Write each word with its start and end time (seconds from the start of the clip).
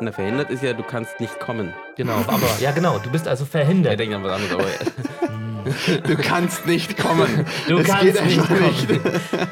Na, 0.00 0.12
verhindert 0.12 0.50
ist 0.50 0.62
ja, 0.62 0.72
du 0.72 0.82
kannst 0.82 1.20
nicht 1.20 1.38
kommen. 1.40 1.72
Genau, 1.96 2.16
aber 2.26 2.46
ja 2.60 2.72
genau, 2.72 2.98
du 2.98 3.10
bist 3.10 3.26
also 3.28 3.44
Er 3.44 3.48
verhindert. 3.48 3.98
denkt 3.98 4.14
an 4.14 4.24
was 4.24 4.32
anderes, 4.32 4.52
aber 4.52 4.64
Du 6.06 6.14
kannst 6.16 6.66
nicht 6.66 6.98
kommen. 6.98 7.46
Du 7.68 7.78
Das 7.78 7.86
kannst 7.86 8.02
geht 8.04 8.22
nicht 8.26 8.38
einfach 8.38 8.48
kommen. 8.48 9.00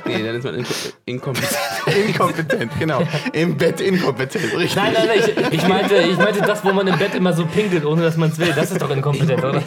nee, 0.05 0.23
dann 0.23 0.35
ist 0.37 0.45
man 0.45 0.55
inko 0.57 0.71
inkompetent. 1.07 1.57
Inkompetent, 2.09 2.73
genau. 2.79 3.02
Im 3.32 3.57
Bett 3.57 3.80
inkompetent, 3.80 4.45
richtig. 4.57 4.77
Nein, 4.77 4.93
nein, 4.93 5.07
nein, 5.09 5.18
ich, 5.50 5.54
ich, 5.62 5.68
meinte, 5.68 5.95
ich 5.96 6.18
meinte 6.18 6.43
das, 6.43 6.62
wo 6.64 6.73
man 6.73 6.86
im 6.86 6.98
Bett 6.98 7.14
immer 7.14 7.32
so 7.32 7.46
pinkelt, 7.46 7.86
ohne 7.86 8.02
dass 8.02 8.16
man 8.18 8.29
es 8.30 8.39
will. 8.39 8.52
Das 8.54 8.70
ist 8.70 8.82
doch 8.82 8.91
inkompetent, 8.91 9.43
oder? 9.43 9.62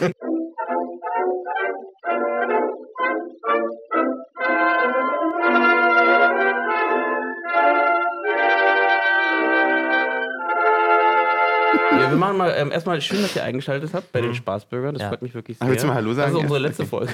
Wir 12.15 12.19
machen 12.19 12.37
mal 12.37 12.53
ähm, 12.57 12.71
erstmal 12.71 12.99
schön, 13.01 13.21
dass 13.21 13.35
ihr 13.35 13.43
eingeschaltet 13.43 13.91
habt 13.93 14.11
bei 14.11 14.21
den 14.21 14.33
Spaßbürgern. 14.33 14.93
Das 14.95 15.03
Ja. 15.03 15.09
freut 15.09 15.21
mich 15.21 15.33
wirklich 15.33 15.57
sehr. 15.57 15.67
willst 15.67 15.83
du 15.83 15.87
mal 15.87 15.95
Hallo 15.95 16.13
sagen? 16.13 16.31
Das 16.33 16.37
ist 16.39 16.43
unsere 16.43 16.59
letzte 16.59 16.81
okay. 16.83 16.89
Folge. 16.89 17.13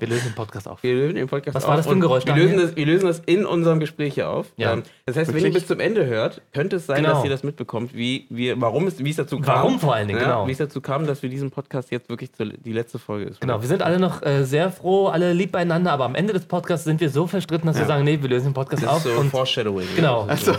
Wir 0.00 0.08
lösen 0.08 0.28
den 0.30 0.34
Podcast 0.34 0.68
auf. 0.68 0.82
Wir 0.82 0.94
lösen 0.94 1.14
den 1.14 1.28
Podcast 1.28 1.54
Was 1.54 1.62
war 1.64 1.70
auf 1.70 1.76
das 1.76 1.86
für 1.86 1.92
ein 1.92 2.00
Geräusch, 2.00 2.26
Wir 2.26 2.34
lösen, 2.34 2.56
das, 2.58 2.74
wir 2.76 2.86
lösen 2.86 3.06
das 3.06 3.20
in 3.26 3.46
unserem 3.46 3.78
Gespräch 3.78 4.14
hier 4.14 4.28
auf. 4.28 4.46
Ja. 4.56 4.72
Ähm, 4.72 4.82
das 5.06 5.16
heißt, 5.16 5.28
wenn 5.28 5.36
Wirklich? 5.36 5.54
ihr 5.54 5.60
bis 5.60 5.68
zum 5.68 5.78
Ende 5.80 6.06
hört, 6.06 6.42
könnte 6.52 6.76
es 6.76 6.86
sein, 6.86 7.02
Genau. 7.02 7.14
dass 7.14 7.24
ihr 7.24 7.30
das 7.30 7.44
mitbekommt, 7.44 7.94
wie 7.94 8.26
wir, 8.30 8.60
warum 8.60 8.86
es, 8.88 9.02
wie 9.02 9.10
es 9.10 9.16
dazu 9.16 9.38
kam. 9.38 9.54
Warum 9.56 9.78
vor 9.80 9.94
allen 9.94 10.08
Dingen, 10.08 10.18
ja, 10.20 10.26
genau. 10.26 10.46
Wie 10.48 10.52
es 10.52 10.58
dazu 10.58 10.80
kam, 10.80 11.06
dass 11.06 11.22
wir 11.22 11.30
diesen 11.30 11.50
Podcast 11.50 11.90
jetzt 11.92 12.08
wirklich 12.08 12.32
zur, 12.32 12.46
die 12.46 12.72
letzte 12.72 12.98
Folge 12.98 13.26
ist. 13.30 13.40
Genau, 13.40 13.60
wir 13.60 13.68
sind 13.68 13.82
alle 13.82 13.98
noch 14.00 14.22
äh, 14.22 14.44
sehr 14.44 14.70
froh, 14.72 15.06
alle 15.08 15.32
lieb 15.32 15.52
beieinander, 15.52 15.92
aber 15.92 16.04
am 16.04 16.14
Ende 16.16 16.32
des 16.32 16.46
Podcasts 16.46 16.84
sind 16.84 17.00
wir 17.00 17.10
so 17.10 17.26
verstritten, 17.26 17.66
dass 17.68 17.78
wir 17.78 17.86
sagen, 17.86 18.04
nee, 18.04 18.18
wir 18.20 18.28
lösen 18.28 18.46
den 18.48 18.54
Podcast 18.54 18.82
Das 18.82 18.90
auf. 18.90 19.04
ist 19.06 19.14
so 19.14 19.20
und, 19.20 19.30
Foreshadowing. 19.30 19.86
Genau. 19.94 20.26
Achso. 20.28 20.52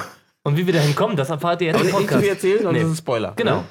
Und 0.48 0.58
wie 0.58 0.66
wir 0.66 0.73
dahin 0.73 0.95
kommen, 0.95 1.16
das 1.16 1.30
erfahrt 1.30 1.62
ihr 1.62 1.67
jetzt 1.67 1.81
im 1.81 1.92
Podcast. 1.92 2.22
viel 2.22 2.30
erzählen, 2.30 2.64
sonst 2.64 2.73
Nee. 2.73 2.80
ist 2.81 2.86
es 2.86 2.92
ein 2.94 2.98
Spoiler. 2.98 3.34
Genau. 3.36 3.64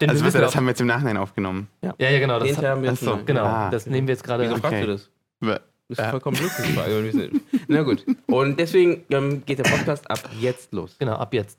Denn 0.00 0.10
Also 0.10 0.20
wir 0.22 0.26
wisst 0.26 0.36
ihr, 0.36 0.40
wissen 0.40 0.40
das 0.42 0.52
auch, 0.52 0.56
haben 0.56 0.64
wir 0.64 0.70
jetzt 0.70 0.80
im 0.80 0.86
Nachhinein 0.86 1.16
aufgenommen. 1.16 1.68
ja, 1.82 1.94
ja, 1.98 2.18
genau, 2.18 2.38
das, 2.38 2.56
haben 2.62 2.82
wir 2.82 2.90
jetzt 2.90 3.00
so. 3.02 3.18
genau, 3.24 3.44
Ah. 3.44 3.70
das 3.70 3.86
nehmen 3.86 4.06
wir 4.06 4.14
jetzt 4.14 4.24
gerade. 4.24 4.44
Wieso 4.44 4.56
fragst 4.56 4.66
Okay. 4.76 4.80
du 4.86 4.92
das? 4.92 5.10
Das 5.40 5.58
ist 5.88 5.98
Ja. 5.98 6.10
vollkommen 6.10 6.36
lustig. 6.40 7.32
Na 7.68 7.82
gut. 7.82 8.04
Und 8.26 8.60
deswegen 8.60 9.04
ähm, 9.10 9.42
geht 9.44 9.58
der 9.58 9.64
Podcast 9.64 10.08
ab 10.10 10.20
jetzt 10.38 10.72
los. 10.72 10.96
Genau, 10.98 11.14
ab 11.14 11.34
jetzt. 11.34 11.58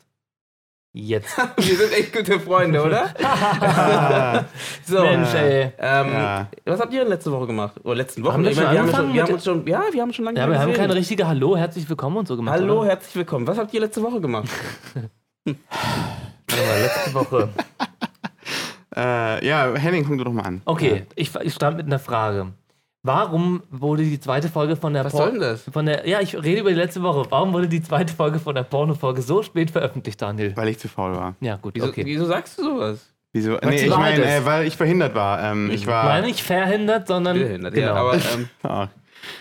Jetzt. 0.94 1.38
Wir 1.58 1.78
sind 1.78 1.94
echt 1.94 2.11
gute 2.14 2.38
Freunde, 2.39 2.84
oder? 2.84 3.14
So. 4.86 5.02
Mensch, 5.02 5.33
ey. 5.33 5.72
Ähm, 5.80 6.08
Ja. 6.11 6.48
Was 6.66 6.81
habt 6.81 6.92
ihr 6.94 7.00
denn 7.00 7.08
letzte 7.09 7.31
Woche 7.31 7.48
gemacht? 7.48 7.75
Oder 7.83 7.95
letzten 7.95 8.23
Wochen? 8.23 8.33
Haben 8.33 8.44
wir 8.44 8.52
Ich 8.52 8.58
schon 8.58 8.66
meine, 8.66 8.75
wir, 8.75 8.81
haben 8.81 8.89
ja 8.89 8.98
angefangen 8.98 9.08
schon, 9.08 9.16
wir 9.16 9.23
haben 9.23 9.33
uns 9.33 9.44
schon, 9.45 9.67
ja, 9.67 9.83
wir 9.94 10.02
haben 10.02 10.14
schon 10.14 10.25
lange 10.25 10.39
Ja, 10.39 10.48
nicht 10.48 10.56
wir 10.56 10.61
haben 10.61 10.73
keine 10.73 10.95
richtige 10.95 11.28
Hallo, 11.28 11.56
herzlich 11.56 11.88
willkommen 11.88 12.17
und 12.17 12.28
so 12.28 12.36
gemacht. 12.36 12.59
Hallo, 12.59 12.80
Oder? 12.81 12.89
herzlich 12.89 13.16
willkommen. 13.16 13.48
Was 13.48 13.58
habt 13.58 13.73
ihr 13.73 13.80
letzte 13.80 14.03
Woche 14.03 14.20
gemacht? 14.20 14.50
Warte 15.45 15.58
mal, 16.50 16.81
letzte 16.81 17.14
Woche. 17.14 17.50
äh, 18.98 19.48
ja, 19.48 19.73
Henning, 19.76 20.03
fang 20.05 20.17
du 20.17 20.26
doch 20.26 20.33
mal 20.33 20.44
an. 20.44 20.61
Okay, 20.66 21.05
ich, 21.16 21.33
ich 21.36 21.53
stand 21.53 21.78
mit 21.78 21.86
einer 21.86 22.00
Frage. 22.00 22.48
Warum 23.04 23.64
wurde 23.72 24.04
die 24.04 24.20
zweite 24.20 24.48
Folge 24.48 24.76
von 24.76 24.94
der 24.94 25.06
Was 25.06 25.12
Por- 25.14 25.22
soll 25.24 25.32
denn 25.32 25.42
das? 25.42 25.64
Von 25.72 25.88
der, 25.88 26.08
ja, 26.08 26.20
ich 26.22 26.36
rede 26.36 26.62
über 26.62 26.70
die 26.70 26.76
letzte 26.76 27.02
Woche. 27.02 27.26
Warum 27.32 27.52
wurde 27.52 27.68
die 27.68 27.82
zweite 27.82 28.14
Folge 28.14 28.38
von 28.38 28.54
der 28.54 28.64
Porno-Folge 28.64 29.22
so 29.24 29.42
spät 29.42 29.72
veröffentlicht, 29.72 30.22
Daniel? 30.22 30.56
Weil 30.56 30.68
ich 30.70 30.78
zu 30.78 30.88
faul 30.88 31.14
war. 31.16 31.36
Ja, 31.42 31.56
gut, 31.56 31.74
Wieso, 31.76 31.88
okay. 31.88 32.06
wieso 32.06 32.26
sagst 32.26 32.60
du 32.60 32.64
sowas? 32.64 33.08
Wieso? 33.34 33.54
Weil 33.54 33.70
Nee, 33.70 33.86
ich 33.86 33.90
meine, 33.98 34.24
äh, 34.24 34.46
weil 34.46 34.68
ich 34.68 34.78
verhindert 34.78 35.16
war. 35.16 35.42
Ähm, 35.52 35.72
ich 35.72 35.88
war. 35.88 36.06
War 36.06 36.22
nicht 36.22 36.42
verhindert, 36.44 37.08
sondern. 37.08 37.40
Behindert. 37.40 37.74
Genau. 37.74 37.88
Ja, 37.96 38.02
aber 38.02 38.14
ähm, 38.16 38.50
Ah, 38.62 38.88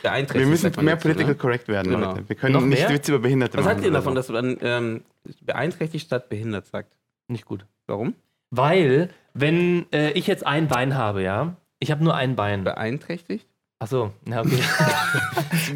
beeinträchtigt. 0.03 0.39
wir 0.45 0.47
müssen 0.51 0.63
sagt 0.73 0.83
mehr 0.83 0.97
political 0.97 1.29
ne? 1.33 1.35
correct 1.35 1.69
werden, 1.69 1.93
Genau. 1.93 2.13
Leute. 2.13 2.29
Wir 2.29 2.37
können 2.37 2.55
Noch 2.55 2.61
nicht 2.63 2.81
mehr? 2.81 2.91
Witze 2.97 3.13
über 3.13 3.21
Behinderte 3.21 3.59
Was 3.59 3.65
machen. 3.65 3.69
haltet 3.75 3.85
ihr 3.85 3.91
oder 3.91 3.99
davon, 3.99 4.13
so. 4.15 4.33
dass 4.33 4.43
man 4.43 4.57
ähm, 4.63 5.03
beeinträchtigt 5.43 6.07
statt 6.07 6.29
behindert 6.31 6.67
sagt? 6.67 6.93
nicht 7.29 7.45
gut. 7.45 7.67
Warum? 7.87 8.15
Weil, 8.51 9.11
wenn 9.35 9.87
äh, 9.93 10.11
ich 10.13 10.27
jetzt 10.27 10.47
ein 10.47 10.67
Bein 10.69 10.97
habe, 10.97 11.23
ja, 11.23 11.57
ich 11.79 11.91
habe 11.91 12.03
nur 12.03 12.15
ein 12.15 12.37
Bein. 12.37 12.65
Beeinträchtigt? 12.65 13.47
Achso, 13.83 14.13
ja, 14.29 14.41
okay. 14.41 14.59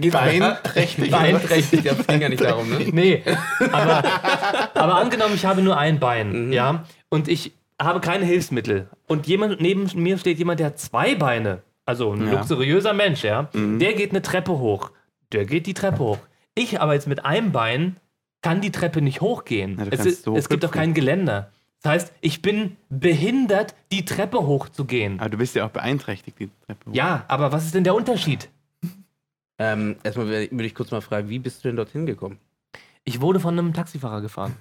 Beeinträchtigt. 0.11 1.11
Beeinträchtigt, 1.11 1.85
ja, 1.87 1.95
ging 1.95 2.21
ja 2.21 2.29
nicht 2.29 2.45
darum, 2.45 2.69
ne? 2.69 2.79
nee, 2.93 3.23
aber, 3.73 4.05
aber 4.75 4.95
angenommen, 4.97 5.35
ich 5.35 5.47
habe 5.47 5.63
nur 5.63 5.79
ein 5.79 5.99
Bein, 6.01 6.49
Mhm. 6.49 6.53
ja, 6.53 6.85
und 7.09 7.29
ich 7.29 7.53
habe 7.81 8.01
keine 8.01 8.27
Hilfsmittel 8.27 8.89
und 9.09 9.27
jemand 9.27 9.61
neben 9.63 9.89
mir 9.95 10.19
steht 10.19 10.39
jemand, 10.39 10.61
der 10.61 10.67
hat 10.69 10.79
zwei 10.79 11.15
Beine, 11.15 11.63
also 11.87 12.13
ein 12.13 12.27
Ja. 12.27 12.33
luxuriöser 12.35 12.93
Mensch, 12.93 13.25
ja, 13.25 13.49
Mhm. 13.55 13.79
der 13.79 13.95
geht 13.95 14.11
eine 14.11 14.21
Treppe 14.23 14.53
hoch, 14.59 14.91
der 15.33 15.47
geht 15.47 15.67
die 15.67 15.75
Treppe 15.75 15.99
hoch. 16.01 16.19
Ich 16.55 16.81
aber 16.83 16.93
jetzt 16.95 17.09
mit 17.09 17.25
einem 17.25 17.53
Bein 17.53 17.97
kann 18.43 18.61
die 18.61 18.71
Treppe 18.71 19.01
nicht 19.01 19.23
hochgehen. 19.23 19.79
Ja, 19.79 19.87
es 19.91 20.23
so 20.23 20.37
es 20.37 20.51
gibt 20.51 20.63
hüpfen. 20.63 20.75
kein 20.79 20.95
Geländer. 20.95 21.51
Das 21.85 21.93
heißt, 21.93 22.13
ich 22.23 22.41
bin 22.41 22.79
behindert, 22.89 23.75
die 23.93 24.07
Treppe 24.07 24.39
hochzugehen. 24.39 25.21
Aber 25.21 25.29
du 25.29 25.37
bist 25.37 25.55
ja 25.55 25.67
auch 25.67 25.71
beeinträchtigt, 25.71 26.39
die 26.41 26.49
Treppe. 26.67 26.91
hoch. 26.91 26.95
Ja, 26.95 27.27
aber 27.29 27.53
was 27.53 27.67
ist 27.67 27.75
denn 27.75 27.85
der 27.85 27.95
Unterschied? 27.95 28.49
Ähm, 29.57 29.95
erstmal 30.03 30.27
würde 30.27 30.65
ich 30.65 30.75
kurz 30.75 30.91
mal 30.91 31.01
fragen, 31.01 31.29
wie 31.29 31.39
bist 31.39 31.63
du 31.63 31.69
denn 31.69 31.77
dorthin 31.77 32.07
gekommen? 32.07 32.39
Ich 33.05 33.21
wurde 33.21 33.39
von 33.39 33.57
einem 33.57 33.73
Taxifahrer 33.73 34.21
gefahren. 34.21 34.57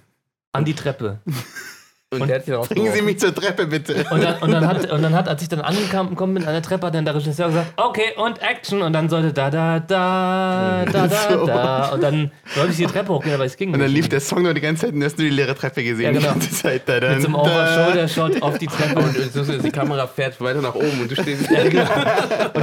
An 0.52 0.66
die 0.66 0.76
Treppe. 0.76 1.20
Und, 2.14 2.22
Und 2.22 2.28
der 2.28 2.38
hat 2.38 2.46
dich 2.48 2.52
darauf 2.54 2.70
Bringen 2.70 2.92
Sie 2.94 3.02
mich 3.02 3.20
zur 3.20 3.34
Treppe, 3.34 3.66
bitte. 3.68 4.06
Und 4.12 4.24
dann, 4.24 4.36
und 4.42 4.52
dann, 4.52 4.68
hat, 4.68 4.92
und 4.92 5.02
dann 5.02 5.14
hat, 5.16 5.28
als 5.28 5.42
ich 5.42 5.50
dann 5.50 5.62
angekommen 5.62 6.16
bin 6.34 6.46
an 6.46 6.54
der 6.54 6.62
Treppe, 6.62 6.88
hat 6.88 6.96
dann 6.96 7.06
der 7.06 7.16
Regisseur 7.16 7.48
gesagt, 7.48 7.74
okay, 7.78 8.14
und 8.18 8.42
Action. 8.42 8.82
Und 8.82 8.94
dann 8.94 9.10
sollte 9.10 9.34
da, 9.34 9.50
da, 9.50 9.80
da, 9.80 10.86
da, 10.92 11.08
da, 11.08 11.32
So. 11.32 11.46
da. 11.46 11.90
Und 11.90 12.04
dann 12.04 12.32
sollte 12.56 12.72
ich 12.72 12.78
die 12.78 12.86
Treppe 12.86 13.14
hochgehen, 13.14 13.34
aber 13.36 13.46
es 13.46 13.58
ging 13.58 13.74
Und 13.74 13.80
dann 13.80 13.88
nicht. 13.88 13.96
lief 13.96 14.10
der 14.10 14.20
Song 14.22 14.44
nur 14.44 14.54
die 14.54 14.62
ganze 14.62 14.86
Zeit 14.86 14.94
und 14.94 15.00
du 15.00 15.06
hast 15.06 15.18
nur 15.18 15.28
die 15.28 15.34
leere 15.34 15.56
Treppe 15.56 15.84
gesehen. 15.84 16.14
Ja, 16.16 16.20
genau. 16.20 16.34
Die 16.34 16.40
ganze 16.40 16.52
Zeit. 16.52 16.84
Da, 16.86 17.00
dann, 17.00 17.14
Mit 17.14 17.22
so 17.22 17.28
einem 17.28 17.36
Over-Shoulder-Shot 17.36 18.42
auf 18.42 18.58
die 18.58 18.68
Treppe. 18.68 19.00
Und 19.00 19.64
die 19.66 19.72
Kamera 19.72 20.08
fährt 20.08 20.40
weiter 20.42 20.62
nach 20.62 20.76
oben 20.76 21.02
und 21.02 21.10
du 21.12 21.16
stehst. 21.16 21.50
Und 21.50 21.74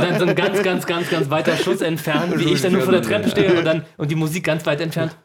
dann 0.03 0.19
so 0.19 0.27
ein 0.27 0.34
ganz, 0.34 0.62
ganz, 0.62 0.87
ganz, 0.87 1.11
ganz 1.11 1.31
weiter 1.31 1.56
Schuss 1.56 1.81
entfernt, 1.81 2.38
wie 2.38 2.53
ich 2.53 2.62
dann 2.62 2.72
nur 2.72 2.82
vor 2.82 2.93
der 2.93 3.03
Treppe 3.03 3.28
stehe 3.31 3.53
und 3.55 3.65
dann 3.65 3.84
und 3.97 4.11
die 4.11 4.15
Musik 4.15 4.44
ganz 4.44 4.65
weit 4.67 4.81
entfernt. 4.81 5.17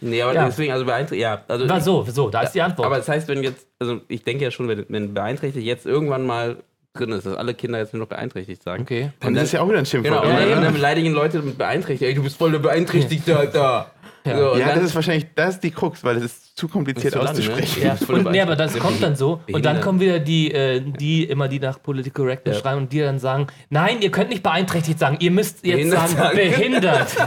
Nee, 0.00 0.22
aber 0.22 0.34
Ja. 0.34 0.46
deswegen, 0.46 0.72
also 0.72 0.84
beeinträchtigt, 0.84 1.22
ja. 1.22 1.42
Also 1.48 1.68
War 1.68 1.80
so, 1.80 2.04
so, 2.04 2.30
da 2.30 2.42
ist 2.42 2.52
die 2.52 2.62
Antwort. 2.62 2.86
Aber 2.86 2.96
das 2.96 3.08
heißt, 3.08 3.28
wenn 3.28 3.42
jetzt, 3.42 3.66
also 3.78 4.00
ich 4.08 4.24
denke 4.24 4.44
ja 4.44 4.50
schon, 4.50 4.68
wenn, 4.68 4.84
wenn 4.88 5.14
beeinträchtigt 5.14 5.66
jetzt 5.66 5.86
irgendwann 5.86 6.26
mal 6.26 6.56
drin 6.94 7.12
ist, 7.12 7.26
dass 7.26 7.36
alle 7.36 7.54
Kinder 7.54 7.78
jetzt 7.78 7.92
nur 7.92 8.00
noch 8.00 8.08
beeinträchtigt 8.08 8.62
sagen. 8.62 8.82
okay. 8.82 9.10
Und 9.24 9.34
das 9.34 9.44
ist 9.44 9.52
ja 9.52 9.60
auch 9.60 9.68
wieder 9.68 9.78
ein 9.78 9.86
Schimpfwort. 9.86 10.22
Genau, 10.22 10.34
und, 10.34 10.40
Ja, 10.40 10.48
dann, 10.48 10.62
dann 10.64 10.74
beleidigen 10.74 11.12
Leute 11.12 11.40
mit 11.42 11.58
beeinträchtigt. 11.58 12.08
Ey, 12.08 12.14
du 12.14 12.22
bist 12.22 12.36
voll 12.36 12.52
der 12.52 12.58
Beeinträchtigte 12.58 13.50
da. 13.52 13.90
Ja. 14.24 14.36
So, 14.38 14.56
Ja, 14.58 14.66
dann, 14.68 14.76
das 14.76 14.84
ist 14.86 14.94
wahrscheinlich, 14.96 15.26
das 15.36 15.54
ist 15.56 15.60
die 15.62 15.70
Krux, 15.70 16.02
weil 16.02 16.16
es 16.16 16.24
ist 16.24 16.56
zu 16.56 16.66
kompliziert 16.66 17.06
Ist 17.06 17.12
zu 17.12 17.18
lang, 17.18 17.26
ne? 17.26 17.30
auszusprechen. 17.38 17.82
Ja, 17.82 17.90
Das 17.90 18.00
ist 18.00 18.06
voll 18.06 18.16
und, 18.16 18.30
nee, 18.32 18.40
aber 18.40 18.56
das 18.56 18.76
kommt 18.78 19.00
dann 19.02 19.14
so. 19.14 19.40
Und 19.52 19.64
dann 19.64 19.80
kommen 19.80 20.00
wieder 20.00 20.18
die, 20.18 20.50
äh, 20.52 20.80
die 20.80 21.24
immer 21.24 21.46
die 21.48 21.60
nach 21.60 21.80
Political 21.80 22.24
Correctness 22.24 22.56
Ja. 22.56 22.62
schreiben 22.62 22.82
und 22.82 22.92
die 22.92 23.00
dann 23.00 23.18
sagen, 23.20 23.46
nein, 23.68 23.98
ihr 24.00 24.10
könnt 24.10 24.30
nicht 24.30 24.42
beeinträchtigt 24.42 24.98
sagen, 24.98 25.18
ihr 25.20 25.30
müsst 25.30 25.64
jetzt 25.64 25.76
Behindert 25.76 26.08
sagen, 26.08 26.16
sagen. 26.16 26.36
behindert. 26.36 27.16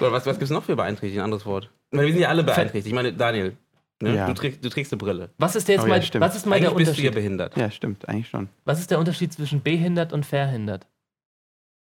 Oder 0.00 0.12
was, 0.12 0.26
was 0.26 0.34
gibt 0.38 0.44
es 0.44 0.50
noch 0.50 0.64
für 0.64 0.76
beeinträchtigt? 0.76 1.18
Ein 1.18 1.24
anderes 1.24 1.46
Wort. 1.46 1.70
Wir 2.02 2.12
sind 2.12 2.20
ja 2.20 2.28
alle 2.28 2.42
beeinträchtigt. 2.44 2.86
Ich 2.86 2.92
meine, 2.92 3.12
Daniel, 3.12 3.56
ne? 4.02 4.14
Ja. 4.16 4.26
du, 4.26 4.34
trägst, 4.34 4.64
du 4.64 4.68
trägst 4.68 4.92
eine 4.92 4.98
Brille. 4.98 5.30
Was 5.38 5.54
ist 5.56 5.68
jetzt 5.68 5.80
Oh 5.80 5.84
ja, 5.84 5.88
mal, 5.88 6.02
stimmt. 6.02 6.24
was 6.24 6.36
ist 6.36 6.46
mal 6.46 6.58
der 6.60 6.70
Eigentlich 6.70 6.86
bist 6.88 6.98
du 6.98 7.02
ja 7.02 7.08
Unterschied? 7.08 7.14
behindert. 7.14 7.56
Ja, 7.56 7.70
stimmt, 7.70 8.08
eigentlich 8.08 8.28
schon. 8.28 8.48
Was 8.64 8.80
ist 8.80 8.90
der 8.90 8.98
Unterschied 8.98 9.32
zwischen 9.32 9.62
behindert 9.62 10.12
und 10.12 10.26
verhindert? 10.26 10.86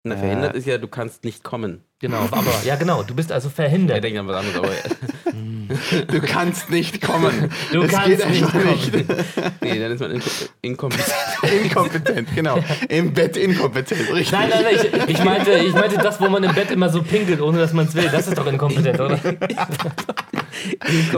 Na, 0.04 0.14
Äh. 0.14 0.18
verhindert 0.18 0.54
ist 0.54 0.66
ja, 0.66 0.78
du 0.78 0.88
kannst 0.88 1.24
nicht 1.24 1.44
kommen. 1.44 1.84
Genau, 2.00 2.20
aber 2.30 2.52
ja 2.64 2.76
genau, 2.76 3.02
du 3.02 3.14
bist 3.14 3.30
also 3.30 3.48
Er 3.48 3.52
verhindert. 3.52 4.02
denkt 4.02 4.18
an 4.18 4.26
was 4.26 4.36
anderes, 4.36 4.56
aber 4.56 4.70
Du 6.08 6.20
kannst 6.20 6.68
nicht 6.70 7.00
kommen. 7.00 7.48
Du 7.72 7.82
Das 7.82 7.92
kannst 7.92 8.08
geht 8.08 8.28
nicht 8.28 8.42
kommen. 8.50 9.04
nee, 9.60 9.78
dann 9.78 9.92
ist 9.92 10.00
man 10.00 10.10
inko 10.12 10.28
inkompetent. 10.62 11.14
Inkompetent, 11.64 12.34
genau. 12.34 12.58
Im 12.88 13.12
Bett 13.12 13.36
inkompetent, 13.36 14.00
richtig. 14.12 14.32
Nein, 14.32 14.48
nein, 14.50 14.64
nein, 14.64 14.74
ich, 15.06 15.10
ich, 15.18 15.24
meinte, 15.24 15.52
ich 15.52 15.72
meinte 15.72 15.98
das, 15.98 16.20
wo 16.20 16.28
man 16.28 16.42
im 16.42 16.52
Bett 16.54 16.70
immer 16.72 16.88
so 16.88 17.02
pinkelt, 17.02 17.40
ohne 17.40 17.58
dass 17.58 17.72
man 17.72 17.86
es 17.86 17.94
will. 17.94 18.08
Das 18.10 18.26
ist 18.26 18.36
doch 18.36 18.46
inkompetent, 18.46 18.98
oder? 18.98 19.18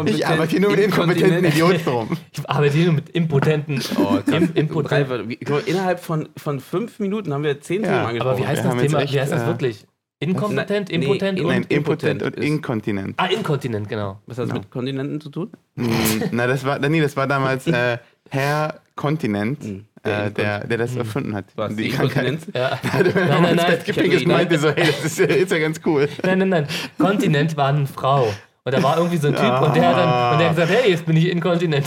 Ich 0.06 0.26
arbeite 0.26 0.50
hier 0.50 0.61
nur 0.61 0.70
mit 0.73 0.81
inkompetenten 0.81 1.44
Idioten 1.44 1.88
rum. 1.88 2.17
Ich 2.32 2.49
arbeite 2.50 2.75
hier 2.76 2.84
nur 2.87 2.94
mit 2.94 3.08
impotenten. 3.11 3.81
Oh. 3.96 4.19
Im, 4.31 4.50
impotent. 4.55 5.08
Drei- 5.11 5.29
wie- 5.29 5.37
guck 5.37 5.49
mal, 5.50 5.62
Innerhalb 5.67 6.00
von, 6.00 6.29
von 6.37 6.61
fünf 6.61 6.99
Minuten 6.99 7.32
haben 7.32 7.43
wir 7.44 7.61
zehn 7.61 7.82
Ja, 7.82 7.88
Themen 7.88 7.99
aber 8.00 8.08
angesprochen. 8.08 8.31
Aber 8.32 8.38
wie 8.38 8.46
heißt 8.46 8.64
Wir 8.64 8.70
das 8.70 8.82
Thema? 8.82 9.00
echt, 9.02 9.12
Wie 9.14 9.20
heißt 9.20 9.32
das 9.32 9.43
äh, 9.43 9.46
wirklich? 9.46 9.87
Inkompetent, 10.22 10.88
Na- 10.90 10.98
nee, 10.98 11.04
impotent 11.04 11.38
in- 11.38 11.44
und. 11.44 11.50
Nein, 11.52 11.66
impotent 11.69 12.22
und 12.22 12.36
inkontinent. 12.36 13.14
Ah, 13.16 13.26
inkontinent, 13.26 13.88
genau. 13.88 14.19
Was 14.26 14.38
hat 14.38 14.46
das 14.48 14.54
mit 14.54 14.70
Kontinenten 14.70 15.20
zu 15.20 15.30
tun? 15.30 15.50
Mm, 15.76 15.88
Na, 16.32 16.46
das 16.46 16.64
war, 16.64 16.78
nee, 16.78 17.00
das 17.00 17.16
war 17.16 17.26
damals 17.26 17.66
äh, 17.66 17.98
Herr 18.30 18.80
Kontinent, 18.96 19.62
Mhm. 19.64 19.84
äh, 20.04 20.30
der, 20.30 20.66
der 20.66 20.78
das 20.78 20.94
erfunden 20.96 21.34
hat. 21.34 21.46
Was, 21.56 21.74
die. 21.76 21.88
Inkontinenz? 21.90 22.46
Ja. 22.54 22.78
Nein, 22.92 23.12
nein, 23.42 23.56
nein, 23.56 23.78
Ich 24.12 24.26
meinte 24.26 24.58
so, 24.58 24.69
hey, 24.70 24.86
das 24.86 25.04
ist, 25.04 25.19
ja- 25.19 25.26
ist 25.26 25.50
ja 25.52 25.58
ganz 25.58 25.80
cool. 25.86 26.08
Nein, 26.24 26.38
nein, 26.38 26.48
nein. 26.50 26.66
Kontinent 26.98 27.56
war 27.56 27.69
eine 27.69 27.86
Frau. 27.86 28.32
Und 28.64 28.72
da 28.72 28.80
war 28.80 28.96
irgendwie 28.96 29.16
so 29.16 29.26
ein 29.26 29.34
Typ 29.34 29.60
und 29.60 29.74
der 29.74 29.88
hat 29.88 29.96
dann 29.96 30.32
und 30.34 30.38
der 30.38 30.48
hat 30.50 30.54
gesagt, 30.56 30.70
hey, 30.72 30.90
jetzt 30.92 31.04
bin 31.04 31.16
ich 31.16 31.28
inkontinent. 31.28 31.84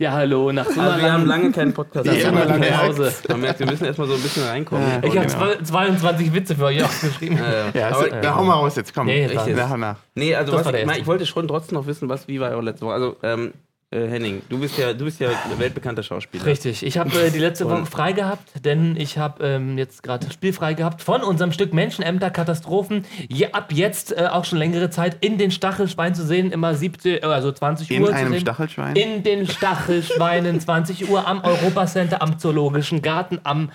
Ja, 0.00 0.12
hallo, 0.12 0.50
nach 0.50 0.64
so 0.64 0.80
einer 0.80 0.92
Also 0.92 1.04
wir 1.04 1.12
haben 1.12 1.26
lange 1.26 1.52
keinen 1.52 1.74
Podcast. 1.74 2.06
Ja, 2.06 2.30
langen 2.30 2.60
merkt's. 2.60 2.96
Pause. 2.96 3.12
Man 3.28 3.40
merkt, 3.42 3.58
wir 3.58 3.66
müssen 3.66 3.84
erstmal 3.84 4.08
so 4.08 4.14
ein 4.14 4.22
bisschen 4.22 4.44
reinkommen. 4.46 4.82
Ja. 4.88 5.06
Ich 5.06 5.14
habe 5.14 5.26
Genau. 5.26 5.62
22 5.62 6.32
Witze 6.32 6.56
für 6.56 6.64
euch 6.64 6.82
aufgeschrieben. 6.82 7.36
Ja, 7.36 7.52
ja. 7.52 7.70
Ja, 7.74 7.86
Aber, 7.88 7.96
also, 7.98 8.16
na, 8.22 8.34
hau 8.34 8.44
mal 8.44 8.54
raus 8.54 8.76
jetzt, 8.76 8.94
komm. 8.94 9.08
Nee, 9.08 9.26
ich, 9.26 9.32
jetzt. 9.32 9.56
nach 9.76 9.96
nee, 10.14 10.34
also 10.34 10.54
was 10.54 10.66
ich, 10.66 10.72
erste. 10.72 10.98
ich 11.00 11.06
wollte 11.06 11.26
schon 11.26 11.46
trotzdem 11.46 11.76
noch 11.76 11.86
wissen, 11.86 12.08
was, 12.08 12.28
wie 12.28 12.40
war 12.40 12.48
eure 12.48 12.62
letzte 12.62 12.86
Woche? 12.86 12.94
Also, 12.94 13.16
ähm, 13.22 13.52
äh, 13.92 14.06
Henning, 14.06 14.42
du 14.48 14.58
bist 14.58 14.78
ja, 14.78 14.92
du 14.92 15.04
bist 15.04 15.18
ja 15.18 15.30
weltbekannter 15.58 16.02
Schauspieler. 16.02 16.46
Richtig, 16.46 16.84
ich 16.84 16.96
habe 16.96 17.10
äh, 17.20 17.30
die 17.30 17.38
letzte 17.38 17.68
Woche 17.68 17.86
frei 17.86 18.12
gehabt, 18.12 18.64
denn 18.64 18.96
ich 18.96 19.18
habe 19.18 19.44
ähm, 19.44 19.78
jetzt 19.78 20.02
gerade 20.04 20.26
das 20.26 20.34
Spiel 20.34 20.52
frei 20.52 20.74
gehabt 20.74 21.02
von 21.02 21.22
unserem 21.22 21.50
Stück 21.50 21.74
Menschenämter 21.74 22.30
Katastrophen. 22.30 23.04
Je, 23.28 23.48
ab 23.52 23.72
jetzt 23.72 24.16
äh, 24.16 24.28
auch 24.30 24.44
schon 24.44 24.58
längere 24.58 24.90
Zeit 24.90 25.16
in 25.20 25.38
den 25.38 25.50
Stachelschwein 25.50 26.14
zu 26.14 26.24
sehen, 26.24 26.52
immer 26.52 26.74
17, 26.74 27.16
äh, 27.16 27.26
also 27.26 27.50
20 27.50 27.90
In 27.90 28.02
Uhr 28.02 28.08
zu 28.08 28.14
einem 28.14 28.32
sehen. 28.32 28.40
Stachelschwein? 28.40 28.94
In 28.94 29.22
den 29.24 29.46
Stachelschweinen, 29.48 30.60
20 30.60 31.10
Uhr 31.10 31.26
am 31.26 31.42
Europacenter, 31.42 32.22
am 32.22 32.38
Zoologischen 32.38 33.02
Garten, 33.02 33.40
am 33.42 33.70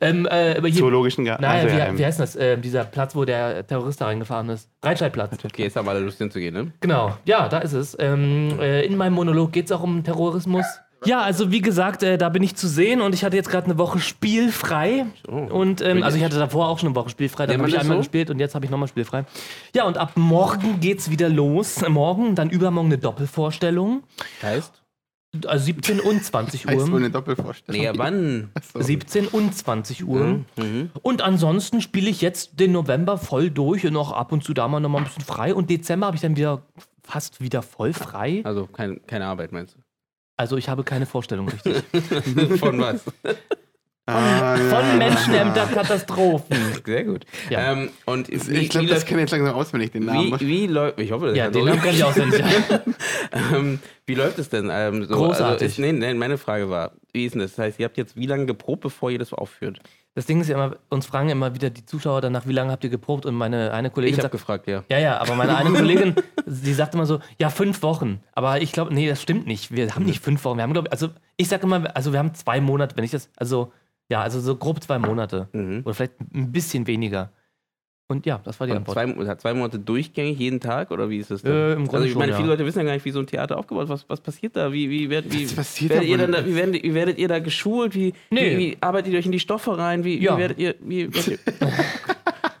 ähm, 0.00 0.26
äh, 0.26 0.60
hier, 0.62 0.74
Zoologischen 0.74 1.24
Garten. 1.24 1.42
Naja, 1.42 1.62
Also, 1.62 1.74
wie, 1.74 1.78
ja, 1.78 1.86
ähm, 1.86 1.98
wie 1.98 2.04
heißt 2.04 2.20
das? 2.20 2.36
Äh, 2.36 2.58
dieser 2.58 2.84
Platz, 2.84 3.14
wo 3.14 3.24
der 3.24 3.66
Terrorist 3.66 4.00
da 4.00 4.06
reingefahren 4.06 4.48
ist. 4.48 4.68
Breitscheidplatz. 4.80 5.36
Okay, 5.46 5.62
jetzt 5.64 5.76
haben 5.76 5.88
alle 5.88 6.00
Lust 6.00 6.18
hinzugehen, 6.18 6.54
ne? 6.54 6.72
Genau, 6.80 7.16
ja, 7.24 7.48
da 7.48 7.58
ist 7.58 7.72
es. 7.72 7.96
Ähm, 7.98 8.58
äh, 8.60 8.84
in 8.84 8.96
meinem 8.96 9.14
Monolog 9.14 9.52
geht 9.52 9.66
es 9.66 9.72
auch 9.72 9.82
um 9.82 10.02
Terrorismus. 10.02 10.64
Ja, 11.04 11.20
also 11.20 11.52
wie 11.52 11.60
gesagt, 11.60 12.02
äh, 12.02 12.16
da 12.18 12.28
bin 12.28 12.42
ich 12.42 12.56
zu 12.56 12.66
sehen 12.68 13.00
und 13.00 13.14
ich 13.14 13.24
hatte 13.24 13.36
jetzt 13.36 13.50
gerade 13.50 13.66
eine 13.66 13.78
Woche 13.78 14.00
spielfrei. 14.00 15.06
Oh. 15.28 15.34
Und 15.34 15.80
ähm, 15.82 16.02
also 16.02 16.16
ich 16.16 16.24
hatte 16.24 16.38
davor 16.38 16.68
auch 16.68 16.78
schon 16.78 16.88
eine 16.88 16.96
Woche 16.96 17.10
spielfrei, 17.10 17.46
dann 17.46 17.58
habe 17.58 17.68
ich 17.68 17.78
einmal 17.78 17.98
so? 17.98 18.00
gespielt 18.00 18.30
und 18.30 18.38
jetzt 18.40 18.54
habe 18.54 18.64
ich 18.64 18.70
nochmal 18.70 18.88
spielfrei. 18.88 19.24
Ja, 19.74 19.84
und 19.84 19.98
ab 19.98 20.12
morgen 20.16 20.80
geht's 20.80 21.10
wieder 21.10 21.28
los. 21.28 21.86
Morgen, 21.88 22.34
dann 22.34 22.50
übermorgen 22.50 22.88
eine 22.88 22.98
Doppelvorstellung. 22.98 24.02
Heißt? 24.42 24.82
Also 25.44 25.66
17 25.66 26.00
und 26.00 26.24
20 26.24 26.66
heißt 26.66 26.86
wohl 26.86 26.92
Uhr. 26.92 26.98
eine 26.98 27.10
Doppelvorstellung. 27.10 27.80
Nee, 27.80 27.90
wann? 27.96 28.50
So. 28.72 28.80
17 28.80 29.26
und 29.28 29.54
20 29.54 30.06
Uhr. 30.06 30.44
Mhm. 30.56 30.90
Und 31.02 31.20
ansonsten 31.22 31.82
spiele 31.82 32.08
ich 32.08 32.20
jetzt 32.22 32.58
den 32.58 32.72
November 32.72 33.18
voll 33.18 33.50
durch 33.50 33.84
und 33.86 33.92
noch 33.92 34.12
ab 34.12 34.32
und 34.32 34.44
zu 34.44 34.54
da 34.54 34.68
mal 34.68 34.80
nochmal 34.80 35.02
ein 35.02 35.06
bisschen 35.06 35.24
frei. 35.24 35.54
Und 35.54 35.68
Dezember 35.68 36.06
habe 36.06 36.16
ich 36.16 36.22
dann 36.22 36.36
wieder 36.36 36.62
fast 37.02 37.40
wieder 37.40 37.62
voll 37.62 37.92
frei. 37.92 38.40
Also 38.44 38.66
kein, 38.66 39.04
keine 39.06 39.26
Arbeit, 39.26 39.52
meinst 39.52 39.76
Also 40.36 40.56
ich 40.56 40.68
habe 40.68 40.84
keine 40.84 41.06
Vorstellung 41.06 41.48
richtig. 41.48 41.82
du? 41.92 42.58
Von 42.58 42.78
was? 42.80 43.04
Ah, 44.08 44.56
Von 44.56 44.98
Menschenämter 44.98 45.66
Katastrophen. 45.66 46.56
Sehr 46.86 47.04
gut. 47.04 47.26
Ja. 47.50 47.72
Ähm, 47.72 47.90
und 48.04 48.28
wie, 48.28 48.54
Ich 48.58 48.68
glaube, 48.68 48.86
das 48.86 49.04
kann 49.04 49.18
jetzt 49.18 49.32
langsam 49.32 49.54
auswendig, 49.56 49.90
den 49.90 50.04
Namen. 50.04 50.38
wie, 50.40 50.46
wie 50.46 50.66
läuft, 50.68 51.00
ich 51.00 51.10
hoffe, 51.10 51.26
das 51.26 51.36
Ja, 51.36 51.50
den 51.50 51.64
Namen 51.64 51.80
kann 51.80 51.92
ich 51.94 52.04
auswendig. 52.04 52.40
ähm, 53.52 53.80
Wie 54.06 54.14
läuft 54.14 54.38
es 54.38 54.48
denn? 54.48 54.70
Ähm, 54.72 55.04
so, 55.06 55.14
Großartig. 55.16 55.44
Also 55.54 55.64
ist, 55.64 55.78
nee, 55.80 55.92
nee, 55.92 56.14
meine 56.14 56.38
Frage 56.38 56.70
war, 56.70 56.92
wie 57.12 57.26
ist 57.26 57.34
denn 57.34 57.42
das? 57.42 57.56
Das 57.56 57.64
heißt, 57.64 57.80
ihr 57.80 57.84
habt 57.86 57.96
jetzt 57.96 58.16
wie 58.16 58.26
lange 58.26 58.46
geprobt, 58.46 58.82
bevor 58.82 59.10
ihr 59.10 59.18
das 59.18 59.32
aufführt? 59.32 59.80
Das 60.14 60.24
Ding 60.24 60.40
ist 60.40 60.48
ja 60.48 60.54
immer, 60.54 60.76
uns 60.88 61.04
fragen 61.04 61.28
immer 61.28 61.54
wieder 61.54 61.68
die 61.68 61.84
Zuschauer 61.84 62.22
danach, 62.22 62.46
wie 62.46 62.52
lange 62.52 62.70
habt 62.72 62.84
ihr 62.84 62.90
geprobt? 62.90 63.26
Und 63.26 63.34
meine 63.34 63.72
eine 63.72 63.90
Kollegin 63.90 64.14
Ich 64.14 64.18
habe 64.18 64.22
sagt, 64.26 64.32
gefragt, 64.32 64.66
ja. 64.66 64.82
ja, 64.88 64.98
ja, 64.98 65.18
aber 65.18 65.34
meine 65.34 65.54
eine 65.56 65.70
Kollegin, 65.70 66.14
die 66.46 66.72
sagt 66.72 66.94
immer 66.94 67.04
so, 67.06 67.18
ja, 67.38 67.50
fünf 67.50 67.82
Wochen. 67.82 68.20
Aber 68.32 68.62
ich 68.62 68.72
glaube, 68.72 68.94
nee, 68.94 69.08
das 69.08 69.20
stimmt 69.20 69.46
nicht. 69.46 69.72
Wir 69.72 69.94
haben 69.94 70.04
nicht 70.06 70.22
fünf 70.24 70.42
Wochen. 70.44 70.56
Wir 70.56 70.62
haben, 70.62 70.72
glaube 70.72 70.90
also 70.92 71.08
ich 71.36 71.48
sage 71.48 71.64
immer, 71.64 71.94
also 71.94 72.12
wir 72.12 72.18
haben 72.18 72.32
zwei 72.34 72.60
Monate, 72.62 72.96
wenn 72.96 73.04
ich 73.04 73.10
das, 73.10 73.28
also, 73.36 73.72
ja, 74.10 74.20
also 74.22 74.40
so 74.40 74.56
grob 74.56 74.82
zwei 74.82 74.98
Monate. 74.98 75.48
Mhm. 75.52 75.82
Oder 75.84 75.94
vielleicht 75.94 76.20
ein 76.34 76.52
bisschen 76.52 76.86
weniger. 76.86 77.32
Und 78.08 78.24
ja, 78.24 78.38
das 78.44 78.60
war 78.60 78.68
die 78.68 78.70
Und 78.72 78.78
Antwort. 78.88 78.94
zwei, 78.96 79.34
zwei 79.34 79.54
Monate 79.54 79.80
durchgängig 79.80 80.38
jeden 80.38 80.60
Tag 80.60 80.92
oder 80.92 81.10
wie 81.10 81.18
ist 81.18 81.32
das 81.32 81.42
denn? 81.42 81.52
Äh, 81.52 81.72
im 81.72 81.88
Grunde 81.88 81.96
also 81.96 82.06
ich 82.08 82.14
meine, 82.14 82.32
schon, 82.32 82.36
viele 82.36 82.48
ja. 82.50 82.54
Leute 82.54 82.64
wissen 82.64 82.78
ja 82.78 82.84
gar 82.84 82.92
nicht, 82.92 83.04
wie 83.04 83.10
so 83.10 83.18
ein 83.18 83.26
Theater 83.26 83.58
aufgebaut 83.58 83.84
ist. 83.84 83.90
Was, 83.90 84.08
was 84.08 84.20
passiert 84.20 84.54
da? 84.54 84.72
Wie, 84.72 84.88
wie, 84.90 85.10
werdet 85.10 85.32
da 85.32 85.36
ihr 85.36 86.18
da, 86.28 86.46
wie, 86.46 86.54
werdet, 86.54 86.82
wie 86.84 86.94
werdet 86.94 87.18
ihr 87.18 87.26
da 87.26 87.40
geschult? 87.40 87.96
Wie, 87.96 88.14
Nee. 88.30 88.52
wie, 88.52 88.58
wie 88.58 88.76
arbeitet 88.80 89.12
ihr 89.12 89.18
euch 89.18 89.26
in 89.26 89.32
die 89.32 89.40
Stoffe 89.40 89.76
rein? 89.76 90.04
Wie, 90.04 90.22
Ja. 90.22 90.36
wie 90.36 90.40
werdet 90.40 90.58
ihr. 90.60 90.74
Wie, 90.80 91.12
werdet 91.12 91.26
ihr 91.26 91.38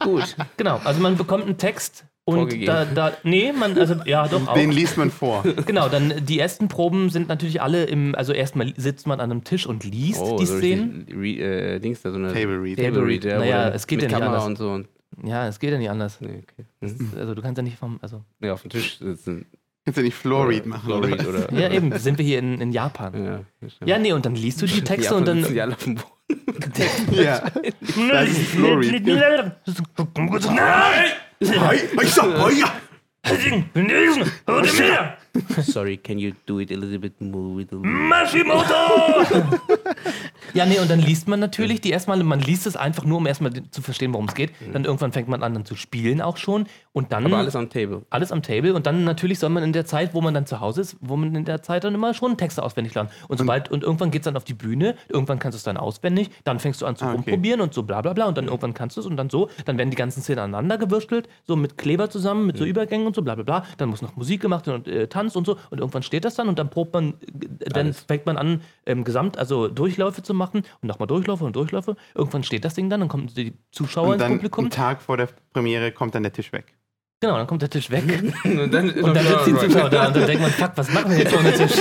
Gut. 0.00 0.36
Genau, 0.56 0.80
also 0.84 1.00
man 1.00 1.16
bekommt 1.16 1.44
einen 1.44 1.58
Text 1.58 2.04
und 2.26 2.66
da, 2.66 2.84
da, 2.84 3.12
nee, 3.22 3.52
man, 3.52 3.78
also, 3.78 3.94
ja, 4.04 4.26
doch 4.28 4.46
auch. 4.48 4.54
Den 4.54 4.70
liest 4.72 4.96
man 4.98 5.10
vor. 5.10 5.44
Genau, 5.64 5.88
dann 5.88 6.12
die 6.26 6.38
ersten 6.38 6.68
Proben 6.68 7.08
sind 7.10 7.28
natürlich 7.28 7.62
alle 7.62 7.84
im, 7.84 8.14
also 8.14 8.32
erstmal 8.32 8.74
sitzt 8.76 9.06
man 9.06 9.20
an 9.20 9.30
einem 9.30 9.44
Tisch 9.44 9.66
und 9.66 9.84
liest 9.84 10.20
die 10.20 10.24
Oh, 10.24 10.38
so 10.44 10.58
Szenen. 10.58 11.06
Re, 11.10 11.76
äh, 11.76 11.78
Dings 11.78 12.02
da, 12.02 12.10
so 12.10 12.18
eine. 12.18 12.32
Table 12.32 12.60
Read. 12.62 12.78
Table 12.78 13.06
Read, 13.06 13.24
ja. 13.24 13.38
Naja, 13.38 13.68
es 13.68 13.86
geht 13.86 14.02
ja 14.02 14.08
nicht 14.08 14.14
Kamera 14.14 14.30
anders. 14.38 14.46
und 14.46 14.58
so. 14.58 14.70
Und, 14.70 14.88
Ja, 15.24 15.46
es 15.48 15.58
geht 15.60 15.70
ja 15.70 15.78
nicht 15.78 15.90
anders. 15.90 16.20
nee, 16.20 16.42
okay. 16.42 16.66
Mhm. 16.80 17.12
Also 17.16 17.34
du 17.34 17.42
kannst 17.42 17.56
ja 17.58 17.62
nicht 17.62 17.78
vom, 17.78 17.98
also. 18.02 18.22
Ja, 18.40 18.52
auf 18.54 18.62
dem 18.62 18.70
Tisch 18.70 18.98
sitzen. 18.98 19.46
Kannst 19.84 19.98
du 19.98 20.02
nicht 20.02 20.16
Floor 20.16 20.48
Read 20.48 20.66
machen? 20.66 20.84
Floor 20.84 21.06
Read 21.06 21.24
oder. 21.28 21.52
Ja, 21.52 21.70
eben, 21.70 21.96
sind 21.96 22.18
wir 22.18 22.24
hier 22.24 22.40
in, 22.40 22.60
in 22.60 22.72
Japan. 22.72 23.44
Ja, 23.60 23.68
Ja, 23.84 23.98
nee, 23.98 24.12
und 24.12 24.26
dann 24.26 24.34
liest 24.34 24.60
du 24.60 24.66
die 24.66 24.82
Texte 24.82 25.14
und 25.14 25.28
dann. 25.28 25.44
die 25.44 25.60
alle 25.60 25.74
auf 25.76 25.84
dem 25.84 25.94
Boden. 25.94 26.08
Ja. 27.12 27.40
Das 28.10 28.28
ist 28.30 28.48
Floor 28.48 28.80
Read. 28.80 29.06
Hi, 29.06 31.12
Sorry, 35.62 35.96
can 35.96 36.18
you 36.18 36.32
do 36.46 36.60
it 36.60 36.70
a 36.70 36.74
little 36.76 36.98
bit 36.98 37.20
more 37.20 37.56
with 37.56 37.68
the 37.70 37.76
Mashimoto! 37.76 39.26
ja, 40.54 40.64
nee, 40.64 40.78
und 40.78 40.88
dann 40.88 41.00
liest 41.00 41.28
man 41.28 41.40
natürlich 41.40 41.80
die 41.80 41.90
erstmal, 41.90 42.22
man 42.22 42.40
liest 42.40 42.66
es 42.66 42.76
einfach 42.76 43.04
nur, 43.04 43.18
um 43.18 43.26
erstmal 43.26 43.52
zu 43.70 43.82
verstehen, 43.82 44.12
worum 44.12 44.26
es 44.28 44.34
geht. 44.34 44.52
Dann 44.72 44.84
irgendwann 44.84 45.12
fängt 45.12 45.28
man 45.28 45.42
an, 45.42 45.54
dann 45.54 45.64
zu 45.64 45.74
spielen 45.76 46.20
auch 46.22 46.36
schon. 46.36 46.66
Und 46.96 47.12
dann. 47.12 47.26
Aber 47.26 47.36
alles 47.36 47.54
am 47.54 47.68
Table. 47.68 48.06
alles 48.08 48.32
am 48.32 48.42
Table 48.42 48.72
und 48.72 48.86
dann 48.86 49.04
natürlich 49.04 49.38
soll 49.38 49.50
man 49.50 49.62
in 49.62 49.74
der 49.74 49.84
Zeit, 49.84 50.14
wo 50.14 50.22
man 50.22 50.32
dann 50.32 50.46
zu 50.46 50.60
Hause 50.60 50.80
ist, 50.80 50.96
wo 51.02 51.16
man 51.16 51.34
in 51.34 51.44
der 51.44 51.62
Zeit 51.62 51.84
dann 51.84 51.94
immer 51.94 52.14
schon 52.14 52.38
Texte 52.38 52.62
auswendig 52.62 52.94
lernen. 52.94 53.10
Und 53.28 53.36
sobald 53.36 53.70
und 53.70 53.82
irgendwann 53.82 54.10
geht 54.10 54.22
es 54.22 54.24
dann 54.24 54.36
auf 54.36 54.44
die 54.44 54.54
Bühne, 54.54 54.94
irgendwann 55.10 55.38
kannst 55.38 55.56
du 55.56 55.58
es 55.58 55.62
dann 55.62 55.76
auswendig, 55.76 56.30
dann 56.44 56.58
fängst 56.58 56.80
du 56.80 56.86
an 56.86 56.96
zu 56.96 57.04
Ah, 57.04 57.08
okay. 57.08 57.16
rumprobieren 57.18 57.60
und 57.60 57.74
so 57.74 57.82
bla 57.82 58.00
bla 58.00 58.14
bla 58.14 58.24
und 58.26 58.38
dann 58.38 58.46
irgendwann 58.46 58.72
kannst 58.72 58.96
du 58.96 59.00
es 59.02 59.06
und 59.06 59.18
dann 59.18 59.28
so, 59.28 59.50
dann 59.66 59.76
werden 59.76 59.90
die 59.90 59.96
ganzen 59.96 60.22
Szenen 60.22 60.38
aneinander 60.38 60.78
gewürstelt, 60.78 61.28
so 61.44 61.54
mit 61.54 61.76
Kleber 61.76 62.08
zusammen, 62.08 62.46
mit 62.46 62.56
so 62.56 62.64
Übergängen 62.64 63.06
und 63.06 63.14
so 63.14 63.20
bla 63.20 63.34
bla 63.34 63.44
bla. 63.44 63.64
Dann 63.76 63.90
muss 63.90 64.00
noch 64.00 64.16
Musik 64.16 64.40
gemacht 64.40 64.66
und 64.66 64.88
äh, 64.88 65.06
Tanz 65.06 65.36
und 65.36 65.44
so 65.44 65.58
und 65.68 65.78
irgendwann 65.80 66.02
steht 66.02 66.24
das 66.24 66.34
dann 66.36 66.48
und 66.48 66.58
dann 66.58 66.70
probt 66.70 66.94
man, 66.94 67.10
äh, 67.60 67.68
dann 67.68 67.86
Alles. 67.88 68.00
fängt 68.08 68.24
man 68.24 68.38
an, 68.38 68.62
ähm, 68.86 69.04
Gesamt, 69.04 69.36
also 69.36 69.68
Durchläufe 69.68 70.22
zu 70.22 70.32
machen 70.32 70.62
und 70.80 70.88
nochmal 70.88 71.08
Durchläufe 71.08 71.44
und 71.44 71.54
Durchläufe. 71.56 71.94
Irgendwann 72.14 72.42
steht 72.42 72.64
das 72.64 72.72
Ding 72.72 72.88
dann, 72.88 73.00
dann 73.00 73.10
kommen 73.10 73.26
die 73.36 73.52
Zuschauer 73.70 74.06
Und 74.06 74.12
ins 74.14 74.22
dann 74.22 74.32
Publikum. 74.32 74.64
einen 74.64 74.70
Tag 74.70 75.02
vor 75.02 75.18
der 75.18 75.28
Premiere 75.52 75.92
kommt 75.92 76.14
dann 76.14 76.22
der 76.22 76.32
Tisch 76.32 76.52
weg. 76.54 76.72
Genau, 77.20 77.36
dann 77.38 77.46
kommt 77.46 77.62
der 77.62 77.70
Tisch 77.70 77.90
weg. 77.90 78.04
Und 78.44 78.72
dann, 78.74 78.90
Und 78.90 79.14
dann 79.14 79.26
sitzen 79.26 79.54
die 79.58 79.66
Zuschauer 79.72 79.88
da 79.88 80.08
und 80.08 80.16
dann 80.16 80.26
denkt 80.26 80.42
man, 80.42 80.50
fuck, 80.50 80.72
was 80.76 80.92
machen 80.92 81.10
wir 81.12 81.18
jetzt 81.18 81.34
ohne 81.34 81.50
Tisch? 81.54 81.72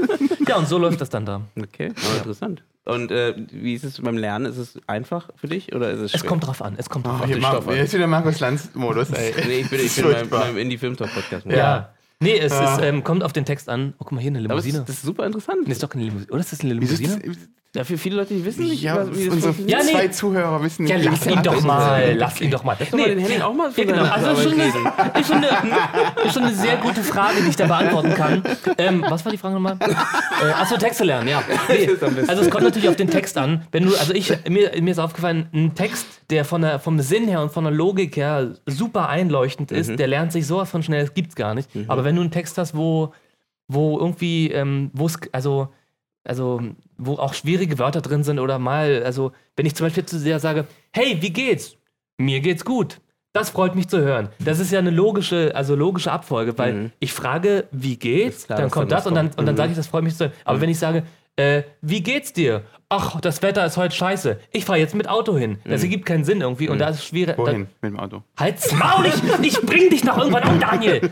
ja, 0.48 0.56
und 0.56 0.66
so 0.68 0.78
läuft 0.78 1.00
das 1.00 1.08
dann 1.10 1.24
da. 1.24 1.42
Okay, 1.56 1.92
aber 2.04 2.16
interessant. 2.18 2.64
Und 2.86 3.12
äh, 3.12 3.34
wie 3.52 3.74
ist 3.74 3.84
es 3.84 4.00
beim 4.00 4.16
Lernen? 4.16 4.46
Ist 4.46 4.56
es 4.56 4.80
einfach 4.88 5.30
für 5.36 5.46
dich 5.46 5.72
oder 5.76 5.90
ist 5.92 6.00
es 6.00 6.14
Es 6.14 6.20
schwer? 6.20 6.28
kommt 6.30 6.44
drauf 6.46 6.60
an, 6.60 6.74
es 6.76 6.88
kommt 6.90 7.06
drauf 7.06 7.20
Oh, 7.20 7.32
an. 7.32 7.40
Stoff 7.40 7.72
jetzt 7.72 7.94
wieder 7.94 8.08
Markus 8.08 8.40
Lanz-Modus. 8.40 9.10
Nee, 9.10 9.60
ich 9.60 9.70
bin, 9.70 9.78
ich 9.80 9.94
Das 9.94 10.02
bin 10.02 10.12
beim, 10.12 10.28
beim 10.28 10.58
Indie-Film-Talk-Podcast. 10.58 11.46
Ja. 11.46 11.90
Nee, 12.18 12.38
es 12.38 12.52
Ja. 12.52 12.74
ist, 12.76 12.82
ähm, 12.82 13.04
kommt 13.04 13.22
auf 13.22 13.32
den 13.32 13.44
Text 13.44 13.68
an. 13.68 13.94
Oh, 13.98 14.04
guck 14.04 14.12
mal, 14.12 14.20
hier 14.20 14.30
eine 14.30 14.38
es 14.40 14.42
Limousine. 14.48 14.78
ist, 14.80 14.88
das 14.88 14.96
ist 14.96 15.02
super 15.02 15.24
interessant. 15.24 15.66
Nee, 15.66 15.72
ist 15.72 15.82
doch 15.84 15.88
keine 15.88 16.04
Limousine. 16.04 16.30
Oder 16.32 16.40
ist 16.40 16.50
das 16.52 16.60
eine 16.62 16.80
Wieso 16.80 16.96
Limousine? 16.96 17.22
ist 17.22 17.40
das, 17.42 17.48
Ja, 17.76 17.84
für 17.84 17.96
viele 17.96 18.16
Leute, 18.16 18.34
die 18.34 18.44
wissen 18.44 18.64
nicht, 18.64 18.82
ja, 18.82 18.96
was- 18.96 19.16
wie 19.16 19.26
das 19.26 19.34
unsere. 19.34 19.54
Ja, 19.68 19.78
nee. 19.78 19.92
zwei 19.92 20.08
Zuhörer 20.08 20.60
wissen 20.60 20.88
Ja, 20.88 20.96
nicht. 20.96 21.08
lass 21.08 21.24
ihn 21.26 21.40
doch 21.40 21.60
mal, 21.62 22.14
lass 22.16 22.40
ihn 22.40 22.50
doch 22.50 22.64
mal. 22.64 22.76
Lass 22.80 22.90
doch 22.90 22.98
mal 22.98 23.08
den 23.08 23.18
Henning 23.20 23.42
auch 23.42 23.54
mal 23.54 23.70
Ja, 23.76 23.84
genau. 23.84 24.02
Also 24.02 24.42
schon 24.42 24.54
eine, 24.60 24.64
ist, 25.20 25.28
schon 25.28 25.36
eine, 25.36 26.24
ist 26.26 26.34
schon 26.34 26.42
eine 26.42 26.52
sehr 26.54 26.78
gute 26.78 27.00
Frage, 27.04 27.40
die 27.44 27.48
ich 27.50 27.54
da 27.54 27.66
beantworten 27.68 28.14
kann. 28.14 28.42
Ähm, 28.76 29.04
was 29.08 29.24
war 29.24 29.30
die 29.30 29.38
Frage 29.38 29.54
nochmal? 29.54 29.76
Äh, 29.80 30.50
achso, 30.50 30.76
Texte 30.78 31.04
lernen, 31.04 31.28
ja. 31.28 31.44
Nee, 31.68 31.90
also 32.26 32.42
es 32.42 32.50
kommt 32.50 32.64
natürlich 32.64 32.88
auf 32.88 32.96
den 32.96 33.08
Text 33.08 33.38
an. 33.38 33.64
Wenn 33.70 33.84
du, 33.84 33.94
also 33.96 34.14
ich, 34.14 34.32
mir, 34.48 34.72
mir 34.80 34.90
ist 34.90 34.98
aufgefallen, 34.98 35.46
ein 35.52 35.76
Text, 35.76 36.06
der 36.30 36.44
von 36.44 36.62
der, 36.62 36.80
vom 36.80 36.98
Sinn 36.98 37.28
her 37.28 37.40
und 37.40 37.52
von 37.52 37.62
der 37.62 37.72
Logik 37.72 38.16
her 38.16 38.54
super 38.66 39.08
einleuchtend 39.08 39.70
ist, 39.70 39.96
der 39.96 40.08
lernt 40.08 40.32
sich 40.32 40.44
sowas 40.44 40.68
von 40.70 40.82
schnell, 40.82 41.02
das 41.02 41.14
gibt's 41.14 41.36
gar 41.36 41.54
nicht. 41.54 41.68
Aber 41.86 42.02
wenn 42.02 42.16
du 42.16 42.22
einen 42.22 42.32
Text 42.32 42.58
hast, 42.58 42.76
wo, 42.76 43.12
wo 43.68 43.96
irgendwie, 43.96 44.50
ähm, 44.50 44.90
wo 44.92 45.06
es, 45.06 45.16
also 45.30 45.68
also 46.24 46.60
wo 46.98 47.14
auch 47.14 47.34
schwierige 47.34 47.78
Wörter 47.78 48.00
drin 48.00 48.22
sind 48.24 48.38
oder 48.38 48.58
mal, 48.58 49.02
also 49.04 49.32
wenn 49.56 49.66
ich 49.66 49.74
zum 49.74 49.86
Beispiel 49.86 50.04
zu 50.06 50.18
sehr 50.18 50.38
sage, 50.40 50.66
hey, 50.92 51.18
wie 51.20 51.30
geht's? 51.30 51.76
Mir 52.18 52.40
geht's 52.40 52.64
gut. 52.64 53.00
Das 53.32 53.50
freut 53.50 53.76
mich 53.76 53.86
zu 53.88 54.00
hören. 54.00 54.28
Das 54.40 54.58
ist 54.58 54.72
ja 54.72 54.80
eine 54.80 54.90
logische, 54.90 55.52
also 55.54 55.76
logische 55.76 56.10
Abfolge, 56.10 56.58
weil 56.58 56.90
ich 56.98 57.12
frage, 57.12 57.68
wie 57.70 57.96
geht's? 57.96 58.46
Klar, 58.46 58.58
dann 58.58 58.70
kommt 58.70 58.90
das 58.90 59.00
was 59.04 59.06
und 59.06 59.14
dann, 59.14 59.26
und 59.28 59.46
dann 59.46 59.54
Mhm. 59.54 59.56
sage 59.56 59.70
ich, 59.70 59.76
das 59.76 59.86
freut 59.86 60.02
mich 60.02 60.16
zu 60.16 60.24
hören. 60.24 60.32
Aber 60.44 60.60
wenn 60.60 60.68
ich 60.68 60.78
sage, 60.80 61.04
äh, 61.40 61.64
wie 61.80 62.02
geht's 62.02 62.32
dir? 62.32 62.62
Ach, 62.92 63.20
das 63.20 63.40
Wetter 63.40 63.64
ist 63.64 63.76
heute 63.76 63.94
scheiße. 63.94 64.40
Ich 64.50 64.64
fahre 64.64 64.80
jetzt 64.80 64.96
mit 64.96 65.08
Auto 65.08 65.36
hin. 65.36 65.58
Das 65.64 65.82
ergibt 65.82 66.06
keinen 66.06 66.24
Sinn 66.24 66.40
irgendwie 66.40 66.68
und 66.68 66.78
da 66.78 66.88
ist 66.88 66.96
es 66.96 67.06
schwierig. 67.06 67.38
Wohin? 67.38 67.68
Mit 67.80 67.92
dem 67.92 68.00
Auto. 68.00 68.24
Halt's 68.36 68.72
Maul, 68.72 69.06
ich, 69.06 69.46
ich 69.46 69.60
bring 69.60 69.90
dich 69.90 70.02
noch 70.02 70.18
irgendwann 70.18 70.48
um, 70.48 70.60
Daniel. 70.60 71.00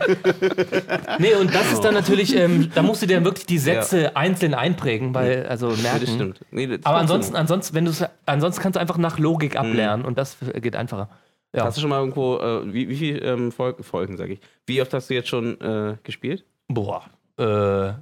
Nee, 1.19 1.35
und 1.35 1.53
das 1.53 1.71
ist 1.71 1.81
dann 1.81 1.93
natürlich, 1.93 2.35
ähm, 2.35 2.71
da 2.75 2.81
musst 2.81 3.01
du 3.01 3.05
dir 3.05 3.23
wirklich 3.23 3.45
die 3.45 3.57
Sätze 3.57 4.15
einzeln 4.15 4.53
einprägen, 4.53 5.13
weil, 5.13 5.45
also 5.47 5.67
merken. 5.69 5.99
das 6.01 6.13
stimmt. 6.13 6.39
Nee, 6.51 6.67
das 6.67 6.85
Aber 6.85 6.99
funktioniert. 6.99 7.35
ansonsten, 7.35 7.35
ansonsten, 7.35 7.75
wenn 7.75 7.85
du 7.85 7.91
ansonsten 8.25 8.61
kannst 8.61 8.75
du 8.75 8.79
einfach 8.79 8.97
nach 8.97 9.17
Logik 9.17 9.57
ablernen 9.57 10.05
und 10.05 10.17
das 10.17 10.37
geht 10.61 10.75
einfacher. 10.75 11.09
Ja. 11.55 11.65
Hast 11.65 11.77
du 11.77 11.81
schon 11.81 11.89
mal 11.89 11.99
irgendwo, 11.99 12.37
äh, 12.37 12.73
wie, 12.73 12.89
wie 12.89 12.95
viele 12.95 13.19
ähm, 13.21 13.51
Fol 13.51 13.75
Folgen, 13.81 14.17
sage 14.17 14.33
ich? 14.33 14.39
Wie 14.67 14.81
oft 14.81 14.93
hast 14.93 15.09
du 15.09 15.13
jetzt 15.13 15.29
schon 15.29 15.59
äh, 15.61 15.97
gespielt? 16.03 16.45
Boah. 16.67 17.05
Äh, 17.37 17.93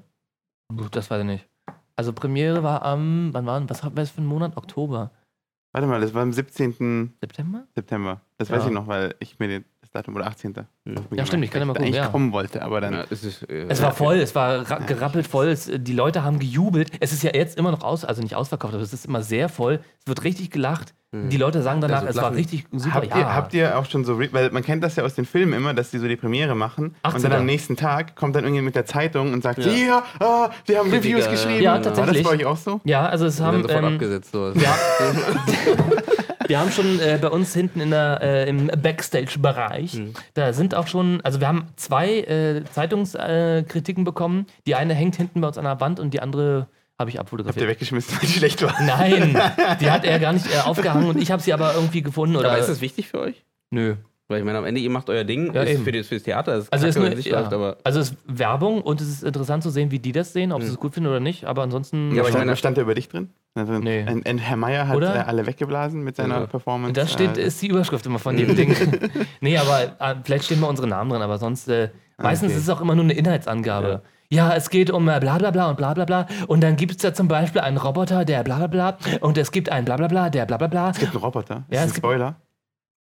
das 0.92 1.10
weiß 1.10 1.22
ich 1.22 1.26
nicht. 1.26 1.46
Also 1.98 2.14
Premiere 2.14 2.64
war 2.64 2.84
am, 2.84 3.30
wann 3.34 3.46
war, 3.46 3.70
was 3.70 3.84
haben 3.84 3.96
wir 3.98 4.04
jetzt 4.04 4.12
für 4.12 4.20
einen 4.20 4.28
Monat? 4.28 4.56
Oktober. 4.56 5.12
Warte 5.74 5.88
mal, 5.88 6.00
das 6.00 6.14
war 6.14 6.22
am 6.22 6.32
17. 6.32 7.14
September? 7.20 7.68
September. 7.76 8.22
Das 8.38 8.50
Ja. 8.50 8.56
weiß 8.58 8.66
ich 8.68 8.72
noch, 8.72 8.88
weil 8.88 9.16
ich 9.20 9.38
mir 9.40 9.48
den, 9.48 9.66
das 9.82 9.92
Datum 9.92 10.16
oder 10.16 10.28
18. 10.28 10.54
Ja, 11.12 11.26
stimmt, 11.26 11.44
ich 11.44 11.52
kann 11.52 11.62
ja 11.62 11.66
mal 11.66 11.74
gucken, 11.74 11.86
eigentlich 11.86 11.96
ja. 11.98 12.08
kommen 12.08 12.32
wollte, 12.32 12.62
aber 12.62 12.82
dann. 12.82 12.94
Ja, 12.94 13.06
es, 13.10 13.24
ist, 13.24 13.44
äh, 13.50 13.66
Es 13.68 13.82
war 13.82 13.92
voll, 13.92 14.16
es 14.18 14.34
war 14.34 14.70
ra- 14.70 14.80
gerappelt 14.80 15.28
voll, 15.28 15.48
es, 15.48 15.70
die 15.74 15.94
Leute 15.94 16.24
haben 16.24 16.40
gejubelt. 16.40 16.92
Es 17.00 17.12
ist 17.14 17.24
ja 17.24 17.32
jetzt 17.34 17.58
immer 17.58 17.72
noch 17.72 17.84
aus, 17.84 18.06
also 18.06 18.22
nicht 18.22 18.36
ausverkauft, 18.36 18.74
aber 18.76 18.84
es 18.84 18.94
ist 18.94 19.06
immer 19.06 19.22
sehr 19.24 19.50
voll. 19.50 19.80
Es 20.00 20.08
wird 20.08 20.24
richtig 20.24 20.52
gelacht. 20.52 20.94
Die 21.14 21.38
Leute 21.38 21.62
sagen 21.62 21.80
danach, 21.80 22.02
Also 22.04 22.10
es 22.10 22.16
war 22.18 22.34
richtig 22.34 22.66
super. 22.74 22.96
Habt, 22.96 23.08
ja. 23.08 23.18
ihr, 23.18 23.34
habt 23.36 23.54
ihr 23.54 23.78
auch 23.80 23.86
schon 23.86 24.04
so, 24.04 24.20
weil 24.20 24.52
man 24.52 24.62
kennt 24.62 24.84
das 24.84 24.98
ja 24.98 25.06
aus 25.06 25.16
den 25.16 25.24
Filmen 25.24 25.54
immer, 25.54 25.74
dass 25.74 25.90
die 25.90 26.00
so 26.00 26.08
die 26.08 26.18
Premiere 26.18 26.54
machen 26.54 26.96
18. 27.04 27.16
und 27.16 27.24
dann 27.32 27.40
am 27.40 27.46
nächsten 27.46 27.78
Tag 27.78 28.18
kommt 28.18 28.36
dann 28.36 28.44
irgendwie 28.44 28.62
mit 28.64 28.76
der 28.76 28.86
Zeitung 28.86 29.32
und 29.32 29.42
sagt, 29.42 29.60
Ja. 29.60 29.72
ja, 29.72 30.04
ah, 30.20 30.50
wir 30.66 30.80
haben 30.80 30.90
Reviews 30.92 31.24
Kritiker, 31.26 31.32
geschrieben. 31.32 31.64
Ja, 31.64 31.72
War 31.76 31.80
das 31.80 31.94
tatsächlich. 31.98 32.24
bei 32.26 32.32
euch 32.32 32.46
auch 32.46 32.58
so? 32.58 32.82
ja, 32.84 33.08
also 33.08 33.26
es 33.26 33.40
haben, 33.40 33.62
sofort 33.62 33.84
ähm, 33.84 33.94
abgesetzt. 33.94 34.34
Sowas. 34.34 34.56
ja, 34.62 34.76
wir 36.48 36.60
haben 36.60 36.72
schon 36.72 37.00
äh, 37.00 37.18
bei 37.22 37.30
uns 37.30 37.54
hinten 37.54 37.80
in 37.80 37.92
der, 37.92 38.20
äh, 38.22 38.50
im 38.50 38.68
Backstage-Bereich, 38.68 39.94
Hm. 39.94 40.14
da 40.34 40.52
sind 40.52 40.76
auch 40.76 40.88
schon, 40.88 41.22
also 41.22 41.40
wir 41.40 41.48
haben 41.48 41.68
zwei 41.78 42.20
äh, 42.20 42.64
Zeitungskritiken 42.74 44.04
äh, 44.04 44.06
bekommen. 44.06 44.46
Die 44.66 44.76
eine 44.76 44.94
hängt 44.94 45.16
hinten 45.16 45.40
bei 45.40 45.48
uns 45.48 45.58
an 45.58 45.64
der 45.64 45.80
Wand 45.80 46.02
und 46.02 46.14
die 46.14 46.22
andere 46.22 46.68
habe 47.00 47.10
ich 47.10 47.16
Habt 47.16 47.16
ihr 47.16 47.22
abfotografiert. 47.22 47.68
weggeschmissen, 47.70 48.14
weil 48.16 48.22
die 48.28 48.34
schlecht 48.34 48.62
war? 48.64 48.74
Nein, 48.82 49.40
die 49.82 49.90
hat 49.92 50.04
er 50.06 50.20
gar 50.20 50.34
nicht 50.34 50.48
äh, 50.54 50.60
aufgehangen 50.60 51.08
und 51.10 51.22
ich 51.22 51.32
habe 51.32 51.42
sie 51.42 51.54
aber 51.54 51.74
irgendwie 51.76 52.02
gefunden. 52.02 52.36
Oder, 52.36 52.50
aber 52.52 52.58
ist 52.60 52.70
das 52.70 52.82
wichtig 52.82 53.08
für 53.08 53.20
euch? 53.20 53.44
Nö. 53.72 53.96
Weil 54.30 54.40
ich 54.40 54.46
meine, 54.46 54.58
am 54.58 54.66
Ende, 54.66 54.82
ihr 54.82 54.90
macht 54.90 55.10
euer 55.10 55.24
Ding, 55.24 55.54
Ja, 55.54 55.62
ist 55.62 55.70
eben. 55.76 55.84
für 55.86 55.92
das, 55.94 56.08
fürs 56.08 56.24
Theater 56.24 56.56
ist 56.58 56.74
Also, 56.74 56.86
ist 56.88 56.96
kacke, 56.96 57.08
es 57.08 57.16
nicht 57.16 57.28
ja. 57.28 57.40
läuft, 57.40 57.54
aber 57.54 57.78
also 57.86 58.02
es 58.02 58.10
ist 58.10 58.18
Werbung 58.26 58.82
und 58.82 59.00
es 59.00 59.08
ist 59.08 59.24
interessant 59.24 59.64
zu 59.64 59.70
sehen, 59.70 59.90
wie 59.92 60.00
die 60.00 60.12
das 60.12 60.34
sehen, 60.34 60.52
ob 60.52 60.62
sie 60.64 60.68
es 60.68 60.76
gut 60.78 60.94
finden 60.96 61.08
oder 61.10 61.22
nicht. 61.22 61.46
Aber 61.46 61.62
ansonsten. 61.64 62.12
Ja, 62.14 62.20
aber 62.22 62.30
ich 62.30 62.34
stand, 62.34 62.46
meine- 62.46 62.58
stand 62.58 62.78
da 62.78 62.82
über 62.82 62.94
dich 62.94 63.08
drin? 63.08 63.30
Also, 63.56 63.74
Nee. 63.80 64.04
ein, 64.06 64.26
ein 64.26 64.38
Herr 64.38 64.58
Meier 64.58 64.88
hat 64.90 64.98
Oder? 64.98 65.16
äh, 65.16 65.20
alle 65.20 65.46
weggeblasen 65.48 66.02
mit 66.04 66.18
seiner 66.18 66.42
Ja. 66.42 66.46
Performance. 66.46 66.92
da 66.94 67.08
steht, 67.08 67.38
äh, 67.38 67.44
ist 67.48 67.62
die 67.62 67.68
Überschrift 67.68 68.06
immer 68.06 68.20
von 68.20 68.36
dem 68.36 68.54
Ding. 68.54 68.76
nee, 69.40 69.58
aber 69.58 69.96
äh, 70.00 70.16
vielleicht 70.26 70.44
stehen 70.46 70.60
mal 70.60 70.68
unsere 70.68 70.88
Namen 70.90 71.10
drin, 71.12 71.22
aber 71.22 71.38
sonst. 71.38 71.70
Äh, 71.70 71.90
meistens 72.18 72.50
Okay. 72.50 72.58
ist 72.58 72.64
es 72.64 72.70
auch 72.70 72.82
immer 72.82 72.96
nur 72.96 73.06
eine 73.06 73.14
Inhaltsangabe. 73.14 74.02
Ja. 74.30 74.54
es 74.56 74.70
geht 74.70 74.90
um 74.92 75.08
äh, 75.10 75.20
bla 75.20 75.38
bla 75.38 75.52
bla 75.52 75.70
und 75.70 75.78
bla 75.78 75.94
bla 75.94 76.06
bla. 76.06 76.28
Und 76.48 76.62
dann 76.62 76.76
gibt 76.76 76.92
es 76.94 76.98
da 76.98 77.14
zum 77.14 77.28
Beispiel 77.28 77.62
einen 77.62 77.78
Roboter, 77.78 78.26
der 78.26 78.44
bla 78.44 78.58
bla 78.58 78.68
bla. 78.68 78.98
Und 79.22 79.38
es 79.38 79.52
gibt 79.52 79.70
einen 79.70 79.86
bla 79.86 79.96
bla 79.98 80.08
bla, 80.08 80.30
der 80.30 80.46
bla 80.46 80.58
bla 80.58 80.68
bla. 80.68 80.90
Es 80.92 81.00
gibt 81.00 81.14
einen 81.14 81.24
Roboter. 81.24 81.66
Ja, 81.70 81.76
Ja, 81.78 81.80
es 81.82 81.86
ist 81.86 81.92
ein 81.92 81.94
gibt- 81.96 81.98
Spoiler. 82.06 82.36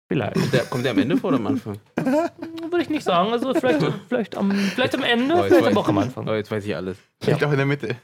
Vielleicht. 0.09 0.53
der, 0.53 0.61
kommt 0.65 0.85
der 0.85 0.91
am 0.93 0.99
Ende 0.99 1.17
vor 1.17 1.29
oder 1.31 1.37
am 1.39 1.47
Anfang? 1.47 1.77
Würde 1.97 2.81
ich 2.81 2.89
nicht 2.89 3.03
sagen. 3.03 3.29
Also 3.33 3.53
vielleicht, 3.53 3.85
vielleicht, 4.07 4.37
am, 4.37 4.51
vielleicht 4.51 4.95
am 4.95 5.03
Ende, 5.03 5.35
Oh, 5.35 5.43
vielleicht 5.43 5.67
aber 5.67 5.79
auch 5.81 5.89
am 5.89 5.97
Anfang. 5.97 6.29
Oh, 6.29 6.33
jetzt 6.33 6.49
weiß 6.49 6.65
ich 6.65 6.73
alles. 6.73 6.97
Vielleicht 7.19 7.43
auch 7.43 7.51
in 7.51 7.57
der 7.57 7.65
Mitte. 7.65 7.95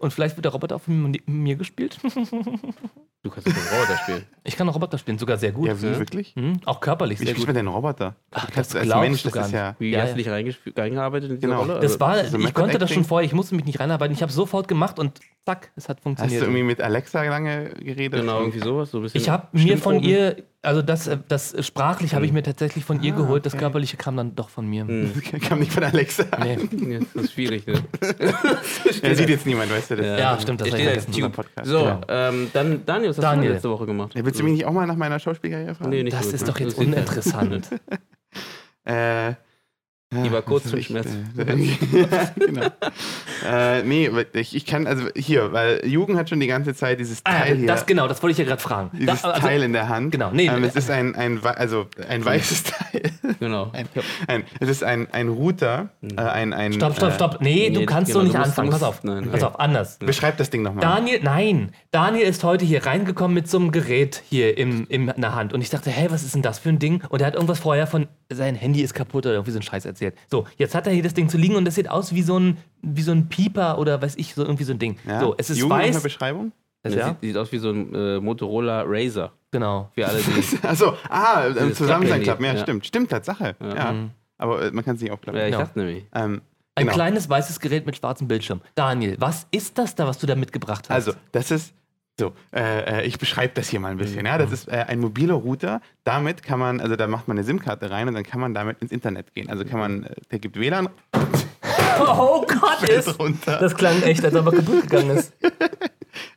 Und 0.00 0.12
vielleicht 0.12 0.36
wird 0.36 0.46
der 0.46 0.52
Roboter 0.52 0.74
auch 0.76 0.80
von 0.80 1.16
mir 1.26 1.54
gespielt. 1.54 1.96
Du 3.24 3.30
kannst 3.30 3.48
doch 3.48 3.52
den 3.52 3.62
Roboter 3.78 3.98
spielen. 3.98 4.24
Ich 4.48 4.56
kann 4.56 4.66
auch 4.70 4.74
Roboter 4.74 4.96
spielen, 4.96 5.18
sogar 5.18 5.36
sehr 5.36 5.52
gut. 5.52 5.66
Ja, 5.68 5.76
wie, 5.82 5.98
wirklich? 5.98 6.34
Mhm, 6.34 6.60
auch 6.64 6.80
körperlich 6.80 7.20
Wie 7.20 7.26
sehr 7.26 7.34
gut. 7.34 7.44
man 7.44 7.54
denn 7.54 7.66
einen 7.66 7.74
Roboter? 7.74 8.14
Ach, 8.30 8.46
Du 8.46 8.52
kannst 8.54 8.74
das 8.74 8.80
als 8.90 9.00
Mensch, 9.02 9.22
du 9.22 9.28
das 9.28 9.34
gar 9.34 9.44
ist 9.44 9.52
ja. 9.52 9.76
Wie 9.78 9.90
Ja, 9.90 10.00
hast 10.00 10.16
ja. 10.16 10.32
du 10.32 10.40
dich 10.62 10.74
reingearbeitet 10.78 11.28
in 11.32 11.36
diese 11.36 11.48
Genau. 11.48 11.60
Rolle? 11.60 11.74
Das 11.74 11.82
Also, 11.92 12.00
war, 12.00 12.16
das 12.16 12.26
ist 12.28 12.32
so 12.32 12.38
ich 12.38 12.54
konnte 12.54 12.78
das 12.78 12.88
schon 12.88 13.00
Acting. 13.00 13.08
vorher, 13.08 13.26
ich 13.26 13.34
musste 13.34 13.54
mich 13.56 13.66
nicht 13.66 13.78
reinarbeiten. 13.78 14.14
Ich 14.16 14.22
habe 14.22 14.32
sofort 14.32 14.66
gemacht 14.66 14.98
und 14.98 15.20
zack, 15.44 15.70
es 15.76 15.90
hat 15.90 15.98
Hast 15.98 16.02
funktioniert. 16.02 16.40
du 16.40 16.46
irgendwie 16.46 16.62
mit 16.62 16.80
Alexa 16.80 17.22
lange 17.24 17.74
geredet? 17.78 18.20
genau, 18.20 18.40
irgendwie 18.40 18.60
sowas. 18.60 18.90
So 18.90 18.98
ein 19.00 19.02
bisschen 19.02 19.20
ich 19.20 19.28
habe 19.28 19.48
mir 19.52 19.76
von 19.76 20.02
ihr, 20.02 20.36
also 20.62 20.80
das, 20.80 21.08
äh, 21.08 21.18
das 21.28 21.54
sprachlich 21.66 22.14
habe 22.14 22.24
ich 22.24 22.32
mir 22.32 22.42
tatsächlich 22.42 22.86
von 22.86 23.02
ihr 23.02 23.12
Ah, 23.12 23.16
geholt, 23.18 23.44
das 23.44 23.52
okay. 23.52 23.60
körperliche 23.64 23.98
kam 23.98 24.16
dann 24.16 24.34
doch 24.34 24.48
von 24.48 24.66
mir. 24.66 24.86
Hm. 24.86 25.12
Kam 25.46 25.58
nicht 25.58 25.72
von 25.72 25.84
Alexa. 25.84 26.24
Nee. 26.42 26.56
Ja, 26.94 27.00
das 27.12 27.24
ist 27.24 27.32
schwierig, 27.34 27.66
ne? 27.66 27.82
Er 29.02 29.14
sieht 29.14 29.28
jetzt 29.28 29.44
niemand, 29.46 29.70
weißt 29.70 29.90
du 29.90 29.96
das? 29.96 30.18
Ja, 30.18 30.38
stimmt, 30.40 30.62
das 30.62 30.68
vergessen. 30.68 31.12
Unser 31.14 31.28
Podcast. 31.30 31.68
So, 31.68 31.80
Genau. 31.84 32.00
ähm, 32.08 32.48
dann 32.54 32.82
Daniel, 32.86 33.07
was 33.08 33.16
hast 33.16 33.22
du 33.24 33.36
Daniel. 33.36 33.52
letzte 33.52 33.70
Woche 33.70 33.86
gemacht? 33.86 34.14
Ja, 34.14 34.24
willst 34.24 34.38
du 34.40 34.44
mich 34.44 34.52
nicht 34.54 34.64
auch 34.66 34.72
mal 34.72 34.86
nach 34.86 34.96
meiner 34.96 35.18
Schauspielkarriere 35.18 35.74
fragen? 35.74 35.90
Nee, 35.90 36.02
nicht 36.02 36.16
Das 36.16 36.26
so 36.30 36.34
ist 36.34 36.48
doch 36.48 36.58
jetzt 36.58 36.78
uninteressant. 36.78 37.68
Äh, 38.84 39.34
Die 40.10 40.32
war 40.32 40.40
kurz 40.40 40.64
zum 40.64 40.80
Schmerz. 40.80 41.06
Äh, 41.36 41.44
genau. 42.36 42.62
äh, 43.46 43.82
nee, 43.82 44.10
ich, 44.32 44.56
ich 44.56 44.64
kann, 44.64 44.86
also 44.86 45.04
hier, 45.14 45.52
weil 45.52 45.86
Jugend 45.86 46.16
hat 46.16 46.30
schon 46.30 46.40
die 46.40 46.46
ganze 46.46 46.74
Zeit 46.74 46.98
dieses 46.98 47.20
Ah, 47.24 47.40
Teil 47.40 47.56
hier. 47.58 47.66
das 47.66 47.84
genau, 47.84 48.08
das 48.08 48.22
wollte 48.22 48.32
ich 48.32 48.38
ja 48.38 48.44
gerade 48.46 48.62
fragen. 48.62 48.90
Da, 48.94 48.98
dieses 49.12 49.24
also, 49.24 49.46
Teil 49.46 49.62
in 49.62 49.74
der 49.74 49.90
Hand. 49.90 50.12
genau, 50.12 50.30
nee, 50.32 50.46
ähm, 50.46 50.64
es 50.64 50.76
ist 50.76 50.90
ein, 50.90 51.14
ein, 51.14 51.44
also 51.44 51.88
ein 52.08 52.24
weißes 52.24 52.62
Teil. 52.64 53.02
Genau. 53.38 53.70
Ein, 53.74 53.86
ein, 54.28 54.44
es 54.60 54.70
ist 54.70 54.82
ein, 54.82 55.12
ein 55.12 55.28
Router. 55.28 55.90
Äh, 56.02 56.18
ein, 56.22 56.54
ein, 56.54 56.72
stopp, 56.72 56.96
stopp, 56.96 57.10
äh, 57.10 57.14
stopp. 57.14 57.38
Nee, 57.42 57.68
du 57.68 57.80
nee, 57.80 57.86
kannst 57.86 58.08
genau, 58.12 58.20
so 58.20 58.24
nicht 58.24 58.34
du 58.34 58.42
anfangen. 58.42 58.70
du 58.70 58.72
Pass 58.72 58.82
auf. 58.82 59.04
nein, 59.04 59.24
Pass 59.30 59.42
okay. 59.42 59.52
auf, 59.52 59.60
anders. 59.60 59.98
Beschreib 59.98 60.38
das 60.38 60.48
Ding 60.48 60.62
nochmal. 60.62 60.80
Daniel, 60.80 61.20
nein, 61.22 61.72
Daniel 61.90 62.26
ist 62.26 62.42
heute 62.44 62.64
hier 62.64 62.86
reingekommen 62.86 63.34
mit 63.34 63.46
so 63.48 63.58
einem 63.58 63.72
Gerät 63.72 64.22
hier 64.30 64.56
im, 64.56 64.86
im, 64.88 65.10
in 65.10 65.20
der 65.20 65.34
Hand. 65.34 65.52
Und 65.52 65.60
ich 65.60 65.68
dachte, 65.68 65.90
hey, 65.90 66.10
was 66.10 66.22
ist 66.22 66.34
denn 66.34 66.40
das 66.42 66.58
für 66.58 66.70
ein 66.70 66.78
Ding? 66.78 67.02
Und 67.10 67.20
er 67.20 67.26
hat 67.26 67.34
irgendwas 67.34 67.58
vorher 67.58 67.86
von, 67.86 68.08
sein 68.32 68.54
Handy 68.54 68.80
ist 68.80 68.94
kaputt 68.94 69.26
oder 69.26 69.34
irgendwie 69.34 69.50
so 69.50 69.58
einen 69.58 69.62
Scheiß 69.62 69.84
erzählt. 69.84 69.97
So, 70.30 70.46
jetzt 70.56 70.74
hat 70.74 70.86
er 70.86 70.92
hier 70.92 71.02
das 71.02 71.14
Ding 71.14 71.28
zu 71.28 71.36
liegen 71.38 71.56
und 71.56 71.64
das 71.64 71.74
sieht 71.74 71.90
aus 71.90 72.14
wie 72.14 72.22
so 72.22 72.38
ein, 72.38 72.58
wie 72.82 73.02
so 73.02 73.12
ein 73.12 73.28
Pieper 73.28 73.78
oder 73.78 74.00
weiß 74.00 74.16
ich, 74.16 74.34
so 74.34 74.42
irgendwie 74.42 74.64
so 74.64 74.72
ein 74.72 74.78
Ding. 74.78 74.96
Ja. 75.06 75.20
So, 75.20 75.34
es 75.38 75.50
ist 75.50 75.58
Jugend 75.58 75.78
weiß. 75.78 76.02
Beschreibung? 76.02 76.52
Das 76.82 76.94
Ja. 76.94 77.08
sieht, 77.08 77.16
sieht 77.22 77.36
aus 77.36 77.50
wie 77.52 77.58
so 77.58 77.70
ein 77.70 77.94
äh, 77.94 78.20
Motorola 78.20 78.84
Razer. 78.86 79.32
Genau. 79.50 79.90
Für 79.94 80.06
alle, 80.06 80.20
die. 80.20 80.58
Achso, 80.66 80.94
ah, 81.08 81.46
ähm, 81.58 81.74
zusammen 81.74 82.06
sein 82.06 82.22
Klappen. 82.22 82.44
Ja, 82.44 82.52
ja. 82.54 82.60
stimmt. 82.60 82.86
Stimmt, 82.86 83.10
Tatsache. 83.10 83.56
Ja. 83.60 83.94
Aber 84.36 84.62
äh, 84.62 84.70
man 84.70 84.84
kann 84.84 84.94
es 84.96 85.02
nicht 85.02 85.10
aufklappen. 85.10 85.40
ja, 85.40 85.46
ich 85.46 85.52
Genau. 85.52 85.64
dachte 85.64 85.78
nämlich. 85.80 86.04
Ähm, 86.14 86.42
Ein 86.76 86.84
genau. 86.84 86.92
kleines 86.92 87.28
weißes 87.28 87.58
Gerät 87.58 87.86
mit 87.86 87.96
schwarzem 87.96 88.28
Bildschirm. 88.28 88.60
Daniel, 88.76 89.16
was 89.18 89.46
ist 89.50 89.76
das 89.78 89.94
da, 89.96 90.06
was 90.06 90.18
du 90.18 90.26
da 90.28 90.36
mitgebracht 90.36 90.84
hast? 90.88 90.94
Also, 90.94 91.12
das 91.32 91.50
ist 91.50 91.74
so, 92.18 92.32
äh, 92.52 93.00
äh, 93.00 93.06
ich 93.06 93.18
beschreibe 93.18 93.52
das 93.54 93.68
hier 93.68 93.80
mal 93.80 93.92
ein 93.92 93.96
bisschen. 93.96 94.26
Ja, 94.26 94.38
das 94.38 94.50
ist 94.50 94.68
äh, 94.68 94.84
ein 94.88 94.98
mobiler 94.98 95.34
Router. 95.34 95.80
Damit 96.04 96.42
kann 96.42 96.58
man, 96.58 96.80
also 96.80 96.96
da 96.96 97.06
macht 97.06 97.28
man 97.28 97.36
eine 97.36 97.44
SIM-Karte 97.44 97.90
rein 97.90 98.08
und 98.08 98.14
dann 98.14 98.24
kann 98.24 98.40
man 98.40 98.54
damit 98.54 98.78
ins 98.82 98.90
Internet 98.90 99.34
gehen. 99.34 99.48
Also 99.48 99.64
kann 99.64 99.78
man, 99.78 100.04
äh, 100.04 100.14
der 100.30 100.38
gibt 100.40 100.58
WLAN 100.58 100.88
oh 102.00 102.44
Gott, 102.46 102.88
ist, 102.88 103.18
runter. 103.18 103.58
das 103.58 103.74
klang 103.74 104.02
echt, 104.02 104.24
als 104.24 104.34
ob 104.34 104.46
er 104.46 104.52
kaputt 104.52 104.82
gegangen 104.82 105.10
ist. 105.10 105.32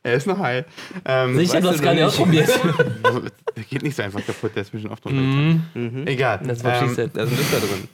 Er 0.03 0.13
ist 0.13 0.27
noch 0.27 0.37
heil. 0.37 0.65
Ähm, 1.05 1.35
du 1.35 1.43
du 1.43 1.69
hast 1.69 1.81
gar 1.81 1.93
nicht 1.93 2.03
ausprobiert. 2.03 2.49
der 3.55 3.63
geht 3.63 3.81
nicht 3.81 3.95
so 3.95 4.03
einfach 4.03 4.23
kaputt, 4.23 4.51
der 4.53 4.61
ist 4.61 4.69
zwischen 4.69 4.89
oft 4.91 5.03
und 5.07 5.63
Mhm. 5.73 6.05
Egal. 6.05 6.39
Das 6.43 6.63
war 6.63 6.83
Ähm. 6.83 6.95
Da 7.13 7.23
ist 7.23 7.31
ein 7.31 7.37
Lüfter 7.37 7.59
drin. 7.59 7.87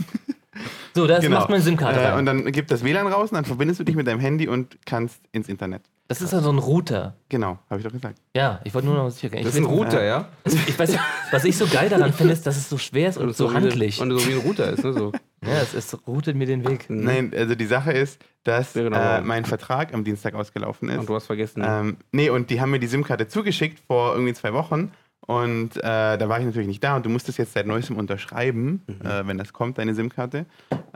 So, 0.98 1.06
das 1.08 1.22
genau. 1.22 1.38
macht 1.40 1.50
man 1.50 1.62
SIM-Karte 1.62 2.00
äh. 2.00 2.18
Und 2.18 2.26
dann 2.26 2.52
gibt 2.52 2.72
das 2.72 2.84
WLAN 2.84 3.06
raus 3.08 3.30
und 3.32 3.36
dann 3.36 3.46
verbindest 3.46 3.80
du 3.80 3.84
dich 3.84 3.96
mit 3.96 4.08
deinem 4.08 4.20
Handy 4.20 4.48
und 4.48 4.78
kannst 4.86 5.22
ins 5.32 5.48
Internet. 5.48 5.84
Das 6.08 6.22
ist 6.22 6.34
ja 6.34 6.40
so 6.40 6.50
ein 6.50 6.58
Router. 6.58 7.16
Genau, 7.30 7.60
habe 7.70 7.80
ich 7.80 7.86
doch 7.86 7.92
gesagt. 7.92 8.18
Ja, 8.36 8.62
ich 8.64 8.74
wollte 8.74 8.88
nur 8.88 8.96
noch 8.96 9.10
sicher 9.12 9.30
gehen. 9.30 9.40
Ich, 9.40 9.46
Das 9.46 9.54
ist 9.56 9.60
ein 9.60 9.66
Router, 9.66 10.04
ja? 10.04 10.28
ich 10.46 10.80
weiß, 10.80 10.98
was 11.32 11.44
ich 11.46 11.56
so 11.56 11.68
geil 11.68 11.90
daran 11.90 12.14
finde, 12.14 12.34
ist, 12.34 12.48
dass 12.48 12.58
es 12.58 12.68
so 12.70 12.78
schwer 12.78 13.10
ist 13.10 13.18
und 13.18 13.36
so 13.36 13.52
wie- 13.52 13.56
handlich. 13.56 14.02
Und 14.02 14.10
so 14.12 14.26
wie 14.28 14.32
ein 14.34 14.40
Router 14.40 14.70
ist, 14.72 14.84
ne? 14.84 14.94
So. 14.94 15.12
Ja, 15.46 15.62
es, 15.62 15.74
es 15.76 16.08
routet 16.08 16.36
mir 16.36 16.48
den 16.48 16.68
Weg. 16.68 16.86
Nein, 16.90 17.32
also 17.38 17.54
die 17.54 17.66
Sache 17.68 17.92
ist, 17.92 18.20
dass 18.44 18.74
Ja, 18.74 18.84
genau. 18.84 18.98
äh, 18.98 19.22
mein 19.22 19.46
Vertrag 19.46 19.94
am 19.94 20.04
Dienstag 20.04 20.34
ausgelaufen 20.34 20.90
ist. 20.90 20.98
Und 20.98 21.10
du 21.10 21.14
hast 21.16 21.28
vergessen. 21.28 21.62
Ähm, 21.64 21.98
nee, 22.12 22.30
und 22.30 22.50
die 22.50 22.60
haben 22.60 22.72
mir 22.72 22.80
die 22.80 22.88
SIM-Karte 22.88 23.28
zugeschickt 23.28 23.80
vor 23.86 24.14
irgendwie 24.14 24.34
zwei 24.34 24.54
Wochen. 24.54 24.92
Und 25.28 25.76
äh, 25.78 25.82
da 26.18 26.30
war 26.30 26.40
ich 26.40 26.46
natürlich 26.46 26.68
nicht 26.70 26.84
da 26.84 26.96
und 26.96 27.06
du 27.06 27.10
musst 27.10 27.28
das 27.28 27.36
jetzt 27.38 27.52
seit 27.54 27.68
neuestem 27.68 27.98
unterschreiben, 27.98 28.82
äh, 29.04 29.28
wenn 29.28 29.38
das 29.38 29.52
kommt, 29.52 29.78
deine 29.78 29.94
SIM-Karte. 29.94 30.46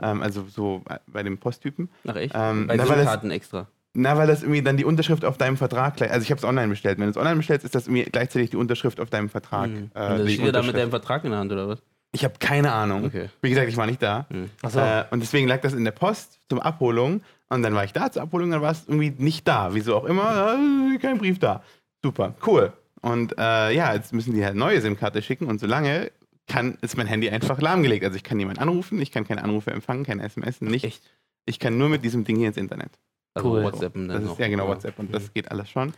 Ähm, 0.00 0.22
also 0.22 0.46
so 0.48 0.82
äh, 0.88 0.98
bei 1.06 1.22
dem 1.22 1.36
Posttypen. 1.38 1.90
Ach 2.08 2.16
echt? 2.16 2.34
ähm, 2.36 2.66
Bei 2.66 2.78
SIM-Karten 2.78 3.30
extra. 3.30 3.68
Na, 3.94 4.16
weil 4.16 4.26
das 4.26 4.40
irgendwie 4.42 4.62
dann 4.62 4.78
die 4.78 4.86
Unterschrift 4.86 5.22
auf 5.26 5.36
deinem 5.36 5.58
Vertrag 5.58 5.96
gleich. 5.96 6.10
Also 6.10 6.24
ich 6.24 6.30
habe 6.30 6.38
es 6.38 6.44
online 6.44 6.68
bestellt. 6.68 6.96
Wenn 6.98 7.04
du 7.04 7.10
es 7.10 7.18
online 7.18 7.36
bestellst, 7.36 7.66
ist 7.66 7.74
das 7.74 7.88
irgendwie 7.88 8.04
gleichzeitig 8.04 8.48
die 8.48 8.56
Unterschrift 8.56 9.00
auf 9.00 9.10
deinem 9.10 9.28
Vertrag. 9.28 9.68
Mhm. 9.68 9.90
Äh, 9.94 10.12
Und 10.12 10.18
das 10.20 10.32
steht 10.32 10.54
da 10.54 10.62
mit 10.62 10.76
deinem 10.76 10.90
Vertrag 10.90 11.24
in 11.24 11.30
der 11.30 11.40
Hand, 11.40 11.52
oder 11.52 11.68
was? 11.68 11.82
Ich 12.12 12.24
habe 12.24 12.34
keine 12.38 12.72
Ahnung. 12.72 13.04
Okay. 13.04 13.28
Wie 13.42 13.50
gesagt, 13.50 13.68
ich 13.68 13.76
war 13.76 13.84
nicht 13.86 14.02
da. 14.02 14.26
Achso. 14.62 14.80
Äh, 14.80 15.04
und 15.10 15.20
deswegen 15.20 15.46
lag 15.46 15.60
das 15.60 15.74
in 15.74 15.84
der 15.84 15.92
Post 15.92 16.38
zur 16.48 16.64
Abholung. 16.64 17.20
Und 17.50 17.62
dann 17.62 17.74
war 17.74 17.84
ich 17.84 17.92
da 17.92 18.10
zur 18.10 18.22
Abholung, 18.22 18.50
dann 18.50 18.62
war 18.62 18.72
es 18.72 18.84
irgendwie 18.88 19.12
nicht 19.18 19.46
da. 19.46 19.74
Wieso 19.74 19.96
auch 19.96 20.04
immer, 20.06 20.56
äh, 20.94 20.96
kein 20.98 21.18
Brief 21.18 21.38
da. 21.38 21.62
Super, 22.02 22.34
cool. 22.46 22.72
Und 23.02 23.34
äh, 23.38 23.72
ja, 23.74 23.92
jetzt 23.94 24.12
müssen 24.12 24.32
die 24.34 24.44
halt 24.44 24.54
neue 24.54 24.80
SIM-Karte 24.80 25.20
schicken 25.22 25.46
und 25.46 25.58
solange 25.60 26.10
kann, 26.48 26.78
ist 26.82 26.96
mein 26.96 27.06
Handy 27.06 27.28
einfach 27.30 27.60
lahmgelegt. 27.60 28.04
Also 28.04 28.16
ich 28.16 28.22
kann 28.24 28.36
niemanden 28.36 28.60
anrufen, 28.60 29.00
ich 29.00 29.10
kann 29.12 29.26
keine 29.26 29.42
Anrufe 29.44 29.70
empfangen, 29.72 30.04
keine 30.04 30.22
SMS, 30.22 30.60
nicht. 30.60 30.84
Echt? 30.84 31.02
Ich 31.44 31.58
kann 31.58 31.76
nur 31.78 31.88
mit 31.88 32.04
diesem 32.04 32.24
Ding 32.24 32.36
hier 32.36 32.48
ins 32.48 32.56
Internet. 32.56 32.90
Also 33.34 33.50
Cool. 33.50 33.62
WhatsAppen 33.64 34.08
dann 34.08 34.18
Das 34.18 34.24
noch. 34.26 34.32
ist 34.32 34.38
ja 34.40 34.48
genau 34.48 34.68
WhatsApp 34.68 34.98
und 34.98 35.12
das 35.14 35.32
geht 35.34 35.50
alles 35.50 35.68
schon. 35.70 35.92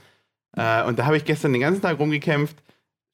Äh, 0.56 0.84
und 0.84 0.98
da 0.98 1.06
habe 1.06 1.16
ich 1.16 1.24
gestern 1.24 1.52
den 1.52 1.60
ganzen 1.62 1.82
Tag 1.82 1.98
rumgekämpft, 1.98 2.56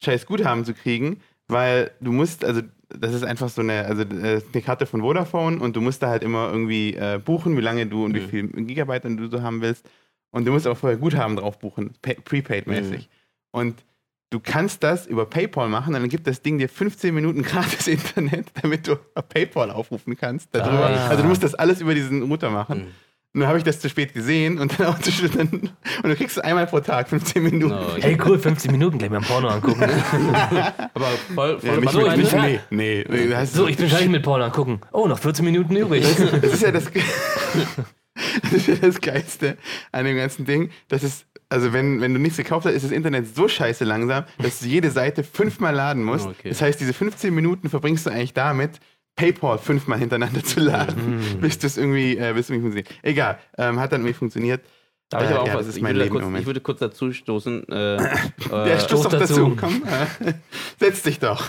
scheiß 0.03 0.25
Guthaben 0.25 0.63
zu 0.63 0.73
kriegen, 0.73 1.19
weil 1.47 1.91
du 1.99 2.11
musst, 2.11 2.45
also 2.45 2.61
das 2.89 3.13
ist 3.13 3.23
einfach 3.23 3.49
so 3.49 3.61
eine, 3.61 3.85
also 3.85 4.03
äh, 4.03 4.41
eine 4.53 4.61
Karte 4.61 4.85
von 4.85 5.01
Vodafone 5.01 5.59
und 5.59 5.75
du 5.75 5.81
musst 5.81 6.01
da 6.03 6.09
halt 6.09 6.23
immer 6.23 6.49
irgendwie 6.51 6.93
äh, 6.93 7.19
buchen, 7.23 7.57
wie 7.57 7.61
lange 7.61 7.87
du 7.87 8.05
und 8.05 8.13
wie 8.15 8.19
Mhm. 8.21 8.29
viel 8.29 8.47
Gigabyte 8.65 9.05
du 9.05 9.27
so 9.29 9.41
haben 9.41 9.61
willst. 9.61 9.89
Und 10.31 10.45
du 10.45 10.51
musst 10.51 10.67
auch 10.67 10.77
vorher 10.77 10.97
Guthaben 10.97 11.35
drauf 11.35 11.59
buchen, 11.59 11.91
pa- 12.01 12.13
prepaid-mäßig. 12.23 13.09
Und 13.51 13.83
du 14.29 14.39
kannst 14.39 14.81
das 14.83 15.07
über 15.07 15.25
PayPal 15.25 15.67
machen, 15.69 15.93
dann 15.93 16.07
gibt 16.09 16.25
das 16.27 16.41
Ding 16.41 16.57
dir 16.57 16.69
15 16.69 17.13
Minuten 17.13 17.41
gratis 17.43 17.87
Internet, 17.87 18.47
damit 18.61 18.87
du 18.87 18.95
PayPal 19.29 19.71
aufrufen 19.71 20.15
kannst. 20.17 20.49
Darüber. 20.53 20.89
Ah. 20.89 21.07
Also 21.09 21.23
du 21.23 21.29
musst 21.29 21.43
das 21.43 21.53
alles 21.55 21.81
über 21.81 21.93
diesen 21.93 22.23
Router 22.23 22.49
machen. 22.49 22.79
Mhm. 22.79 22.87
Und 23.33 23.39
dann 23.39 23.47
habe 23.47 23.57
ich 23.59 23.63
das 23.63 23.79
zu 23.79 23.87
spät 23.87 24.13
gesehen 24.13 24.59
und 24.59 24.77
dann 24.77 24.87
auch 24.93 24.99
zu 24.99 25.09
spät. 25.09 25.31
Dann, 25.37 25.47
und 25.49 26.03
du 26.03 26.15
kriegst 26.17 26.35
es 26.35 26.43
einmal 26.43 26.67
pro 26.67 26.81
Tag, 26.81 27.07
15 27.07 27.41
Minuten. 27.41 27.73
No, 27.73 27.95
ich- 27.95 28.03
Hey, 28.03 28.17
cool, 28.25 28.37
15 28.37 28.69
Minuten, 28.71 28.97
gleich 28.97 29.09
mal 29.09 29.17
ein 29.19 29.23
Porno 29.23 29.47
angucken. 29.47 29.81
aber 30.93 31.07
voll, 31.33 31.59
voll 31.59 31.69
Ja, 31.69 31.79
mich, 31.79 31.89
so, 31.91 31.99
mich, 32.01 32.07
ich 32.11 32.17
mich, 32.17 32.29
bin- 32.31 32.41
nee, 32.71 33.05
nee, 33.07 33.25
nee. 33.27 33.45
So, 33.45 33.67
ich 33.67 33.77
bin 33.77 33.87
fertig 33.87 34.09
mit 34.09 34.23
Porno 34.23 34.43
angucken. 34.43 34.81
Oh, 34.91 35.07
noch 35.07 35.17
14 35.19 35.45
Minuten 35.45 35.75
übrig. 35.77 36.03
Das 36.41 36.53
ist 36.53 36.61
ja 36.61 36.71
das, 36.73 36.85
das, 36.91 38.51
ist 38.53 38.67
ja 38.67 38.75
das 38.75 38.99
Geilste 38.99 39.57
an 39.93 40.03
dem 40.03 40.17
ganzen 40.17 40.45
Ding. 40.45 40.69
Das 40.89 41.01
ist, 41.03 41.25
also 41.51 41.73
wenn, 41.73 41.99
wenn 41.99 42.13
du 42.13 42.19
nichts 42.19 42.37
gekauft 42.37 42.65
hast, 42.65 42.73
ist 42.73 42.85
das 42.85 42.91
Internet 42.91 43.35
so 43.35 43.47
scheiße 43.47 43.83
langsam, 43.83 44.23
dass 44.37 44.61
du 44.61 44.67
jede 44.67 44.89
Seite 44.89 45.23
fünfmal 45.23 45.75
laden 45.75 46.03
musst. 46.03 46.25
Okay. 46.27 46.49
Das 46.49 46.61
heißt, 46.61 46.79
diese 46.79 46.93
15 46.93 47.33
Minuten 47.33 47.69
verbringst 47.69 48.05
du 48.05 48.09
eigentlich 48.09 48.33
damit, 48.33 48.79
PayPal 49.17 49.57
fünfmal 49.57 49.99
hintereinander 49.99 50.43
zu 50.43 50.61
laden, 50.61 51.39
bis 51.41 51.59
das 51.59 51.77
irgendwie, 51.77 52.17
äh, 52.17 52.33
bis 52.33 52.49
irgendwie 52.49 52.71
funktioniert. 52.71 52.89
Egal, 53.03 53.39
ähm, 53.57 53.79
hat 53.79 53.91
dann 53.91 54.01
irgendwie 54.01 54.13
funktioniert. 54.13 54.61
Darf 55.09 55.23
ich 55.23 55.29
aber 55.29 55.41
auch 55.41 55.47
ja, 55.47 55.53
was? 55.55 55.59
das 55.65 55.67
ist 55.69 55.75
ich, 55.75 55.83
mein 55.83 55.93
würde 55.95 56.05
Leben 56.05 56.21
kurz, 56.21 56.39
ich 56.39 56.45
würde 56.45 56.61
kurz 56.61 56.79
dazu 56.79 57.11
stoßen. 57.11 57.67
Äh, 57.67 57.67
Der 58.49 58.65
äh, 58.65 58.79
stoßt 58.79 59.05
doch 59.05 59.11
dazu. 59.11 59.49
dazu. 59.49 59.57
Komm, 59.59 59.83
äh, 59.83 60.33
setz 60.79 61.03
dich 61.03 61.19
doch. 61.19 61.45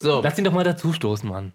so, 0.00 0.20
Lass 0.22 0.38
ihn 0.38 0.44
doch 0.44 0.52
mal 0.52 0.62
dazu 0.62 0.92
stoßen, 0.92 1.28
Mann. 1.28 1.50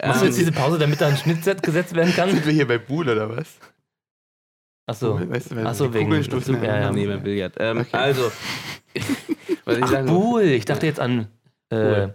ähm, 0.00 0.08
Machst 0.08 0.22
du 0.22 0.26
jetzt 0.26 0.38
diese 0.38 0.50
Pause, 0.50 0.80
damit 0.80 1.00
da 1.00 1.06
ein 1.06 1.16
Schnittset 1.16 1.62
gesetzt 1.62 1.94
werden 1.94 2.12
kann? 2.12 2.30
Sind 2.32 2.44
wir 2.44 2.52
hier 2.52 2.66
bei 2.66 2.78
Buhl 2.78 3.08
oder 3.08 3.36
was? 3.36 3.56
Achso. 4.90 5.20
Weißt 5.30 5.52
du, 5.52 5.56
weil 5.56 5.66
Ach 5.66 5.74
so, 5.74 5.86
die 5.86 5.94
wegen- 5.94 6.04
Kugeln 6.06 6.24
stoßen 6.24 6.62
ja, 6.62 6.80
ja. 6.80 6.90
Nee, 6.92 7.06
beim 7.06 7.22
Billard. 7.22 7.54
Ähm, 7.58 7.78
Okay. 7.78 7.88
Also, 7.96 8.30
was 9.64 9.76
ich 9.78 9.82
Ach, 9.84 9.88
sagen 9.88 10.06
Bull. 10.06 10.42
Ich 10.42 10.64
dachte 10.64 10.86
jetzt 10.86 10.98
an 11.00 11.28
äh, 11.72 12.08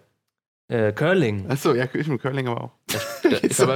äh, 0.68 0.92
Curling. 0.94 1.50
Achso, 1.50 1.74
ja, 1.74 1.86
ich 1.86 1.92
bin 2.08 2.18
Curling 2.20 2.48
aber 2.48 2.64
auch. 2.66 2.72
aber, 3.60 3.76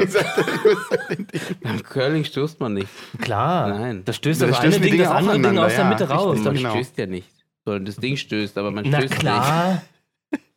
beim 1.61 1.83
Curling 1.83 2.23
stößt 2.25 2.59
man 2.59 2.73
nicht. 2.73 2.89
Klar. 3.21 3.69
Nein. 3.69 4.01
Das 4.05 4.17
stößt 4.17 4.41
Da 4.41 4.47
das 4.47 4.57
stößen 4.57 4.81
eine 4.81 4.91
Ding 4.91 4.99
das 4.99 5.09
andere 5.11 5.39
Ding 5.39 5.57
aus 5.59 5.71
der 5.75 5.83
ja, 5.83 5.89
Mitte 5.89 6.03
richtig. 6.09 6.17
raus. 6.19 6.39
Man 6.39 6.55
genau. 6.55 6.71
stößt 6.71 6.97
ja 6.97 7.05
nicht. 7.05 7.29
Sondern 7.65 7.85
das 7.85 7.95
Ding 7.97 8.17
stößt, 8.17 8.57
aber 8.57 8.71
man 8.71 8.89
Na 8.89 8.97
stößt 8.99 9.19
klar. 9.19 9.81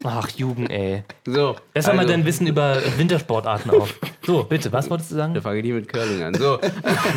Ach, 0.04 0.28
Jugend, 0.30 0.71
ey. 0.71 1.04
So, 1.26 1.56
Besser 1.73 1.92
mal 1.94 2.00
also, 2.02 2.12
dein 2.12 2.25
Wissen 2.25 2.47
über 2.47 2.76
Wintersportarten 2.97 3.71
auf. 3.71 3.99
So, 4.25 4.44
bitte, 4.44 4.73
was 4.73 4.88
wolltest 4.90 5.11
du 5.12 5.16
Da 5.16 5.23
sagen? 5.23 5.40
fange 5.40 5.59
ich 5.59 5.64
nie 5.64 5.73
mit 5.73 5.88
Curling 5.92 6.23
an. 6.23 6.35
So, 6.35 6.59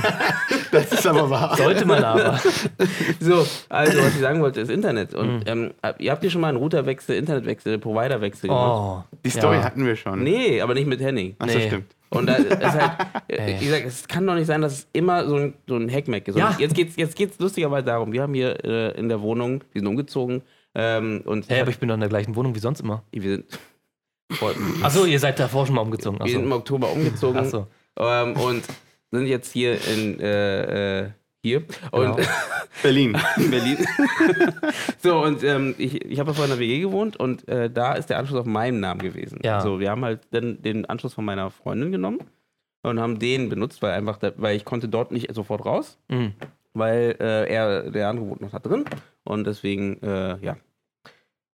Das 0.72 0.92
ist 0.92 1.08
aber 1.08 1.30
wahr. 1.30 1.56
Sollte 1.58 1.86
man 1.86 2.04
aber. 2.04 2.40
so, 3.20 3.46
also 3.70 3.98
was 4.00 4.16
ich 4.16 4.20
sagen 4.22 4.42
wollte, 4.42 4.62
ist 4.62 4.70
Internet. 4.70 5.14
Und 5.14 5.36
Mhm. 5.38 5.42
ähm, 5.46 5.72
ihr 6.00 6.12
habt 6.12 6.22
hier 6.22 6.30
schon 6.32 6.42
mal 6.42 6.50
einen 6.50 6.58
Routerwechsel, 6.58 7.16
Internetwechsel, 7.16 7.78
Providerwechsel 7.80 8.50
gemacht? 8.50 9.06
Oh. 9.12 9.18
Die 9.26 9.30
Story 9.30 9.58
Ja. 9.58 9.64
hatten 9.64 9.86
wir 9.86 9.96
schon. 9.96 10.24
Nee, 10.24 10.62
aber 10.62 10.74
nicht 10.74 10.88
mit 10.88 11.00
Henning. 11.02 11.36
Achso, 11.40 11.58
Nee. 11.58 11.68
stimmt. 11.68 11.96
Und 12.12 12.28
da 12.28 12.36
ist 12.36 12.62
halt, 12.64 12.92
wie 13.60 13.66
gesagt, 13.66 13.86
es 13.88 14.08
kann 14.08 14.26
doch 14.28 14.36
nicht 14.36 14.46
sein, 14.46 14.62
dass 14.62 14.74
es 14.74 14.88
immer 14.94 15.28
so 15.28 15.36
ein, 15.36 15.54
so 15.68 15.76
ein 15.76 15.92
Hackmack 15.92 16.28
ist. 16.28 16.38
Ja. 16.38 16.56
Jetzt 16.60 16.76
geht's, 16.76 16.96
jetzt 16.96 17.16
geht's 17.16 17.40
lustigerweise 17.40 17.86
darum, 17.86 18.14
wir 18.14 18.22
haben 18.22 18.34
hier 18.34 18.64
äh, 18.64 18.92
in 18.98 19.10
der 19.10 19.22
Wohnung, 19.22 19.62
wir 19.74 19.82
sind 19.82 19.88
umgezogen 19.88 20.42
ähm, 20.76 21.22
und 21.26 21.50
Hä, 21.50 21.62
aber 21.62 21.70
ich 21.72 21.80
bin 21.80 21.88
doch 21.90 21.96
in 21.96 22.02
der 22.02 22.10
gleichen 22.10 22.36
Wohnung 22.36 22.54
wie 22.56 22.60
sonst 22.60 22.82
immer. 22.82 23.04
wir 23.12 23.22
sind, 23.32 23.46
Achso, 24.84 25.06
ihr 25.06 25.20
seid 25.20 25.40
davor 25.40 25.66
schon 25.66 25.76
mal 25.76 25.82
umgezogen. 25.82 26.20
wir 26.20 26.28
sind 26.32 26.42
im 26.44 26.48
Achso. 26.48 26.58
Oktober 26.60 26.92
umgezogen 26.92 27.38
Achso. 27.40 27.68
ähm, 27.98 28.34
und 28.36 28.64
sind 29.12 29.28
jetzt 29.28 29.52
hier 29.54 29.78
in 29.88 30.20
äh, 30.20 31.02
äh, 31.06 31.10
hier 31.44 31.64
und 31.92 32.16
Genau. 32.18 32.18
Berlin. 32.82 33.18
in 33.38 33.52
Berlin. 33.52 33.78
so, 35.02 35.22
und 35.24 35.44
ähm, 35.44 35.76
ich, 35.78 36.04
ich 36.04 36.20
habe 36.20 36.32
ja 36.32 36.34
vorhin 36.34 36.52
in 36.54 36.60
der 36.60 36.68
WG 36.68 36.80
gewohnt 36.82 37.18
und 37.18 37.48
äh, 37.48 37.70
da 37.70 37.94
ist 37.94 38.10
der 38.10 38.18
Anschluss 38.18 38.40
auf 38.40 38.46
meinen 38.46 38.80
Namen 38.80 39.00
gewesen. 39.02 39.40
Ja. 39.44 39.62
So, 39.62 39.80
wir 39.80 39.90
haben 39.92 40.04
halt 40.04 40.22
dann 40.32 40.62
den 40.62 40.86
Anschluss 40.86 41.14
von 41.14 41.24
meiner 41.24 41.52
Freundin 41.52 41.92
genommen 41.92 42.20
und 42.84 43.00
haben 43.00 43.20
den 43.20 43.48
benutzt, 43.50 43.82
weil 43.82 43.92
einfach, 43.92 44.18
da, 44.18 44.32
weil 44.38 44.56
ich 44.58 44.66
konnte 44.66 44.90
dort 44.90 45.12
nicht 45.12 45.34
sofort 45.34 45.66
raus, 45.66 45.98
Mhm. 46.10 46.34
weil 46.74 47.16
äh, 47.20 47.48
er, 47.50 47.90
der 47.92 48.10
andere 48.10 48.28
wohnt 48.28 48.42
noch 48.42 48.52
da 48.52 48.60
drin 48.60 48.86
und 49.26 49.46
deswegen, 49.46 50.02
äh, 50.02 50.38
ja. 50.42 50.56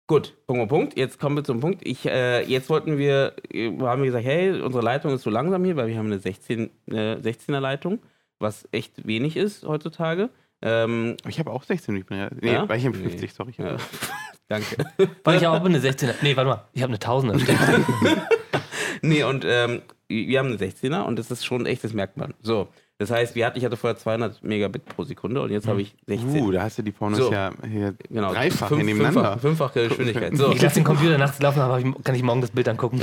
Gut, 0.08 0.34
Punkt, 0.46 0.60
Punkt, 0.60 0.68
Punkt. 0.70 0.98
Jetzt 0.98 1.20
kommen 1.20 1.36
wir 1.36 1.44
zum 1.44 1.60
Punkt. 1.60 1.86
Ich, 1.86 2.06
äh, 2.06 2.42
jetzt 2.44 2.70
wollten 2.70 2.96
wir, 2.96 3.34
äh, 3.52 3.70
haben 3.78 4.00
wir 4.02 4.06
gesagt, 4.06 4.24
hey, 4.24 4.58
unsere 4.60 4.82
Leitung 4.82 5.12
ist 5.14 5.22
so 5.22 5.28
langsam 5.30 5.62
hier, 5.64 5.76
weil 5.76 5.86
wir 5.88 5.98
haben 5.98 6.06
eine 6.06 6.18
16, 6.18 6.70
äh, 6.86 7.16
16er 7.16 7.60
Leitung, 7.60 7.98
was 8.38 8.66
echt 8.72 9.06
wenig 9.06 9.36
ist 9.36 9.64
heutzutage. 9.66 10.30
Ähm, 10.62 11.16
Ich 11.28 11.38
habe 11.38 11.50
auch 11.50 11.62
16 11.62 11.94
übrigens. 11.94 12.32
Nee, 12.40 12.52
Ja? 12.54 12.68
war 12.68 12.74
ich 12.76 12.84
im 12.86 12.92
Nee. 12.92 13.10
50, 13.10 13.32
sorry. 13.34 13.52
Ja. 13.58 13.76
Danke. 14.48 14.76
Weil 15.24 15.36
ich 15.36 15.46
auch 15.46 15.62
eine 15.62 15.78
16er. 15.78 16.14
Nee, 16.22 16.34
warte 16.36 16.48
mal. 16.48 16.64
Ich 16.72 16.82
habe 16.82 16.90
eine 16.90 16.98
1000er. 16.98 17.38
Stimmt. 17.38 17.86
nee, 19.02 19.22
und 19.22 19.44
ähm, 19.46 19.82
wir 20.08 20.38
haben 20.38 20.48
eine 20.48 20.56
16er 20.56 21.02
und 21.02 21.18
das 21.18 21.30
ist 21.30 21.44
schon 21.44 21.66
echt, 21.66 21.84
das 21.84 21.92
merkt 21.92 22.16
man. 22.16 22.32
So, 22.40 22.68
das 22.98 23.10
heißt, 23.10 23.34
wir 23.36 23.46
hatten, 23.46 23.58
ich 23.58 23.64
hatte 23.64 23.76
vorher 23.76 23.96
200 23.96 24.42
Megabit 24.42 24.84
pro 24.86 25.04
Sekunde 25.04 25.40
und 25.40 25.50
jetzt 25.50 25.66
habe 25.68 25.80
ich 25.80 25.94
16. 26.06 26.42
Uh, 26.42 26.50
da 26.50 26.62
hast 26.62 26.78
du 26.78 26.82
die 26.82 26.90
Pornos 26.92 27.18
So. 27.18 27.32
ja 27.32 27.52
hier 27.68 27.94
genau, 28.08 28.32
dreifach 28.32 28.68
fünf, 28.68 28.82
nebeneinander. 28.82 29.38
Fünffach, 29.38 29.72
fünffache 29.72 29.88
Geschwindigkeit. 29.88 30.36
So, 30.36 30.50
Ich 30.52 30.60
lasse 30.60 30.74
den 30.76 30.84
Computer 30.84 31.16
nachts 31.16 31.40
laufen, 31.40 31.60
aber 31.60 31.78
ich, 31.78 31.86
kann 32.04 32.14
ich 32.14 32.22
morgen 32.22 32.40
das 32.40 32.50
Bild 32.50 32.68
angucken. 32.68 33.00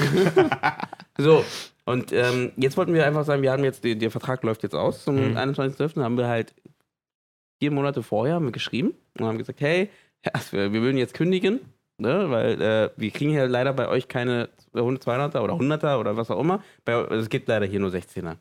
so. 1.18 1.44
Und 1.86 2.12
ähm, 2.12 2.52
jetzt 2.58 2.78
wollten 2.78 2.94
wir 2.94 3.06
einfach 3.06 3.24
sagen, 3.26 3.42
wir 3.42 3.52
haben 3.52 3.64
jetzt, 3.64 3.84
die, 3.84 3.98
der 3.98 4.12
Vertrag 4.12 4.44
läuft 4.44 4.64
jetzt 4.64 4.76
aus 4.76 5.04
zum 5.04 5.16
Mhm. 5.16 5.38
21.12. 5.38 6.02
haben 6.04 6.18
wir 6.18 6.28
halt 6.28 6.54
vier 7.62 7.72
Monate 7.72 8.04
vorher 8.04 8.36
haben 8.36 8.46
wir 8.46 8.52
geschrieben 8.52 8.94
und 9.18 9.26
haben 9.26 9.38
gesagt, 9.38 9.62
hey, 9.62 9.90
ja, 10.26 10.32
wir 10.52 10.82
würden 10.82 10.98
jetzt 10.98 11.14
kündigen, 11.14 11.62
ne, 12.00 12.30
weil 12.30 12.62
äh, 12.62 12.90
wir 12.98 13.12
kriegen 13.12 13.32
ja 13.32 13.46
leider 13.46 13.72
bei 13.72 13.88
euch 13.88 14.08
keine 14.08 14.50
200er 14.74 15.40
oder 15.40 15.54
100er 15.54 16.00
oder 16.00 16.18
was 16.18 16.30
auch 16.32 16.40
immer. 16.42 16.62
Bei, 16.84 16.94
es 17.16 17.30
gibt 17.30 17.48
leider 17.48 17.66
hier 17.66 17.80
nur 17.80 17.92
16er. 17.92 18.36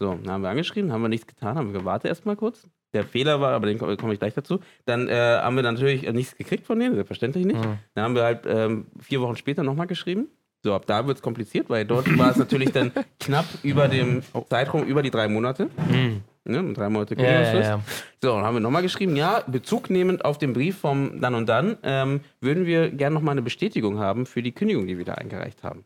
So, 0.00 0.14
dann 0.14 0.32
haben 0.32 0.42
wir 0.42 0.48
angeschrieben, 0.48 0.90
haben 0.92 1.02
wir 1.02 1.08
nichts 1.08 1.26
getan, 1.26 1.56
haben 1.56 1.72
wir 1.72 1.78
gewartet 1.80 2.08
erstmal 2.08 2.34
kurz. 2.34 2.66
Der 2.94 3.04
Fehler 3.04 3.40
war, 3.40 3.52
aber 3.52 3.66
den 3.66 3.78
komme 3.78 3.96
komm 3.96 4.10
ich 4.10 4.18
gleich 4.18 4.34
dazu. 4.34 4.58
Dann 4.86 5.08
äh, 5.08 5.12
haben 5.14 5.54
wir 5.54 5.62
natürlich 5.62 6.06
äh, 6.06 6.12
nichts 6.12 6.34
gekriegt 6.36 6.66
von 6.66 6.80
denen, 6.80 6.94
selbstverständlich 6.94 7.44
nicht. 7.46 7.58
Mhm. 7.64 7.78
Dann 7.94 8.04
haben 8.04 8.14
wir 8.14 8.24
halt 8.24 8.40
ähm, 8.48 8.86
vier 8.98 9.20
Wochen 9.20 9.36
später 9.36 9.62
nochmal 9.62 9.86
geschrieben. 9.86 10.26
So, 10.64 10.74
ab 10.74 10.86
da 10.86 11.06
wird 11.06 11.18
es 11.18 11.22
kompliziert, 11.22 11.70
weil 11.70 11.84
dort 11.84 12.18
war 12.18 12.30
es 12.30 12.36
natürlich 12.36 12.72
dann 12.72 12.92
knapp 13.20 13.46
über 13.62 13.88
dem 13.88 14.22
Zeitraum, 14.48 14.82
über 14.84 15.02
die 15.02 15.10
drei 15.10 15.28
Monate. 15.28 15.70
Mhm. 15.88 16.22
Ne, 16.44 16.72
drei 16.72 16.88
Monate 16.88 17.14
Ja, 17.14 17.22
ja, 17.22 17.28
Kündigungsfrist. 17.30 17.68
ja. 17.68 17.80
So, 18.22 18.34
dann 18.34 18.44
haben 18.44 18.54
wir 18.56 18.60
nochmal 18.60 18.82
geschrieben, 18.82 19.14
ja, 19.16 19.42
Bezug 19.46 19.88
nehmend 19.90 20.24
auf 20.24 20.38
den 20.38 20.52
Brief 20.54 20.78
vom 20.78 21.20
dann 21.20 21.34
und 21.34 21.46
dann, 21.48 21.76
ähm, 21.82 22.20
würden 22.40 22.64
wir 22.66 22.90
gerne 22.90 23.14
nochmal 23.14 23.32
eine 23.32 23.42
Bestätigung 23.42 23.98
haben 23.98 24.24
für 24.26 24.42
die 24.42 24.52
Kündigung, 24.52 24.86
die 24.86 24.96
wir 24.98 25.04
da 25.04 25.14
eingereicht 25.14 25.62
haben. 25.62 25.84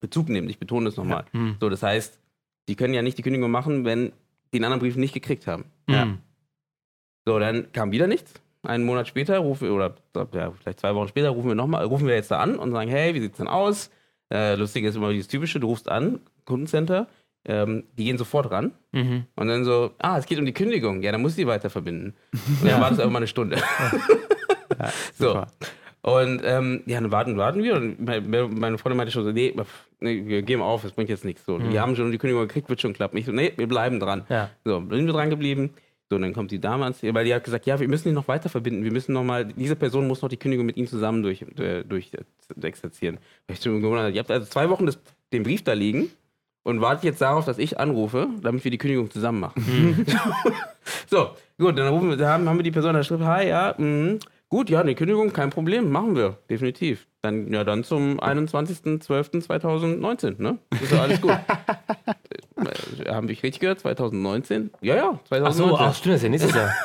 Bezug 0.00 0.28
nehmen, 0.28 0.48
ich 0.48 0.58
betone 0.58 0.86
das 0.86 0.96
nochmal. 0.96 1.24
Mhm. 1.32 1.56
So, 1.60 1.68
das 1.68 1.82
heißt, 1.82 2.18
die 2.68 2.76
können 2.76 2.94
ja 2.94 3.02
nicht 3.02 3.18
die 3.18 3.22
Kündigung 3.22 3.50
machen, 3.50 3.84
wenn 3.84 4.12
die 4.52 4.58
den 4.58 4.64
anderen 4.64 4.80
Brief 4.80 4.96
nicht 4.96 5.12
gekriegt 5.14 5.46
haben. 5.46 5.64
Mhm. 5.86 6.18
So, 7.24 7.38
dann 7.38 7.72
kam 7.72 7.90
wieder 7.92 8.06
nichts. 8.06 8.34
Einen 8.62 8.84
Monat 8.84 9.06
später 9.08 9.38
rufen 9.38 9.68
wir, 9.68 9.74
oder 9.74 9.94
ja, 10.32 10.50
vielleicht 10.52 10.80
zwei 10.80 10.94
Wochen 10.94 11.08
später, 11.08 11.30
rufen 11.30 11.48
wir 11.48 11.54
nochmal, 11.54 11.84
rufen 11.84 12.06
wir 12.06 12.14
jetzt 12.14 12.30
da 12.30 12.38
an 12.40 12.56
und 12.56 12.72
sagen, 12.72 12.90
hey, 12.90 13.14
wie 13.14 13.20
sieht's 13.20 13.38
denn 13.38 13.46
aus? 13.48 13.90
Äh, 14.32 14.56
lustig 14.56 14.84
ist 14.84 14.96
immer 14.96 15.12
dieses 15.12 15.28
typische, 15.28 15.60
du 15.60 15.68
rufst 15.68 15.88
an, 15.88 16.20
Kundencenter, 16.46 17.06
ähm, 17.44 17.84
die 17.96 18.04
gehen 18.06 18.18
sofort 18.18 18.50
ran 18.50 18.72
Mhm. 18.92 19.24
und 19.36 19.46
dann 19.46 19.64
so, 19.64 19.92
ah, 19.98 20.18
es 20.18 20.26
geht 20.26 20.38
um 20.40 20.46
die 20.46 20.52
Kündigung, 20.52 21.02
ja, 21.02 21.12
dann 21.12 21.22
muss 21.22 21.32
ich 21.32 21.36
die 21.36 21.46
weiter 21.46 21.70
verbinden. 21.70 22.14
Und 22.32 22.60
dann 22.62 22.68
Ja. 22.70 22.80
wartest 22.80 22.98
du 22.98 23.02
einfach 23.02 23.12
mal 23.12 23.18
eine 23.18 23.28
Stunde. 23.28 23.58
so. 25.14 25.44
Und 26.06 26.42
ähm, 26.44 26.82
ja, 26.86 27.00
dann 27.00 27.10
warten, 27.10 27.36
warten 27.36 27.64
wir. 27.64 27.74
Und 27.74 28.00
meine, 28.00 28.78
Freundin 28.78 28.96
meinte 28.96 29.10
schon 29.10 29.24
so, 29.24 29.32
nee, 29.32 29.52
wir 29.98 30.42
geben 30.42 30.62
auf, 30.62 30.82
das 30.82 30.92
bringt 30.92 31.10
jetzt 31.10 31.24
nichts. 31.24 31.44
So, 31.44 31.58
Mhm. 31.58 31.72
Wir 31.72 31.80
haben 31.80 31.96
schon 31.96 32.12
die 32.12 32.18
Kündigung 32.18 32.46
gekriegt, 32.46 32.68
wird 32.68 32.80
schon 32.80 32.92
klappen. 32.92 33.16
Ich 33.16 33.26
so, 33.26 33.32
nee, 33.32 33.52
wir 33.56 33.66
bleiben 33.66 33.98
dran. 33.98 34.24
Ja. 34.28 34.50
So, 34.64 34.78
sind 34.88 35.06
wir 35.06 35.12
dran 35.12 35.30
geblieben. 35.30 35.70
So, 36.08 36.16
dann 36.16 36.32
kommt 36.32 36.52
die 36.52 36.60
Dame 36.60 36.84
ans 36.84 37.02
weil 37.02 37.24
die 37.24 37.34
hat 37.34 37.42
gesagt, 37.42 37.66
ja, 37.66 37.80
wir 37.80 37.88
müssen 37.88 38.06
ihn 38.06 38.14
noch 38.14 38.28
weiter 38.28 38.48
verbinden. 38.48 38.84
Wir 38.84 38.92
müssen 38.92 39.14
noch 39.14 39.24
mal, 39.24 39.46
diese 39.46 39.74
Person 39.74 40.06
muss 40.06 40.22
noch 40.22 40.28
die 40.28 40.36
Kündigung 40.36 40.64
mit 40.64 40.76
ihm 40.76 40.86
zusammen 40.86 41.24
durch, 41.24 41.42
äh, 41.58 41.82
durch 41.82 42.12
äh, 42.14 42.64
exerzieren. 42.64 43.18
Ich 43.48 43.60
schon 43.60 43.82
gewundert, 43.82 44.14
ihr 44.14 44.20
habt 44.20 44.30
also 44.30 44.46
zwei 44.46 44.70
Wochen 44.70 44.86
das, 44.86 45.00
den 45.32 45.42
Brief 45.42 45.64
da 45.64 45.72
liegen 45.72 46.12
und 46.62 46.80
wartet 46.80 47.02
jetzt 47.02 47.20
darauf, 47.20 47.46
dass 47.46 47.58
ich 47.58 47.80
anrufe, 47.80 48.28
damit 48.42 48.62
wir 48.62 48.70
die 48.70 48.78
Kündigung 48.78 49.10
zusammen 49.10 49.40
machen. 49.40 50.06
so, 51.08 51.30
gut, 51.58 51.76
dann 51.76 51.88
rufen 51.88 52.16
wir, 52.16 52.28
haben, 52.28 52.48
haben 52.48 52.58
wir 52.58 52.62
die 52.62 52.70
Person 52.70 52.94
da 52.94 53.02
schrieb, 53.02 53.22
hi, 53.22 53.48
ja, 53.48 53.74
mhm, 53.76 54.20
gut, 54.48 54.70
ja, 54.70 54.80
eine 54.80 54.94
Kündigung, 54.94 55.30
kein 55.32 55.50
Problem, 55.50 55.90
machen 55.90 56.14
wir, 56.16 56.38
definitiv. 56.48 57.06
Dann, 57.22 57.52
ja, 57.52 57.64
dann 57.64 57.82
zum 57.84 58.18
21.12.2019, 58.20 60.40
ne? 60.40 60.58
Ist 60.80 60.92
ja 60.92 61.02
alles 61.02 61.20
gut. 61.20 61.32
äh, 62.56 63.10
haben 63.10 63.28
wir 63.28 63.32
richtig 63.32 63.58
gehört? 63.60 63.80
2019? 63.80 64.70
Ja, 64.80 64.96
ja, 64.96 65.20
2019. 65.28 65.44
Ach 65.44 65.52
so, 65.52 65.76
ach, 65.76 65.94
stimmt, 65.94 66.14
das 66.14 66.20
ist 66.20 66.24
ja 66.24 66.30
nächstes 66.30 66.54
Jahr. 66.54 66.72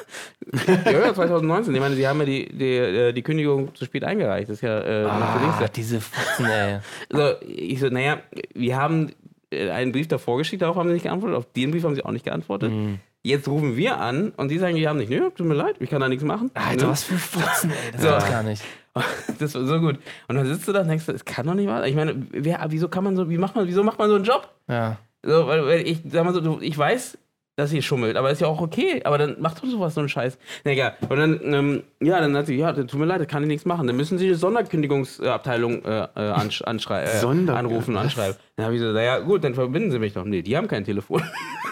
Ja, 0.86 0.92
ja, 0.92 1.14
2019. 1.14 1.74
Ich 1.74 1.80
meine, 1.80 1.96
sie 1.96 2.06
haben 2.08 2.20
ja 2.20 2.26
die, 2.26 2.50
die, 2.50 2.76
äh, 2.76 3.14
die 3.14 3.22
Kündigung 3.22 3.74
zu 3.74 3.86
spät 3.86 4.04
eingereicht. 4.04 4.50
Das 4.50 4.58
ist 4.58 4.62
ja 4.62 4.82
äh, 4.82 5.06
Ah, 5.06 5.66
diese 5.74 6.02
Fotzen, 6.02 6.46
ey. 6.46 6.80
Also, 7.10 7.36
ich 7.48 7.80
so, 7.80 7.88
naja, 7.88 8.18
wir 8.54 8.76
haben 8.76 9.14
äh, 9.52 9.70
einen 9.70 9.94
Brief 9.94 10.10
davor 10.10 10.38
geschickt, 10.38 10.62
darauf 10.62 10.76
haben 10.76 10.90
sie 10.90 10.94
nicht 10.94 11.04
geantwortet. 11.04 11.38
Auf 11.38 11.46
den 11.54 11.72
Brief 11.72 11.84
haben 11.84 11.96
sie 11.96 12.04
auch 12.04 12.12
nicht 12.12 12.26
geantwortet. 12.26 12.70
Mhm. 12.72 13.00
Jetzt 13.24 13.48
rufen 13.48 13.78
wir 13.78 14.00
an 14.00 14.32
und 14.38 14.50
die 14.50 14.58
sagen, 14.58 14.76
die 14.76 14.88
haben 14.88 14.98
nicht. 14.98 15.10
Nö, 15.12 15.30
tut 15.36 15.46
mir 15.46 15.54
leid, 15.54 15.76
ich 15.80 15.90
kann 15.90 16.02
da 16.02 16.10
nichts 16.10 16.24
machen. 16.24 16.50
Alter, 16.56 16.86
Ne? 16.88 16.92
was 16.92 17.04
für 17.04 17.18
Fotzen, 17.18 17.70
ey. 17.72 17.92
Das 17.92 18.02
So. 18.24 18.30
gar 18.32 18.44
nicht. 18.44 18.64
Das 19.40 19.56
war 19.56 19.64
so 19.66 19.80
gut. 19.80 19.98
Und 20.28 20.36
dann 20.36 20.46
sitzt 20.48 20.68
du 20.68 20.74
da 20.74 20.82
und 20.82 20.88
denkst, 20.90 21.06
das 21.06 21.24
kann 21.24 21.46
doch 21.48 21.54
nicht 21.54 21.68
wahr 21.68 21.80
sein. 21.82 21.90
Ich 21.90 21.96
meine, 21.96 22.16
wer, 22.32 22.60
wieso 22.70 22.90
kann 22.90 23.04
man 23.04 23.16
so, 23.16 23.30
wie 23.30 23.38
macht 23.38 23.56
man, 23.56 23.68
wieso 23.68 23.84
macht 23.84 23.98
man 24.00 24.10
so 24.10 24.16
einen 24.16 24.26
Job? 24.26 24.50
Ja. 24.68 24.98
So, 25.24 25.48
weil, 25.48 25.66
weil 25.66 25.88
ich 25.88 26.00
sag 26.12 26.26
mal 26.26 26.34
so, 26.34 26.42
du- 26.42 26.60
ich 26.62 26.78
weiß, 26.78 27.18
dass 27.56 27.70
sie 27.70 27.82
schummelt, 27.82 28.18
aber 28.18 28.32
ist 28.32 28.42
ja 28.42 28.48
auch 28.48 28.60
okay. 28.60 29.02
Aber 29.06 29.18
dann 29.18 29.40
macht 29.40 29.62
doch 29.64 29.68
sowas 29.70 29.94
so 29.94 30.00
einen 30.02 30.10
Scheiß. 30.10 30.38
Na 30.66 30.72
egal. 30.72 30.96
Und 31.08 31.18
dann, 31.18 31.40
ähm, 31.54 31.84
ja, 32.02 32.20
dann 32.20 32.36
hat 32.36 32.48
sie, 32.48 32.56
ja, 32.56 32.74
tut 32.74 32.94
mir 32.96 33.06
leid, 33.06 33.22
da 33.22 33.26
kann 33.26 33.44
ich 33.44 33.48
nichts 33.48 33.66
machen. 33.66 33.88
Dann 33.88 33.96
müssen 33.96 34.18
sie 34.18 34.28
die 34.28 34.34
Sonderkündigungsabteilung 34.34 35.86
äh, 35.86 36.08
äh, 36.16 36.20
ansch 36.32 36.62
anschrei 36.64 37.04
äh, 37.04 37.20
Sonder- 37.20 37.56
anrufen, 37.56 37.94
was? 37.96 38.04
anschreiben. 38.04 38.36
Dann 38.58 38.66
habe 38.66 38.76
ich 38.76 38.82
so, 38.82 38.88
naja, 38.92 39.20
gut, 39.20 39.44
dann 39.44 39.54
verbinden 39.54 39.92
sie 39.92 40.00
mich 40.00 40.14
doch. 40.14 40.26
Nee, 40.26 40.42
die 40.42 40.58
haben 40.58 40.68
kein 40.68 40.84
Telefon. 40.84 41.24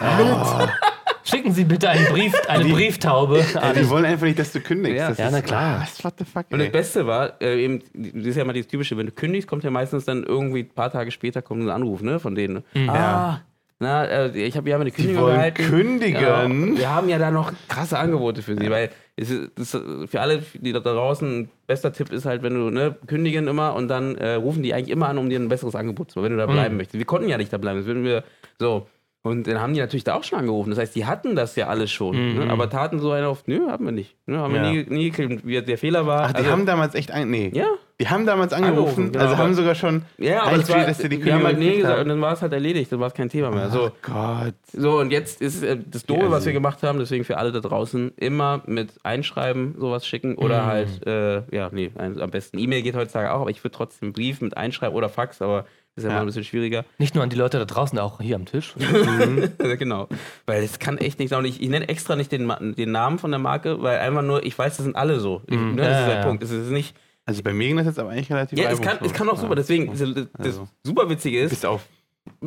Schicken 1.24 1.52
Sie 1.52 1.64
bitte 1.64 1.88
einen 1.90 2.06
Brief, 2.06 2.32
eine 2.48 2.64
Brieftaube 2.64 3.40
Äh, 3.54 3.58
an. 3.58 3.74
die 3.74 3.88
wollen 3.88 4.04
einfach 4.04 4.26
nicht, 4.26 4.38
dass 4.38 4.52
du 4.52 4.60
kündigst. 4.60 4.98
Ja. 4.98 5.08
Das 5.10 5.18
Ja, 5.18 5.26
ist, 5.26 5.32
na 5.32 5.40
klar. 5.42 5.80
Was, 5.82 6.02
what 6.04 6.14
the 6.18 6.24
fuck, 6.24 6.46
Und 6.50 6.58
das? 6.60 6.70
Beste 6.70 7.06
war, 7.06 7.40
äh, 7.42 7.62
eben, 7.64 7.80
das 7.94 8.26
ist 8.26 8.36
ja 8.36 8.44
mal 8.44 8.52
dieses 8.52 8.68
typische, 8.68 8.96
wenn 8.96 9.06
du 9.06 9.12
kündigst, 9.12 9.48
kommt 9.48 9.64
ja 9.64 9.70
meistens 9.70 10.04
dann 10.04 10.24
irgendwie 10.24 10.60
ein 10.60 10.68
paar 10.70 10.90
Tage 10.90 11.10
später 11.10 11.42
kommt 11.42 11.62
ein 11.62 11.70
Anruf, 11.70 12.02
ne, 12.02 12.18
von 12.20 12.34
denen. 12.34 12.62
Ah, 12.88 13.40
na, 13.78 14.04
äh, 14.04 14.30
ich 14.46 14.56
habe 14.56 14.68
ja 14.68 14.76
eine 14.76 14.86
Die 14.86 14.90
Kündigung 14.90 15.22
wollen 15.22 15.36
gehalten. 15.36 15.62
kündigen. 15.64 16.20
Ja, 16.22 16.48
wir 16.48 16.90
haben 16.90 17.08
ja 17.08 17.18
da 17.18 17.30
noch 17.30 17.52
krasse 17.68 17.98
Angebote 17.98 18.42
für 18.42 18.54
sie, 18.54 18.70
weil 18.70 18.90
es 19.16 19.30
ist, 19.30 19.50
das 19.56 19.74
ist 19.74 20.10
für 20.10 20.20
alle, 20.20 20.42
die 20.54 20.72
da 20.72 20.80
draußen, 20.80 21.48
bester 21.66 21.92
Tipp 21.92 22.10
ist 22.12 22.24
halt, 22.26 22.42
wenn 22.42 22.54
du, 22.54 22.70
ne, 22.70 22.96
kündigen 23.06 23.46
immer 23.48 23.74
und 23.74 23.88
dann 23.88 24.16
äh, 24.16 24.34
rufen 24.34 24.62
die 24.62 24.74
eigentlich 24.74 24.90
immer 24.90 25.08
an, 25.08 25.18
um 25.18 25.28
dir 25.30 25.38
ein 25.40 25.48
besseres 25.48 25.74
Angebot 25.74 26.10
zu 26.10 26.18
machen, 26.18 26.24
wenn 26.30 26.32
du 26.38 26.38
da 26.38 26.46
bleiben 26.46 26.76
möchtest. 26.76 26.98
Wir 26.98 27.06
konnten 27.06 27.28
ja 27.28 27.38
nicht 27.38 27.52
da 27.52 27.58
bleiben, 27.58 27.78
das 27.78 27.86
würden 27.86 28.04
wir 28.04 28.22
so. 28.58 28.86
Und 29.22 29.46
dann 29.46 29.60
haben 29.60 29.74
die 29.74 29.80
natürlich 29.80 30.04
da 30.04 30.14
auch 30.14 30.24
schon 30.24 30.38
angerufen. 30.38 30.70
Das 30.70 30.78
heißt, 30.78 30.96
die 30.96 31.04
hatten 31.04 31.36
das 31.36 31.54
ja 31.54 31.66
alles 31.66 31.90
schon. 31.90 32.38
Ne? 32.38 32.50
Aber 32.50 32.70
taten 32.70 33.00
so 33.00 33.10
einer 33.10 33.28
auf, 33.28 33.46
nö, 33.46 33.68
haben 33.68 33.84
wir 33.84 33.92
nicht. 33.92 34.16
Ne? 34.26 34.38
Haben 34.38 34.54
Ja. 34.54 34.62
wir 34.62 34.70
nie, 34.70 34.86
nie 34.88 35.10
gekriegt. 35.10 35.46
Wie 35.46 35.60
der 35.60 35.76
Fehler 35.76 36.06
war. 36.06 36.22
Ach, 36.22 36.30
die 36.32 36.38
also- 36.38 36.50
haben 36.50 36.64
damals 36.64 36.94
echt 36.94 37.10
ein. 37.10 37.28
Nee. 37.30 37.50
ja, 37.54 37.66
Die 38.00 38.08
haben 38.08 38.24
damals 38.24 38.54
angerufen, 38.54 38.78
Angerufen, 38.78 39.12
genau, 39.12 39.24
also 39.26 39.36
haben 39.36 39.52
sogar 39.52 39.74
schon. 39.74 40.02
ja, 40.16 40.44
aber 40.44 40.66
war, 40.66 40.86
dass 40.86 40.96
die 40.96 41.22
wir 41.22 41.34
haben 41.34 41.44
halt 41.44 41.58
nee 41.58 41.76
gesagt 41.76 41.92
haben. 41.96 42.02
und 42.04 42.08
dann 42.08 42.20
war 42.22 42.32
es 42.32 42.40
halt 42.40 42.54
erledigt, 42.54 42.90
dann 42.92 43.00
war 43.00 43.08
es 43.08 43.12
kein 43.12 43.28
Thema 43.28 43.50
mehr. 43.50 43.68
So, 43.68 43.88
Oh 43.88 43.90
Gott. 44.00 44.54
so 44.72 44.98
und 44.98 45.10
jetzt 45.12 45.42
ist 45.42 45.62
äh, 45.62 45.76
das 45.86 46.06
Doofe, 46.06 46.22
Ja, 46.22 46.30
was 46.30 46.44
wir 46.46 46.50
sie- 46.50 46.52
gemacht 46.54 46.82
haben, 46.82 46.98
deswegen 46.98 47.24
für 47.24 47.36
alle 47.36 47.52
da 47.52 47.60
draußen, 47.60 48.12
immer 48.16 48.62
mit 48.64 48.88
Einschreiben 49.02 49.74
sowas 49.78 50.06
schicken 50.06 50.36
oder 50.36 50.64
halt, 50.64 51.06
äh, 51.06 51.42
ja, 51.54 51.68
nee, 51.72 51.90
ein, 51.98 52.18
am 52.22 52.30
besten 52.30 52.58
E-Mail 52.58 52.80
geht 52.80 52.96
heutzutage 52.96 53.30
auch, 53.34 53.42
aber 53.42 53.50
ich 53.50 53.62
würde 53.62 53.76
trotzdem 53.76 54.06
einen 54.06 54.12
Brief 54.14 54.40
mit 54.40 54.56
Einschreiben 54.56 54.96
oder 54.96 55.10
Fax, 55.10 55.42
aber 55.42 55.66
ist 56.00 56.04
ja, 56.04 56.10
Ja. 56.10 56.16
mal 56.16 56.20
ein 56.22 56.26
bisschen 56.26 56.44
schwieriger. 56.44 56.84
Nicht 56.98 57.14
nur 57.14 57.24
an 57.24 57.30
die 57.30 57.36
Leute 57.36 57.58
da 57.58 57.64
draußen, 57.64 57.98
auch 57.98 58.20
hier 58.20 58.36
am 58.36 58.44
Tisch. 58.46 58.74
genau, 59.78 60.08
weil 60.46 60.62
es 60.62 60.78
kann 60.78 60.98
echt 60.98 61.18
nicht 61.18 61.30
sein. 61.30 61.38
Und 61.40 61.44
ich, 61.46 61.60
ich 61.62 61.68
nenne 61.68 61.88
extra 61.88 62.16
nicht 62.16 62.32
den, 62.32 62.52
den 62.76 62.90
Namen 62.92 63.18
von 63.18 63.30
der 63.30 63.40
Marke, 63.40 63.82
weil 63.82 63.98
einfach 63.98 64.22
nur, 64.22 64.44
ich 64.44 64.58
weiß, 64.58 64.76
das 64.76 64.84
sind 64.84 64.96
alle 64.96 65.20
so. 65.20 65.42
Ich, 65.46 65.56
ne, 65.56 65.76
das 65.76 65.86
Ja, 65.86 66.00
ist 66.00 66.06
der 66.08 66.16
ja. 66.16 66.22
Punkt. 66.26 66.42
Es 66.42 66.50
ist 66.50 66.70
nicht, 66.70 66.96
Also 67.26 67.42
bei 67.42 67.52
mir 67.52 67.68
ging 67.68 67.76
das 67.76 67.86
jetzt 67.86 67.98
aber 67.98 68.10
eigentlich 68.10 68.30
relativ 68.32 68.58
ja, 68.58 68.70
es 68.70 68.80
kann, 68.80 68.98
es 69.02 69.12
kann 69.12 69.28
auch 69.28 69.36
super, 69.36 69.54
deswegen, 69.54 69.86
das, 69.90 69.98
das 69.98 70.28
Also. 70.38 70.68
super 70.84 71.08
Witzige 71.08 71.40
ist, 71.42 71.50
Bis 71.50 71.64
auf 71.64 71.82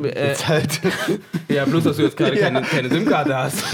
äh, 0.02 0.34
halt. 0.34 0.80
Ja, 1.48 1.64
bloß, 1.66 1.84
dass 1.84 1.96
du 1.96 2.02
jetzt 2.02 2.16
gerade 2.16 2.36
Ja. 2.36 2.42
keine, 2.46 2.62
keine 2.62 2.88
SIM-Karte 2.88 3.36
hast. 3.36 3.64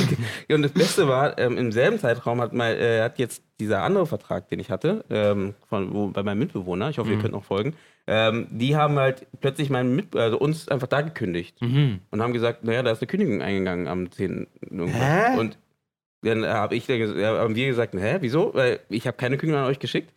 Und 0.52 0.62
das 0.62 0.72
Beste 0.72 1.08
war, 1.08 1.38
ähm, 1.38 1.56
im 1.56 1.72
selben 1.72 1.98
Zeitraum 1.98 2.40
hat, 2.40 2.52
mal, 2.52 2.74
äh, 2.74 3.02
hat 3.02 3.18
jetzt 3.18 3.42
dieser 3.60 3.82
andere 3.82 4.06
Vertrag, 4.06 4.48
den 4.48 4.58
ich 4.60 4.70
hatte, 4.70 5.04
ähm, 5.10 5.54
von, 5.68 5.94
wo, 5.94 6.08
bei 6.08 6.22
meinem 6.22 6.38
Mitbewohner, 6.40 6.90
ich 6.90 6.98
hoffe, 6.98 7.10
ihr 7.12 7.18
könnt 7.18 7.32
noch 7.32 7.44
folgen, 7.44 7.74
ähm, 8.06 8.48
die 8.50 8.76
haben 8.76 8.98
halt 8.98 9.26
plötzlich 9.40 9.70
meinen 9.70 9.94
Mit 9.94 10.16
also 10.16 10.38
uns 10.38 10.68
einfach 10.68 10.88
da 10.88 11.00
gekündigt 11.02 11.60
und 12.10 12.22
haben 12.22 12.32
gesagt, 12.32 12.64
naja, 12.64 12.82
da 12.82 12.90
ist 12.90 13.00
eine 13.02 13.06
Kündigung 13.06 13.40
eingegangen 13.42 13.86
am 13.88 14.10
10. 14.10 14.46
irgendwas. 14.62 15.00
Hä? 15.00 15.38
Und 15.38 15.58
dann 16.22 16.44
habe 16.46 16.74
ich, 16.74 16.86
dann 16.86 16.98
haben 17.00 17.54
wir 17.54 17.66
gesagt, 17.68 17.94
hä, 17.94 18.16
wieso? 18.20 18.52
Weil 18.54 18.80
ich 18.88 19.06
habe 19.06 19.16
keine 19.16 19.36
Kündigung 19.36 19.62
an 19.62 19.68
euch 19.68 19.78
geschickt. 19.78 20.12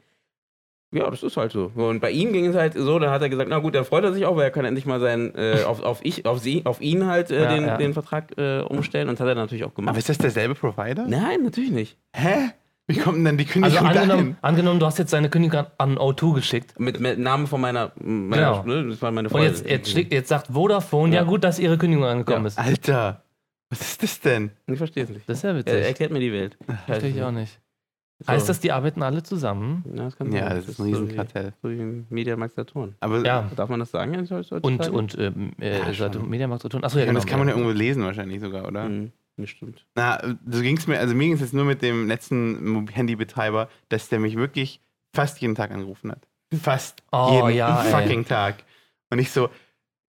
Ja, 0.93 1.09
das 1.09 1.23
ist 1.23 1.35
halt 1.37 1.51
so. 1.51 1.71
Und 1.75 1.99
bei 1.99 2.11
ihm 2.11 2.31
ging 2.33 2.45
es 2.45 2.55
halt 2.55 2.75
so, 2.75 2.99
dann 2.99 3.09
hat 3.09 3.21
er 3.21 3.29
gesagt, 3.29 3.49
na 3.49 3.57
gut, 3.59 3.73
dann 3.75 3.83
freut 3.83 4.03
er 4.03 4.13
sich 4.13 4.25
auch, 4.25 4.35
weil 4.35 4.43
er 4.43 4.51
kann 4.51 4.63
endlich 4.63 4.85
mal 4.85 4.99
sein, 4.99 5.33
äh, 5.35 5.63
auf, 5.65 5.81
auf, 5.81 5.99
ich, 6.03 6.25
auf, 6.25 6.39
sie, 6.39 6.65
auf 6.65 6.81
ihn 6.81 7.07
halt 7.07 7.31
äh, 7.31 7.43
Ja, 7.43 7.53
den, 7.55 7.65
ja. 7.65 7.77
den 7.77 7.93
Vertrag 7.93 8.37
äh, 8.37 8.59
umstellen. 8.61 9.09
Und 9.09 9.15
das 9.19 9.21
hat 9.25 9.29
er 9.29 9.35
natürlich 9.35 9.63
auch 9.65 9.73
gemacht. 9.73 9.89
Aber 9.89 9.97
ist 9.99 10.07
das 10.09 10.17
derselbe 10.19 10.55
Provider? 10.55 11.05
Nein, 11.07 11.43
natürlich 11.43 11.71
nicht. 11.71 11.97
Hä? 12.15 12.51
Wie 12.85 12.97
kommt 12.97 13.15
denn 13.17 13.25
dann 13.25 13.37
die 13.37 13.45
Also 13.45 13.53
Kündigung 13.61 13.87
angenommen, 13.87 14.07
dahin? 14.09 14.35
angenommen, 14.41 14.79
du 14.81 14.85
hast 14.85 14.99
jetzt 14.99 15.13
deine 15.13 15.29
Kündigung 15.29 15.65
an 15.77 15.97
O2 15.97 16.35
geschickt. 16.35 16.77
Mit, 16.79 16.99
mit 16.99 17.17
Namen 17.17 17.47
von 17.47 17.61
meiner, 17.61 17.91
meiner 17.95 18.61
Genau. 18.61 18.81
ne, 18.81 18.89
das 18.89 19.01
war 19.01 19.09
meine 19.11 19.29
Und 19.29 19.31
Freundin. 19.31 19.51
jetzt, 19.53 19.65
jetzt, 19.69 19.89
schickt, 19.91 20.13
jetzt 20.13 20.27
sagt 20.29 20.47
Vodafone, 20.47 21.13
ja. 21.15 21.21
Ja. 21.21 21.27
gut, 21.27 21.43
dass 21.45 21.59
ihre 21.59 21.77
Kündigung 21.77 22.03
angekommen 22.05 22.43
Ja. 22.43 22.47
ist. 22.49 22.59
Alter, 22.59 23.23
was 23.69 23.79
ist 23.81 24.03
das 24.03 24.19
denn? 24.19 24.51
Ich 24.67 24.77
verstehe 24.77 25.05
es 25.05 25.09
nicht. 25.09 25.27
Das 25.29 25.37
ist 25.37 25.43
ja 25.43 25.51
Er 25.51 25.55
witzig. 25.55 25.73
erklärt 25.85 26.11
mir 26.11 26.19
die 26.19 26.33
Welt. 26.33 26.57
Verstehe 26.85 27.09
ich 27.11 27.23
auch 27.23 27.31
nicht. 27.31 27.57
So. 28.25 28.31
Heißt 28.31 28.47
das, 28.49 28.59
die 28.59 28.71
arbeiten 28.71 29.03
alle 29.03 29.23
zusammen? 29.23 29.83
Ja, 29.95 30.03
das 30.05 30.17
kann 30.17 30.31
Ja, 30.31 30.47
sein. 30.47 30.55
das 30.57 30.69
ist 30.69 30.79
ein 30.79 30.85
Riesenkartell. 30.85 31.53
So 31.61 31.69
wie, 31.69 31.77
so 31.77 31.83
wie 31.83 32.03
Mediamarkt 32.09 32.55
Saturn. 32.55 32.95
Aber 32.99 33.23
Ja. 33.25 33.49
Darf 33.55 33.69
man 33.69 33.79
das 33.79 33.91
sagen? 33.91 34.15
eigentlich? 34.15 34.51
Und, 34.51 34.89
und 34.89 35.17
ähm, 35.19 35.51
äh, 35.59 35.91
Ja. 35.91 36.09
Mediamarkt 36.19 36.63
Saturn. 36.63 36.83
Achso, 36.83 36.97
ja, 36.97 37.03
ja, 37.03 37.07
genau. 37.11 37.19
das 37.19 37.27
kann 37.27 37.39
man 37.39 37.47
ja 37.47 37.53
irgendwo 37.55 37.71
lesen 37.71 38.03
wahrscheinlich 38.03 38.39
sogar, 38.41 38.67
oder? 38.67 38.87
Mhm, 38.89 39.11
das 39.37 39.49
stimmt. 39.49 39.85
Na, 39.95 40.19
so 40.49 40.61
ging 40.61 40.77
es 40.77 40.87
mir, 40.87 40.99
also 40.99 41.13
mir 41.15 41.25
ging 41.25 41.33
es 41.33 41.41
jetzt 41.41 41.53
nur 41.53 41.65
mit 41.65 41.81
dem 41.81 42.07
letzten 42.07 42.87
Handybetreiber, 42.91 43.69
dass 43.89 44.09
der 44.09 44.19
mich 44.19 44.35
wirklich 44.37 44.79
fast 45.13 45.39
jeden 45.41 45.55
Tag 45.55 45.71
angerufen 45.71 46.11
hat. 46.11 46.27
Fast 46.61 47.03
Oh, 47.11 47.29
jeden 47.33 47.57
ja, 47.57 47.83
ey. 47.83 47.91
fucking 47.91 48.25
Tag. 48.25 48.63
Und 49.09 49.19
ich 49.19 49.31
so, 49.31 49.49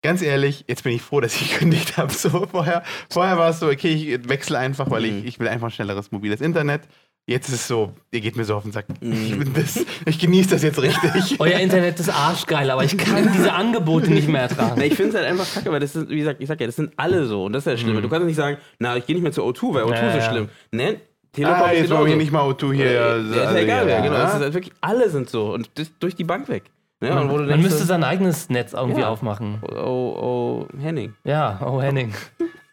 ganz 0.03 0.23
ehrlich, 0.23 0.65
jetzt 0.69 0.85
bin 0.85 0.93
ich 0.95 1.03
froh, 1.03 1.21
dass 1.21 1.35
ich 1.41 1.51
gekündigt 1.53 1.97
habe. 1.99 2.13
So, 2.13 2.47
vorher, 2.47 2.83
vorher 3.11 3.37
war 3.39 3.51
es 3.51 3.61
so, 3.61 3.67
okay, 3.69 3.93
ich 3.93 4.29
wechsle 4.29 4.59
einfach, 4.59 4.91
weil 4.91 5.03
Mhm. 5.03 5.19
ich, 5.21 5.25
ich 5.27 5.39
will 5.41 5.49
einfach 5.49 5.69
ein 5.69 5.71
schnelleres 5.71 6.11
mobiles 6.13 6.41
Internet. 6.41 6.83
Jetzt 7.31 7.49
ist 7.49 7.55
es 7.55 7.69
so, 7.69 7.93
ihr 8.11 8.21
geht 8.21 8.37
mir 8.37 8.45
so 8.45 8.57
auf 8.57 8.65
den 8.65 8.73
Sack. 8.73 8.87
Mhm. 9.01 9.13
Ich, 9.13 9.53
das, 9.53 9.87
ich 10.05 10.19
genieße 10.19 10.51
das 10.51 10.65
jetzt 10.65 10.83
richtig. 10.83 11.37
Euer 11.39 11.61
Internet 11.61 12.01
ist 12.01 12.09
arschgeil, 12.11 12.69
aber 12.73 12.83
ich 12.83 12.99
kann 12.99 13.31
diese 13.37 13.53
Angebote 13.53 14.11
nicht 14.11 14.27
mehr 14.27 14.43
ertragen. 14.43 14.81
ich 14.81 14.95
finde 14.95 15.11
es 15.11 15.15
halt 15.17 15.27
einfach 15.27 15.47
kacke, 15.55 15.71
weil 15.71 15.79
das 15.79 15.95
ist, 15.95 16.09
wie 16.11 16.19
gesagt, 16.19 16.41
ich 16.41 16.49
sag 16.49 16.61
ja, 16.61 16.67
das 16.67 16.75
sind 16.75 16.93
alle 16.97 17.27
so 17.27 17.45
und 17.45 17.53
das 17.53 17.65
ist 17.69 17.71
ja 17.71 17.79
schlimm. 17.79 18.03
Du 18.03 18.09
kannst 18.09 18.27
nicht 18.27 18.35
sagen, 18.35 18.57
na, 18.81 18.97
ich 18.97 19.07
gehe 19.07 19.15
nicht 19.15 19.23
mehr 19.23 19.31
zu 19.31 19.43
O2, 19.45 19.75
weil 19.75 19.85
O2 19.85 19.91
Mhm. 19.91 19.95
Ja, 19.95 20.07
ist 20.09 20.13
so 20.13 20.19
ja. 20.19 20.31
schlimm. 20.31 20.49
Ne? 20.73 20.97
Telekom 21.33 21.63
Ah, 21.63 21.71
ist 21.71 21.81
jetzt 21.83 21.91
wollen 21.91 22.07
wir 22.09 22.17
nicht 22.17 22.33
mal 22.33 22.43
O2 22.51 22.73
hier. 22.75 22.91
Ja, 22.91 23.01
also, 23.07 23.31
ist 23.31 23.37
ja 23.37 23.55
egal, 23.59 23.79
hier, 23.79 23.87
wer, 23.87 24.01
genau. 24.03 24.15
ja. 24.15 24.23
Das 24.25 24.35
ist 24.35 24.41
halt 24.41 24.55
wirklich, 24.55 24.75
alle 24.81 25.09
sind 25.09 25.31
so 25.31 25.55
und 25.55 25.71
das 25.77 25.93
durch 26.01 26.17
die 26.17 26.25
Bank 26.25 26.49
weg. 26.49 26.65
Ne? 27.01 27.13
und 27.13 27.29
wo 27.31 27.35
du 27.35 27.45
Man 27.45 27.49
denkst, 27.51 27.63
müsste 27.63 27.85
sein 27.85 28.03
eigenes 28.03 28.51
Netz 28.51 28.73
irgendwie 28.73 29.03
Ja. 29.03 29.09
aufmachen. 29.09 29.63
oh, 29.73 30.67
oh, 30.67 30.67
Henning. 30.79 31.15
Ja, 31.23 31.61
oh 31.65 31.81
Henning. 31.81 32.13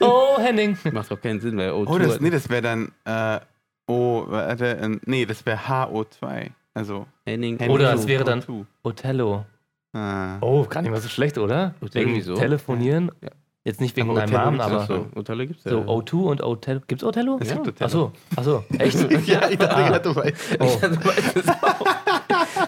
Oh 0.01 0.37
Henning. 0.39 0.77
Macht 0.91 1.11
doch 1.11 1.21
keinen 1.21 1.39
Sinn, 1.39 1.57
weil 1.57 1.69
O2 1.69 1.87
Oh, 1.87 1.97
das, 1.99 2.19
nee, 2.19 2.31
das 2.31 2.49
wäre 2.49 2.61
dann 2.63 2.91
äh, 3.05 3.39
O, 3.87 4.25
warte, 4.27 4.77
äh, 4.77 4.89
nee, 5.05 5.25
das 5.25 5.45
wäre 5.45 5.57
HO2. 5.57 6.49
Also 6.73 7.05
Henning. 7.25 7.57
Henning 7.57 7.73
Oder 7.73 7.91
O2. 7.91 7.95
es 7.95 8.07
wäre 8.07 8.23
dann 8.23 8.41
O2. 8.41 8.65
Othello. 8.83 9.45
Ah. 9.93 10.37
Oh, 10.41 10.65
gar 10.65 10.81
nicht 10.81 10.91
mal 10.91 11.01
so 11.01 11.07
schlecht, 11.09 11.37
oder? 11.37 11.73
Othello, 11.81 12.05
Wegen 12.05 12.15
wieso? 12.17 12.35
Telefonieren. 12.35 13.11
Ja. 13.21 13.29
Jetzt 13.63 13.81
nicht 13.81 13.95
wegen 13.97 14.09
Aber 14.11 14.21
deinem 14.21 14.31
Namen, 14.33 14.61
aber 14.61 14.85
so, 14.85 15.07
Othello 15.15 15.45
gibt's 15.45 15.63
ja. 15.65 15.71
so 15.71 15.79
O2 15.81 16.13
und 16.23 16.41
Othello. 16.43 16.81
Gibt's 16.87 17.03
Othello? 17.03 17.37
Es 17.41 17.49
Ja. 17.49 17.55
gibt 17.55 17.67
Othello. 17.81 18.13
Achso, 18.35 18.61
achso. 18.61 18.63
Echt? 18.77 19.11
Ja, 19.27 19.49
ich 19.49 19.57
dachte 19.57 19.75
Ah. 19.75 19.87
gerade, 19.89 20.03
du 20.09 20.15
weißt. 20.15 20.57
Oh. 20.59 20.63
Ja, 20.81 20.87
du 20.87 21.05
weißt 21.05 21.37
es 21.37 21.47
auch. 21.49 21.85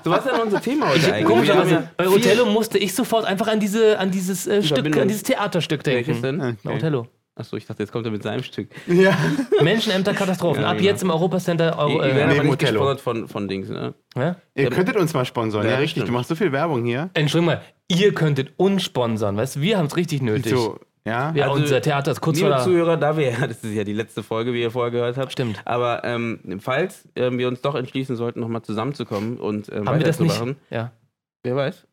So, 0.04 0.12
was 0.12 0.26
ist 0.26 0.32
denn 0.34 0.42
unser 0.42 0.62
Thema 0.62 0.90
heute 0.90 1.14
eigentlich? 1.14 1.26
Komisch, 1.26 1.48
Wir 1.48 1.54
aber 1.56 1.62
haben 1.64 1.70
so, 1.70 1.76
ja 1.76 1.84
bei 1.98 2.08
Othello 2.08 2.46
musste 2.46 2.78
ich 2.78 2.94
sofort 2.94 3.26
einfach 3.26 3.48
an 3.48 3.60
diese, 3.60 3.98
an 4.00 4.12
dieses 4.12 4.46
äh, 4.48 4.62
Stück, 4.64 4.96
an 4.98 5.08
dieses 5.08 5.24
Theaterstück 5.24 5.86
Welches 5.86 6.22
denken. 6.22 6.40
denn? 6.42 6.58
Na, 6.64 6.72
Othello. 6.72 7.08
Achso, 7.40 7.56
ich 7.56 7.66
dachte, 7.66 7.82
jetzt 7.84 7.92
kommt 7.94 8.06
er 8.06 8.12
mit 8.12 8.22
seinem 8.22 8.44
Stück. 8.44 8.68
Ja. 8.88 9.18
Menschenämter 9.64 10.14
Katastrophen. 10.14 10.64
Ja, 10.64 10.72
Ab 10.72 10.78
genau. 10.78 10.90
jetzt 10.90 11.02
im 11.04 11.10
Europacenter. 11.10 11.72
Wir 11.72 11.78
Euro, 11.78 12.00
werden 12.00 12.18
äh, 12.18 12.24
aber 12.24 12.34
neben 12.34 12.48
nicht 12.48 12.60
gesponsert 12.60 13.00
von, 13.00 13.28
von 13.30 13.48
Dings, 13.48 13.70
ne? 13.70 13.94
ja? 14.18 14.36
Ihr 14.56 14.70
könntet 14.70 14.98
uns 14.98 15.14
mal 15.14 15.24
sponsoren, 15.24 15.66
ja, 15.66 15.72
Ja, 15.74 15.78
richtig. 15.78 15.92
stimmt. 16.02 16.10
Du 16.10 16.12
machst 16.14 16.28
so 16.28 16.36
viel 16.36 16.52
Werbung 16.52 16.84
hier. 16.84 17.10
Entschuldigung 17.14 17.56
mal, 17.56 17.62
ihr 17.88 18.14
könntet 18.14 18.52
uns 18.58 18.84
sponsern, 18.84 19.38
weißt 19.38 19.56
du? 19.56 19.62
Wir 19.62 19.78
haben 19.78 19.86
es 19.86 19.96
richtig 19.96 20.22
nötig. 20.22 20.52
So, 20.52 20.80
ja. 21.06 21.32
Ja, 21.34 21.46
Also, 21.48 21.62
unser 21.62 21.82
Theater 21.82 22.12
ist 22.12 22.20
kurz 22.20 22.40
vor 22.40 22.50
Liebe 22.50 22.58
der... 22.58 22.66
Zuhörer, 22.66 22.98
da 22.98 23.16
wir 23.16 23.32
ja, 23.32 23.48
das 23.48 23.64
ist 23.64 23.74
ja 23.74 23.86
die 23.86 23.94
letzte 23.94 24.22
Folge, 24.22 24.54
wie 24.54 24.62
ihr 24.62 24.72
vorher 24.72 24.92
gehört 24.92 25.16
habt. 25.18 25.32
Stimmt. 25.32 25.62
Aber 25.64 26.04
ähm, 26.04 26.42
falls 26.60 27.08
ähm, 27.16 27.38
wir 27.38 27.48
uns 27.48 27.62
doch 27.62 27.76
entschließen 27.76 28.18
sollten, 28.18 28.42
nochmal 28.42 28.64
zusammenzukommen 28.64 29.38
und 29.38 29.72
ähm, 29.72 29.88
Haben 29.88 30.00
wir 30.00 30.06
das 30.06 30.20
nicht? 30.20 30.32
weiterzumachen, 30.32 30.58
Ja. 30.70 30.92
wer 31.44 31.56
weiß, 31.56 31.86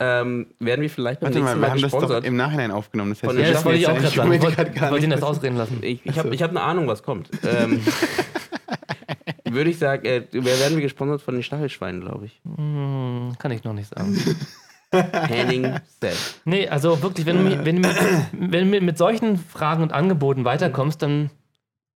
ähm, 0.00 0.46
werden 0.58 0.80
wir 0.82 0.90
vielleicht 0.90 1.20
beim 1.20 1.28
Warte 1.28 1.38
nächsten 1.40 1.60
mal, 1.60 1.60
Mal, 1.60 1.66
wir 1.68 1.70
haben 1.72 1.82
das 1.82 1.90
doch 1.92 1.98
gesponsert. 2.00 2.24
im 2.24 2.36
Nachhinein 2.36 2.70
aufgenommen. 2.70 3.10
Das 3.10 3.18
heißt, 3.22 3.26
Von 3.30 3.36
wir 3.36 3.42
der- 3.44 3.48
Ja, 3.48 3.52
das 3.52 3.64
wissen 3.64 3.66
wollte 3.66 3.78
ich 3.80 3.86
auch 3.86 3.92
jetzt 4.02 4.14
gerade 4.14 4.22
eigentlich- 4.22 4.40
sagen. 4.42 4.50
Ich 4.50 4.52
ich 4.52 4.58
wollte 4.58 4.80
gar 4.80 4.90
wollte 4.90 5.04
ihn 5.04 5.10
das 5.10 5.22
ausreden 5.22 5.56
lassen. 5.56 5.78
ich 5.82 6.00
ich 6.06 6.18
habe 6.18 6.34
ich 6.34 6.42
hab 6.42 6.50
eine 6.50 6.62
Ahnung, 6.62 6.86
was 6.88 7.02
kommt. 7.02 7.30
Ähm, 7.46 7.80
würde 9.50 9.70
ich 9.70 9.78
sagen, 9.78 10.04
äh, 10.06 10.22
wer 10.32 10.58
werden 10.60 10.76
wir 10.76 10.82
gesponsert 10.82 11.22
von 11.22 11.34
den 11.34 11.42
Stachelschweinen, 11.42 12.00
glaube 12.00 12.26
ich. 12.26 12.40
Hm, 12.56 13.34
kann 13.38 13.50
ich 13.52 13.64
noch 13.64 13.72
nicht 13.74 13.88
sagen. 13.94 14.16
Henning 14.92 15.76
Set. 16.00 16.16
Nee, 16.44 16.66
also 16.68 17.00
wirklich, 17.02 17.24
wenn 17.26 17.36
du, 17.36 17.42
mich- 17.44 17.64
wenn 17.64 17.80
du, 17.82 17.88
mit, 17.88 17.96
wenn 18.32 18.64
du 18.64 18.70
mit- 18.70 18.82
mit 18.82 18.98
solchen 18.98 19.36
Fragen 19.38 19.82
und 19.82 19.92
Angeboten 19.92 20.44
weiterkommst, 20.44 21.02
dann 21.02 21.30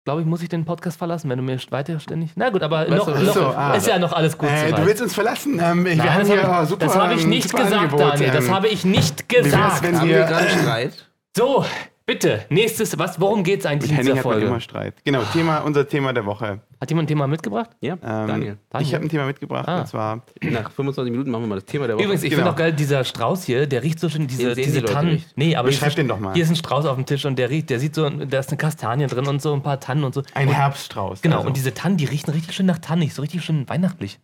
glaube 0.05 0.21
ich, 0.21 0.27
muss 0.27 0.43
ich 0.43 0.49
den 0.49 0.65
Podcast 0.65 0.99
verlassen, 0.99 1.31
wenn 1.31 1.39
du 1.39 1.45
mir 1.45 1.59
weiter 1.71 1.99
ständig. 1.99 2.33
Na 2.37 2.51
gut, 2.51 2.63
aber 2.63 2.87
noch, 2.89 3.07
du, 3.07 3.25
noch 3.25 3.35
so, 3.35 3.47
ah. 3.47 3.75
ist 3.75 3.87
ja 3.87 3.99
noch 3.99 4.13
alles 4.13 4.37
gut. 4.37 4.49
Äh, 4.51 4.73
du 4.73 4.85
willst 4.87 5.03
uns 5.03 5.15
verlassen? 5.15 5.59
Ähm, 5.63 5.87
ich, 5.87 5.97
wir 5.97 6.05
Nein, 6.05 6.15
haben 6.15 6.21
das 6.21 6.29
hier 6.29 6.43
habe 6.43 6.59
oh, 6.59 6.63
ich, 6.63 6.69
super, 6.69 6.87
das 6.87 6.97
habe 6.97 7.15
ich 7.15 7.27
nicht 7.27 7.49
super 7.49 7.65
gesagt, 7.65 7.83
Angebot, 7.83 8.01
Daniel. 8.01 8.31
Das 8.31 8.45
ähm, 8.45 8.55
habe 8.55 8.69
ich 8.69 8.85
nicht 8.85 9.33
wär's, 9.33 9.45
gesagt. 9.45 9.83
wenn- 9.83 9.99
Haben 9.99 10.09
Wir- 10.09 10.19
wir 10.19 10.25
gerade 10.27 10.51
Streit? 10.51 11.07
So, 11.37 11.65
Bitte, 12.07 12.45
nächstes, 12.51 12.99
was, 12.99 13.19
worum 13.19 13.43
geht 13.45 13.61
es 13.61 13.67
eigentlich 13.67 13.91
Mit 13.91 13.93
in 13.93 13.97
Henning 13.97 14.13
dieser 14.13 14.19
hat 14.19 14.25
man 14.27 14.33
Folge? 14.35 14.47
immer 14.49 14.61
Streit. 14.61 15.03
Genau, 15.05 15.23
Thema, 15.33 15.61
unser 15.61 15.89
Thema 15.89 16.13
der 16.13 16.27
Woche. 16.27 16.61
Hat 16.79 16.91
jemand 16.91 17.07
ein 17.07 17.09
Thema 17.09 17.27
mitgebracht? 17.27 17.71
Ja, 17.81 17.95
Ähm, 17.95 17.99
Daniel. 18.03 18.59
Daniel. 18.69 18.87
Ich 18.89 18.95
habe 18.95 19.05
ein 19.07 19.09
Thema 19.09 19.25
mitgebracht 19.25 19.67
Ah. 19.67 19.81
und 19.81 19.87
zwar 19.89 20.23
Nach 20.43 20.71
25 20.71 21.11
Minuten 21.11 21.31
machen 21.31 21.45
wir 21.45 21.49
mal 21.49 21.55
das 21.55 21.65
Thema 21.65 21.87
der 21.87 21.97
Woche. 21.97 22.05
Übrigens, 22.05 22.23
ich 22.23 22.29
Genau. 22.29 22.43
finde 22.43 22.53
auch 22.53 22.57
geil, 22.57 22.75
dieser 22.75 23.05
Strauß 23.05 23.45
hier, 23.45 23.67
der 23.67 23.83
riecht 23.83 23.99
so 24.01 24.11
schön, 24.11 24.27
diese, 24.27 24.55
sehen 24.55 24.65
diese 24.65 24.73
die 24.73 24.81
Leute 24.81 24.93
Tannen. 24.93 25.13
nicht. 25.15 25.29
Nee, 25.39 25.57
aber 25.57 25.69
Beschreib 25.69 25.93
hier 25.93 25.97
den 26.03 26.07
ist- 26.07 26.11
doch 26.11 26.21
mal. 26.21 26.35
Hier 26.35 26.43
ist 26.45 26.51
ein 26.51 26.57
Strauß 26.57 26.85
auf 26.85 26.97
dem 26.97 27.07
Tisch 27.07 27.25
und 27.25 27.39
der 27.39 27.49
riecht, 27.49 27.71
der 27.71 27.81
sieht 27.81 27.95
so, 27.95 28.07
da 28.11 28.39
ist 28.39 28.51
eine 28.51 28.59
Kastanie 28.59 29.07
drin 29.07 29.27
und 29.27 29.41
so 29.41 29.55
ein 29.55 29.63
paar 29.63 29.81
Tannen 29.81 30.05
und 30.05 30.13
so. 30.13 30.23
ein 30.35 30.49
und, 30.49 30.55
Herbststrauß. 30.55 31.23
Genau, 31.23 31.37
also. 31.37 31.49
und 31.49 31.57
diese 31.57 31.73
Tannen, 31.73 31.97
die 31.97 32.05
riechen 32.05 32.31
richtig 32.33 32.55
schön 32.55 32.67
nach 32.67 32.81
Tannig, 32.81 33.15
so 33.15 33.23
richtig 33.23 33.43
schön 33.43 33.67
weihnachtlich. 33.69 34.19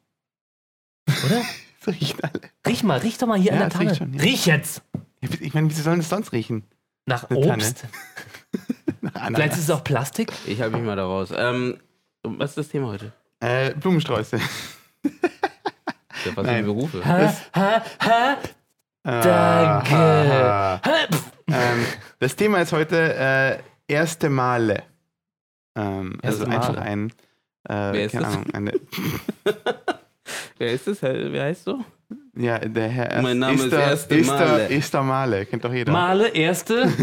Oder? 1.24 1.40
Das 1.82 1.94
riechen 1.94 2.20
alle. 2.22 2.40
Riech 2.68 2.82
mal, 2.84 2.98
riech 2.98 3.16
doch 3.16 3.26
mal 3.26 3.38
hier 3.38 3.52
Ja, 3.52 3.52
an 3.54 3.58
der 3.60 3.68
es 3.68 3.72
Tanne. 3.72 3.88
riecht 3.88 3.96
schon, 3.98 4.12
ja. 4.12 4.20
Riech 4.20 4.44
jetzt! 4.44 4.82
Ich 5.40 5.54
meine, 5.54 5.70
wieso 5.70 5.82
sollen 5.82 6.00
es 6.00 6.10
sonst 6.10 6.30
riechen? 6.32 6.64
Nach 7.11 7.29
Eine. 7.29 7.38
Obst. 7.55 7.85
Vielleicht 9.27 9.55
ist 9.55 9.59
es 9.64 9.70
auch 9.70 9.83
Plastik. 9.83 10.33
Ich 10.46 10.61
halte 10.61 10.77
mich 10.77 10.87
mal 10.87 10.94
da 10.94 11.05
raus. 11.05 11.31
Ähm, 11.37 11.79
was 12.23 12.51
ist 12.51 12.59
das 12.59 12.68
Thema 12.68 12.87
heute? 12.87 13.12
Äh, 13.40 13.75
Blumensträuße. 13.75 14.38
Ja, 14.38 14.42
Was 16.37 16.46
Nein. 16.46 16.64
sind 16.64 16.66
Berufe? 16.66 17.05
Ha, 17.05 17.35
ha, 17.55 17.83
ha, 18.01 18.37
danke. 19.03 19.94
Ah, 19.96 20.81
Ha, 20.85 20.92
pff. 21.11 21.33
ähm, 21.49 21.87
das 22.20 22.37
Thema 22.37 22.61
ist 22.61 22.73
heute 22.73 23.14
äh, 23.14 23.59
erste 23.92 24.29
Male. 24.31 24.85
Ähm, 25.75 26.18
also 26.23 26.44
Erste 26.44 26.55
einfach 26.55 26.75
Male. 26.75 26.83
ein, 26.83 27.11
äh, 27.68 27.92
Wer 27.92 28.05
ist 28.05 28.12
keine 28.12 28.25
das? 28.25 28.35
Ahnung, 28.35 28.46
eine, 28.53 28.73
Wer 30.58 30.72
ist 30.72 30.86
das? 30.86 31.02
Wer 31.02 31.44
heißt 31.44 31.64
so? 31.64 31.84
ja, 32.36 32.58
der 32.58 32.88
Herr 32.88 33.22
Mein 33.22 33.38
Name 33.38 33.54
ist 33.54 33.64
Esther, 33.64 33.80
Erste 33.80 34.16
Esther, 34.16 34.36
Male. 34.36 34.68
Esther 34.68 35.02
Male, 35.02 35.46
kennt 35.46 35.64
doch 35.64 35.72
jeder. 35.72 35.92
Male, 35.92 36.28
erste. 36.28 36.90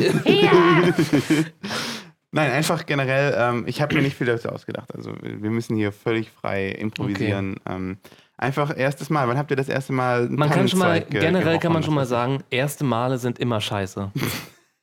Nein, 2.31 2.51
einfach 2.51 2.85
generell, 2.85 3.33
ähm, 3.37 3.63
ich 3.67 3.81
habe 3.81 3.95
mir 3.95 4.01
nicht 4.01 4.17
viel 4.17 4.27
dazu 4.27 4.49
ausgedacht. 4.49 4.93
Also 4.93 5.13
wir 5.21 5.49
müssen 5.49 5.75
hier 5.77 5.91
völlig 5.91 6.29
frei 6.29 6.69
improvisieren. 6.69 7.55
Ähm, 7.67 7.97
einfach 8.37 8.75
erstes 8.77 9.09
Mal. 9.09 9.27
Wann 9.27 9.37
habt 9.37 9.49
ihr 9.49 9.57
das 9.57 9.69
erste 9.69 9.93
Mal 9.93 10.27
Man 10.29 10.49
kann 10.49 10.67
schon 10.67 10.79
mal, 10.79 11.01
generell 11.01 11.59
kann 11.59 11.71
man 11.71 11.83
schon 11.83 11.93
mal 11.93 12.05
sagen, 12.05 12.43
erste 12.49 12.83
Male 12.83 13.17
sind 13.17 13.39
immer 13.39 13.61
scheiße. 13.61 14.11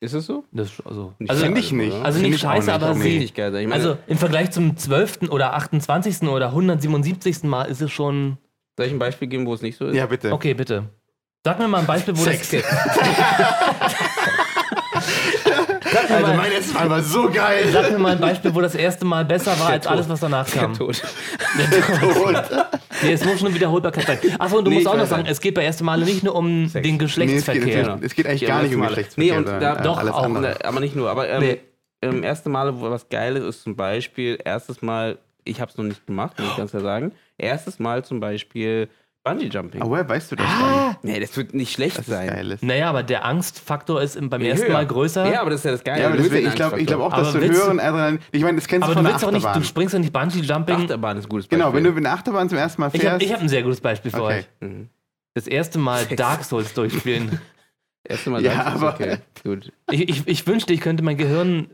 Ist 0.05 0.13
es 0.13 0.27
so? 0.27 0.45
Das, 0.53 0.69
ist 0.69 0.87
also, 0.87 1.15
Nicht 1.19 1.31
also, 1.31 1.45
Finde 1.45 1.61
ich 1.61 1.73
nicht. 1.73 1.93
oder? 1.95 2.05
also 2.05 2.17
Finde 2.19 2.31
nicht 2.31 2.37
ich 2.37 2.43
scheiße, 2.43 2.67
nicht. 2.71 2.83
aber 2.83 2.95
Nee. 2.95 3.19
sie. 3.21 3.25
Ich 3.25 3.37
meine, 3.37 3.73
Also 3.75 3.97
im 4.07 4.19
Vergleich 4.19 4.51
zum 4.51 4.77
12. 4.77 5.31
oder 5.31 5.55
28. 5.55 6.29
oder 6.29 6.49
177. 6.49 7.45
Mal 7.45 7.65
ist 7.65 7.81
es 7.81 7.91
schon. 7.91 8.37
soll 8.77 8.87
ich 8.87 8.93
ein 8.93 8.99
Beispiel 8.99 9.29
geben, 9.29 9.47
wo 9.47 9.55
es 9.55 9.63
nicht 9.63 9.79
so 9.79 9.87
ist? 9.87 9.97
Ja, 9.97 10.07
bitte. 10.07 10.33
Okay, 10.33 10.53
bitte. 10.55 10.85
Sag 11.47 11.59
mir 11.59 11.69
mal 11.69 11.79
ein 11.81 11.87
Beispiel, 11.87 12.17
wo 12.17 12.23
Sex. 12.23 12.51
das. 12.51 12.63
Sag 12.65 13.93
mir, 16.03 16.15
Also 16.17 16.27
mal, 16.27 16.37
mein 16.37 16.53
erstes 16.53 16.75
Mal 16.75 16.91
war 16.91 17.03
so 17.03 17.31
geil. 17.31 17.67
sag 17.73 17.91
mir 17.93 17.99
mal 17.99 18.13
ein 18.13 18.21
Beispiel, 18.21 18.55
wo 18.55 18.61
das 18.61 18.75
erste 18.75 19.05
Mal 19.05 19.25
besser 19.25 19.59
war 19.61 19.71
als 19.71 19.87
alles, 19.87 20.09
was 20.09 20.21
danach 20.21 20.47
kam. 20.51 20.75
Tot. 20.75 21.01
Nee, 23.03 23.13
es 23.13 23.25
muss 23.25 23.39
schon 23.39 23.47
eine 23.49 23.55
Wiederholbarkeit 23.57 24.07
sein. 24.07 24.19
Achso, 24.39 24.59
und 24.59 24.65
du 24.65 24.71
Nee, 24.71 24.77
musst 24.77 24.89
auch 24.89 24.97
noch 24.97 25.07
sagen, 25.07 25.25
es 25.27 25.41
geht 25.41 25.55
bei 25.55 25.65
ersten 25.65 25.85
Male 25.85 26.05
nicht 26.05 26.23
nur 26.23 26.35
um 26.35 26.69
Sex. 26.69 26.83
den 26.87 26.97
Nee, 26.97 27.05
es, 27.05 27.15
geht, 27.15 27.27
Geschlechtsverkehr. 27.55 27.99
es 28.03 28.15
geht 28.15 28.27
eigentlich 28.27 28.41
Ja, 28.43 28.49
gar 28.49 28.63
nicht 28.63 28.75
um. 28.75 28.83
Geschlechtsverkehr. 28.83 29.33
Nee, 29.33 29.39
und 29.39 29.47
da, 29.49 29.77
äh, 29.77 29.83
doch, 29.83 29.99
alles 29.99 30.13
auch, 30.13 30.23
andere. 30.25 30.43
Ne, 30.43 30.57
aber 30.65 30.81
nicht 30.81 30.97
nur. 30.97 31.11
Aber 31.11 31.29
ähm, 31.29 31.41
Nee. 31.41 31.61
ähm, 32.03 32.23
erste 32.23 32.49
Male, 32.49 32.81
wo 32.81 32.91
was 32.91 33.09
Geiles 33.09 33.43
ist 33.45 33.63
zum 33.63 33.77
Beispiel, 33.77 34.39
erstes 34.45 34.81
Mal, 34.83 35.19
ich 35.45 35.61
habe 35.61 35.71
es 35.71 35.77
noch 35.77 35.85
nicht 35.85 36.07
gemacht, 36.07 36.39
muss 36.39 36.49
ich 36.51 36.57
ganz 36.57 36.71
klar 36.71 36.83
sagen. 36.83 37.13
Erstes 37.37 37.79
Mal 37.79 38.05
zum 38.05 38.21
Beispiel 38.21 38.89
Bungee 39.25 39.47
Jumping. 39.47 39.81
Aber 39.81 39.91
woher 39.91 40.07
weißt 40.09 40.33
du 40.33 40.37
das 40.37 40.47
Ah, 40.47 40.97
Nee, 41.03 41.19
das 41.19 41.35
wird 41.37 41.55
nicht 41.55 41.73
schlecht? 41.73 41.97
Das 41.99 42.05
sein. 42.07 42.29
geil. 42.29 42.51
Ist. 42.53 42.63
naja, 42.63 42.91
aber 42.91 43.03
der 43.03 43.25
Angstfaktor 43.25 44.03
ist 44.03 44.17
im- 44.17 44.29
beim 44.29 44.43
Je 44.43 44.51
ersten 44.51 44.67
höher. 44.67 44.73
Mal 44.75 44.87
größer. 44.87 45.33
Ja, 45.33 45.41
aber 45.41 45.49
das 45.51 45.61
ist 45.61 45.65
ja 45.65 45.71
das 45.73 45.83
Geile. 45.83 46.03
Ja, 46.03 46.07
aber 46.09 46.19
willst 46.19 46.31
deswegen, 46.31 46.49
ich 46.49 46.55
glaube 46.55 46.85
glaub 46.85 47.01
auch, 47.01 47.11
dass 47.17 47.29
Aber 47.29 47.39
du 47.39 47.45
willst 47.49 47.63
höheren 47.63 47.81
Adrenalin. 47.81 48.19
Ich 48.33 48.43
meine, 48.43 48.57
das 48.59 48.69
kennst 48.69 48.85
aber 48.85 48.95
du 48.95 48.95
du 48.95 48.99
von 48.99 49.05
der 49.05 49.13
willst 49.15 49.25
doch 49.25 49.31
nicht, 49.33 49.45
Achterbahn. 49.47 49.63
du 49.63 49.67
springst 49.69 49.95
doch 49.95 49.99
nicht 49.99 50.13
Bungee-Jumping. 50.13 50.75
Achterbahn 50.77 51.17
ist 51.17 51.25
ein 51.25 51.29
gutes 51.31 51.47
Beispiel. 51.47 51.59
Genau, 51.59 51.73
wenn 51.75 51.85
du 51.85 51.91
mit 51.93 52.05
einer 52.05 52.15
Achterbahn 52.15 52.49
zum 52.51 52.59
ersten 52.59 52.81
Mal 52.83 52.91
Ich 52.93 53.01
fährst. 53.01 53.13
habe 53.15 53.25
ich 53.25 53.33
hab 53.33 53.41
ein 53.41 53.49
sehr 53.49 53.63
gutes 53.63 53.81
Beispiel 53.81 54.11
für 54.11 54.23
Okay. 54.23 54.39
euch. 54.41 54.47
Mhm. 54.61 54.89
Das 55.33 55.47
erste 55.47 55.79
Mal 55.79 56.05
Dark 56.05 56.45
Souls 56.45 56.75
durchspielen. 56.75 57.41
Erste 58.07 58.29
Mal 58.29 58.45
Ja, 58.45 58.53
Dark 58.55 58.67
Souls, 58.79 58.83
aber- 58.83 58.95
okay. 58.95 59.17
Gut. 59.43 59.73
Ich, 59.91 60.07
ich, 60.07 60.23
ich 60.29 60.47
wünschte, 60.47 60.75
ich 60.75 60.81
könnte 60.83 61.03
mein 61.03 61.17
Gehirn 61.17 61.71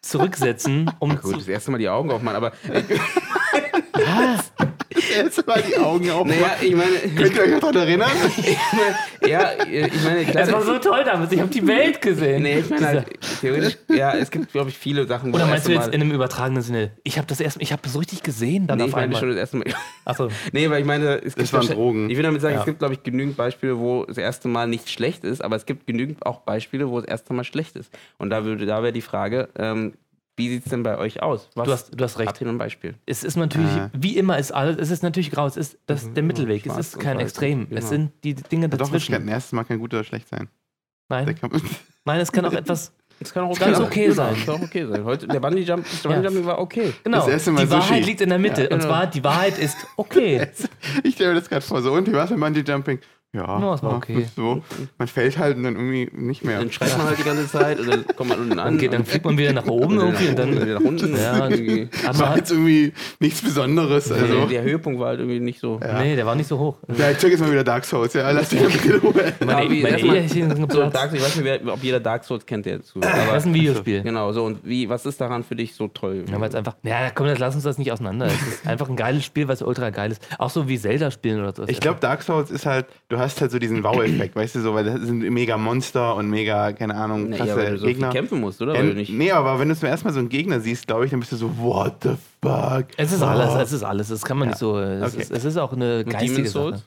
zurücksetzen, 0.00 0.88
um 1.00 1.10
Gut, 1.16 1.22
zu. 1.32 1.32
das 1.38 1.48
erste 1.48 1.72
Mal 1.72 1.78
die 1.78 1.88
Augen 1.88 2.12
aufmachen, 2.12 2.36
aber 2.36 2.52
das 3.92 4.51
erste 5.12 5.44
Mal 5.46 5.62
die 5.68 5.76
Augen 5.76 6.10
auf. 6.10 6.26
naja, 6.26 6.56
ich 6.60 6.74
meine, 6.74 6.90
Könnt 7.16 7.34
ihr 7.36 7.42
euch 7.42 7.50
noch 7.50 7.60
daran 7.60 7.76
erinnern? 7.76 8.10
ich 8.38 8.56
meine, 8.72 9.32
ja, 9.32 9.50
ich 9.70 10.02
meine, 10.04 10.24
klar, 10.24 10.44
Das 10.44 10.52
war 10.52 10.62
so 10.62 10.78
toll 10.78 11.02
damals, 11.04 11.32
ich 11.32 11.40
habe 11.40 11.50
die 11.50 11.66
Welt 11.66 12.00
gesehen. 12.00 12.42
Nee, 12.42 12.58
ich 12.60 12.70
meine 12.70 12.86
halt, 12.86 13.06
theoretisch, 13.40 13.78
ja, 13.88 14.14
es 14.14 14.30
gibt, 14.30 14.52
glaube 14.52 14.70
ich, 14.70 14.78
viele 14.78 15.06
Sachen, 15.06 15.32
wo 15.32 15.36
Oder 15.36 15.46
meinst 15.46 15.68
du 15.68 15.72
jetzt 15.72 15.88
in 15.88 16.00
einem 16.00 16.12
übertragenen 16.12 16.62
Sinne? 16.62 16.90
Ich 17.04 17.18
habe 17.18 17.26
das 17.26 17.40
erst, 17.40 17.56
ich 17.60 17.72
habe 17.72 17.82
das 17.82 17.92
so 17.92 17.98
richtig 17.98 18.22
gesehen, 18.22 18.66
dann 18.66 18.78
Nee, 18.78 18.84
auf 18.84 18.88
ich 18.90 18.94
meine 18.94 19.04
einmal. 19.06 19.20
schon 19.20 19.28
das 19.30 19.38
erste 19.38 19.56
Mal. 19.58 19.66
Achso, 20.04 20.28
Nee, 20.52 20.68
weil 20.70 20.80
ich 20.80 20.86
meine, 20.86 21.16
es 21.22 21.34
gibt 21.36 21.52
waren 21.52 21.60
wahrscheinlich- 21.60 21.76
Drogen. 21.78 22.10
Ich 22.10 22.16
will 22.16 22.22
damit 22.24 22.40
sagen, 22.40 22.54
Ja. 22.54 22.60
es 22.60 22.66
gibt, 22.66 22.78
glaube 22.78 22.94
ich, 22.94 23.02
genügend 23.02 23.36
Beispiele, 23.36 23.78
wo 23.78 24.04
das 24.04 24.18
erste 24.18 24.48
Mal 24.48 24.66
nicht 24.66 24.90
schlecht 24.90 25.24
ist, 25.24 25.42
aber 25.42 25.56
es 25.56 25.66
gibt 25.66 25.86
genügend 25.86 26.24
auch 26.26 26.40
Beispiele, 26.40 26.88
wo 26.90 27.00
das 27.00 27.08
erste 27.08 27.32
Mal 27.34 27.44
schlecht 27.44 27.76
ist. 27.76 27.90
Und 28.18 28.30
da 28.30 28.44
würde, 28.44 28.66
da 28.66 28.82
wäre 28.82 28.92
die 28.92 29.00
Frage, 29.02 29.48
ähm, 29.58 29.92
wie 30.36 30.48
sieht 30.48 30.64
es 30.64 30.70
denn 30.70 30.82
bei 30.82 30.96
euch 30.98 31.22
aus? 31.22 31.48
Was 31.54 31.66
du 31.66 31.72
hast, 31.72 32.00
du 32.00 32.04
hast 32.04 32.18
recht. 32.18 32.28
habt 32.28 32.40
ihr 32.40 32.48
ein 32.48 32.58
Beispiel? 32.58 32.94
Es 33.06 33.22
ist 33.24 33.36
natürlich, 33.36 33.70
Äh. 33.76 33.88
wie 33.92 34.16
immer 34.16 34.38
ist 34.38 34.52
alles, 34.52 34.76
es 34.78 34.90
ist 34.90 35.02
natürlich 35.02 35.30
grau, 35.30 35.46
es 35.46 35.56
ist 35.56 35.78
das, 35.86 36.12
der 36.12 36.22
Mittelweg, 36.22 36.64
es 36.66 36.76
ist 36.76 36.94
und 36.96 37.02
kein. 37.02 37.20
Extrem. 37.20 37.68
Genau. 37.68 37.78
Es 37.80 37.88
sind 37.88 38.12
die 38.24 38.34
Dinge 38.34 38.68
Doch, 38.68 38.78
das 38.78 38.88
dazwischen. 38.88 39.12
kann 39.12 39.28
erstes 39.28 39.52
Mal 39.52 39.64
kein 39.64 39.78
gut 39.78 39.92
oder 39.92 40.04
schlecht 40.04 40.28
sein. 40.28 40.48
Der 41.10 41.24
Nein, 41.26 41.36
nein, 42.04 42.20
es 42.20 42.32
kann 42.32 42.44
auch 42.46 42.52
etwas. 42.52 42.92
Das 43.20 43.32
kann 43.32 43.44
auch 43.44 43.56
Ganz 43.58 43.78
okay 43.78 44.10
sein. 44.10 44.34
Das 44.34 44.46
kann 44.46 44.54
auch 44.56 44.62
okay 44.62 44.86
sein. 44.86 45.04
Heute, 45.04 45.28
der 45.28 45.38
Bungee 45.38 45.60
Jump, 45.60 45.84
das 45.88 46.02
Bungee 46.02 46.24
Jumping 46.24 46.46
war 46.46 46.58
okay. 46.58 46.92
Genau, 47.04 47.18
Das 47.18 47.28
erste 47.28 47.52
Mal 47.52 47.66
die 47.66 47.70
Wahrheit 47.70 47.88
Sushi. 47.98 48.00
liegt 48.00 48.20
in 48.22 48.30
der 48.30 48.38
Mitte. 48.38 48.62
Ja, 48.62 48.70
Und 48.70 48.78
genau. 48.80 48.84
zwar, 48.86 49.06
die 49.06 49.22
Wahrheit 49.22 49.58
ist 49.58 49.76
okay. 49.96 50.48
ich 51.04 51.14
stelle 51.14 51.34
mir 51.34 51.40
das 51.40 51.48
gerade 51.48 51.60
vor. 51.64 51.82
So, 51.82 51.92
und 51.92 52.08
wie 52.08 52.12
war 52.14 52.24
es 52.24 52.30
mit 52.30 52.40
Bungee 52.40 52.60
Jumping? 52.66 52.98
Ja, 53.34 53.58
Ja, 53.60 53.74
es 53.74 53.82
war 53.82 53.96
okay. 53.96 54.26
So, 54.36 54.62
man 54.98 55.08
fällt 55.08 55.38
halt 55.38 55.56
und 55.56 55.62
dann 55.62 55.74
irgendwie 55.74 56.10
nicht 56.12 56.44
mehr. 56.44 56.58
Dann 56.58 56.70
schreit 56.70 56.98
man 56.98 57.06
halt 57.06 57.18
die 57.18 57.22
ganze 57.22 57.48
Zeit 57.48 57.80
und 57.80 57.88
dann 57.88 58.04
kommt 58.14 58.28
man 58.28 58.40
unten 58.40 58.58
an. 58.58 58.74
Okay, 58.74 58.88
dann 58.88 59.06
fliegt 59.06 59.24
man 59.24 59.38
wieder 59.38 59.54
nach 59.54 59.66
oben 59.66 59.98
irgendwie 59.98 60.28
und 60.28 60.38
dann. 60.38 60.52
wieder 60.54 60.74
nach 60.78 60.86
unten. 60.86 61.16
Ja, 61.16 61.48
irgendwie. 61.48 61.88
Aber 62.06 62.18
war 62.18 62.36
jetzt 62.36 62.50
irgendwie 62.50 62.92
nichts 63.20 63.40
Besonderes. 63.40 64.12
Also, 64.12 64.24
Also, 64.26 64.46
der 64.46 64.62
Höhepunkt 64.62 65.00
war 65.00 65.08
halt 65.08 65.20
irgendwie 65.20 65.40
nicht 65.40 65.60
so. 65.60 65.80
Nee, 65.98 66.14
der 66.14 66.26
war 66.26 66.34
nicht 66.34 66.46
so 66.46 66.58
hoch. 66.58 66.76
ja, 66.94 67.10
ich 67.10 67.16
check 67.18 67.30
jetzt 67.30 67.40
mal 67.40 67.50
wieder 67.50 67.64
Dark 67.64 67.86
Souls. 67.86 68.12
Ja, 68.12 68.30
lass 68.32 68.50
dich 68.50 68.60
mal 68.60 68.70
Meine, 69.46 69.74
meine 69.80 70.28
sind 70.28 70.70
So, 70.72 70.82
ich 70.82 70.92
weiß 70.92 71.36
nicht, 71.36 71.44
wer, 71.44 71.72
ob 71.72 71.82
jeder 71.82 72.00
Dark 72.00 72.24
Souls 72.24 72.44
kennt, 72.44 72.66
der 72.66 72.82
zu. 72.82 73.00
Das 73.00 73.12
Aber 73.14 73.36
ist 73.36 73.46
ein 73.46 73.54
Videospiel. 73.54 74.02
genau, 74.02 74.32
so 74.32 74.44
und 74.44 74.58
wie, 74.62 74.90
was 74.90 75.06
ist 75.06 75.20
daran 75.22 75.42
für 75.42 75.56
dich 75.56 75.74
so 75.74 75.88
toll? 75.88 76.26
Ja, 76.30 76.38
weil 76.38 76.50
es 76.50 76.54
einfach. 76.54 76.76
Ja, 76.82 77.08
komm, 77.10 77.28
jetzt 77.28 77.38
lass 77.38 77.54
uns 77.54 77.64
das 77.64 77.78
nicht 77.78 77.92
auseinander. 77.92 78.26
Es 78.26 78.34
ist 78.34 78.66
einfach 78.66 78.90
ein 78.90 78.96
geiles 78.96 79.24
Spiel, 79.24 79.48
was 79.48 79.62
ultra 79.62 79.88
geil 79.88 80.10
ist. 80.12 80.22
Auch 80.38 80.50
so 80.50 80.68
wie 80.68 80.78
Zelda 80.78 81.10
spielen 81.10 81.40
oder 81.40 81.54
so. 81.54 81.66
Ich 81.66 81.80
glaube, 81.80 81.98
Dark 82.00 82.22
Souls 82.22 82.50
ist 82.50 82.66
halt, 82.66 82.86
du 83.08 83.18
hast 83.18 83.21
halt 83.40 83.50
so 83.50 83.58
diesen 83.58 83.82
Wow-Effekt, 83.84 84.34
weißt 84.36 84.54
du, 84.56 84.60
so, 84.60 84.74
weil 84.74 84.84
das 84.84 85.00
sind 85.00 85.18
mega 85.30 85.56
Monster 85.56 86.14
und 86.16 86.28
mega, 86.30 86.72
keine 86.72 86.94
Ahnung, 86.94 87.28
Nee, 87.30 87.36
krasse 87.36 87.50
ja, 87.50 87.56
weil 87.56 87.70
du 87.72 87.78
so 87.78 87.84
viel 87.86 87.94
Gegner. 87.94 88.10
kämpfen 88.10 88.40
musst, 88.40 88.60
oder? 88.60 88.72
Weil 88.74 88.80
Ähm, 88.80 88.88
du 88.90 88.94
nicht, 88.96 89.12
nee, 89.12 89.30
aber 89.32 89.58
wenn 89.58 89.68
du 89.68 89.76
zum 89.76 89.88
ersten 89.88 90.06
Mal 90.08 90.12
so 90.12 90.18
einen 90.20 90.28
Gegner 90.28 90.60
siehst, 90.60 90.86
glaube 90.86 91.04
ich, 91.04 91.10
dann 91.10 91.20
bist 91.20 91.32
du 91.32 91.36
so, 91.36 91.56
what 91.58 91.94
the 92.02 92.10
fuck? 92.42 92.86
Es 92.96 93.12
ist 93.12 93.22
Oh. 93.22 93.26
alles, 93.26 93.54
es 93.54 93.72
ist 93.72 93.82
alles. 93.82 94.08
Das 94.08 94.22
kann 94.22 94.38
man 94.38 94.48
nicht 94.48 94.58
so. 94.58 94.78
Es, 94.78 95.12
Okay. 95.14 95.22
ist, 95.22 95.30
es 95.30 95.44
ist 95.44 95.56
auch 95.56 95.72
eine 95.72 96.04
geistige 96.04 96.34
Demon's 96.34 96.52
Souls? 96.52 96.76
Sache. 96.78 96.86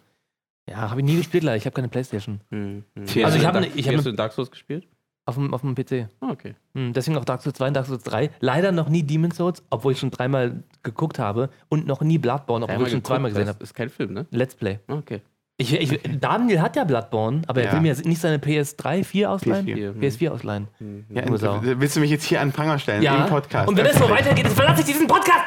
Ja, 0.70 0.90
habe 0.90 1.00
ich 1.02 1.06
nie 1.06 1.18
gespielt, 1.18 1.44
leider. 1.44 1.58
Ich 1.58 1.66
habe 1.66 1.74
keine 1.76 1.88
Playstation. 1.90 2.42
Hm, 2.50 2.84
hm. 2.96 3.26
Also 3.26 3.38
ich 3.38 3.46
habe 3.46 3.62
Dark- 3.62 3.72
ich 3.76 3.88
hab 3.88 3.96
hast 3.96 4.06
du 4.06 4.12
Dark 4.14 4.34
Souls 4.34 4.50
gespielt? 4.52 4.88
auf 5.28 5.34
dem, 5.36 5.56
auf 5.56 5.62
dem 5.62 5.74
PC. 5.74 6.08
Ah, 6.22 6.30
okay. 6.30 6.54
Hm, 6.76 6.94
deswegen 6.94 7.18
auch 7.18 7.26
Dark 7.26 7.42
Souls 7.42 7.56
2 7.58 7.70
und 7.70 7.74
Dark 7.76 7.88
Souls 7.88 8.04
3. 8.04 8.30
Leider 8.42 8.72
noch 8.72 8.90
nie 8.90 9.02
Demon's 9.02 9.38
Souls, 9.38 9.64
obwohl 9.72 9.94
ich 9.94 10.00
schon 10.00 10.12
dreimal 10.12 10.62
geguckt 10.84 11.18
habe. 11.18 11.50
Und 11.68 11.88
noch 11.88 12.02
nie 12.02 12.20
Bloodborne, 12.20 12.66
obwohl 12.66 12.86
ich 12.86 12.92
schon 12.92 13.04
zweimal 13.04 13.32
gesehen 13.32 13.48
das 13.48 13.56
habe. 13.56 13.64
ist 13.64 13.74
kein 13.74 13.90
Film, 13.90 14.14
ne? 14.14 14.28
Let's 14.30 14.54
Play. 14.54 14.80
Ah, 14.88 14.94
Okay. 14.98 15.22
Ich, 15.58 15.74
ich, 15.74 16.00
Daniel 16.20 16.60
hat 16.62 16.76
ja 16.76 16.84
Bloodborne, 16.84 17.44
aber 17.48 17.62
er 17.62 17.68
Ja. 17.68 17.74
will 17.74 17.82
mir 17.82 17.96
nicht 17.96 18.20
seine 18.20 18.40
PS3, 18.40 19.06
4 19.06 19.32
ausleihen? 19.32 19.66
PS4. 19.66 19.76
Hier, 19.76 19.94
hm. 19.94 20.02
PS4 20.02 20.30
ausleihen. 20.32 20.68
Ja, 21.10 21.22
Dumme 21.22 21.38
Sau. 21.38 21.62
willst 21.64 21.96
du 21.96 22.02
mich 22.02 22.10
jetzt 22.10 22.26
hier 22.26 22.42
an 22.42 22.52
Pranger 22.52 22.78
stellen 22.78 23.02
im 23.02 23.26
Podcast? 23.28 23.70
Und 23.70 23.78
wenn 23.78 23.86
es 23.86 23.98
so 23.98 24.10
weitergeht, 24.10 24.46
dann 24.46 24.54
verlasse 24.54 24.82
ich 24.82 24.88
diesen 24.88 25.08
Podcast! 25.08 25.46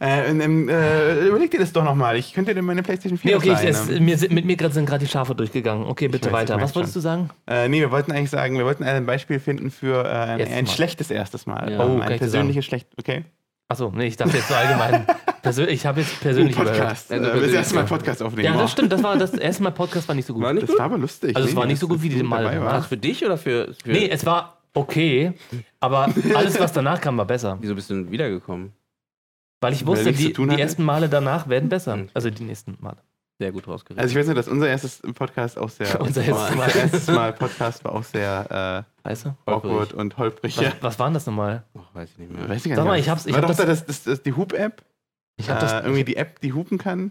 Äh, 0.00 0.30
ähm, 0.30 0.70
äh, 0.70 1.26
überleg 1.26 1.50
dir 1.50 1.60
das 1.60 1.72
doch 1.72 1.84
nochmal. 1.84 2.16
Ich 2.16 2.32
könnte 2.32 2.54
dir 2.54 2.62
meine 2.62 2.82
PlayStation 2.82 3.18
4 3.18 3.30
Nee, 3.30 3.36
okay, 3.36 3.46
ich, 3.48 3.52
ausleihen, 3.52 4.08
es, 4.08 4.20
ne? 4.20 4.28
mir, 4.28 4.34
mit 4.34 4.46
mir 4.46 4.56
gerade 4.56 4.72
sind 4.72 4.86
gerade 4.86 5.04
die 5.04 5.10
Schafe 5.10 5.34
durchgegangen. 5.34 5.84
Okay, 5.86 6.08
bitte 6.08 6.32
weiß, 6.32 6.48
weiter. 6.48 6.60
Was 6.62 6.74
wolltest 6.74 6.96
du 6.96 7.00
sagen? 7.00 7.28
Äh, 7.46 7.68
nee, 7.68 7.80
wir 7.80 7.90
wollten 7.90 8.10
eigentlich 8.10 8.30
sagen, 8.30 8.56
wir 8.56 8.64
wollten 8.64 8.84
ein 8.84 9.04
Beispiel 9.04 9.38
finden 9.38 9.70
für 9.70 10.04
äh, 10.06 10.08
ein, 10.08 10.50
ein 10.50 10.66
schlechtes 10.66 11.10
erstes 11.10 11.44
Mal. 11.44 11.72
Ja. 11.72 11.84
Oh, 11.86 12.00
ein 12.00 12.18
persönliches 12.18 12.64
schlecht. 12.64 12.88
Okay. 12.98 13.26
Achso, 13.72 13.90
nee, 13.94 14.06
ich 14.08 14.18
dachte 14.18 14.36
jetzt 14.36 14.48
so 14.48 14.54
allgemein. 14.54 15.06
Persön 15.40 15.68
ich 15.70 15.86
habe 15.86 16.00
jetzt 16.00 16.20
persönlich 16.20 16.54
überhört. 16.54 16.76
Podcast. 16.76 17.10
Also 17.10 17.30
äh, 17.30 17.40
das 17.40 17.52
erste 17.52 17.74
Mal 17.74 17.80
ja. 17.80 17.86
Podcast 17.86 18.22
aufnehmen. 18.22 18.44
Ja, 18.54 18.60
das 18.60 18.70
stimmt. 18.70 18.92
Das 18.92 19.02
war 19.02 19.16
das 19.16 19.32
erste 19.32 19.62
Mal 19.62 19.70
Podcast 19.70 20.08
war 20.08 20.14
nicht 20.14 20.26
so 20.26 20.34
gut. 20.34 20.42
War 20.42 20.52
nicht 20.52 20.64
Das 20.64 20.70
gut? 20.70 20.78
war 20.78 20.84
aber 20.84 20.98
lustig. 20.98 21.34
Also 21.34 21.48
es 21.48 21.56
war 21.56 21.64
nicht 21.64 21.78
so 21.78 21.88
gut 21.88 22.02
wie 22.02 22.10
die 22.10 22.22
Mal 22.22 22.44
danach. 22.44 22.64
warst. 22.64 22.88
Für 22.88 22.98
dich 22.98 23.24
oder 23.24 23.38
für. 23.38 23.72
für 23.82 23.90
Nee, 23.90 24.10
es 24.10 24.26
war 24.26 24.58
okay, 24.74 25.32
aber 25.80 26.08
alles, 26.34 26.60
was 26.60 26.74
danach 26.74 27.00
kam, 27.00 27.16
war 27.16 27.24
besser. 27.24 27.56
Wieso 27.62 27.74
bist 27.74 27.88
du 27.88 27.94
denn 27.94 28.10
wiedergekommen? 28.10 28.72
Weil 29.62 29.72
ich 29.72 29.86
Weil 29.86 29.96
wusste, 29.96 30.12
zu 30.14 30.18
die, 30.18 30.32
die 30.34 30.60
ersten 30.60 30.82
Male 30.84 31.08
danach 31.08 31.48
werden 31.48 31.70
besser. 31.70 31.96
Mhm. 31.96 32.08
Also 32.12 32.28
die 32.28 32.44
nächsten 32.44 32.76
Male. 32.80 32.98
Sehr 33.42 33.52
gut 33.52 33.66
rausgeredet. 33.66 34.00
Also 34.00 34.12
ich 34.12 34.18
weiß 34.18 34.26
nur, 34.26 34.34
dass 34.36 34.46
unser 34.46 34.68
erstes 34.68 35.02
Podcast 35.14 35.58
auch 35.58 35.68
sehr... 35.68 36.00
Unser 36.00 36.22
erstes 36.24 36.54
Mal. 36.56 36.76
erstes 36.76 37.06
Mal 37.08 37.32
Podcast 37.32 37.84
war 37.84 37.92
auch 37.92 38.04
sehr 38.04 38.84
Weißt 39.02 39.24
du? 39.24 39.30
äh, 39.30 39.50
awkward 39.50 39.92
und 39.92 40.16
holprig. 40.16 40.56
Was, 40.58 40.74
was 40.80 40.98
war 41.00 41.08
denn 41.08 41.14
das 41.14 41.26
nochmal? 41.26 41.64
Ach, 41.76 41.92
weiß 41.94 42.10
ich 42.12 42.18
nicht 42.18 42.32
mehr. 42.32 42.48
Weiß 42.48 42.64
ich 42.64 42.70
gar 42.70 42.76
Sag 42.76 42.84
nicht. 42.84 42.90
mal, 42.92 42.98
ich 43.00 43.08
hab's- 43.08 43.26
ich 43.26 43.32
war 43.34 43.42
hab 43.42 43.48
doch 43.48 43.56
das- 43.56 43.66
das, 43.66 43.84
das, 43.86 44.02
das, 44.04 44.22
die 44.22 44.32
Hup-App. 44.34 44.82
Ich 45.38 45.50
hab 45.50 45.58
das. 45.58 45.72
Äh, 45.72 45.80
irgendwie 45.80 46.04
die 46.04 46.16
App, 46.16 46.40
die 46.40 46.52
hupen 46.52 46.78
kann. 46.78 47.10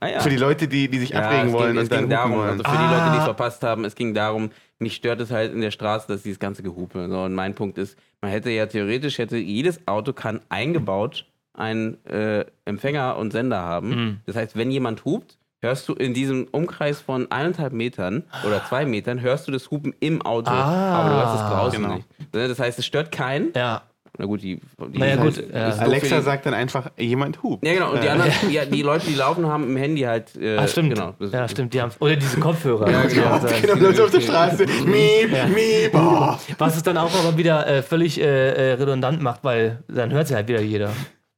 Ah, 0.00 0.06
ja. 0.08 0.20
Für 0.20 0.30
die 0.30 0.36
Leute, 0.36 0.68
die, 0.68 0.88
die 0.88 0.98
sich 1.00 1.10
Ja, 1.10 1.20
abregen 1.22 1.48
es 1.48 1.52
wollen 1.52 1.66
ging, 1.72 1.76
und 1.78 1.82
es 1.82 1.88
dann 1.90 1.98
ging 2.00 2.10
darum, 2.10 2.32
wollen. 2.36 2.50
also 2.50 2.62
für 2.64 2.70
die 2.70 2.84
Leute, 2.84 3.04
die 3.10 3.16
Ah. 3.16 3.18
es 3.18 3.24
verpasst 3.24 3.62
haben, 3.64 3.84
es 3.84 3.94
ging 3.96 4.14
darum, 4.14 4.50
mich 4.78 4.94
stört 4.94 5.20
es 5.20 5.30
halt 5.30 5.52
in 5.52 5.60
der 5.60 5.72
Straße, 5.72 6.06
dass 6.08 6.22
dieses 6.22 6.38
ganze 6.38 6.62
Gehupe. 6.62 7.08
So, 7.10 7.22
und 7.24 7.34
mein 7.34 7.54
Punkt 7.54 7.76
ist, 7.78 7.98
man 8.22 8.30
hätte 8.30 8.48
ja 8.50 8.66
theoretisch, 8.66 9.18
hätte 9.18 9.36
jedes 9.36 9.86
Auto 9.88 10.12
kann 10.12 10.40
eingebaut 10.48 11.26
einen 11.52 12.02
äh, 12.06 12.44
Empfänger 12.64 13.16
und 13.16 13.32
Sender 13.32 13.60
haben. 13.60 13.88
Mhm. 13.90 14.20
Das 14.26 14.36
heißt, 14.36 14.56
wenn 14.56 14.70
jemand 14.70 15.04
hupt, 15.04 15.36
hörst 15.60 15.88
du 15.88 15.94
in 15.94 16.14
diesem 16.14 16.46
Umkreis 16.52 17.00
von 17.00 17.30
eineinhalb 17.30 17.72
Metern 17.72 18.24
oder 18.46 18.64
zwei 18.68 18.84
Metern, 18.86 19.20
hörst 19.20 19.48
du 19.48 19.52
das 19.52 19.70
Hupen 19.70 19.94
im 20.00 20.22
Auto, 20.22 20.50
Ah. 20.50 21.00
aber 21.00 21.08
du 21.10 21.14
hörst 21.16 21.34
es 21.34 21.40
draußen 21.50 21.82
Genau. 21.82 21.94
nicht. 21.96 22.08
Das 22.32 22.58
heißt, 22.58 22.78
es 22.78 22.86
stört 22.86 23.10
keinen. 23.12 23.52
Ja. 23.56 23.82
Na 24.20 24.26
gut, 24.26 24.42
die, 24.42 24.60
die 24.92 24.98
Naja, 24.98 25.14
gut, 25.16 25.36
heißt, 25.36 25.42
ja. 25.52 25.68
Alexa 25.84 26.16
die- 26.16 26.22
sagt 26.22 26.44
dann 26.46 26.54
einfach, 26.54 26.90
jemand 26.96 27.40
hupt. 27.42 27.64
Ja, 27.64 27.72
genau. 27.74 27.92
Und 27.92 28.02
die 28.02 28.08
anderen, 28.08 28.32
ja, 28.50 28.64
die 28.64 28.82
Leute, 28.82 29.06
die 29.06 29.14
laufen, 29.14 29.46
haben 29.46 29.62
im 29.64 29.76
Handy 29.76 30.00
halt. 30.00 30.34
Äh, 30.34 30.56
Ah, 30.56 30.66
stimmt. 30.66 30.92
Genau. 30.94 31.14
Das- 31.20 31.30
Ja, 31.30 31.48
stimmt. 31.48 31.72
Die 31.72 31.80
haben, 31.80 31.92
oder 32.00 32.16
diese 32.16 32.40
Kopfhörer. 32.40 32.90
Ja, 32.90 33.02
die 33.06 33.14
genau. 33.14 33.38
so- 33.38 33.46
Genau, 33.62 33.74
Leute 33.74 34.04
auf 34.04 34.10
der 34.10 34.20
Straße. 34.20 34.66
Miep, 34.86 35.30
miep. 35.54 35.94
Oh. 35.94 36.34
Was 36.58 36.76
es 36.76 36.82
dann 36.82 36.96
auch 36.96 37.14
aber 37.16 37.36
wieder 37.36 37.64
äh, 37.68 37.82
völlig 37.82 38.20
äh, 38.20 38.24
äh, 38.70 38.72
redundant 38.72 39.22
macht, 39.22 39.44
weil 39.44 39.84
dann 39.86 40.10
hört 40.10 40.26
es 40.26 40.34
halt 40.34 40.48
wieder 40.48 40.62
jeder. 40.62 40.90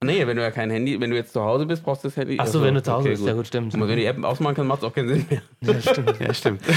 Nee, 0.02 0.26
wenn 0.26 0.34
du 0.34 0.42
ja 0.42 0.50
kein 0.50 0.70
Handy, 0.70 0.98
wenn 0.98 1.10
du 1.10 1.16
jetzt 1.16 1.34
zu 1.34 1.42
Hause 1.42 1.66
bist, 1.66 1.82
brauchst 1.84 2.02
du 2.04 2.08
das 2.08 2.16
Handy. 2.16 2.38
Achso, 2.38 2.48
Ach 2.48 2.52
so, 2.54 2.62
wenn 2.62 2.74
du 2.74 2.82
zu 2.82 2.90
Hause 2.90 3.00
okay, 3.00 3.10
bist, 3.10 3.26
ja 3.26 3.34
gut, 3.34 3.46
stimmt. 3.46 3.74
Aber 3.74 3.82
wenn 3.82 3.96
du 3.96 4.00
die 4.00 4.06
App 4.06 4.24
ausmachen 4.24 4.54
kannst, 4.54 4.68
macht 4.68 4.78
es 4.78 4.84
auch 4.88 4.94
keinen 4.94 5.08
Sinn 5.08 5.26
mehr. 5.28 5.42
Ja, 5.60 5.80
stimmt. 5.80 6.20
Ja, 6.20 6.34
stimmt. 6.34 6.62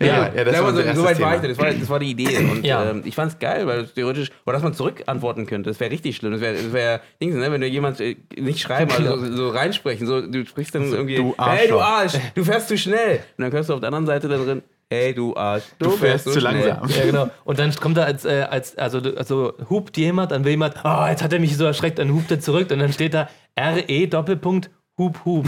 Ja, 0.00 0.06
ja, 0.34 0.44
das 0.44 0.54
Nein, 0.54 0.64
war 0.64 0.72
so, 0.74 0.82
so 1.00 1.04
weit 1.04 1.20
war 1.20 1.36
ich, 1.36 1.40
da. 1.42 1.48
das 1.48 1.58
war, 1.58 1.72
das 1.72 1.88
war 1.88 1.98
die 2.00 2.10
Idee. 2.10 2.36
Und 2.38 2.64
Ja. 2.66 2.90
ähm, 2.90 3.02
ich 3.04 3.14
fand's 3.14 3.38
geil, 3.38 3.66
weil 3.66 3.80
es 3.80 3.94
theoretisch, 3.94 4.30
oder 4.44 4.54
dass 4.54 4.62
man 4.62 4.74
zurückantworten 4.74 5.46
könnte, 5.46 5.70
das 5.70 5.78
wäre 5.80 5.90
richtig 5.92 6.16
schlimm. 6.16 6.32
Das 6.32 6.40
wäre, 6.40 6.54
das 6.54 6.72
wär, 6.72 7.00
Dings, 7.22 7.36
ne, 7.36 7.50
wenn 7.52 7.60
du 7.60 7.66
jemand 7.68 8.00
äh, 8.00 8.16
nicht 8.36 8.60
schreiben, 8.60 8.90
also 8.90 9.16
so, 9.24 9.36
so 9.36 9.48
reinsprechen, 9.50 10.06
so, 10.06 10.20
du 10.20 10.44
sprichst 10.46 10.74
dann 10.74 10.90
irgendwie, 10.92 11.16
du 11.16 11.34
hey 11.38 11.68
du. 11.68 11.78
Arsch, 11.80 12.14
du 12.34 12.44
fährst 12.44 12.68
zu 12.68 12.76
schnell. 12.76 13.20
Und 13.38 13.44
dann 13.44 13.52
hörst 13.52 13.70
du 13.70 13.74
auf 13.74 13.80
der 13.80 13.86
anderen 13.88 14.06
Seite 14.06 14.28
da 14.28 14.36
drin, 14.36 14.62
hey 14.90 15.14
du 15.14 15.34
Arsch, 15.36 15.64
du, 15.78 15.86
Du 15.86 15.90
fährst 15.92 16.24
so 16.24 16.32
zu 16.32 16.40
schnell. 16.40 16.66
langsam. 16.68 16.88
Ja, 16.90 17.04
genau. 17.04 17.30
Und 17.44 17.58
dann 17.58 17.74
kommt 17.74 17.96
da 17.96 18.04
als, 18.04 18.24
äh, 18.24 18.46
als 18.48 18.76
also, 18.78 18.98
also 19.16 19.54
hupt 19.70 19.96
jemand, 19.96 20.30
dann 20.32 20.44
will 20.44 20.52
jemand, 20.52 20.76
oh, 20.84 21.06
jetzt 21.08 21.22
hat 21.22 21.32
er 21.32 21.40
mich 21.40 21.56
so 21.56 21.64
erschreckt, 21.64 21.98
dann 21.98 22.12
hupt 22.14 22.30
er 22.30 22.40
zurück 22.40 22.70
und 22.70 22.78
dann 22.78 22.92
steht 22.92 23.14
da 23.14 23.28
RE 23.58 24.06
Doppelpunkt 24.08 24.70
Hup 24.96 25.24
Hup. 25.24 25.44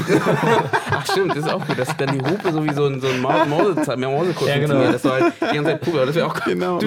Ach 0.90 1.06
stimmt, 1.08 1.30
das 1.30 1.44
ist 1.44 1.48
auch 1.52 1.64
gut, 1.64 1.78
dass 1.78 1.96
dann 1.96 2.18
die 2.18 2.24
Hupe 2.24 2.50
so 2.52 2.64
wie 2.64 2.72
so 2.74 2.86
ein, 2.86 3.00
so 3.00 3.06
ein 3.06 3.20
Mau- 3.20 3.44
Mause, 3.46 3.96
Mausekuss 3.96 4.48
Ja, 4.48 4.58
genau. 4.58 4.90
Das 4.90 5.04
war 5.04 5.20
halt 5.20 5.32
die 5.40 5.54
ganze 5.54 5.70
Zeit 5.70 5.80
Puppe, 5.82 6.04
das 6.04 6.14
wäre 6.16 6.26
auch 6.26 6.34
cool. 6.46 6.52
Genau. 6.54 6.80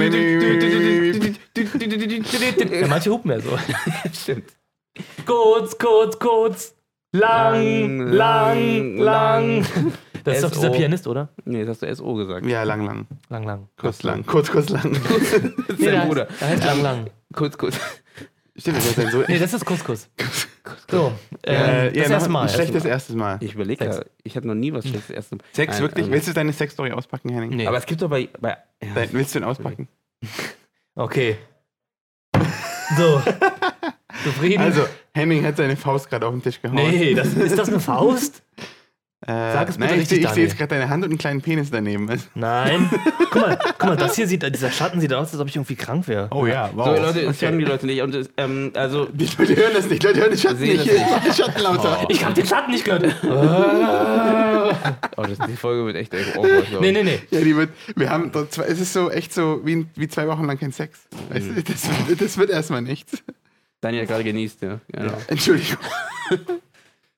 Ja, 2.71 2.87
manche 2.87 3.11
hupen 3.11 3.31
ja 3.31 3.39
so. 3.39 3.57
Stimmt. 4.13 4.51
Kurz, 5.25 5.77
kurz, 5.77 6.19
kurz. 6.19 6.75
Lang, 7.11 8.01
lang, 8.11 8.97
lang. 8.97 9.65
Das 10.23 10.37
ist 10.37 10.43
doch 10.43 10.51
dieser. 10.51 10.69
Pianist, 10.71 11.07
oder? 11.07 11.29
Nee, 11.45 11.65
das 11.65 11.81
hast 11.81 11.83
du 11.83 11.95
SO 11.95 12.13
gesagt. 12.15 12.45
Ja, 12.45 12.63
lang, 12.63 12.85
lang. 12.85 13.07
Lang, 13.29 13.43
lang. 13.43 13.69
Kurz, 13.77 14.03
lang. 14.03 14.25
Kurz, 14.25 14.51
kurz, 14.51 14.69
lang. 14.69 14.91
Das 15.09 15.21
ist 15.21 15.79
Nee, 15.79 15.85
sein 15.85 15.91
der 15.93 16.05
Bruder. 16.05 16.25
der 16.39 16.47
heißt 16.49 16.65
lang, 16.65 16.81
lang. 16.81 17.09
Kurz, 17.33 17.57
kurz. 17.57 17.79
Stimmt, 18.57 18.77
das 18.77 18.85
ist 18.87 18.95
sein 18.95 19.09
so. 19.11 19.23
Nee, 19.27 19.39
das 19.39 19.53
ist 19.53 19.65
Kuss. 19.65 20.09
So, 20.91 21.13
äh, 21.43 21.91
das 21.91 21.95
ja, 21.95 22.03
erste 22.13 22.29
Mal. 22.29 22.43
Ein 22.43 22.49
schlechtes 22.49 22.85
erstes 22.85 23.15
Mal. 23.15 23.37
Ich 23.41 23.53
überlege 23.55 23.85
ja, 23.85 24.01
ich 24.23 24.35
hatte 24.35 24.47
noch 24.47 24.55
nie 24.55 24.73
was 24.73 24.87
Schlechtes 24.87 25.09
erst. 25.11 25.35
Sex, 25.53 25.73
Nein, 25.73 25.81
wirklich? 25.81 26.03
also- 26.03 26.11
Willst 26.11 26.27
du 26.27 26.33
deine 26.33 26.53
Sexstory 26.53 26.91
auspacken, 26.91 27.29
Henning? 27.29 27.51
Nee. 27.51 27.67
Aber 27.67 27.77
es 27.77 27.85
gibt 27.85 28.01
doch 28.01 28.09
bei. 28.09 28.29
bei 28.39 28.57
ja, 28.83 28.93
Dein- 28.93 29.13
Willst 29.13 29.33
du 29.33 29.39
ihn 29.39 29.45
auspacken? 29.45 29.87
Okay. 30.95 31.37
So. 32.97 33.21
Zufrieden? 34.23 34.61
Also, 34.63 34.85
Henning 35.13 35.45
hat 35.45 35.57
seine 35.57 35.75
Faust 35.77 36.09
gerade 36.09 36.25
auf 36.27 36.33
den 36.33 36.41
Tisch 36.41 36.61
gehauen. 36.61 36.75
nee, 36.75 37.13
das, 37.13 37.33
ist 37.33 37.57
das 37.57 37.69
eine 37.69 37.79
Faust? 37.79 38.43
Äh, 39.27 39.33
Sag 39.51 39.67
es 39.67 39.75
bitte 39.75 39.79
nein, 39.89 39.95
ich, 39.95 40.01
richtig, 40.03 40.17
sehe- 40.19 40.27
ich 40.27 40.33
sehe 40.33 40.43
jetzt 40.45 40.57
gerade 40.57 40.69
deine 40.75 40.87
Hand 40.89 41.03
und 41.03 41.09
einen 41.11 41.17
kleinen 41.17 41.41
Penis 41.41 41.69
daneben. 41.69 42.07
Nein. 42.35 42.89
Guck 43.31 43.35
mal, 43.41 43.59
guck 43.77 43.83
mal, 43.89 43.97
das 43.97 44.15
hier 44.15 44.25
sieht, 44.29 44.43
dieser 44.55 44.71
Schatten 44.71 45.01
sieht 45.01 45.11
aus, 45.13 45.33
als 45.33 45.41
ob 45.41 45.49
ich 45.49 45.57
irgendwie 45.57 45.75
krank 45.75 46.07
wäre. 46.07 46.29
Oh 46.31 46.45
ja, 46.45 46.69
wow. 46.73 46.85
So, 46.85 46.91
Leute, 47.03 47.21
das 47.25 47.35
Okay. 47.35 47.45
hören 47.47 47.59
die 47.59 47.65
Leute 47.65 47.85
nicht. 47.85 48.01
Und 48.01 48.29
ähm, 48.37 48.71
also, 48.75 49.05
Die 49.11 49.25
Leute 49.37 49.55
hören 49.57 49.71
das 49.73 49.89
nicht, 49.89 50.01
Leute 50.03 50.21
hören 50.21 50.29
den 50.31 50.39
Schatten 50.39 50.61
nicht. 50.61 50.85
Ich 50.85 51.01
mach 51.11 51.21
den 51.25 51.33
Schatten 51.33 51.61
lauter. 51.61 52.05
Ich 52.07 52.23
hab 52.25 52.33
den 52.33 52.45
Schatten 52.45 52.71
nicht 52.71 52.85
gehört. 52.85 53.03
oh, 55.17 55.23
das, 55.23 55.37
die 55.47 55.55
Folge 55.57 55.85
wird 55.85 55.97
echt 55.97 56.13
echt 56.13 56.37
awkward. 56.37 56.67
glaub 56.69 56.81
nee, 56.81 56.87
ich. 56.89 56.93
nee, 56.93 57.03
nee. 57.03 57.19
Ja, 57.31 57.41
die 57.41 57.55
wird, 57.57 57.69
wir 57.97 58.09
haben 58.09 58.31
dort 58.31 58.53
zwei, 58.53 58.63
es 58.63 58.79
ist 58.79 58.93
so 58.93 59.09
echt 59.11 59.33
so 59.33 59.59
wie, 59.65 59.85
wie 59.95 60.07
zwei 60.07 60.27
Wochen 60.27 60.45
lang 60.45 60.57
kein 60.57 60.71
Sex. 60.71 60.99
Weißt 61.29 61.45
Mhm. 61.47 61.55
du, 61.55 61.63
das, 61.63 61.81
das 62.19 62.37
wird 62.37 62.49
erstmal 62.51 62.81
nichts. 62.81 63.21
Daniel 63.81 64.03
hat 64.03 64.09
gerade 64.09 64.23
genießt, 64.23 64.61
ja. 64.61 64.79
Genau. 64.91 65.13
Entschuldigung. 65.27 65.77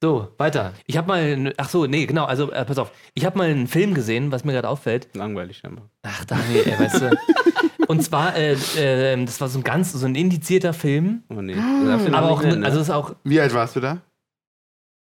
So, 0.04 0.30
weiter. 0.38 0.74
Ich 0.88 0.98
habe 0.98 1.08
mal, 1.08 1.22
einen- 1.22 1.54
ach 1.58 1.70
so, 1.70 1.86
nee, 1.86 2.06
genau, 2.08 2.26
also 2.26 2.52
äh, 2.52 2.66
pass 2.66 2.80
auf. 2.80 2.92
Ich 3.14 3.24
habe 3.24 3.38
mal 3.38 3.50
einen 3.50 3.68
Film 3.68 3.94
gesehen, 3.94 4.32
was 4.32 4.44
mir 4.44 4.54
gerade 4.54 4.68
auffällt. 4.68 5.10
Langweilig 5.16 5.58
scheinbar. 5.60 5.90
Ach, 6.02 6.26
Daniel, 6.26 6.64
ey, 6.66 6.80
weißt 6.80 7.02
du. 7.02 7.18
Und 7.88 8.02
zwar, 8.04 8.36
äh, 8.36 8.54
äh, 8.78 9.26
das 9.26 9.40
war 9.42 9.48
so 9.48 9.60
ein 9.60 9.64
ganz, 9.64 9.92
so 9.94 10.06
ein 10.06 10.16
indizierter 10.16 10.74
Film. 10.74 11.24
Oh 11.30 11.42
nee. 11.42 11.54
Noch 11.56 12.14
Aber 12.14 12.32
auch, 12.32 12.42
nennen, 12.42 12.62
ne? 12.62 12.66
also 12.66 12.80
es 12.80 12.88
ist 12.88 12.94
auch 12.94 13.16
Wie 13.24 13.40
alt 13.40 13.54
warst 13.54 13.76
du 13.76 13.80
da? 13.80 13.98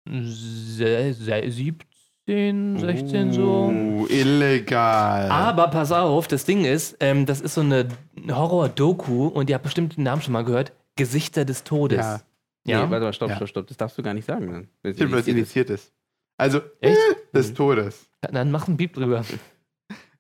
se- 0.10 1.14
se- 1.14 1.52
17, 1.52 2.80
16 2.80 3.34
so. 3.34 3.42
Uh, 3.68 4.08
illegal. 4.10 5.30
Aber 5.30 5.68
pass 5.68 5.92
auf, 5.92 6.28
das 6.28 6.46
Ding 6.46 6.66
ist, 6.66 6.98
ähm, 7.02 7.26
das 7.28 7.40
ist 7.42 7.54
so 7.54 7.62
eine 7.62 7.88
Horror-Doku 8.30 9.28
und 9.28 9.50
ihr 9.50 9.54
habt 9.56 9.64
bestimmt 9.64 9.98
den 9.98 10.04
Namen 10.06 10.22
schon 10.24 10.34
mal 10.34 10.44
gehört. 10.44 10.72
Gesichter 10.96 11.46
des 11.46 11.64
Todes. 11.64 12.00
Ja. 12.00 12.22
Ja? 12.66 12.86
Nee, 12.86 12.92
warte 12.92 13.06
mal, 13.06 13.14
stopp, 13.14 13.30
Ja. 13.30 13.36
stopp, 13.38 13.48
stopp. 13.50 13.68
Das 13.68 13.78
darfst 13.78 13.98
du 13.98 14.04
gar 14.04 14.14
nicht 14.14 14.26
sagen. 14.26 14.52
Dann. 14.52 14.68
Wenn 14.82 14.92
es 14.92 14.98
Stimmt, 14.98 15.12
was 15.14 15.28
indiziert 15.28 15.70
ist. 15.70 15.70
indiziert 15.70 15.70
ist. 15.70 15.94
Also, 16.38 16.62
Echt? 16.80 16.98
des 17.34 17.54
Todes. 17.54 18.08
Dann 18.22 18.52
mach 18.52 18.68
einen 18.68 18.78
Beep 18.78 18.94
drüber. 18.94 19.24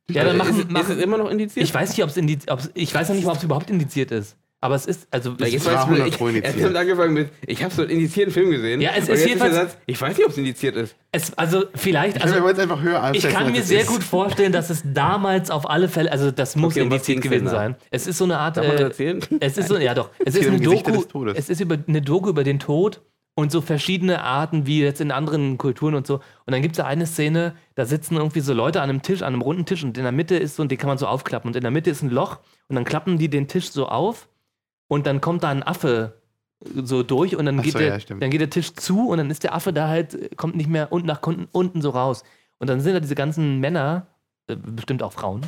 Ja, 0.10 0.26
dann 0.26 0.34
Ist, 0.36 0.38
machen, 0.40 0.52
es- 0.56 0.58
ist 0.66 0.72
machen 0.72 0.98
es 0.98 1.04
immer 1.04 1.18
noch 1.18 1.30
indiziert? 1.30 1.64
Ich 1.66 1.74
weiß 1.74 1.90
nicht, 1.92 2.04
ob 2.04 2.10
es 2.10 2.18
indiz 2.18 2.46
ob's, 2.50 2.70
ich 2.74 2.94
weiß 2.94 3.08
noch 3.08 3.16
nicht 3.16 3.24
mal, 3.24 3.32
ob 3.32 3.38
es 3.38 3.44
überhaupt 3.46 3.70
indiziert 3.70 4.12
ist. 4.12 4.36
Aber 4.64 4.76
es 4.76 4.86
ist, 4.86 5.08
also 5.10 5.32
Ja, 5.32 5.48
es 5.48 5.54
jetzt 5.54 5.62
ist, 5.66 5.74
weiß 5.74 5.80
ich, 5.82 5.86
100 5.88 6.08
ich, 6.08 6.18
Pro 6.18 6.28
indiziert. 6.28 6.58
er 6.60 6.70
hat 6.70 6.76
angefangen 6.76 7.14
mit, 7.16 7.30
ich 7.48 7.64
habe 7.64 7.74
so 7.74 7.82
einen 7.82 7.90
indizierten 7.92 8.32
Film 8.32 8.52
gesehen. 8.52 8.80
Ja, 8.80 8.92
es 8.96 9.06
ist 9.06 9.10
jetzt 9.10 9.26
jedenfalls- 9.28 9.54
der 9.56 9.64
Satz, 9.66 9.78
ich 9.88 10.00
weiß 10.00 10.16
nicht, 10.16 10.26
ob 10.26 10.32
es 10.32 10.38
indiziert 10.38 10.76
ist. 10.76 10.96
es, 11.12 11.36
also 11.36 11.64
vielleicht, 11.74 12.22
Also, 12.22 12.28
wir 12.28 12.34
also 12.34 12.44
wollen 12.46 12.56
es 12.56 12.62
einfach 12.62 12.82
höher 12.82 13.12
ich 13.14 13.28
kann 13.28 13.52
mir 13.52 13.64
sehr 13.64 13.82
ist. 13.82 13.88
gut 13.88 14.04
vorstellen, 14.04 14.52
dass 14.52 14.70
es 14.70 14.84
damals 14.86 15.50
auf 15.50 15.68
alle 15.68 15.90
Fälle, 15.90 16.12
also 16.12 16.30
das 16.30 16.56
muss 16.56 16.74
Okay, 16.74 16.82
indiziert 16.84 17.22
gewesen 17.22 17.48
sein. 17.50 17.76
Es 17.90 18.06
ist 18.06 18.20
so 18.20 18.26
eine 18.26 18.38
Art, 18.38 18.56
Darf 18.58 18.68
man 18.68 18.76
das 18.78 18.82
äh, 18.82 18.86
erzählen? 18.86 19.20
es 19.40 19.58
ist 19.58 19.68
so, 19.68 19.78
ja 19.78 19.96
doch, 19.96 20.10
es 20.24 20.36
ist 20.36 20.48
eine 20.48 20.60
Doku, 20.60 20.92
des 20.92 21.08
Todes. 21.08 21.38
es 21.38 21.50
ist 21.50 21.60
über 21.60 21.78
eine 21.88 22.02
Doku 22.04 22.30
über 22.30 22.44
den 22.44 22.60
Tod 22.60 23.02
und 23.34 23.52
so 23.52 23.62
verschiedene 23.62 24.22
Arten, 24.24 24.68
wie 24.68 24.82
jetzt 24.84 25.02
in 25.02 25.10
anderen 25.10 25.58
Kulturen 25.58 25.96
und 25.96 26.06
so. 26.06 26.16
Und 26.46 26.52
dann 26.52 26.62
gibt 26.62 26.74
es 26.76 26.78
da 26.78 26.86
eine 26.86 27.08
Szene, 27.08 27.56
da 27.74 27.86
sitzen 27.86 28.18
irgendwie 28.18 28.42
so 28.42 28.54
Leute 28.54 28.82
an 28.82 28.90
einem 28.92 29.02
Tisch, 29.02 29.22
an 29.24 29.34
einem 29.34 29.42
runden 29.42 29.66
Tisch 29.66 29.84
und 29.84 29.98
in 29.98 30.04
der 30.04 30.12
Mitte 30.12 30.36
ist 30.36 30.58
so, 30.58 30.62
und 30.62 30.70
den 30.70 30.78
kann 30.78 30.90
man 30.90 31.00
so 31.00 31.08
aufklappen 31.08 31.48
und 31.50 31.56
in 31.56 31.62
der 31.64 31.72
Mitte 31.72 31.90
ist 31.90 32.04
ein 32.04 32.12
Loch 32.12 32.38
und 32.68 32.76
dann 32.76 32.86
klappen 32.86 33.18
die 33.18 33.30
den 33.30 33.48
Tisch 33.48 33.72
so 33.72 33.88
auf 33.88 34.28
und 34.92 35.08
dann 35.08 35.22
kommt 35.22 35.44
da 35.44 35.50
ein 35.50 35.64
Affe 35.64 36.22
so 36.60 37.02
durch 37.02 37.38
und 37.38 37.46
dann, 37.46 37.60
Ach 37.60 37.64
geht, 37.64 37.72
so, 37.72 37.80
der, 37.80 37.98
ja, 37.98 38.06
dann 38.20 38.30
geht 38.30 38.42
der 38.42 38.50
Tisch 38.50 38.74
zu 38.74 39.08
und 39.08 39.20
dann 39.20 39.32
ist 39.32 39.42
der 39.46 39.56
Affe 39.56 39.72
da 39.72 39.88
halt, 39.88 40.36
kommt 40.36 40.58
nicht 40.58 40.70
mehr 40.70 40.92
unten 40.92 41.08
nach 41.08 41.22
unten, 41.26 41.48
unten 41.54 41.82
so 41.82 41.92
raus. 41.92 42.26
Und 42.60 42.70
dann 42.70 42.82
sind 42.82 42.96
da 42.96 43.00
diese 43.00 43.16
ganzen 43.16 43.62
Männer, 43.62 44.08
äh, 44.48 44.58
bestimmt 44.58 45.02
auch 45.02 45.14
Frauen, 45.14 45.44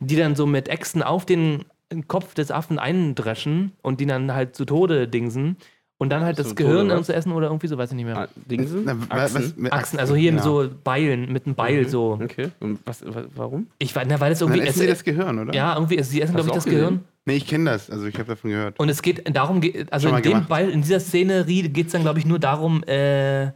die 0.00 0.16
dann 0.16 0.36
so 0.36 0.44
mit 0.44 0.68
Äxten 0.68 1.02
auf 1.02 1.24
den 1.24 1.64
Kopf 2.08 2.34
des 2.34 2.50
Affen 2.50 2.78
eindreschen 2.78 3.72
und 3.80 4.00
die 4.00 4.06
dann 4.06 4.34
halt 4.34 4.54
zu 4.54 4.66
Tode 4.66 5.08
dingsen 5.08 5.56
und 6.04 6.10
dann 6.10 6.22
halt 6.22 6.38
das 6.38 6.54
Gehirn 6.54 7.02
zu 7.02 7.12
essen 7.14 7.32
oder 7.32 7.46
irgendwie 7.48 7.66
so, 7.66 7.76
weiß 7.76 7.90
ich 7.90 7.96
nicht 7.96 8.04
mehr. 8.04 8.16
Ah, 8.16 8.28
Dingsen? 8.48 8.88
Achsen? 9.08 9.66
Achsen, 9.70 9.98
also 9.98 10.14
hier 10.14 10.30
genau. 10.30 10.42
so 10.62 10.68
Beilen, 10.84 11.32
mit 11.32 11.46
einem 11.46 11.54
Beil 11.54 11.88
so. 11.88 12.18
Okay. 12.22 12.50
Und 12.60 12.78
was, 12.84 13.04
wa- 13.04 13.24
warum? 13.34 13.66
Ich 13.78 13.96
weiß, 13.96 14.06
na, 14.08 14.20
weil 14.20 14.32
es 14.32 14.38
Dann 14.38 14.48
irgendwie. 14.50 14.68
essen 14.68 14.70
es- 14.78 14.80
sie 14.82 14.86
das 14.86 15.02
Gehirn, 15.04 15.38
oder? 15.38 15.54
ja, 15.54 15.74
irgendwie, 15.74 16.00
sie 16.02 16.20
essen, 16.20 16.34
glaube 16.34 16.48
ich, 16.50 16.54
das 16.54 16.64
auch 16.64 16.68
Gehirn. 16.70 16.84
gesehen? 16.94 17.04
Nee, 17.26 17.36
ich 17.36 17.46
kenne 17.46 17.70
das. 17.70 17.90
Also, 17.90 18.04
ich 18.06 18.14
habe 18.18 18.26
davon 18.28 18.50
gehört. 18.50 18.78
Und 18.78 18.90
es 18.90 19.00
geht 19.00 19.34
darum, 19.34 19.62
also 19.90 20.08
in 20.10 20.14
dem 20.16 20.22
gemacht. 20.22 20.48
Beil, 20.48 20.68
in 20.68 20.82
dieser 20.82 21.00
Szenerie 21.00 21.68
geht 21.70 21.86
es 21.86 21.92
dann, 21.92 22.02
glaube 22.02 22.18
ich, 22.18 22.26
nur 22.26 22.38
darum, 22.38 22.82
äh, 22.84 23.46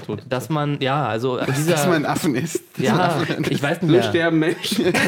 Nee, 0.00 0.04
tot. 0.06 0.22
dass 0.28 0.48
man, 0.48 0.80
ja, 0.80 1.06
also 1.06 1.38
dieser. 1.44 1.72
Dass 1.72 1.86
man 1.86 2.04
Affen 2.06 2.34
isst. 2.34 2.62
ja, 2.78 3.22
ich 3.48 3.62
weiß 3.62 3.82
nicht 3.82 3.90
so 3.90 3.96
mehr. 3.96 4.02
sterben 4.02 4.38
Menschen. 4.38 4.92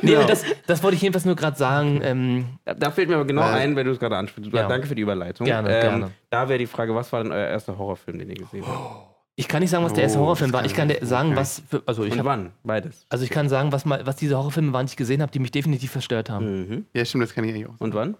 Nee, 0.00 0.12
Genau. 0.14 0.26
das, 0.26 0.42
das 0.66 0.82
wollte 0.82 0.96
ich 0.96 1.02
jedenfalls 1.02 1.26
nur 1.26 1.36
gerade 1.36 1.56
sagen. 1.56 2.00
Ähm, 2.02 2.44
Da- 2.64 2.72
Da 2.74 2.90
fällt 2.90 3.08
mir 3.10 3.16
aber 3.16 3.26
genau 3.26 3.42
Weil- 3.42 3.54
ein, 3.60 3.76
wenn 3.76 3.86
du 3.86 3.92
es 3.92 3.98
gerade 4.00 4.16
ansprichst. 4.16 4.50
Ja. 4.52 4.66
Danke 4.66 4.86
für 4.86 4.94
die 4.94 5.02
Überleitung. 5.02 5.44
Gerne, 5.46 5.68
ähm, 5.74 5.80
gerne. 5.82 6.10
Da 6.30 6.48
wäre 6.48 6.58
die 6.58 6.66
Frage, 6.66 6.94
was 6.94 7.12
war 7.12 7.22
denn 7.22 7.30
euer 7.30 7.46
erster 7.46 7.76
Horrorfilm, 7.76 8.18
den 8.18 8.30
ihr 8.30 8.36
gesehen 8.36 8.64
habt? 8.66 9.10
ich 9.36 9.48
kann 9.48 9.60
nicht 9.60 9.70
sagen, 9.70 9.84
was 9.84 9.92
der 9.92 10.04
erste 10.04 10.18
Oh, 10.18 10.22
Horrorfilm 10.22 10.52
war. 10.52 10.64
Ich 10.64 10.74
kann 10.74 10.88
sagen, 10.88 11.06
sagen. 11.06 11.36
was 11.36 11.62
für. 11.68 11.82
Also 11.86 12.04
ich, 12.04 12.18
hab, 12.18 12.24
wann? 12.24 12.52
Beides. 12.64 13.06
also 13.10 13.22
ich 13.24 13.30
kann 13.30 13.48
sagen, 13.50 13.70
was, 13.70 13.84
mal, 13.84 14.04
was 14.06 14.16
diese 14.16 14.36
Horrorfilme 14.36 14.72
waren, 14.72 14.86
die 14.86 14.90
ich 14.92 14.96
gesehen 14.96 15.20
habe, 15.22 15.30
die 15.30 15.38
mich 15.38 15.50
definitiv 15.50 15.90
verstört 15.92 16.30
haben. 16.30 16.68
Mhm. 16.68 16.86
Ja, 16.94 17.04
stimmt, 17.04 17.24
das 17.24 17.34
kann 17.34 17.44
ich 17.44 17.50
eigentlich 17.54 17.66
auch. 17.68 17.74
Und 17.78 17.94
wann? 17.94 18.16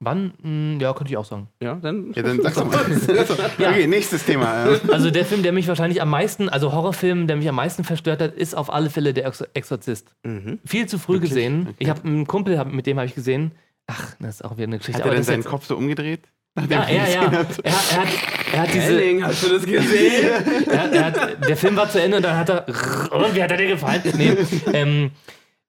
Wann? 0.00 0.32
Hm, 0.42 0.78
ja, 0.80 0.92
könnte 0.92 1.10
ich 1.12 1.16
auch 1.16 1.24
sagen. 1.24 1.48
Ja, 1.60 1.74
dann. 1.74 2.12
Ja, 2.14 2.22
dann 2.22 2.40
sag's 2.40 2.54
doch 2.56 2.66
mal. 2.70 2.78
Okay, 3.58 3.86
nächstes 3.88 4.24
Thema. 4.24 4.68
Also 4.92 5.10
der 5.10 5.24
Film, 5.24 5.42
der 5.42 5.52
mich 5.52 5.66
wahrscheinlich 5.66 6.00
am 6.00 6.10
meisten, 6.10 6.48
also 6.48 6.72
Horrorfilm, 6.72 7.26
der 7.26 7.36
mich 7.36 7.48
am 7.48 7.56
meisten 7.56 7.82
verstört 7.82 8.22
hat, 8.22 8.34
ist 8.34 8.56
auf 8.56 8.72
alle 8.72 8.90
Fälle 8.90 9.12
der 9.12 9.26
Ex 9.26 9.40
Exorzist. 9.54 10.14
Mhm. 10.22 10.60
Viel 10.64 10.86
zu 10.86 10.98
früh 10.98 11.14
Wirklich? 11.14 11.30
gesehen. 11.30 11.62
Okay. 11.70 11.76
Ich 11.80 11.88
habe 11.90 12.04
einen 12.04 12.26
Kumpel, 12.28 12.58
hab, 12.58 12.72
mit 12.72 12.86
dem 12.86 12.96
habe 12.98 13.06
ich 13.06 13.14
gesehen. 13.16 13.52
Ach, 13.88 14.14
das 14.20 14.36
ist 14.36 14.44
auch 14.44 14.52
wieder 14.56 14.64
eine 14.68 14.78
Geschichte. 14.78 15.00
Hat 15.02 15.08
er 15.08 15.14
denn 15.14 15.24
seinen 15.24 15.40
jetzt- 15.40 15.48
Kopf 15.48 15.66
so 15.66 15.76
umgedreht? 15.76 16.20
Ja, 16.68 16.82
er 16.84 16.94
ja, 16.94 17.08
ja. 17.08 17.30
hat? 17.32 17.58
Er, 17.62 17.72
er, 17.72 18.00
hat, 18.00 18.08
er 18.52 18.62
hat 18.62 18.74
diese. 18.74 18.98
Henning, 18.98 19.24
hast 19.24 19.44
du 19.44 19.48
das 19.52 19.64
gesehen? 19.64 20.30
Er, 20.68 20.92
er 20.92 21.04
hat, 21.06 21.48
der 21.48 21.56
Film 21.56 21.76
war 21.76 21.88
zu 21.88 22.00
Ende 22.02 22.16
und 22.16 22.22
dann 22.24 22.36
hat 22.36 22.48
er. 22.50 22.66
Und 23.12 23.34
wie 23.34 23.42
hat 23.42 23.50
er 23.50 23.56
dir 23.56 23.68
gefallen? 23.68 24.02
Nee, 24.16 24.36
ähm, 24.72 25.10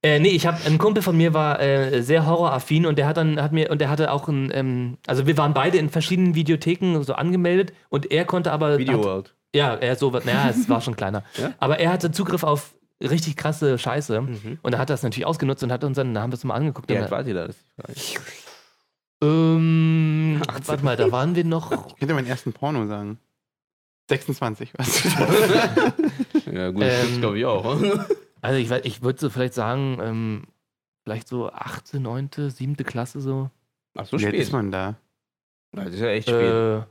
äh, 0.02 0.20
nee 0.20 0.30
ich 0.30 0.46
habe 0.48 0.58
ein 0.66 0.78
Kumpel 0.78 1.04
von 1.04 1.18
mir 1.18 1.34
war 1.34 1.60
äh, 1.62 2.02
sehr 2.02 2.26
horroraffin 2.26 2.86
und 2.86 2.98
der 2.98 3.08
hat 3.08 3.18
dann 3.18 3.42
hat 3.42 3.52
mir 3.52 3.70
und 3.70 3.80
der 3.82 3.90
hatte 3.90 4.12
auch 4.12 4.28
ein 4.28 4.50
ähm, 4.54 4.98
also 5.08 5.28
wir 5.28 5.38
waren 5.38 5.54
beide 5.54 5.78
in 5.78 5.90
verschiedenen 5.90 6.36
Videotheken 6.36 7.02
so 7.04 7.14
angemeldet 7.14 7.74
und 7.90 8.12
er 8.12 8.26
konnte 8.26 8.52
aber 8.52 8.78
Video 8.78 8.98
hat, 9.00 9.04
World. 9.06 9.36
ja 9.54 9.76
er 9.76 9.96
so 9.96 10.10
naja 10.12 10.50
es 10.50 10.70
war 10.70 10.82
schon 10.82 10.96
kleiner 10.96 11.24
Ja? 11.38 11.52
aber 11.60 11.80
er 11.80 11.92
hatte 11.92 12.12
Zugriff 12.12 12.44
auf 12.44 12.76
richtig 13.02 13.36
krasse 13.38 13.78
Scheiße 13.78 14.20
und 14.62 14.74
er 14.74 14.80
hat 14.80 14.90
das 14.90 15.04
natürlich 15.04 15.26
ausgenutzt 15.26 15.64
und 15.64 15.72
hat 15.72 15.84
uns 15.84 15.96
dann 15.98 16.14
da 16.14 16.22
haben 16.22 16.32
wir 16.32 16.36
es 16.38 16.44
mal 16.44 16.56
angeguckt 16.56 16.90
Wie 16.90 16.98
alt 16.98 17.12
wart 17.12 17.28
ihr 17.28 17.34
da? 17.34 17.48
Das 17.48 17.56
ähm, 19.22 20.42
warte 20.66 20.84
mal 20.86 20.96
da 20.96 21.12
waren 21.12 21.36
wir 21.36 21.44
noch 21.44 21.72
Ich 21.90 21.96
könnte 21.98 22.14
meinen 22.14 22.28
ersten 22.28 22.54
Porno 22.54 22.86
sagen. 22.88 23.18
26, 24.10 24.72
was? 24.78 25.04
Ja, 26.52 26.72
gut, 26.72 26.82
das 26.82 26.94
Ähm, 26.94 27.02
gibt's, 27.02 27.20
glaube 27.20 27.38
ich 27.38 27.46
auch. 27.46 27.78
Also 28.42 28.58
ich, 28.60 28.70
weiß- 28.70 28.82
ich 28.86 29.02
würde 29.02 29.20
so 29.20 29.30
vielleicht 29.30 29.54
sagen, 29.54 29.98
ähm, 30.02 30.44
vielleicht 31.04 31.28
so 31.28 31.52
8., 31.52 31.94
9., 31.96 32.30
7. 32.50 32.76
Klasse 32.78 33.20
so. 33.22 33.50
Ach, 33.98 34.06
so 34.06 34.18
Wie 34.18 34.24
spät. 34.24 34.36
ist 34.36 34.52
man 34.52 34.72
da? 34.72 34.96
Das 35.72 35.88
ist 35.94 36.00
ja 36.00 36.08
echt 36.10 36.30
spät. 36.30 36.42
Äh, 36.42 36.82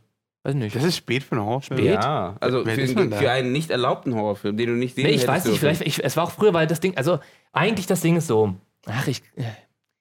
weiß 0.45 0.55
nicht. 0.55 0.75
Das 0.77 0.85
ist 0.85 0.97
spät 0.97 1.23
für 1.23 1.33
einen 1.37 1.45
Horrorfilm. 1.45 1.79
Spät? 1.81 1.95
Ja, 1.95 2.37
also 2.41 2.65
für, 2.65 2.71
ist 2.81 2.95
man 2.95 3.11
da? 3.11 3.17
für 3.19 3.31
einen 3.31 3.53
nicht 3.53 3.71
erlaubten 3.71 4.15
Horrorfilm, 4.15 4.57
den 4.57 4.69
du 4.69 4.73
nicht 4.75 4.95
sehen 4.95 5.07
nee, 5.07 5.13
ich 5.13 5.27
weiß 5.27 5.45
nicht, 5.47 5.59
vielleicht, 5.59 5.83
ich, 5.83 6.03
es 6.05 6.17
war 6.17 6.25
auch 6.25 6.31
früher, 6.31 6.53
weil 6.55 6.67
das 6.67 6.81
Ding, 6.81 6.97
also 6.97 7.19
eigentlich 7.53 7.87
das 7.87 8.01
Ding 8.01 8.17
ist 8.17 8.27
so, 8.27 8.55
ach, 8.87 9.07
ich, 9.09 9.23
äh, 9.37 9.45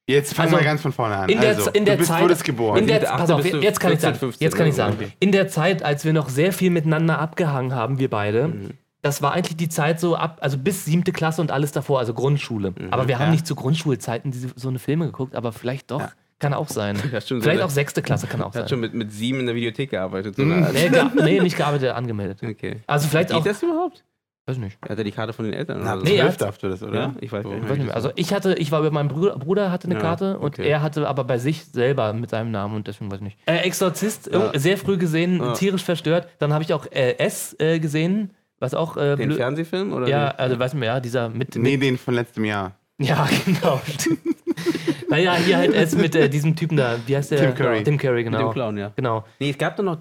Jetzt 0.10 0.36
fangen 0.36 0.48
Also, 0.54 0.60
wir 0.60 0.64
ganz 0.64 0.82
von 0.82 0.94
vorne 0.94 1.18
an. 1.18 1.28
in 1.30 1.42
der 1.42 1.50
also, 1.50 1.70
in 1.72 1.84
der 1.84 1.96
du 1.96 2.00
bist, 2.00 2.10
Zeit- 2.12 2.22
wurdest 2.24 2.46
geboren. 2.46 2.80
in 2.80 2.88
der, 2.88 3.02
siebte, 3.02 3.12
pass 3.12 3.22
achte 3.30 3.36
auf, 3.36 3.46
jetzt 3.62 3.80
kann 3.82 3.92
ich 3.92 4.00
14, 4.00 4.00
sagen, 4.00 4.20
15, 4.20 4.46
jetzt 4.46 4.56
kann 4.56 4.68
ich 4.68 4.74
sagen, 4.76 5.14
in 5.20 5.32
der 5.34 5.48
Zeit, 5.50 5.84
als 5.84 6.06
wir 6.06 6.14
noch 6.14 6.30
sehr 6.30 6.54
viel 6.54 6.70
miteinander 6.70 7.20
abgehangen 7.20 7.76
haben, 7.76 8.00
wir 8.00 8.10
beide, 8.10 8.48
Mhm. 8.48 8.70
Das 9.08 9.22
war 9.22 9.34
eigentlich 9.34 9.58
die 9.58 9.70
Zeit 9.70 10.00
so 10.00 10.16
ab, 10.16 10.38
also 10.42 10.58
bis 10.58 10.86
siebte 10.86 11.12
Klasse 11.12 11.42
und 11.42 11.52
alles 11.52 11.72
davor, 11.72 12.00
also 12.00 12.14
Grundschule. 12.14 12.74
aber 12.92 13.08
wir 13.08 13.18
haben 13.18 13.26
ja. 13.28 13.32
nicht 13.32 13.48
zu 13.48 13.56
Grundschulzeiten 13.56 14.32
diese, 14.32 14.50
so 14.56 14.70
eine 14.70 14.80
Filme 14.80 15.06
geguckt, 15.08 15.36
aber 15.36 15.52
vielleicht 15.52 15.90
doch, 15.92 16.04
kann 16.40 16.54
auch 16.54 16.68
sein. 16.68 16.96
Ja, 17.12 17.20
schon 17.22 17.40
so 17.40 17.44
vielleicht 17.44 17.60
eine- 17.62 17.66
auch 17.66 17.70
sechste 17.72 18.02
Klasse 18.04 18.28
kann 18.28 18.42
auch 18.42 18.48
Er 18.50 18.54
sein. 18.54 18.62
hat 18.64 18.70
schon 18.70 18.80
mit, 18.80 18.94
mit 18.94 19.12
sieben 19.12 19.40
in 19.40 19.48
der 19.48 19.56
Videothek 19.56 19.90
gearbeitet. 19.90 20.36
So 20.36 20.44
Mhm. 20.44 20.64
Art. 20.64 20.74
Nee, 20.74 20.90
ge 20.90 21.04
nee, 21.24 21.40
nicht 21.42 21.58
gearbeitet, 21.58 21.92
angemeldet. 21.92 22.40
Okay. 22.44 22.82
Also 22.86 23.08
vielleicht 23.08 23.30
Geht 23.30 23.38
auch, 23.38 23.44
das 23.44 23.64
überhaupt? 23.64 24.04
weiß 24.46 24.60
nicht. 24.60 24.78
Hat 24.88 24.98
er 24.98 25.04
die 25.04 25.12
Karte 25.12 25.34
von 25.34 25.44
den 25.44 25.54
Eltern? 25.54 25.82
Na, 25.84 25.94
oder 25.96 26.02
so? 26.02 26.06
Nee, 26.06 26.18
er 26.20 26.28
hat- 26.30 26.40
das, 26.42 26.82
oder? 26.84 26.94
Ja, 27.00 27.14
ich 27.20 27.32
weiß 27.32 27.44
gar 27.44 27.50
nicht. 27.54 27.64
Ich 27.64 27.70
weiß 27.70 27.78
nicht 27.80 27.88
mehr. 27.88 27.96
Also 27.96 28.12
ich 28.16 28.32
hatte, 28.34 28.54
ich 28.54 28.72
war 28.72 28.80
über 28.80 28.92
meinen 28.92 29.10
Bruder, 29.10 29.38
Bruder 29.38 29.72
hatte 29.72 29.88
eine 29.88 29.96
Ja, 29.96 30.00
Karte 30.02 30.38
und 30.38 30.46
okay. 30.60 30.68
er 30.70 30.82
hatte 30.82 31.06
aber 31.08 31.24
bei 31.26 31.38
sich 31.38 31.66
selber 31.66 32.14
mit 32.14 32.30
seinem 32.30 32.52
Namen 32.52 32.76
und 32.76 32.88
deswegen 32.88 33.12
weiß 33.12 33.18
ich 33.18 33.24
nicht. 33.26 33.38
Äh, 33.46 33.58
Exorzist, 33.66 34.30
Ja. 34.32 34.52
äh, 34.54 34.60
sehr 34.60 34.78
früh 34.78 34.98
gesehen, 34.98 35.40
Ja. 35.42 35.54
tierisch 35.54 35.84
verstört. 35.84 36.28
Dann 36.40 36.54
habe 36.54 36.64
ich 36.64 36.74
auch 36.74 36.86
äh, 36.92 37.18
S 37.18 37.56
äh, 37.60 37.80
gesehen, 37.80 38.30
was 38.60 38.74
auch 38.74 38.98
äh, 38.98 39.16
Den 39.16 39.32
Fernsehfilm? 39.32 39.94
Oder 39.94 40.08
Ja, 40.08 40.30
den? 40.32 40.40
also 40.40 40.60
weiß 40.60 40.74
man 40.74 40.84
ja, 40.84 41.00
dieser 41.00 41.30
mit, 41.30 41.56
Nee, 41.56 41.74
mit 41.74 41.82
den 41.84 41.98
von 41.98 42.14
letztem 42.16 42.46
Jahr. 42.46 42.74
ja 43.00 43.28
genau. 43.46 43.80
naja, 45.10 45.36
hier 45.36 45.58
halt 45.58 45.74
S 45.74 45.96
mit 45.96 46.16
äh, 46.16 46.30
diesem 46.30 46.56
Typen 46.56 46.78
da, 46.78 46.98
wie 47.06 47.16
heißt 47.16 47.32
der? 47.32 47.40
Tim 47.40 47.56
Curry. 47.56 47.84
Tim 47.84 47.98
Curry, 47.98 48.24
Mit 48.24 48.34
dem 48.34 48.40
genau. 48.40 48.52
Clown, 48.52 48.78
ja. 48.78 48.92
Genau. 48.96 49.26
Nee, 49.40 49.52
es 49.52 49.58
gab 49.58 49.76
doch 49.76 49.84
noch. 49.84 50.00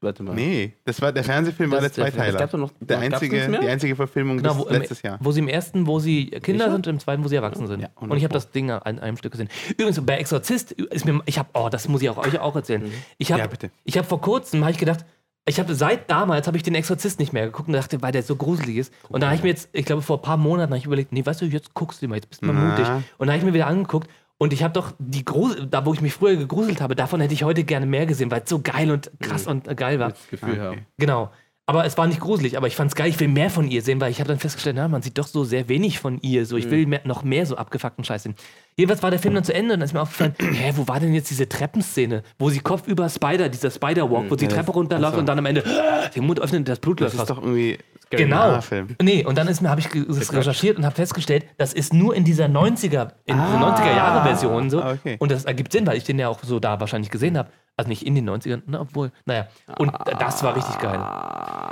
Warte 0.00 0.24
mal. 0.24 0.34
Nee, 0.34 0.72
das 0.84 1.00
war 1.00 1.12
der 1.12 1.22
Fernsehfilm 1.22 1.70
war 1.70 1.78
der 1.78 1.88
Das 1.90 1.96
ist 1.96 2.04
der. 2.04 2.12
Zweiteiler. 2.12 2.34
Es 2.34 2.40
gab 2.40 2.50
doch 2.50 2.58
noch. 2.58 2.72
der 2.80 2.98
einzige, 2.98 3.48
die 3.62 3.68
einzige 3.68 3.94
Verfilmung 3.94 4.38
Genau, 4.38 4.58
wo, 4.58 4.68
letztes 4.68 5.00
Jahr. 5.02 5.16
wo 5.20 5.30
sie 5.30 5.38
im 5.38 5.46
ersten, 5.46 5.86
wo 5.86 6.00
sie 6.00 6.26
Kinder 6.26 6.64
Sicher? 6.64 6.72
sind 6.72 6.86
und 6.88 6.94
im 6.94 6.98
zweiten, 6.98 7.22
wo 7.22 7.28
sie 7.28 7.36
erwachsen 7.36 7.68
sind. 7.68 7.82
Ja, 7.82 7.88
und 7.94 8.16
ich 8.16 8.24
habe 8.24 8.34
das 8.34 8.50
Ding 8.50 8.68
an 8.72 8.98
einem 8.98 9.16
Stück 9.16 9.30
gesehen. 9.30 9.48
Übrigens, 9.70 10.04
bei 10.04 10.16
Exorzist 10.18 10.72
ist 10.72 11.04
mir, 11.06 11.20
ich 11.26 11.38
habe, 11.38 11.50
oh, 11.54 11.68
das 11.70 11.86
muss 11.86 12.02
ich 12.02 12.10
auch 12.10 12.16
euch 12.18 12.36
auch 12.40 12.56
erzählen. 12.56 12.82
Ich 13.18 13.30
habe 13.30 13.42
Ja, 13.42 13.46
bitte. 13.46 13.70
ich 13.84 13.96
habe 13.96 14.04
vor 14.08 14.20
kurzem, 14.20 14.62
habe 14.62 14.72
ich 14.72 14.78
gedacht, 14.78 15.04
ich 15.44 15.58
habe 15.58 15.74
seit 15.74 16.10
damals 16.10 16.46
habe 16.46 16.56
ich 16.56 16.62
den 16.62 16.74
Exorzist 16.74 17.18
nicht 17.18 17.32
mehr 17.32 17.46
geguckt 17.46 17.68
und 17.68 17.74
dachte, 17.74 18.00
weil 18.00 18.12
der 18.12 18.22
so 18.22 18.36
gruselig 18.36 18.76
ist. 18.76 18.94
Und 19.08 19.20
dann 19.22 19.30
habe 19.30 19.36
ich 19.36 19.42
mir 19.42 19.48
jetzt, 19.48 19.68
ich 19.72 19.84
glaube 19.84 20.02
vor 20.02 20.18
ein 20.18 20.22
paar 20.22 20.36
Monaten 20.36 20.70
habe 20.70 20.78
ich 20.78 20.86
überlegt, 20.86 21.12
nee, 21.12 21.24
weißt 21.26 21.40
du, 21.40 21.46
jetzt 21.46 21.74
guckst 21.74 22.00
du 22.02 22.08
mal, 22.08 22.14
jetzt 22.16 22.28
bist 22.28 22.42
du 22.42 22.46
mal 22.46 22.52
Na. 22.54 22.70
mutig. 22.70 22.86
Und 23.18 23.26
dann 23.26 23.30
habe 23.30 23.38
ich 23.38 23.44
mir 23.44 23.52
wieder 23.54 23.66
angeguckt 23.66 24.08
und 24.38 24.52
ich 24.52 24.62
habe 24.62 24.72
doch 24.72 24.92
die 24.98 25.24
Grusel, 25.24 25.66
da 25.66 25.84
wo 25.86 25.94
ich 25.94 26.00
mich 26.00 26.14
früher 26.14 26.36
gegruselt 26.36 26.80
habe, 26.80 26.94
davon 26.94 27.20
hätte 27.20 27.34
ich 27.34 27.44
heute 27.44 27.64
gerne 27.64 27.86
mehr 27.86 28.06
gesehen, 28.06 28.30
weil 28.30 28.42
es 28.42 28.50
so 28.50 28.60
geil 28.60 28.90
und 28.90 29.10
krass 29.20 29.46
und 29.46 29.66
äh, 29.68 29.74
geil 29.74 29.98
war. 29.98 30.10
Das 30.10 30.28
Gefühl 30.28 30.58
Ah, 30.60 30.62
haben. 30.64 30.70
okay. 30.72 30.86
Genau. 30.98 31.30
Aber 31.64 31.84
es 31.86 31.96
war 31.96 32.08
nicht 32.08 32.18
gruselig, 32.20 32.56
aber 32.56 32.66
ich 32.66 32.74
fand 32.74 32.90
es 32.90 32.96
geil, 32.96 33.08
ich 33.08 33.20
will 33.20 33.28
mehr 33.28 33.48
von 33.48 33.70
ihr 33.70 33.82
sehen, 33.82 34.00
weil 34.00 34.10
ich 34.10 34.18
habe 34.18 34.26
dann 34.28 34.40
festgestellt, 34.40 34.74
na, 34.76 34.88
man 34.88 35.00
sieht 35.00 35.16
doch 35.16 35.28
so 35.28 35.44
sehr 35.44 35.68
wenig 35.68 36.00
von 36.00 36.18
ihr. 36.20 36.44
So, 36.44 36.56
ich 36.56 36.68
will 36.70 36.86
mehr, 36.86 37.02
noch 37.04 37.22
mehr 37.22 37.46
so 37.46 37.56
abgefuckten 37.56 38.04
Scheiß 38.04 38.24
sehen. 38.24 38.34
Jedenfalls 38.76 39.02
war 39.04 39.10
der 39.10 39.20
Film 39.20 39.34
dann 39.34 39.44
zu 39.44 39.54
Ende 39.54 39.74
und 39.74 39.80
dann 39.80 39.86
ist 39.86 39.92
mir 39.92 40.00
aufgefallen, 40.00 40.34
hä, 40.40 40.72
wo 40.74 40.88
war 40.88 40.98
denn 40.98 41.14
jetzt 41.14 41.30
diese 41.30 41.48
Treppenszene, 41.48 42.24
wo 42.38 42.50
sie 42.50 42.58
Kopf 42.58 42.88
über 42.88 43.08
Spider, 43.08 43.48
dieser 43.48 43.70
Spider-Walk, 43.70 44.24
wo 44.28 44.34
sie 44.36 44.48
die 44.48 44.54
Treppe 44.54 44.72
runterläuft 44.72 45.16
und 45.16 45.26
dann 45.26 45.38
am 45.38 45.46
Ende 45.46 45.62
den 46.16 46.26
Mund 46.26 46.40
öffnet 46.40 46.58
und 46.60 46.68
das 46.68 46.80
Blut 46.80 47.00
Das 47.00 47.14
läuft 47.14 47.14
ist 47.14 47.30
raus. 47.30 47.38
doch 47.38 47.44
irgendwie 47.44 47.78
Genau. 48.18 48.60
Film. 48.60 48.88
Nee, 49.00 49.24
und 49.24 49.36
dann 49.38 49.48
ist 49.48 49.60
mir, 49.60 49.68
habe 49.70 49.80
ich 49.80 49.88
das 49.88 50.32
recherchiert 50.32 50.76
und 50.78 50.84
habe 50.84 50.94
festgestellt, 50.94 51.46
das 51.58 51.72
ist 51.72 51.92
nur 51.94 52.14
in 52.14 52.24
dieser 52.24 52.46
90er, 52.46 53.12
in 53.26 53.34
dieser 53.36 53.58
Ah. 53.58 53.76
90er-Jahre-Version 53.78 54.70
so. 54.70 54.82
Ah, 54.82 54.92
okay. 54.92 55.16
Und 55.18 55.30
das 55.32 55.44
ergibt 55.44 55.72
Sinn, 55.72 55.86
weil 55.86 55.96
ich 55.96 56.04
den 56.04 56.18
ja 56.18 56.28
auch 56.28 56.40
so 56.42 56.60
da 56.60 56.80
wahrscheinlich 56.80 57.10
gesehen 57.10 57.36
habe. 57.38 57.50
Also 57.76 57.88
nicht 57.88 58.06
in 58.06 58.14
den 58.14 58.28
90ern, 58.28 58.62
ne, 58.66 58.80
obwohl, 58.80 59.12
naja. 59.24 59.48
Und 59.78 59.92
das 60.20 60.42
war 60.42 60.54
richtig 60.54 60.78
geil. 60.78 60.98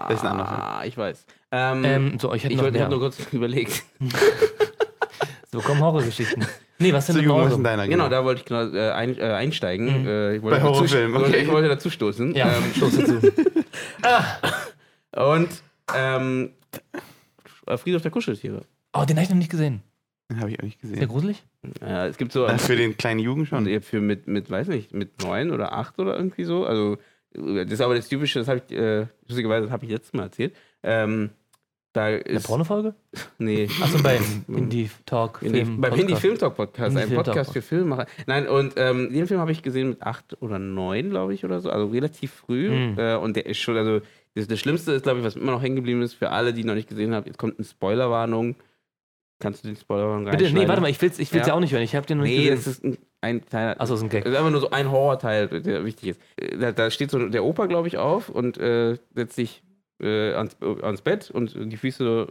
Das 0.09 0.17
ist 0.19 0.25
ein 0.25 0.29
anderer 0.33 0.49
Film. 0.49 0.61
Ah, 0.63 0.83
ich 0.85 0.97
weiß. 0.97 1.27
Ähm, 1.53 1.85
Ähm, 1.85 2.19
so, 2.19 2.33
ich 2.33 2.43
hätte 2.43 2.55
ich 2.55 2.57
noch 2.59 2.65
wollte 2.65 2.89
nur 2.89 3.01
kurz 3.01 3.19
überlegt. 3.33 3.83
So 5.53 5.61
kommen 5.61 5.81
Horrorgeschichten. 5.83 6.47
Nee, 6.79 6.93
was 6.95 7.07
sind 7.07 7.23
So 7.23 7.35
Horror? 7.35 7.53
in 7.53 7.65
deiner 7.65 7.87
Genau, 7.89 8.09
da 8.09 8.25
wollte 8.25 8.41
ich 8.41 8.47
genau 8.47 8.73
äh, 8.73 8.93
ein, 8.93 9.19
äh, 9.19 9.23
einsteigen. 9.25 10.07
Äh, 10.07 10.37
ich 10.37 10.43
wollte 10.43 10.57
Bei 10.59 10.63
Horrorfilmen, 10.63 11.23
okay. 11.23 11.37
Ich 11.43 11.49
wollte 11.51 11.69
dazu 11.69 11.91
stoßen. 11.91 12.35
Ja, 12.35 12.47
Ähm, 12.49 12.73
stoß 12.75 12.97
dazu. 12.97 13.19
und 15.17 15.49
ähm, 15.97 16.51
Friedhof 17.77 18.03
der 18.03 18.11
Kuscheltiere. 18.11 18.63
Oh, 18.93 19.05
den 19.05 19.17
habe 19.17 19.23
ich 19.25 19.31
noch 19.31 19.37
nicht 19.37 19.51
gesehen. 19.51 19.83
Den 20.31 20.41
habe 20.41 20.51
ich 20.51 20.59
auch 20.59 20.65
nicht 20.65 20.77
Ist 20.77 20.85
der 20.85 20.91
gesehen. 20.93 21.09
gruselig? 21.09 21.43
Ja, 21.81 22.07
es 22.07 22.17
gibt 22.17 22.33
so 22.33 22.47
Äh, 22.47 22.59
Für 22.59 22.77
den 22.77 22.97
kleinen 22.97 23.21
Jugend 23.21 23.49
schon. 23.49 23.67
für 23.83 24.01
mit, 24.01 24.27
mit, 24.27 24.51
weiß 24.51 24.69
nicht, 24.69 24.93
mit 24.95 25.23
neun 25.23 25.51
oder 25.51 25.73
acht 25.73 25.99
oder 25.99 26.17
irgendwie 26.17 26.45
so. 26.45 26.65
Also, 26.65 26.99
das 27.33 27.71
ist 27.71 27.81
aber 27.81 27.95
das 27.95 28.09
Typische, 28.09 28.39
das 28.41 28.49
habe 28.49 28.63
ich, 28.69 28.77
äh, 28.77 29.07
lustigerweise, 29.29 29.71
habe 29.71 29.85
ich 29.85 29.91
letztes 29.93 30.13
Mal 30.13 30.25
erzählt. 30.25 30.55
Ähm, 30.83 31.31
da 31.93 32.05
Eine 32.05 32.19
ist. 32.19 32.47
Pornofolge? 32.47 32.95
Nee. 33.39 33.69
Achso, 33.83 34.01
beim 34.03 34.23
Indie 34.49 34.89
Talk 35.07 35.41
Indie, 35.43 35.65
Film. 35.65 35.81
beim 35.81 35.91
Podcast. 35.91 36.01
Indie 36.09 36.21
Film 36.21 36.39
Talk 36.39 36.57
Podcast, 36.57 36.89
Indie 36.91 37.01
ein 37.03 37.09
Film 37.09 37.17
Talk 37.17 37.25
Podcast 37.35 37.53
für 37.53 37.63
Filmemacher. 37.63 38.07
Nein, 38.27 38.47
und 38.49 38.75
ähm, 38.77 39.13
den 39.13 39.27
Film 39.27 39.41
habe 39.41 39.51
ich 39.51 39.63
gesehen 39.63 39.89
mit 39.91 40.03
acht 40.03 40.41
oder 40.41 40.59
neun, 40.61 41.11
glaube 41.11 41.35
ich, 41.35 41.45
oder 41.45 41.61
so, 41.61 41.69
also 41.71 41.87
relativ 41.89 42.33
früh. 42.33 42.71
Mhm. 42.71 42.99
Äh, 42.99 43.17
und 43.17 43.35
der 43.35 43.47
ist 43.47 43.59
schon, 43.59 43.77
also 43.77 44.01
das, 44.35 44.47
das 44.47 44.59
Schlimmste 44.61 44.93
ist, 44.93 45.03
glaube 45.03 45.19
ich, 45.21 45.25
was 45.25 45.37
immer 45.37 45.53
noch 45.53 45.63
hängen 45.63 45.77
geblieben 45.77 46.03
ist, 46.03 46.15
für 46.15 46.31
alle, 46.31 46.53
die 46.53 46.65
noch 46.65 46.75
nicht 46.75 46.89
gesehen 46.89 47.15
haben, 47.15 47.27
jetzt 47.27 47.39
kommt 47.39 47.59
eine 47.59 47.67
Spoilerwarnung. 47.67 48.57
Kannst 49.41 49.65
du 49.65 49.69
den 49.69 49.77
Spoilerwarnung 49.77 50.31
Bitte, 50.31 50.53
nee, 50.53 50.69
warte 50.69 50.83
mal, 50.83 50.91
ich 50.91 51.01
will 51.01 51.09
es 51.09 51.19
ich 51.19 51.33
will's 51.33 51.47
ja. 51.47 51.53
Ja. 51.53 51.57
auch 51.57 51.61
nicht 51.61 51.73
hören. 51.73 51.83
Ich 51.83 51.97
habe 51.97 52.07
den 52.07 52.19
noch 52.19 52.25
nicht 52.25 52.37
Nee, 52.37 52.51
gesehen. 52.51 52.57
das 52.57 52.67
ist 52.67 52.99
ein, 53.23 53.45
kleiner. 53.47 53.81
Achso, 53.81 53.95
ist 53.95 54.03
ein 54.03 54.11
Gag. 54.11 54.25
Das 54.25 54.33
ist 54.33 54.39
einfach 54.39 54.51
nur 54.51 54.61
so 54.61 54.71
ein 54.71 54.91
Horrorteil, 54.91 55.49
der 55.49 55.85
wichtig 55.85 56.11
ist. 56.11 56.21
Da, 56.61 56.73
da 56.73 56.91
steht 56.91 57.11
so 57.11 57.27
der 57.29 57.43
Opa, 57.45 57.67
glaube 57.67 57.89
ich, 57.89 57.97
auf 57.97 58.29
und 58.29 58.59
äh, 58.59 58.99
setzt 59.15 59.37
sich 59.37 59.63
äh, 60.03 60.33
ans, 60.35 60.57
ans 60.61 61.01
Bett 61.01 61.31
und 61.31 61.55
die 61.57 61.77
Füße, 61.77 62.29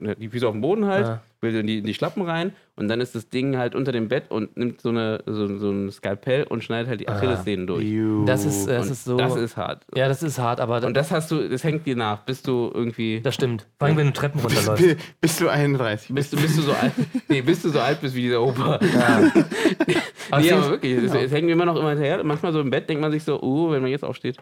die 0.00 0.28
Füße 0.28 0.46
auf 0.46 0.52
dem 0.52 0.60
Boden 0.60 0.86
halt, 0.86 1.06
Ja. 1.06 1.22
will 1.40 1.54
in 1.56 1.66
die, 1.66 1.78
in 1.78 1.84
die 1.84 1.94
Schlappen 1.94 2.22
rein 2.22 2.52
und 2.76 2.88
dann 2.88 3.00
ist 3.00 3.14
das 3.14 3.28
Ding 3.28 3.56
halt 3.56 3.74
unter 3.74 3.92
dem 3.92 4.08
Bett 4.08 4.30
und 4.30 4.56
nimmt 4.56 4.80
so, 4.80 4.88
eine, 4.90 5.22
so, 5.26 5.58
so 5.58 5.70
ein 5.70 5.90
Skalpell 5.90 6.44
und 6.44 6.64
schneidet 6.64 6.88
halt 6.88 7.00
die 7.00 7.08
Achillessehnen 7.08 7.66
durch. 7.66 7.84
Juh. 7.84 8.24
Das 8.24 8.44
ist, 8.44 8.66
das 8.66 8.86
Und 8.86 8.92
ist 8.92 9.04
so. 9.04 9.16
das 9.16 9.36
ist 9.36 9.56
hart. 9.56 9.84
ja, 9.94 10.08
das 10.08 10.22
ist 10.22 10.38
hart, 10.38 10.60
aber 10.60 10.84
Und 10.84 10.94
das 10.96 11.10
hast 11.10 11.30
du, 11.30 11.48
das 11.48 11.62
hängt 11.64 11.86
dir 11.86 11.96
nach, 11.96 12.20
bis 12.24 12.42
du 12.42 12.70
irgendwie. 12.72 13.20
das 13.20 13.34
stimmt. 13.34 13.66
Vor 13.78 13.88
allem, 13.88 13.96
wenn 13.96 14.06
du 14.08 14.12
Treppen 14.12 14.40
runterläufst. 14.40 14.84
Bi- 14.86 14.96
Bist 15.20 15.40
du 15.40 15.48
31? 15.48 16.14
Bist 16.14 16.32
du, 16.32 16.36
bist 16.36 16.56
du 16.58 16.62
so 16.62 16.72
alt, 16.72 16.92
nee, 17.28 17.42
bis 17.42 17.62
du 17.62 17.68
so 17.70 17.80
alt 17.80 18.00
bist 18.00 18.14
wie 18.14 18.22
dieser 18.22 18.42
Opa. 18.42 18.78
Aber 20.30 20.40
nee, 20.42 20.46
es 20.48 20.52
aber 20.52 20.62
ist- 20.62 20.70
wirklich, 20.70 20.92
es, 21.04 21.14
es 21.14 21.32
hängt 21.32 21.46
mir 21.46 21.52
immer 21.52 21.64
noch 21.64 21.76
immer 21.76 21.90
hinterher. 21.90 22.22
Manchmal 22.22 22.52
so 22.52 22.60
im 22.60 22.70
Bett 22.70 22.88
denkt 22.88 23.00
man 23.00 23.10
sich 23.10 23.24
so, 23.24 23.40
uh, 23.42 23.70
wenn 23.72 23.82
man 23.82 23.90
jetzt 23.90 24.04
aufsteht. 24.04 24.36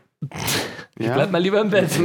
Ja? 0.99 1.15
Bleib 1.15 1.31
mal 1.31 1.39
lieber 1.39 1.61
im 1.61 1.71
Bett. 1.71 1.89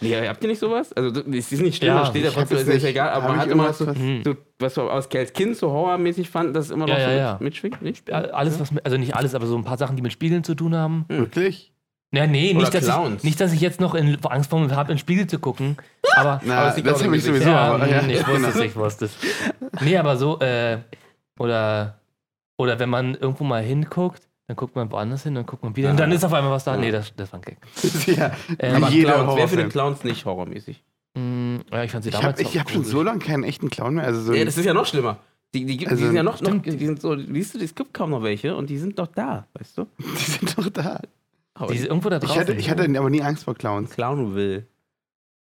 Nee, 0.00 0.28
habt 0.28 0.42
ihr 0.42 0.48
nicht 0.48 0.58
sowas? 0.58 0.92
Also, 0.92 1.20
es 1.30 1.52
ist 1.52 1.60
nicht 1.62 1.76
schlimm, 1.76 1.88
Ja, 1.94 2.00
da 2.00 2.06
steht 2.06 2.26
hab 2.26 2.34
trotzdem, 2.34 2.56
es 2.58 2.62
ist 2.66 2.74
nicht. 2.74 2.84
egal, 2.84 3.10
aber 3.10 3.28
man 3.28 3.38
hat 3.38 3.48
immer 3.48 3.64
irgendwas, 3.64 3.78
so, 3.78 3.86
was- 3.86 3.96
Hm. 3.96 4.22
so, 4.24 4.34
was 4.58 4.76
wir 4.76 4.90
als 4.90 5.08
als 5.14 5.32
Kind 5.32 5.56
so 5.56 5.70
horrormäßig 5.70 6.28
fand, 6.30 6.54
das 6.56 6.70
immer 6.70 6.86
noch 6.86 6.96
Ja, 6.98 7.04
so 7.04 7.10
ja, 7.10 7.10
mit- 7.10 7.18
ja. 7.18 7.38
mitschwingt, 7.40 7.82
nicht? 7.82 8.08
Ja, 8.08 8.16
Alles, 8.20 8.58
was 8.60 8.70
mit, 8.72 8.84
also 8.84 8.96
nicht 8.96 9.14
alles, 9.14 9.34
aber 9.34 9.46
so 9.46 9.56
ein 9.56 9.64
paar 9.64 9.78
Sachen, 9.78 9.96
die 9.96 10.02
mit 10.02 10.12
Spiegeln 10.12 10.44
zu 10.44 10.54
tun 10.54 10.74
haben. 10.74 11.04
Wirklich? 11.08 11.72
Ja, 12.14 12.26
nee, 12.26 12.52
nicht 12.52 12.74
dass, 12.74 12.86
ich, 12.86 13.24
nicht, 13.24 13.40
dass 13.40 13.54
ich 13.54 13.60
jetzt 13.62 13.80
noch 13.80 13.94
in 13.94 14.18
Angst 14.26 14.50
vor 14.50 14.60
habe, 14.60 14.92
in 14.92 14.96
den 14.96 14.98
Spiegel 14.98 15.26
zu 15.26 15.38
gucken. 15.38 15.78
Aber. 16.14 16.42
Na, 16.44 16.58
Aber 16.58 16.76
es 16.76 16.82
das 16.82 17.02
habe 17.02 17.16
ich 17.16 17.24
sowieso. 17.24 17.48
ja, 17.48 17.72
aber, 17.74 17.88
ja, 17.88 18.02
hm, 18.02 18.10
ich 18.10 18.26
wusste 18.28 18.48
es, 18.48 18.56
ich 18.60 18.76
wusste 18.76 19.04
es. 19.06 19.16
Nee, 19.80 19.96
aber 19.96 20.18
so, 20.18 20.38
äh, 20.40 20.78
oder, 21.38 21.98
oder 22.58 22.78
wenn 22.78 22.90
man 22.90 23.14
irgendwo 23.14 23.44
mal 23.44 23.62
hinguckt, 23.62 24.28
dann 24.48 24.56
guckt 24.56 24.74
man 24.76 24.90
woanders 24.90 25.22
hin, 25.22 25.34
dann 25.34 25.46
guckt 25.46 25.62
man 25.62 25.74
wieder 25.76 25.90
und 25.90 25.98
dann 26.00 26.10
ist 26.12 26.24
auf 26.24 26.32
einmal 26.32 26.50
was 26.52 26.64
da. 26.64 26.76
Nee, 26.76 26.90
das, 26.90 27.12
das 27.16 27.32
war 27.32 27.40
ein 27.40 27.42
Gag. 27.42 27.58
ja, 28.16 28.32
Ähm, 28.58 28.76
Aber 28.82 28.90
jeder 28.90 29.12
Clowns, 29.12 29.18
wer 29.20 29.26
Horrorfilm. 29.26 29.48
findet 29.48 29.72
Clowns 29.72 30.04
nicht 30.04 30.24
horrormäßig? 30.24 30.82
Mm, 31.14 31.56
ja, 31.70 31.84
ich 31.84 31.90
fand 31.92 32.04
sie 32.04 32.10
Ich 32.10 32.16
damals 32.16 32.38
habe 32.38 32.42
ich 32.48 32.56
auch 32.56 32.60
hab 32.60 32.70
schon 32.70 32.84
so 32.84 33.02
lange 33.02 33.18
keinen 33.20 33.44
echten 33.44 33.70
Clown 33.70 33.94
mehr. 33.94 34.04
Also 34.04 34.20
so 34.20 34.32
Ja, 34.34 34.44
das 34.44 34.56
ist 34.58 34.64
ja 34.64 34.74
noch 34.74 34.86
schlimmer. 34.86 35.18
Die, 35.54 35.66
die, 35.66 35.76
gibt- 35.76 35.90
Also, 35.90 36.00
die 36.00 36.06
sind 36.06 36.16
ja 36.16 36.22
noch, 36.22 36.40
noch 36.40 36.62
die 36.62 36.70
sind 36.86 37.00
so, 37.00 37.14
siehst 37.16 37.54
du, 37.54 37.58
es 37.58 37.74
gibt 37.74 37.92
kaum 37.92 38.10
noch 38.10 38.22
welche 38.22 38.56
und 38.56 38.70
die 38.70 38.78
sind 38.78 38.98
doch 38.98 39.08
da, 39.08 39.46
weißt 39.54 39.78
du? 39.78 39.86
die 39.98 40.30
sind 40.30 40.58
doch 40.58 40.68
da. 40.70 41.00
Aber 41.54 41.70
Die 41.72 41.78
ist 41.78 41.84
irgendwo 41.86 42.08
da 42.08 42.16
Ich 42.16 42.22
draußen. 42.24 42.40
hatte, 42.40 42.52
ich 42.54 42.70
hatte 42.70 42.84
aber 42.98 43.10
nie 43.10 43.20
Angst 43.22 43.44
vor 43.44 43.54
Clowns. 43.54 43.90
Clown 43.90 44.34
will. 44.34 44.66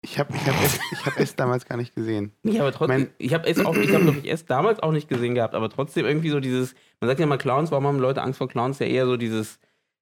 Ich 0.02 0.18
habe 0.18 0.32
ich 0.34 0.46
hab 0.46 0.54
es, 0.64 0.78
ich 0.92 1.06
hab 1.06 1.18
es 1.20 1.36
damals 1.36 1.66
gar 1.66 1.76
nicht 1.76 1.94
gesehen. 1.94 2.32
Nee, 2.42 2.58
aber 2.60 2.72
trotzdem, 2.72 3.00
Mein- 3.02 3.10
ich 3.18 3.34
habe 3.34 3.46
es 3.48 3.64
auch, 3.64 3.76
ich 3.76 3.92
habe 3.92 4.04
glaube 4.04 4.18
ich 4.18 4.24
erst 4.26 4.48
damals 4.50 4.80
auch 4.80 4.92
nicht 4.92 5.08
gesehen 5.08 5.34
gehabt, 5.34 5.54
aber 5.54 5.68
trotzdem 5.68 6.06
irgendwie 6.06 6.30
so 6.30 6.40
dieses, 6.40 6.74
man 7.00 7.08
sagt 7.08 7.20
ja 7.20 7.26
mal 7.26 7.36
Clowns, 7.36 7.70
warum 7.70 7.86
haben 7.86 7.98
Leute 7.98 8.22
Angst 8.22 8.38
vor 8.38 8.48
Clowns? 8.48 8.78
Ja 8.78 8.86
eher 8.86 9.04
so 9.04 9.18
dieses, 9.18 9.58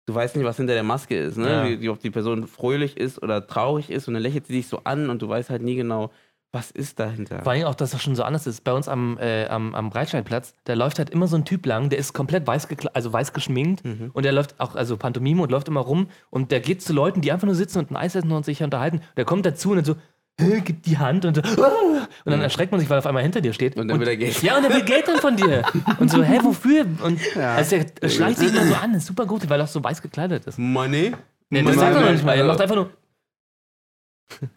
du 0.06 0.14
weißt 0.14 0.36
nicht, 0.36 0.44
was 0.44 0.56
hinter 0.56 0.74
der 0.74 0.84
Maske 0.84 1.18
ist, 1.18 1.36
ne? 1.36 1.70
Ja. 1.72 1.80
Wie 1.80 1.88
ob 1.88 1.98
die 1.98 2.10
Person 2.10 2.46
fröhlich 2.46 2.96
ist 2.96 3.20
oder 3.22 3.44
traurig 3.46 3.90
ist 3.90 4.06
und 4.06 4.14
dann 4.14 4.22
lächelt 4.22 4.46
sie 4.46 4.52
dich 4.54 4.68
so 4.68 4.80
an 4.84 5.10
und 5.10 5.20
du 5.20 5.28
weißt 5.28 5.50
halt 5.50 5.62
nie 5.62 5.74
genau, 5.74 6.12
was 6.50 6.70
ist 6.70 6.98
dahinter. 6.98 7.42
Vor 7.42 7.52
allem 7.52 7.64
auch, 7.64 7.74
dass 7.74 7.90
das 7.90 8.02
schon 8.02 8.16
so 8.16 8.22
anders 8.22 8.46
ist. 8.46 8.64
Bei 8.64 8.72
uns 8.72 8.88
am, 8.88 9.18
äh, 9.18 9.46
am, 9.48 9.74
am 9.74 9.90
Breitscheidplatz, 9.90 10.54
da 10.64 10.72
läuft 10.74 10.98
halt 10.98 11.10
immer 11.10 11.26
so 11.26 11.36
ein 11.36 11.44
Typ 11.44 11.66
lang, 11.66 11.90
der 11.90 11.98
ist 11.98 12.14
komplett 12.14 12.46
weiß, 12.46 12.68
also 12.94 13.12
weiß 13.12 13.32
geschminkt 13.34 13.84
Mhm. 13.84 14.10
und 14.14 14.24
der 14.24 14.32
läuft 14.32 14.58
auch, 14.58 14.74
also 14.74 14.96
Pantomime 14.96 15.42
und 15.42 15.50
läuft 15.50 15.68
immer 15.68 15.80
rum 15.80 16.08
und 16.30 16.50
der 16.50 16.60
geht 16.60 16.80
zu 16.82 16.92
Leuten, 16.94 17.20
die 17.20 17.32
einfach 17.32 17.46
nur 17.46 17.54
sitzen 17.54 17.78
und 17.80 17.90
ein 17.90 17.96
Eis 17.96 18.14
essen 18.14 18.32
und 18.32 18.44
sich 18.46 18.62
unterhalten. 18.62 19.00
Der 19.16 19.24
kommt 19.26 19.44
dazu 19.44 19.70
und 19.70 19.76
dann 19.76 19.84
so, 19.84 19.96
"Hä, 20.40 20.60
gibt 20.62 20.86
die 20.86 20.96
Hand 20.96 21.26
und 21.26 21.34
so, 21.36 21.42
"Ah!" 21.42 22.06
und 22.24 22.30
dann 22.32 22.40
erschreckt 22.40 22.72
man 22.72 22.80
sich, 22.80 22.88
weil 22.88 22.96
er 22.96 23.00
auf 23.00 23.06
einmal 23.06 23.22
hinter 23.24 23.42
dir 23.42 23.52
steht. 23.52 23.76
Und 23.76 23.88
dann 23.88 24.00
will 24.00 24.08
er 24.08 24.16
Geld. 24.16 24.42
Ja, 24.42 24.56
und 24.56 24.64
er 24.64 24.72
will 24.74 24.84
Geld 24.84 25.06
dann 25.06 25.18
von 25.18 25.36
dir. 25.36 25.64
Und 25.98 26.10
so, 26.10 26.22
hä, 26.22 26.38
wofür? 26.42 26.86
Und 27.02 27.20
Ja. 27.34 27.56
also 27.56 27.76
der 28.00 28.08
schleicht 28.08 28.38
sich 28.38 28.52
immer 28.54 28.64
so 28.64 28.74
an, 28.74 28.94
ist 28.94 29.06
super 29.06 29.26
gut, 29.26 29.48
weil 29.50 29.60
er 29.60 29.64
auch 29.64 29.68
so 29.68 29.84
weiß 29.84 30.00
gekleidet 30.00 30.46
ist. 30.46 30.58
Money? 30.58 31.12
Nee, 31.50 31.62
das 31.62 31.76
sagt 31.76 31.94
er 31.96 32.00
noch 32.02 32.10
nicht 32.12 32.24
mal, 32.24 32.36
er 32.36 32.44
macht 32.44 32.60
einfach 32.60 32.74
nur. 32.76 32.90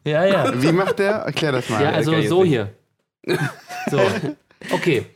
Ja, 0.05 0.25
ja. 0.25 0.61
Wie 0.61 0.71
macht 0.71 0.99
der? 0.99 1.11
Erklär 1.11 1.53
das 1.53 1.69
mal. 1.69 1.83
Ja, 1.83 1.91
also 1.91 2.13
ich 2.13 2.29
so 2.29 2.43
hier. 2.43 2.73
So. 3.89 3.99
Okay. 4.71 5.07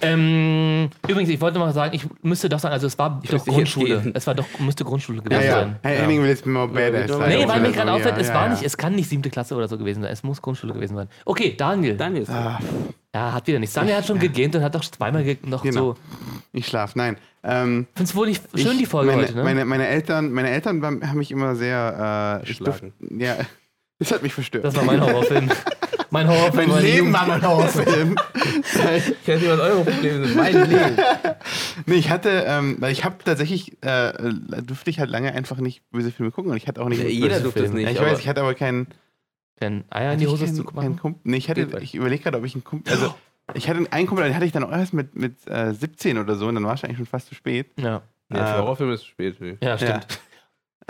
Ähm, 0.00 0.88
übrigens, 1.06 1.30
ich 1.30 1.40
wollte 1.40 1.58
noch 1.58 1.66
mal 1.66 1.72
sagen, 1.72 1.94
ich 1.94 2.06
müsste 2.22 2.48
doch 2.48 2.58
sagen, 2.58 2.72
also 2.72 2.86
es 2.86 2.98
war 2.98 3.10
doch 3.10 3.16
müsste 3.20 3.34
jetzt 3.36 3.44
Grundschule. 3.46 4.12
Es 4.14 4.26
war 4.26 4.34
doch, 4.34 4.46
müsste 4.58 4.84
Grundschule 4.84 5.18
ja, 5.18 5.24
gewesen 5.24 5.44
ja. 5.44 5.60
sein. 5.60 5.76
Herr 5.82 6.02
Henning 6.02 6.22
will 6.22 6.28
jetzt 6.28 6.46
more 6.46 6.68
badass 6.68 7.10
Ja, 7.10 7.16
sein. 7.18 7.28
Nee, 7.28 7.48
weil 7.48 7.60
mir 7.60 7.72
gerade 7.72 7.92
auffällt, 7.92 8.16
Ja, 8.16 8.20
es 8.20 8.28
ja, 8.28 8.34
war 8.34 8.46
ja. 8.46 8.52
nicht, 8.52 8.62
es 8.62 8.76
kann 8.76 8.94
nicht 8.94 9.08
siebte 9.08 9.30
Klasse 9.30 9.54
oder 9.54 9.68
so 9.68 9.78
gewesen 9.78 10.02
sein. 10.02 10.12
Es 10.12 10.22
muss 10.22 10.40
Grundschule 10.42 10.72
gewesen 10.72 10.96
sein. 10.96 11.08
Okay, 11.24 11.54
Daniel. 11.56 11.96
Dann 11.96 12.16
ist 12.16 12.30
Ah, 12.30 12.58
Ja, 13.14 13.32
hat 13.32 13.46
wieder 13.46 13.58
nichts. 13.58 13.74
Daniel 13.74 13.96
hat 13.96 14.06
schon 14.06 14.18
gegähnt 14.18 14.56
und 14.56 14.62
hat 14.62 14.74
doch 14.74 14.84
zweimal 14.84 15.24
noch 15.42 15.62
Genau. 15.62 15.92
so. 15.92 15.96
ich 16.52 16.66
schlaf. 16.66 16.96
Nein. 16.96 17.16
Ähm, 17.42 17.86
Findest 17.94 18.14
du 18.14 18.18
wohl 18.18 18.26
nicht 18.28 18.42
schön, 18.54 18.72
ich, 18.72 18.78
die 18.78 18.86
Folge 18.86 19.10
meine, 19.10 19.22
heute, 19.22 19.34
ne? 19.36 19.44
Meine, 19.44 19.64
meine 19.64 19.86
Eltern, 19.86 20.32
meine 20.32 20.50
Eltern 20.50 20.82
haben 20.82 21.18
mich 21.18 21.30
immer 21.30 21.54
sehr 21.54 22.40
äh, 22.42 22.46
Geschlagen. 22.46 22.94
Ja, 23.18 23.36
das 24.04 24.12
hat 24.12 24.22
mich 24.22 24.32
verstört. 24.34 24.64
das 24.64 24.74
war 24.76 24.84
mein 24.84 25.00
Horrorfilm. 25.00 25.50
mein 26.10 26.28
Horrorfilm. 26.28 26.70
mein 26.70 26.82
Leben 26.82 27.12
war 27.12 27.26
mein 27.26 27.42
Horrorfilm. 27.42 28.16
Ich 28.34 28.84
weiß 28.84 29.08
nicht, 29.08 29.48
was 29.48 29.60
eure 29.60 29.84
Probleme 29.84 30.26
sind. 30.26 30.36
Mein 30.36 30.54
Leben. 30.70 30.96
nee, 31.86 31.94
ich 31.96 32.10
hatte, 32.10 32.44
ähm, 32.46 32.76
weil 32.80 32.92
ich 32.92 33.04
habe 33.04 33.16
tatsächlich, 33.24 33.76
äh, 33.84 34.08
äh, 34.10 34.34
durfte 34.62 34.90
ich 34.90 35.00
halt 35.00 35.10
lange 35.10 35.32
einfach 35.34 35.56
nicht 35.58 35.82
böse 35.90 36.10
Filme 36.12 36.30
gucken 36.32 36.50
und 36.50 36.56
ich 36.56 36.68
hatte 36.68 36.82
auch 36.82 36.88
nicht. 36.88 37.02
Ja, 37.02 37.08
jeder 37.08 37.40
durfte 37.40 37.64
es 37.64 37.72
nicht. 37.72 37.84
ja, 37.84 37.90
ich 37.90 38.00
weiß, 38.00 38.18
ich 38.20 38.28
hatte 38.28 38.40
aber 38.40 38.54
keinen. 38.54 38.86
Kein 39.60 39.84
Eier 39.90 40.12
in 40.14 40.18
die 40.18 40.26
Hose 40.26 40.44
ich 40.46 40.52
zu 40.54 40.64
keinen, 40.64 40.74
keinen 40.74 40.90
machen. 40.92 40.98
Kumpel. 41.00 41.20
Nee, 41.24 41.36
ich 41.36 41.48
hatte, 41.48 41.68
ich 41.80 41.94
überlege 41.94 42.22
gerade, 42.24 42.38
ob 42.38 42.44
ich 42.44 42.54
einen 42.54 42.64
Kumpel. 42.64 42.92
Also, 42.92 43.14
ich 43.54 43.68
hatte 43.68 43.86
einen 43.92 44.06
Kumpel, 44.06 44.24
den 44.24 44.34
hatte 44.34 44.46
ich 44.46 44.52
dann 44.52 44.64
auch 44.64 44.72
erst 44.72 44.94
mit, 44.94 45.14
mit 45.14 45.34
äh, 45.46 45.72
17 45.72 46.18
oder 46.18 46.34
so 46.34 46.48
und 46.48 46.56
dann 46.56 46.64
war 46.64 46.74
es 46.74 46.82
eigentlich 46.82 46.96
schon 46.96 47.06
fast 47.06 47.28
zu 47.28 47.34
spät. 47.34 47.68
Ja. 47.78 48.02
Ja, 48.32 48.46
für 48.46 48.54
Äh, 48.54 48.58
Horrorfilme 48.62 48.94
ist 48.94 49.00
es 49.02 49.06
spät. 49.06 49.36
ja, 49.62 49.76
stimmt. 49.78 50.06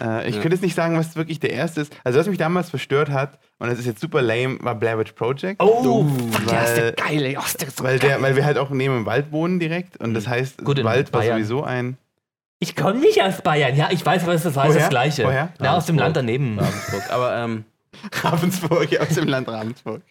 Äh, 0.01 0.29
ich 0.29 0.35
Ja. 0.37 0.41
könnte 0.43 0.57
jetzt 0.57 0.63
nicht 0.63 0.75
sagen, 0.75 0.99
was 0.99 1.15
wirklich 1.17 1.39
der 1.41 1.53
erste 1.53 1.81
ist. 1.83 1.95
Also, 2.05 2.19
was 2.19 2.27
mich 2.27 2.39
damals 2.39 2.71
verstört 2.71 3.11
hat, 3.11 3.39
und 3.59 3.69
das 3.71 3.79
ist 3.79 3.87
jetzt 3.87 4.01
super 4.01 4.23
lame, 4.23 4.59
war 4.61 4.75
Blair 4.75 4.99
Witch 4.99 5.13
Project. 5.13 5.63
Oh, 5.63 6.05
fuck, 6.33 6.47
der 6.49 6.65
ist 6.65 6.75
der 6.77 6.85
weil- 6.85 6.93
geile. 6.93 7.35
Oh, 7.39 7.45
ist 7.45 7.61
der 7.61 7.71
so 7.71 7.85
Weil, 7.85 7.99
geil. 7.99 8.11
der, 8.11 8.23
weil 8.23 8.37
wir 8.37 8.45
halt 8.45 8.59
auch 8.59 8.71
neben 8.71 8.95
dem 8.95 9.07
Wald 9.07 9.31
wohnen 9.31 9.61
direkt 9.61 9.97
und 9.99 10.15
das 10.15 10.27
heißt, 10.27 10.65
Gut, 10.65 10.83
Wald 10.83 11.13
war 11.13 11.21
Bayern. 11.21 11.37
sowieso 11.39 11.63
ein. 11.65 11.97
Ich 12.59 12.75
komme 12.77 12.99
nicht 13.01 13.21
aus 13.23 13.43
Bayern. 13.43 13.77
Ja, 13.77 13.89
ich 13.91 14.05
weiß, 14.05 14.27
was 14.27 14.43
das 14.43 14.57
heißt, 14.57 14.69
Woher? 14.71 14.81
das 14.81 14.89
Gleiche. 14.89 15.25
Woher? 15.25 15.51
Na, 15.59 15.77
aus 15.77 15.87
dem. 15.87 15.97
Land 15.99 16.17
daneben. 16.17 16.59
Ravensburg. 16.59 17.03
Aber 17.11 17.37
ähm, 17.37 17.65
Ravensburg, 18.23 18.91
ja, 18.91 19.01
aus 19.01 19.09
dem 19.11 19.29
Land 19.29 19.49
Ravensburg. 19.49 20.03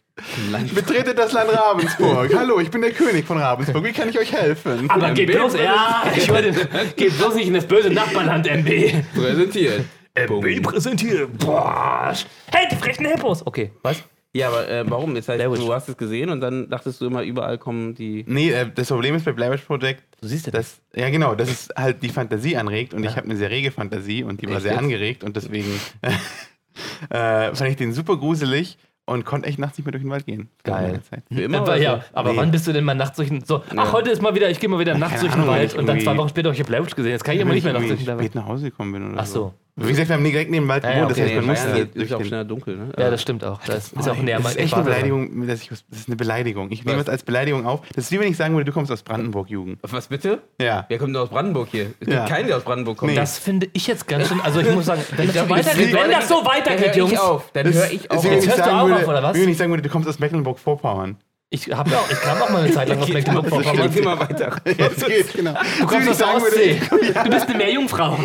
Land 0.51 0.75
Betretet 0.75 1.17
das 1.17 1.31
Land 1.31 1.51
Ravensburg. 1.51 2.33
Hallo, 2.37 2.59
ich 2.59 2.69
bin 2.69 2.81
der 2.81 2.91
König 2.91 3.25
von 3.25 3.37
Ravensburg. 3.37 3.83
Wie 3.83 3.91
kann 3.91 4.09
ich 4.09 4.19
euch 4.19 4.31
helfen? 4.31 4.89
Aber 4.89 5.11
geht 5.11 5.31
bloß, 5.31 5.55
ja, 5.55 6.03
ich 6.15 6.29
wollte, 6.29 6.53
geht 6.95 7.17
bloß 7.17 7.35
nicht 7.35 7.47
in 7.47 7.55
das 7.55 7.65
böse 7.65 7.89
Nachbarland, 7.89 8.47
MB. 8.47 9.03
präsentiert. 9.15 9.85
MB 10.13 10.61
präsentiert. 10.61 11.37
Boah. 11.39 12.13
Hey, 12.51 12.67
die 12.71 12.75
frechen 12.75 13.05
Hippos. 13.05 13.45
Okay, 13.45 13.71
was? 13.81 14.03
Ja, 14.35 14.47
aber 14.47 14.67
äh, 14.67 14.83
warum? 14.89 15.13
Das 15.13 15.27
heißt, 15.27 15.43
du 15.43 15.73
hast 15.73 15.89
es 15.89 15.97
gesehen 15.97 16.29
und 16.29 16.41
dann 16.41 16.67
dachtest 16.69 17.01
du 17.01 17.05
immer, 17.05 17.23
überall 17.23 17.57
kommen 17.59 17.93
die. 17.93 18.23
Nee, 18.27 18.51
äh, 18.51 18.69
das 18.73 18.87
Problem 18.87 19.15
ist 19.15 19.25
bei 19.25 19.31
Blair 19.31 19.51
Witch 19.51 19.63
Project, 19.63 20.03
Du 20.21 20.27
siehst 20.27 20.45
ja 20.47 20.51
das. 20.51 20.79
dass, 20.91 21.01
ja 21.01 21.09
genau, 21.09 21.35
dass 21.35 21.49
es 21.49 21.69
halt 21.75 22.01
die 22.01 22.09
Fantasie 22.09 22.57
anregt 22.57 22.93
und 22.93 23.03
ich 23.03 23.15
habe 23.15 23.25
eine 23.25 23.35
sehr 23.35 23.51
rege 23.51 23.71
Fantasie 23.71 24.23
und 24.23 24.41
die 24.41 24.47
war 24.47 24.55
Echt 24.55 24.63
sehr 24.63 24.77
angeregt 24.77 25.23
und 25.23 25.35
deswegen 25.35 25.79
äh, 27.09 27.53
fand 27.53 27.69
ich 27.69 27.75
den 27.75 27.93
super 27.93 28.17
gruselig 28.17 28.77
und 29.05 29.25
konnte 29.25 29.47
echt 29.49 29.59
nachts 29.59 29.77
nicht 29.77 29.85
mehr 29.85 29.91
durch 29.91 30.03
den 30.03 30.09
Wald 30.11 30.25
gehen. 30.25 30.49
Geil. 30.63 31.01
Für 31.31 31.41
immer. 31.41 31.59
Aber, 31.59 31.77
ja, 31.77 32.03
aber 32.13 32.31
Nee. 32.31 32.37
wann 32.37 32.51
bist 32.51 32.67
du 32.67 32.71
denn 32.73 32.83
mal 32.85 32.93
nachts 32.95 33.17
durch 33.17 33.29
den. 33.29 33.43
So, 33.43 33.61
ach, 33.75 33.91
heute 33.93 34.09
ist 34.11 34.21
mal 34.21 34.33
wieder, 34.35 34.49
ich 34.49 34.59
gehe 34.59 34.69
mal 34.69 34.79
wieder 34.79 34.97
nachts 34.97 35.21
durch 35.21 35.33
den 35.33 35.45
Wald 35.47 35.73
ich 35.73 35.77
und 35.77 35.85
dann 35.87 35.99
zwei 35.99 36.15
Wochen 36.17 36.29
später 36.29 36.49
habe 36.49 36.59
ich 36.61 36.67
Witch 36.67 36.95
gesehen. 36.95 37.11
Jetzt 37.11 37.23
kann 37.23 37.35
ich 37.35 37.41
aber 37.41 37.49
Wenn 37.49 37.55
nicht 37.55 37.63
mehr 37.65 37.73
nachts 37.73 37.87
durch 37.87 37.99
den 37.99 38.07
Wald. 38.07 38.19
spät 38.19 38.35
nach 38.35 38.45
Hause 38.45 38.69
gekommen 38.69 38.93
bin 38.93 39.11
oder 39.11 39.21
Ach 39.21 39.25
so. 39.25 39.53
Wie 39.75 39.87
gesagt, 39.89 40.07
wir 40.09 40.15
haben 40.17 40.23
direkt 40.23 40.51
neben 40.51 40.65
dem 40.65 40.69
Wald 40.69 40.83
Ja, 40.83 40.89
ja, 40.91 40.95
gewohnt, 40.97 41.11
das 41.11 41.17
okay, 41.17 41.35
heißt, 41.35 41.47
man 41.47 41.55
Nee, 41.55 41.61
halt 41.61 41.93
geht- 41.93 42.03
ist 42.03 42.09
ja 42.11 42.17
auch 42.17 42.23
schneller 42.23 42.43
dunkel, 42.45 42.75
ne? 42.77 42.93
Ja, 42.95 43.09
das 43.09 43.21
stimmt 43.23 43.43
auch. 43.43 43.59
Das 43.65 43.91
ist 43.91 44.07
auch 44.07 44.15
näher 44.17 44.35
das 44.35 44.43
mal 44.43 44.49
ist 44.51 44.57
echt 44.59 44.73
eine 44.75 44.83
Beleidigung, 44.83 45.47
dass 45.47 45.61
ich, 45.63 45.71
was- 45.71 45.83
das 45.89 45.99
ist 46.01 46.07
eine 46.09 46.15
Beleidigung. 46.15 46.69
Ich 46.71 46.85
nehme 46.85 47.01
es 47.01 47.09
als 47.09 47.23
Beleidigung 47.23 47.65
auf. 47.65 47.79
Das 47.95 48.05
ist 48.05 48.11
wie 48.11 48.19
wenn 48.19 48.27
ich 48.29 48.37
sagen 48.37 48.53
würde, 48.53 48.65
du 48.65 48.71
kommst 48.71 48.91
aus 48.91 49.01
Brandenburg, 49.01 49.49
Jugend. 49.49 49.79
Was 49.81 50.09
bitte? 50.09 50.43
Ja. 50.61 50.85
Wer 50.89 50.99
kommt 50.99 51.15
denn 51.15 51.21
aus 51.23 51.29
Brandenburg 51.29 51.69
hier? 51.71 51.87
Es 51.99 52.07
Ja. 52.07 52.17
gibt 52.17 52.27
keinen, 52.29 52.47
der 52.47 52.57
aus 52.57 52.63
Brandenburg 52.63 52.97
kommt. 52.97 53.13
Nee. 53.13 53.17
Das 53.17 53.39
finde 53.39 53.67
ich 53.73 53.87
jetzt 53.87 54.07
ganz 54.07 54.27
schön. 54.27 54.39
Also, 54.41 54.59
ich 54.59 54.69
muss 54.69 54.85
sagen, 54.85 55.01
wenn 55.17 55.25
das 55.27 55.35
so 55.37 55.49
weitergeht, 55.49 55.93
wenn 55.93 56.11
das 56.11 56.27
so 56.27 56.35
Dann 56.35 56.45
weitergeht, 56.45 56.87
höre 56.89 56.95
Jungs. 56.97 57.11
ich 57.13 57.19
auf. 57.19 57.51
Dann 57.53 57.73
höre 57.73 57.91
ich 57.91 58.11
auf. 58.11 58.17
ist 58.23 58.31
Jetzt 58.31 58.43
ich 58.43 58.49
hörst 58.51 58.59
du 58.67 58.71
auch 58.75 58.85
würde, 58.87 58.95
auf, 59.01 59.07
oder 59.07 59.23
was? 59.23 59.35
Wie 59.35 59.41
wenn 59.41 59.49
ich 59.49 59.57
sagen 59.57 59.71
würde, 59.71 59.81
du 59.81 59.89
kommst 59.89 60.07
aus 60.07 60.19
Mecklenburg-Vorpommern. 60.19 61.17
Ich, 61.49 61.67
hab 61.71 61.89
ja 61.89 61.97
auch, 61.97 62.09
ich 62.11 62.19
kam 62.21 62.39
auch 62.41 62.49
mal 62.51 62.63
eine 62.63 62.71
Zeit 62.71 62.89
lang 62.89 62.99
aus 62.99 63.05
Geht 63.07 63.15
Mecklenburg-Vorpommern. 63.15 63.91
immer 63.95 64.19
weiter. 64.19 64.55
Jetzt 64.77 65.05
geht, 65.05 65.33
genau. 65.33 65.53
Du 65.79 65.85
kommst 65.87 66.09
aus 66.09 66.17
der 66.19 66.35
Ostsee. 66.35 66.79
Du 66.91 67.29
bist 67.31 67.47
eine 67.47 67.57
Meerjungfrau. 67.57 68.19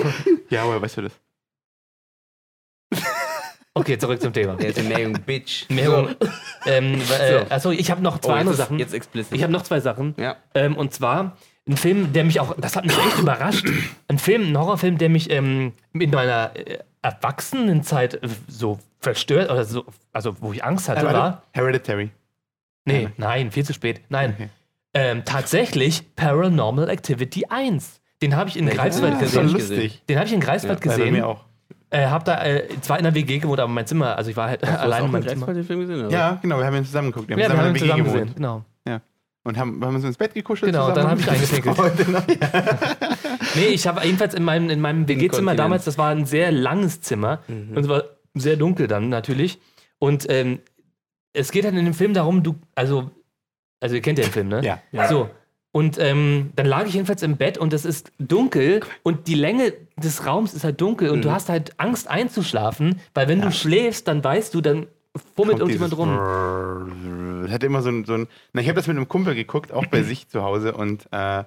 Ja, 0.50 0.64
woher 0.66 0.82
weißt 0.82 0.98
du 0.98 1.02
das? 1.02 1.12
Okay, 3.78 3.98
zurück 3.98 4.20
zum 4.20 4.32
Thema. 4.32 4.54
Der 4.56 4.82
Meerjung 4.84 5.12
Bitch. 5.24 5.68
Meerjung. 5.68 6.14
Ähm, 6.66 6.94
äh, 6.94 6.98
So. 7.40 7.46
also 7.48 7.70
ich 7.70 7.90
habe 7.90 8.02
noch 8.02 8.18
zwei 8.18 8.32
Oh, 8.32 8.36
andere 8.36 8.54
Sachen. 8.54 8.78
jetzt 8.78 8.94
explicit. 8.94 9.32
Ich 9.34 9.42
habe 9.42 9.52
noch 9.52 9.62
zwei 9.62 9.80
Sachen. 9.80 10.14
ja. 10.18 10.36
Ähm, 10.54 10.76
und 10.76 10.92
zwar 10.92 11.36
ein 11.68 11.76
Film, 11.76 12.12
der 12.12 12.24
mich 12.24 12.40
auch, 12.40 12.54
das 12.58 12.76
hat 12.76 12.84
mich 12.86 12.96
echt 12.98 13.18
überrascht. 13.18 13.66
Ein 14.08 14.18
Film, 14.18 14.52
ein 14.52 14.58
Horrorfilm, 14.58 14.96
der 14.98 15.08
mich 15.10 15.30
ähm, 15.30 15.72
in 15.92 16.10
meiner 16.10 16.50
äh, 16.54 16.78
Erwachsenenzeit 17.02 18.14
äh, 18.22 18.28
so 18.48 18.78
verstört 19.00 19.50
oder 19.50 19.64
so, 19.64 19.84
also 20.12 20.34
wo 20.40 20.52
ich 20.52 20.64
Angst 20.64 20.88
hatte, 20.88 21.02
Äh, 21.02 21.04
warte. 21.04 21.18
war. 21.18 21.42
Hereditary. 21.52 22.10
Nee, 22.84 23.08
nein, 23.18 23.50
viel 23.52 23.64
zu 23.64 23.74
spät. 23.74 24.00
Nein. 24.08 24.32
Okay. 24.34 24.48
Ähm, 24.94 25.22
tatsächlich 25.24 26.14
Paranormal 26.16 26.88
Activity 26.88 27.44
1. 27.48 28.00
Den 28.22 28.34
habe 28.34 28.48
ich 28.48 28.56
in 28.56 28.66
Greifswald 28.68 29.14
ah, 29.14 29.18
das 29.20 29.28
ist 29.28 29.34
gesehen. 29.34 29.52
gesehen. 29.54 29.76
lustig. 29.76 30.02
Den 30.08 30.16
habe 30.16 30.26
ich 30.26 30.32
in 30.32 30.40
Greifswald 30.40 30.82
Ja, 30.84 30.90
bei 30.90 30.96
gesehen. 30.96 31.12
mir 31.14 31.26
auch. 31.26 31.44
Äh, 31.90 32.06
hab 32.06 32.24
da 32.26 32.44
äh, 32.44 32.68
zwar 32.82 32.98
in 32.98 33.04
der 33.04 33.14
WG 33.14 33.38
gewohnt, 33.38 33.60
aber 33.60 33.72
mein 33.72 33.86
Zimmer, 33.86 34.16
also 34.16 34.30
ich 34.30 34.36
war 34.36 34.48
halt 34.48 34.62
Hast 34.66 34.78
allein 34.80 35.06
in 35.06 35.10
meinem 35.10 35.22
in 35.22 35.28
Zimmer. 35.28 35.54
Den 35.54 35.64
Film 35.64 35.80
gesehen? 35.80 36.00
oder? 36.06 36.10
Ja, 36.10 36.38
genau, 36.42 36.58
wir 36.58 36.66
haben 36.66 36.76
ihn 36.76 36.84
zusammen 36.84 37.10
geguckt. 37.12 37.28
Wir 37.28 37.34
haben 37.36 37.40
Ja, 37.40 37.48
wir 37.48 37.50
zusammen 37.54 37.68
haben 37.68 37.74
in 37.76 37.80
der 37.80 37.82
WG 37.82 37.90
zusammen 37.90 38.04
gewohnt. 38.04 38.22
gesehen, 38.26 38.34
genau. 38.36 38.64
Und 39.44 39.56
haben, 39.56 39.82
haben 39.82 39.94
uns 39.94 40.04
ins 40.04 40.18
Bett 40.18 40.34
gekuschelt 40.34 40.70
Genau, 40.72 40.90
dann 40.92 41.18
zusammen. 41.18 41.26
hab 41.26 41.58
ich 41.58 41.64
eingepinkelt. 41.64 42.38
Nee, 43.54 43.66
ich 43.68 43.86
habe 43.86 44.04
jedenfalls 44.04 44.34
in 44.34 44.44
meinem, 44.44 44.68
in 44.68 44.80
meinem 44.80 45.08
WG-Zimmer 45.08 45.54
damals, 45.54 45.84
das 45.86 45.96
war 45.96 46.10
ein 46.10 46.26
sehr 46.26 46.52
langes 46.52 47.00
Zimmer 47.00 47.38
Mhm. 47.48 47.70
und 47.76 47.78
es 47.82 47.88
war 47.88 48.02
sehr 48.34 48.56
dunkel 48.56 48.86
dann 48.88 49.08
natürlich. 49.08 49.58
Und 49.98 50.26
ähm, 50.28 50.58
es 51.32 51.50
geht 51.50 51.64
halt 51.64 51.74
in 51.74 51.84
dem 51.84 51.94
Film 51.94 52.12
darum, 52.12 52.42
du, 52.42 52.56
also, 52.74 53.10
also 53.80 53.94
ihr 53.94 54.02
kennt 54.02 54.18
ja 54.18 54.24
den 54.26 54.32
Film, 54.32 54.48
ne? 54.48 54.60
Ja. 54.92 55.08
So. 55.08 55.30
Und 55.78 55.96
ähm, 56.00 56.50
dann 56.56 56.66
lag 56.66 56.86
ich 56.88 56.94
jedenfalls 56.94 57.22
im 57.22 57.36
Bett 57.36 57.56
und 57.56 57.72
es 57.72 57.84
ist 57.84 58.10
dunkel 58.18 58.80
und 59.04 59.28
die 59.28 59.36
Länge 59.36 59.72
des 59.96 60.26
Raums 60.26 60.52
ist 60.52 60.64
halt 60.64 60.80
dunkel 60.80 61.10
und 61.10 61.22
du 61.24 61.30
hast 61.30 61.48
halt 61.48 61.78
Angst 61.78 62.08
einzuschlafen, 62.08 63.00
weil 63.14 63.28
wenn 63.28 63.40
du 63.40 63.52
schläfst, 63.52 64.08
dann 64.08 64.24
weißt 64.24 64.52
du, 64.54 64.60
dann 64.60 64.88
fummelt 65.36 65.60
Kommt 65.60 65.70
irgendjemand 65.70 65.96
rum. 65.96 66.08
Brrrr. 66.16 67.42
Das 67.44 67.52
hatte 67.52 67.66
immer 67.66 67.82
so 67.82 67.90
ein, 67.90 68.04
so 68.04 68.14
ein. 68.14 68.26
Na, 68.52 68.60
ich 68.60 68.66
habe 68.66 68.74
das 68.74 68.88
mit 68.88 68.96
einem 68.96 69.06
Kumpel 69.06 69.36
geguckt, 69.36 69.70
auch 69.72 69.86
bei 69.86 70.02
sich 70.10 70.28
zu 70.28 70.42
Hause 70.42 70.72
und 70.72 71.06
äh, 71.12 71.44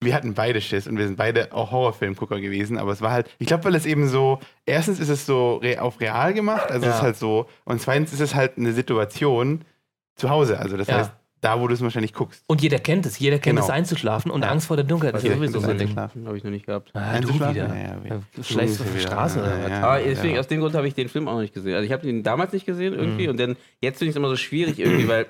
wir 0.00 0.14
hatten 0.14 0.34
beide 0.34 0.60
Schiss 0.60 0.88
und 0.88 0.98
wir 0.98 1.06
sind 1.06 1.16
beide 1.16 1.52
auch 1.52 1.70
Horrorfilmgucker 1.70 2.40
gewesen, 2.40 2.78
aber 2.78 2.90
es 2.90 3.00
war 3.00 3.12
halt, 3.12 3.30
ich 3.38 3.46
glaube, 3.46 3.62
weil 3.64 3.76
es 3.76 3.86
eben 3.86 4.08
so, 4.08 4.40
erstens 4.66 4.98
ist 4.98 5.08
es 5.08 5.24
so 5.24 5.56
re 5.58 5.80
auf 5.80 6.00
real 6.00 6.34
gemacht, 6.34 6.72
also 6.72 6.86
es 6.86 6.94
Ja. 6.94 6.96
ist 6.98 7.02
halt 7.02 7.16
so, 7.16 7.46
und 7.64 7.80
zweitens 7.80 8.12
ist 8.12 8.20
es 8.20 8.34
halt 8.34 8.58
eine 8.58 8.72
Situation 8.72 9.64
zu 10.16 10.30
Hause, 10.30 10.58
also 10.58 10.76
das 10.76 10.88
Ja. 10.88 10.98
heißt, 10.98 11.12
da, 11.40 11.60
wo 11.60 11.68
du 11.68 11.74
es 11.74 11.80
wahrscheinlich 11.80 12.12
guckst. 12.12 12.42
Und 12.46 12.62
jeder 12.62 12.78
kennt 12.78 13.06
es. 13.06 13.18
Jeder 13.18 13.38
kennt 13.38 13.56
Genau. 13.56 13.66
es 13.66 13.70
einzuschlafen 13.70 14.30
und 14.30 14.42
Ja. 14.42 14.50
Angst 14.50 14.66
vor 14.66 14.76
der 14.76 14.84
Dunkelheit 14.84 15.14
ist 15.16 15.22
ja 15.22 15.28
Jeder 15.34 15.46
sowieso 15.46 15.60
so 15.60 15.70
ein. 15.70 15.96
Habe 16.26 16.36
ich 16.36 16.44
noch 16.44 16.50
nicht 16.50 16.66
gehabt. 16.66 16.90
Ah, 16.94 17.20
du 17.20 17.32
wieder. 17.34 17.52
Ja, 17.52 17.96
du 18.04 18.14
auf 18.14 18.24
die 18.34 19.00
Straße 19.00 19.38
oder 19.40 19.58
ja, 19.58 19.64
was? 19.64 19.70
ja, 19.70 19.82
Aber 19.82 20.00
ja. 20.00 20.06
deswegen, 20.08 20.38
aus 20.38 20.46
dem 20.48 20.60
Grund 20.60 20.74
habe 20.74 20.88
ich 20.88 20.94
den 20.94 21.08
Film 21.08 21.28
auch 21.28 21.34
noch 21.34 21.40
nicht 21.40 21.54
gesehen. 21.54 21.74
Also 21.74 21.86
ich 21.86 21.92
habe 21.92 22.08
ihn 22.08 22.22
damals 22.22 22.52
nicht 22.52 22.66
gesehen 22.66 22.94
irgendwie 22.94 23.24
Mhm. 23.24 23.30
und 23.30 23.40
dann 23.40 23.56
jetzt 23.80 23.98
finde 23.98 24.10
ich 24.10 24.14
es 24.14 24.16
immer 24.16 24.28
so 24.28 24.36
schwierig 24.36 24.78
irgendwie, 24.78 25.06
weil 25.08 25.26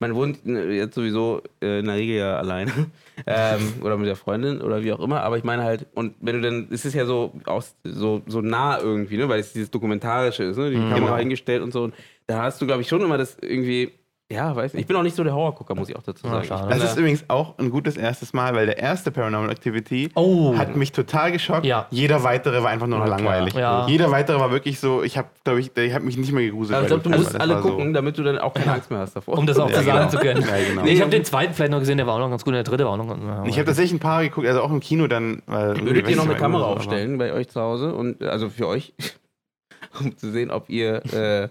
man 0.00 0.14
wohnt 0.14 0.46
äh, 0.46 0.70
jetzt 0.76 0.94
sowieso 0.94 1.42
äh, 1.60 1.80
in 1.80 1.86
der 1.86 1.96
Regel 1.96 2.18
ja 2.18 2.36
alleine 2.36 2.70
ähm, 3.26 3.72
oder 3.82 3.96
mit 3.96 4.06
der 4.06 4.14
Freundin 4.14 4.60
oder 4.60 4.84
wie 4.84 4.92
auch 4.92 5.00
immer. 5.00 5.22
Aber 5.22 5.38
ich 5.38 5.42
meine 5.44 5.64
halt, 5.64 5.86
und 5.94 6.14
wenn 6.20 6.36
du 6.40 6.40
dann, 6.48 6.68
es 6.70 6.84
ist 6.84 6.94
ja 6.94 7.04
so 7.04 7.32
aus, 7.46 7.74
so, 7.82 8.22
so 8.26 8.40
nah 8.40 8.78
irgendwie, 8.78 9.16
ne, 9.16 9.28
weil 9.28 9.40
es 9.40 9.52
dieses 9.52 9.72
Dokumentarische 9.72 10.44
ist, 10.44 10.56
ne, 10.56 10.70
die 10.70 10.76
Kamera 10.76 10.94
Genau. 10.98 11.12
eingestellt 11.14 11.62
und 11.62 11.72
so. 11.72 11.82
Und 11.82 11.94
da 12.28 12.42
hast 12.42 12.62
du, 12.62 12.66
glaube 12.66 12.82
ich, 12.82 12.88
schon 12.88 13.00
immer 13.02 13.18
das 13.18 13.36
irgendwie, 13.40 13.90
ja, 14.30 14.54
weiß 14.54 14.74
nicht. 14.74 14.82
Ich 14.82 14.86
bin 14.86 14.94
auch 14.96 15.02
nicht 15.02 15.16
so 15.16 15.24
der 15.24 15.34
Horrorgucker, 15.34 15.74
muss 15.74 15.88
ich 15.88 15.96
auch 15.96 16.02
dazu 16.02 16.26
sagen. 16.26 16.46
bin 16.46 16.68
Das 16.68 16.82
ist 16.84 16.94
da- 16.96 17.00
übrigens 17.00 17.24
auch 17.28 17.56
ein 17.58 17.70
gutes 17.70 17.96
erstes 17.96 18.34
Mal, 18.34 18.54
weil 18.54 18.66
der 18.66 18.78
erste 18.78 19.10
Paranormal 19.10 19.50
Activity 19.50 20.10
Oh. 20.14 20.54
hat 20.56 20.76
mich 20.76 20.92
total 20.92 21.32
geschockt. 21.32 21.64
Ja. 21.64 21.86
Jeder 21.90 22.22
weitere 22.24 22.62
war 22.62 22.68
einfach 22.70 22.86
nur 22.86 22.98
noch 22.98 23.06
Ja, 23.06 23.16
langweilig. 23.16 23.54
Ja. 23.54 23.86
Jeder 23.86 24.10
weitere 24.10 24.38
war 24.38 24.50
wirklich 24.50 24.80
so, 24.80 25.02
ich 25.02 25.16
habe, 25.16 25.28
glaube 25.44 25.60
ich, 25.60 25.74
ich 25.74 25.94
habe 25.94 26.04
mich 26.04 26.18
nicht 26.18 26.32
mehr 26.32 26.42
gegruselt. 26.44 26.74
aber 26.74 26.82
ich 26.82 26.88
glaube, 26.88 27.02
du 27.04 27.10
musst 27.10 27.34
das 27.34 27.40
alle 27.40 27.54
war 27.54 27.62
so- 27.62 27.70
gucken, 27.70 27.94
damit 27.94 28.18
du 28.18 28.22
dann 28.22 28.38
auch 28.38 28.52
keine 28.52 28.72
Angst 28.72 28.90
mehr 28.90 29.00
hast 29.00 29.16
davor. 29.16 29.38
Um 29.38 29.46
das 29.46 29.58
auch 29.58 29.70
Ja, 29.70 29.76
zu 29.78 29.82
sagen 29.84 29.98
genau. 29.98 30.10
zu 30.10 30.18
können. 30.18 30.42
Ja, 30.42 30.68
genau. 30.68 30.82
Nee, 30.82 30.90
ich 30.92 31.00
habe 31.00 31.10
den 31.10 31.24
zweiten 31.24 31.54
vielleicht 31.54 31.72
noch 31.72 31.80
gesehen, 31.80 31.96
der 31.96 32.06
war 32.06 32.14
auch 32.16 32.18
noch 32.20 32.28
ganz 32.30 32.44
gut. 32.44 32.52
Der 32.52 32.64
dritte 32.64 32.84
war 32.84 32.92
auch 32.92 32.96
noch 32.98 33.08
ganz 33.08 33.48
Ich 33.48 33.56
habe 33.56 33.64
tatsächlich 33.66 33.92
ein 33.92 33.98
paar 33.98 34.22
geguckt, 34.22 34.46
also 34.46 34.60
auch 34.60 34.70
im 34.70 34.80
Kino 34.80 35.06
dann. 35.06 35.42
Weil 35.46 35.80
Würdet 35.80 36.06
ihr 36.08 36.16
noch 36.16 36.24
eine 36.26 36.34
Kamera 36.36 36.64
aufstellen 36.64 37.16
bei 37.16 37.32
euch 37.32 37.48
zu 37.48 37.60
Hause 37.62 37.94
und 37.94 38.22
also 38.22 38.50
für 38.50 38.66
euch, 38.66 38.92
um 40.00 40.16
zu 40.18 40.30
sehen, 40.30 40.50
ob 40.50 40.68
ihr 40.68 40.96
äh, 41.14 41.48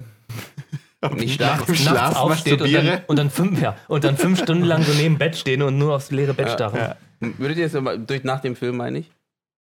nicht 1.15 1.35
schlafen? 1.35 1.65
Im 1.67 1.75
Schlaf 1.75 2.15
aufsteht 2.15 2.61
und 2.61 2.71
dann, 2.73 3.01
und, 3.07 3.19
dann 3.19 3.29
fünf, 3.29 3.61
ja, 3.61 3.75
und 3.87 4.03
dann 4.03 4.17
fünf 4.17 4.41
Stunden 4.41 4.63
lang 4.65 4.83
so 4.83 4.93
neben 4.93 5.15
dem 5.15 5.17
Bett 5.17 5.35
stehen 5.35 5.61
und 5.61 5.77
nur 5.77 5.95
aufs 5.95 6.11
leere 6.11 6.33
Bett 6.33 6.49
starren. 6.51 6.77
ja. 6.77 6.95
Würdet 7.37 7.57
ihr 7.57 7.65
es 7.65 7.75
aber 7.75 7.97
durch 7.97 8.23
nach 8.23 8.41
dem 8.41 8.55
Film 8.55 8.77
meine 8.77 8.99
ich? 8.99 9.11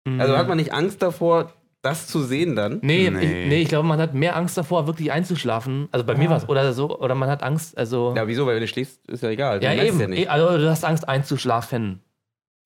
Mhm. 0.06 0.20
Also 0.20 0.36
hat 0.36 0.48
man 0.48 0.58
nicht 0.58 0.72
Angst 0.72 1.02
davor, 1.02 1.52
das 1.82 2.06
zu 2.06 2.22
sehen 2.22 2.56
dann? 2.56 2.78
Nee, 2.82 3.10
Nee. 3.10 3.44
Ich, 3.44 3.48
nee, 3.48 3.62
ich 3.62 3.68
glaube, 3.68 3.86
man 3.86 4.00
hat 4.00 4.14
mehr 4.14 4.36
Angst 4.36 4.56
davor, 4.58 4.86
wirklich 4.86 5.12
einzuschlafen. 5.12 5.88
Also 5.92 6.04
bei 6.04 6.14
mir 6.14 6.28
war 6.28 6.36
es 6.36 6.48
oder 6.48 6.72
so, 6.72 6.98
oder 6.98 7.14
man 7.14 7.30
hat 7.30 7.42
Angst, 7.42 7.78
also. 7.78 8.14
Ja, 8.16 8.26
wieso? 8.26 8.46
Weil 8.46 8.54
wenn 8.56 8.62
du 8.62 8.68
schläfst, 8.68 9.06
ist 9.08 9.22
ja 9.22 9.30
egal. 9.30 9.62
Ja, 9.62 9.72
eben. 9.72 10.00
Ja 10.00 10.08
nicht. 10.08 10.30
Also 10.30 10.58
du 10.58 10.68
hast 10.68 10.84
Angst 10.84 11.08
einzuschlafen. 11.08 12.00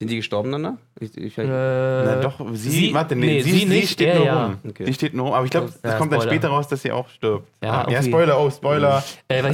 Sind 0.00 0.10
die 0.10 0.16
gestorben 0.16 0.50
danach? 0.50 0.78
Ich, 0.98 1.16
ich, 1.16 1.38
Äh, 1.38 1.44
Na 1.46 2.16
doch, 2.20 2.40
sie, 2.54 2.70
sie- 2.70 2.94
warte, 2.94 3.14
nee, 3.14 3.26
nee, 3.26 3.40
sie, 3.42 3.52
sie 3.52 3.58
sie 3.60 3.64
nicht, 3.66 3.90
steht 3.92 4.16
nur 4.16 4.24
ja. 4.26 4.46
rum. 4.46 4.58
Okay. 4.68 4.84
Sie 4.86 4.94
steht 4.94 5.14
nur 5.14 5.26
rum, 5.26 5.34
aber 5.34 5.44
ich 5.44 5.50
glaube, 5.52 5.68
es 5.68 5.78
Ja, 5.84 5.96
kommt 5.96 6.10
dann 6.12 6.20
Spoiler. 6.20 6.32
später 6.34 6.48
raus, 6.48 6.66
dass 6.66 6.82
sie 6.82 6.90
auch 6.90 7.08
stirbt. 7.08 7.48
Ja, 7.62 7.86
okay. 7.86 8.02
Spoiler, 8.02 8.40
oh, 8.40 8.50
Spoiler. 8.50 9.04
Äh, 9.28 9.44
was, 9.44 9.50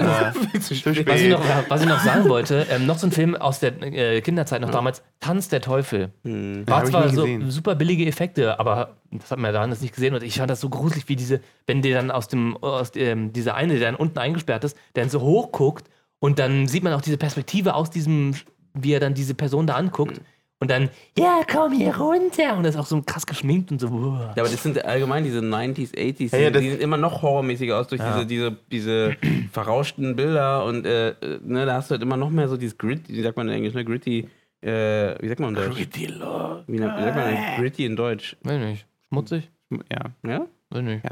ich 0.71 0.87
noch, 0.87 0.95
was, 1.07 1.21
ich 1.21 1.29
noch, 1.29 1.43
was 1.69 1.83
ich 1.83 1.89
noch 1.89 2.01
sagen 2.01 2.29
wollte, 2.31 2.67
ähm, 2.71 2.87
noch 2.87 2.97
so 2.99 3.07
ein 3.07 3.13
Film 3.13 3.37
aus 3.37 3.61
der 3.61 3.75
äh, 3.83 4.23
Kinderzeit 4.23 4.63
noch 4.63 4.71
damals, 4.71 5.03
Tanz 5.21 5.49
der 5.49 5.61
Teufel. 5.61 6.13
Hm. 6.25 6.67
War 6.67 6.83
zwar 6.87 7.11
so 7.11 7.23
gesehen. 7.25 7.51
super 7.51 7.75
billige 7.75 8.07
Effekte, 8.07 8.59
aber 8.59 8.97
das 9.11 9.31
hat 9.31 9.39
man 9.39 9.53
ja 9.53 9.61
da 9.61 9.67
nicht 9.67 9.95
gesehen 9.95 10.15
und 10.15 10.23
ich 10.23 10.39
fand 10.39 10.49
das 10.51 10.61
so 10.63 10.71
gruselig, 10.71 11.11
wie 11.11 11.17
diese, 11.17 11.41
wenn 11.67 11.83
der 11.83 11.95
dann 11.97 12.11
aus 12.11 12.27
dem, 12.29 12.57
aus 12.59 12.91
dem, 12.91 13.35
dieser 13.35 13.55
eine, 13.55 13.75
der 13.79 13.91
dann 13.93 13.97
unten 13.97 14.19
eingesperrt 14.19 14.65
ist, 14.65 14.79
der 14.97 15.03
dann 15.05 15.11
so 15.11 15.21
hoch 15.21 15.53
guckt 15.53 15.91
und 16.21 16.39
dann 16.39 16.67
sieht 16.69 16.83
man 16.85 16.95
auch 16.95 17.03
diese 17.03 17.19
Perspektive 17.19 17.75
aus 17.75 17.91
diesem, 17.91 18.35
wie 18.75 18.93
er 18.93 19.01
dann 19.01 19.15
diese 19.15 19.35
Person 19.35 19.67
da 19.67 19.75
anguckt 19.75 20.21
und 20.61 20.71
dann, 20.71 20.91
ja, 21.17 21.43
komm 21.51 21.73
hier 21.73 21.97
runter 21.97 22.57
und 22.57 22.65
das 22.65 22.75
ist 22.75 22.81
auch 22.81 22.87
so 22.87 23.01
krass 23.03 23.25
geschminkt 23.27 23.71
und 23.71 23.81
so. 23.81 23.87
Ja, 23.87 24.31
aber 24.31 24.43
das 24.49 24.61
sind 24.63 24.85
allgemein 24.85 25.23
diese 25.23 25.39
90s, 25.39 25.95
80s, 25.95 26.33
Ja, 26.37 26.43
ja, 26.45 26.51
die, 26.51 26.71
sehen 26.71 26.81
immer 26.81 26.97
noch 26.97 27.23
horrormäßiger 27.23 27.79
aus 27.79 27.87
durch 27.87 28.01
Ja. 28.01 28.25
diese, 28.25 28.27
diese, 28.27 28.57
diese 28.73 29.17
verrauschten 29.53 30.17
Bilder 30.17 30.65
und 30.65 30.85
äh, 30.85 31.15
ne, 31.45 31.65
da 31.65 31.75
hast 31.75 31.91
du 31.91 31.93
halt 31.93 32.03
immer 32.03 32.17
noch 32.17 32.31
mehr 32.31 32.49
so 32.49 32.57
dieses 32.57 32.77
Gritty, 32.77 33.15
wie 33.15 33.23
sagt 33.23 33.37
man 33.37 33.49
in 33.49 33.55
Englisch, 33.55 33.75
ne? 33.75 33.85
Gritty, 33.85 34.29
äh, 34.61 35.15
wie 35.23 35.29
sagt 35.29 35.39
man 35.39 35.51
in 35.51 35.55
Deutsch? 35.55 35.77
Gritty 35.77 36.07
Love. 36.07 36.65
Wie, 36.67 36.79
sagt 36.79 36.99
man 36.99 37.35
denn 37.35 37.57
Gritty 37.59 37.85
in 37.85 37.95
Deutsch? 37.95 38.37
Weiß 38.43 38.59
nicht. 38.59 38.87
Schmutzig? 39.09 39.51
Ja. 39.71 40.07
Ja? 40.29 40.47
Weiß 40.71 40.83
nicht. 40.83 41.05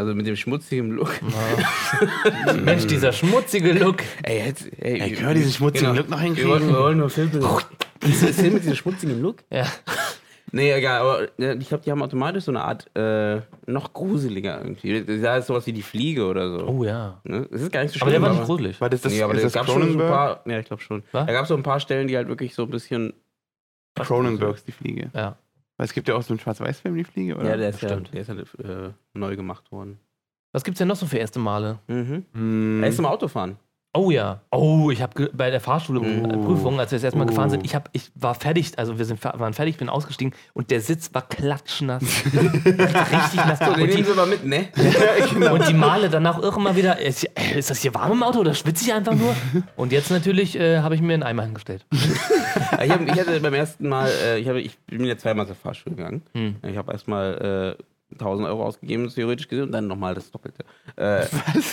Also 0.00 0.14
mit 0.14 0.26
dem 0.26 0.34
schmutzigen 0.34 0.92
Look. 0.92 1.12
Ja. 1.20 2.52
Mensch, 2.64 2.86
dieser 2.86 3.12
schmutzige 3.12 3.72
Look. 3.72 3.98
Ey, 4.22 4.46
jetzt, 4.46 4.66
ey, 4.78 4.98
Ey, 4.98 5.12
können 5.12 5.28
wir 5.28 5.34
diesen 5.34 5.52
schmutzigen 5.52 5.94
Look 5.94 6.08
noch 6.08 6.22
Wir 6.22 6.26
wollen, 6.26 6.36
hinkriegen? 6.36 6.68
wir 6.68 6.78
wollen 6.78 6.98
nur 6.98 7.10
Filme. 7.10 7.58
Diese 8.02 8.32
Film 8.32 8.54
mit 8.54 8.62
diesem 8.62 8.76
schmutzigen 8.76 9.20
Look? 9.20 9.44
Ja. 9.50 9.66
Nee, 10.52 10.72
egal, 10.72 11.00
aber 11.00 11.22
ich 11.38 11.68
glaube, 11.68 11.84
die 11.84 11.92
haben 11.92 12.02
automatisch 12.02 12.42
so 12.42 12.50
eine 12.50 12.62
Art 12.64 12.90
äh, 12.96 13.40
noch 13.66 13.92
gruseliger 13.92 14.58
irgendwie. 14.58 15.20
Da 15.22 15.36
ist 15.36 15.46
sowas 15.46 15.64
wie 15.68 15.72
die 15.72 15.82
Fliege 15.82 16.26
oder 16.26 16.50
so. 16.50 16.66
Oh 16.66 16.82
ja. 16.82 17.20
Ne? 17.22 17.46
Das 17.52 17.62
ist 17.62 17.70
gar 17.70 17.82
nicht 17.82 17.92
so 17.92 18.00
schlimm. 18.00 18.08
Aber 18.08 18.18
der 18.18 18.22
war 18.22 18.30
nicht 18.30 18.46
gruselig. 18.46 18.80
War 18.80 18.90
das, 18.90 19.02
das, 19.02 19.12
nee, 19.12 19.22
aber 19.22 19.34
ist 19.34 19.42
da 19.42 19.46
das 19.46 19.52
gab 19.52 19.66
schon 19.66 19.92
so 19.92 19.98
ein 20.00 20.08
paar. 20.08 20.42
Ja, 20.46 20.58
ich 20.58 20.66
glaube 20.66 20.82
schon. 20.82 21.04
Was? 21.12 21.24
Da 21.24 21.32
gab 21.32 21.42
es 21.44 21.50
so 21.50 21.54
ein 21.56 21.62
paar 21.62 21.78
Stellen, 21.78 22.08
die 22.08 22.16
halt 22.16 22.26
wirklich 22.26 22.52
so 22.56 22.64
ein 22.64 22.70
bisschen. 22.70 23.12
Cronenbergs, 23.94 24.64
die 24.64 24.72
Fliege. 24.72 25.10
Ja. 25.14 25.36
Weil 25.80 25.86
es 25.86 25.94
gibt 25.94 26.08
ja 26.08 26.14
auch 26.14 26.20
so 26.20 26.34
einen 26.34 26.40
Schwarz-Weiß-Film, 26.40 26.94
die 26.94 27.04
Fliege, 27.04 27.36
oder? 27.36 27.48
Ja, 27.48 27.56
der 27.56 27.70
ist 27.70 27.80
ja, 27.80 27.88
Stimmt. 27.88 28.12
der 28.12 28.20
ist 28.20 28.28
ja 28.28 28.34
äh, 28.36 28.92
neu 29.14 29.34
gemacht 29.34 29.72
worden. 29.72 29.98
Was 30.52 30.62
gibt's 30.62 30.76
denn 30.76 30.88
noch 30.88 30.96
so 30.96 31.06
für 31.06 31.16
erste 31.16 31.38
Male? 31.38 31.78
Mhm. 31.86 32.26
Hm. 32.34 32.82
Er 32.82 32.90
ist 32.90 32.98
im 32.98 33.06
Autofahren. 33.06 33.56
Oh 33.92 34.12
ja. 34.12 34.40
Oh, 34.52 34.92
ich 34.92 35.02
habe 35.02 35.30
bei 35.32 35.50
der 35.50 35.60
Fahrschule 35.60 36.00
äh, 36.00 36.36
Uh. 36.36 36.44
Prüfung, 36.44 36.78
als 36.78 36.92
wir 36.92 36.96
das 36.96 37.04
erste 37.04 37.18
Mal 37.18 37.24
Uh. 37.24 37.28
gefahren 37.28 37.50
sind, 37.50 37.64
ich, 37.64 37.74
hab, 37.74 37.88
ich 37.92 38.12
war 38.14 38.36
fertig, 38.36 38.78
also 38.78 38.98
wir 38.98 39.04
sind, 39.04 39.22
waren 39.24 39.52
fertig, 39.52 39.78
bin 39.78 39.88
ausgestiegen 39.88 40.32
und 40.52 40.70
der 40.70 40.80
Sitz 40.80 41.12
war 41.12 41.22
klatschnass. 41.22 42.02
Richtig 42.34 43.34
nass. 43.34 43.58
So, 43.58 43.64
den 43.64 43.72
und, 43.72 43.78
nehmen 43.80 43.96
die, 43.96 44.04
sie 44.04 44.14
mal 44.14 44.26
mit, 44.26 44.44
ne? 44.44 44.68
und 45.52 45.68
die 45.68 45.74
Male 45.74 46.08
danach 46.08 46.38
auch 46.38 46.56
immer 46.56 46.76
wieder, 46.76 47.00
ist, 47.00 47.24
äh, 47.24 47.58
ist 47.58 47.70
das 47.70 47.80
hier 47.80 47.92
warm 47.92 48.12
im 48.12 48.22
Auto 48.22 48.38
oder 48.38 48.54
schwitze 48.54 48.84
ich 48.84 48.92
einfach 48.92 49.14
nur? 49.14 49.34
Und 49.74 49.90
jetzt 49.90 50.10
natürlich 50.10 50.56
äh, 50.56 50.78
habe 50.78 50.94
ich 50.94 51.00
mir 51.00 51.14
einen 51.14 51.24
Eimer 51.24 51.42
hingestellt. 51.42 51.84
ich, 51.92 52.90
hab, 52.90 53.00
ich 53.02 53.20
hatte 53.20 53.40
beim 53.40 53.54
ersten 53.54 53.88
Mal, 53.88 54.08
äh, 54.24 54.38
ich, 54.38 54.48
hab, 54.48 54.54
ich 54.54 54.78
bin 54.86 55.04
ja 55.04 55.16
zweimal 55.16 55.48
zur 55.48 55.56
Fahrschule 55.56 55.96
gegangen. 55.96 56.22
Hm. 56.34 56.56
Ich 56.62 56.76
habe 56.76 56.92
erstmal 56.92 57.76
äh, 57.76 57.82
1000 58.12 58.48
Euro 58.48 58.64
ausgegeben, 58.64 59.08
theoretisch 59.08 59.48
gesehen, 59.48 59.64
und 59.64 59.72
dann 59.72 59.86
nochmal 59.86 60.14
das 60.14 60.30
Doppelte. 60.30 60.64
Äh, 60.96 61.26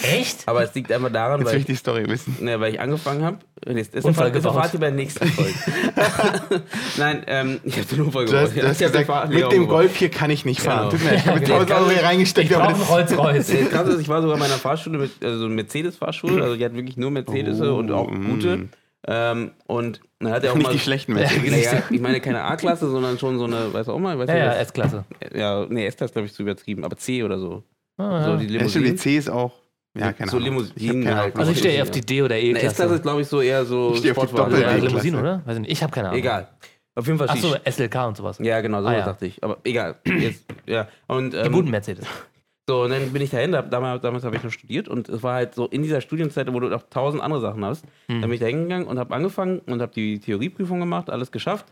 Echt? 0.04 0.48
aber 0.48 0.64
es 0.64 0.74
liegt 0.76 0.92
einfach 0.92 1.12
daran, 1.12 1.40
Jetzt 1.40 1.48
weil 1.48 1.54
will 1.54 1.60
ich, 1.62 1.70
ich 1.70 1.74
die 1.74 1.76
Story 1.76 2.08
wissen. 2.08 2.38
ne, 2.42 2.60
weil 2.60 2.74
ich 2.74 2.80
angefangen 2.80 3.24
habe. 3.24 3.40
Jetzt 3.66 3.96
ist 3.96 4.06
Unfall 4.06 4.32
das 4.32 4.46
erfahrt 4.46 4.74
ihr 4.74 4.80
bei 4.80 4.88
der 4.88 4.96
nächsten 4.96 5.28
Folge. 5.30 5.54
Nein, 6.98 7.24
ähm, 7.28 7.60
ich 7.64 7.78
habe 7.78 7.88
den 7.88 8.02
Unfall 8.02 8.26
Du 8.26 8.32
gebaut. 8.32 8.48
hast, 8.50 8.58
du 8.58 8.68
hast 8.68 8.82
ich 8.82 8.86
hab 8.88 8.94
den 8.94 9.02
gesagt, 9.02 9.30
mit 9.34 9.52
dem. 9.52 9.68
Golf 9.68 9.96
hier 9.96 10.10
kann 10.10 10.30
ich 10.30 10.46
nicht 10.46 10.62
fahren. 10.62 10.90
Genau. 10.90 10.92
Tut 10.92 11.04
mir 11.04 11.10
leid, 11.12 11.20
ich 11.20 11.28
habe 11.28 11.40
Ja, 11.40 11.56
1000 11.56 11.72
Euro 11.72 11.90
hier 11.90 11.98
Ich 11.98 12.04
reingesteckt, 12.04 12.50
brauche 12.52 12.64
aber 12.64 13.34
das. 13.34 13.48
Das 13.48 13.70
Krasse 13.70 13.92
ist, 13.92 14.02
ich 14.02 14.10
war 14.10 14.22
sogar 14.22 14.36
in 14.38 14.42
meiner 14.42 14.54
Fahrschule, 14.54 15.00
mit, 15.00 15.12
also 15.24 15.40
so 15.40 15.46
eine 15.46 15.56
Mercedes-Fahrschule, 15.56 16.44
also 16.44 16.56
die 16.56 16.66
hat 16.66 16.76
wirklich 16.76 16.98
nur 16.98 17.12
Mercedes 17.12 17.60
Oh, 17.62 17.76
und 17.76 17.92
auch 17.92 18.10
mm. 18.10 18.68
Ähm, 19.06 19.52
und 19.68 20.02
dann 20.20 20.32
hat 20.34 20.44
er 20.44 20.52
auch 20.52 20.56
nicht 20.56 20.66
mal. 20.68 20.74
die 20.74 20.80
schlechten 20.80 21.14
Mercedes. 21.14 21.44
Naja, 21.52 21.84
ich 21.90 22.02
meine 22.02 22.20
keine 22.20 22.42
A-Klasse, 22.44 22.90
sondern 22.90 23.20
schon 23.20 23.38
so 23.38 23.46
eine, 23.46 23.72
weißt 23.74 23.88
du 23.88 23.94
auch 23.94 24.00
mal, 24.00 24.18
weißt 24.18 24.30
Ja, 24.30 24.36
du, 24.36 24.42
ja, 24.42 24.54
S-Klasse. 24.56 25.06
ja, 25.34 25.66
nee, 25.70 25.86
S-Klasse 25.86 26.14
glaube 26.14 26.26
ich 26.28 26.34
zu 26.34 26.42
übertrieben, 26.42 26.84
aber 26.84 26.98
C 26.98 27.24
oder 27.24 27.38
so. 27.38 27.64
Ah, 27.98 28.24
So 28.26 28.32
ja. 28.32 28.36
die 28.38 28.44
Ja, 28.44 28.48
die 28.50 28.58
Limousinen. 28.58 28.98
C 28.98 29.18
ist 29.18 29.30
auch. 29.30 29.54
Ja, 29.98 30.12
keine 30.14 30.30
So 30.30 30.38
Ahnung. 30.38 30.50
Limousinen 30.50 31.04
Ich 31.04 31.10
halt. 31.10 31.36
Also 31.36 31.52
ich 31.52 31.58
stehe 31.60 31.74
eher 31.74 31.80
Ja. 31.80 31.84
auf 31.84 31.92
die 31.92 32.02
D- 32.02 32.22
oder 32.22 32.36
Eine 32.36 32.44
S-Klasse 32.50 32.74
E-Klasse. 32.76 32.96
ist 32.96 33.02
glaube 33.04 33.22
ich 33.22 33.28
so 33.28 33.42
eher 33.42 33.66
so 33.66 33.92
Ich 33.94 34.00
stehe 34.00 34.12
auf 34.16 34.20
die 34.20 34.28
Sportwagen. 34.28 34.52
Doppel- 34.52 34.62
Ja, 34.62 34.70
E-Klasse. 34.72 34.88
Limousine, 34.88 35.20
oder? 35.20 35.42
Weiß 35.46 35.56
ich 35.56 35.62
nicht. 35.62 35.72
Ich 35.72 35.84
habe 35.84 35.92
keine 35.94 36.10
Ahnung. 36.10 36.20
Egal. 36.20 36.48
Auf 36.96 37.06
jeden 37.08 37.18
Fall 37.20 37.30
Achso, 37.30 37.56
SLK 37.64 38.08
und 38.08 38.18
sowas. 38.18 38.38
Ja, 38.42 38.60
genau, 38.62 38.82
so 38.82 38.88
Ah, 38.88 38.94
ja. 38.98 39.06
dachte 39.06 39.26
ich. 39.28 39.44
Aber 39.44 39.58
egal. 39.64 39.96
Jetzt, 40.06 40.46
ja. 40.66 40.88
Und, 41.08 41.34
Die 41.34 41.38
ähm, 41.38 41.52
guten 41.54 41.70
Mercedes. 41.72 42.06
So, 42.70 42.84
und 42.84 42.90
dann 42.90 43.14
bin 43.14 43.22
ich 43.22 43.30
dahin, 43.30 43.54
da, 43.54 43.62
damals, 43.62 44.02
damals 44.02 44.26
habe 44.26 44.36
ich 44.36 44.44
noch 44.44 44.52
studiert 44.52 44.90
und 44.90 45.08
es 45.08 45.24
war 45.24 45.36
halt 45.36 45.56
so 45.56 45.68
in 45.68 45.84
dieser 45.84 46.02
Studienzeit, 46.02 46.52
wo 46.54 46.60
du 46.60 46.68
noch 46.68 46.84
tausend 46.90 47.24
andere 47.24 47.40
Sachen 47.40 47.64
hast, 47.64 47.86
Hm. 48.10 48.20
da 48.22 48.28
bin 48.28 48.34
ich 48.34 48.42
da 48.42 48.46
hingegangen 48.48 48.88
und 48.88 49.00
habe 49.00 49.16
angefangen 49.16 49.60
und 49.60 49.82
habe 49.82 49.94
die 49.94 50.20
Theorieprüfung 50.20 50.80
gemacht, 50.82 51.10
alles 51.10 51.32
geschafft. 51.32 51.66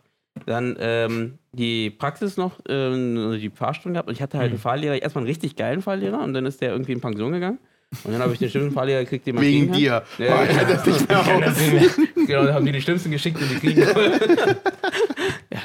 Dann 0.45 0.75
ähm, 0.79 1.37
die 1.53 1.89
Praxis 1.89 2.37
noch, 2.37 2.59
ähm, 2.69 3.37
die 3.41 3.49
Fahrstunde 3.49 3.95
gehabt 3.97 4.07
und 4.07 4.15
ich 4.15 4.21
hatte 4.21 4.37
halt 4.37 4.47
Hm. 4.47 4.53
einen 4.53 4.61
Fahrlehrer, 4.61 5.01
erstmal 5.01 5.23
einen 5.23 5.27
richtig 5.29 5.57
geilen 5.57 5.81
Fahrlehrer 5.81 6.23
und 6.23 6.33
dann 6.33 6.45
ist 6.45 6.61
der 6.61 6.71
irgendwie 6.71 6.93
in 6.93 7.01
Pension 7.01 7.33
gegangen. 7.33 7.59
Und 8.05 8.11
dann 8.13 8.21
habe 8.21 8.31
ich 8.33 8.39
den 8.39 8.49
schlimmsten 8.49 8.73
Fahrlehrer 8.73 9.01
gekriegt, 9.03 9.27
den 9.27 9.35
man 9.35 9.43
Wegen 9.43 9.71
dir. 9.73 10.03
Ja, 10.17 10.43
ich 10.43 10.57
halte 10.57 10.73
das 10.75 10.85
nicht 10.85 11.07
mehr 11.09 11.19
aus. 11.19 11.95
genau, 12.25 12.43
dann 12.45 12.53
haben 12.53 12.65
die 12.65 12.71
die 12.71 12.81
Schlimmsten 12.81 13.11
geschickt 13.11 13.41
und 13.41 13.49
die 13.49 13.55
kriegen. 13.55 13.81
ja. 15.51 15.59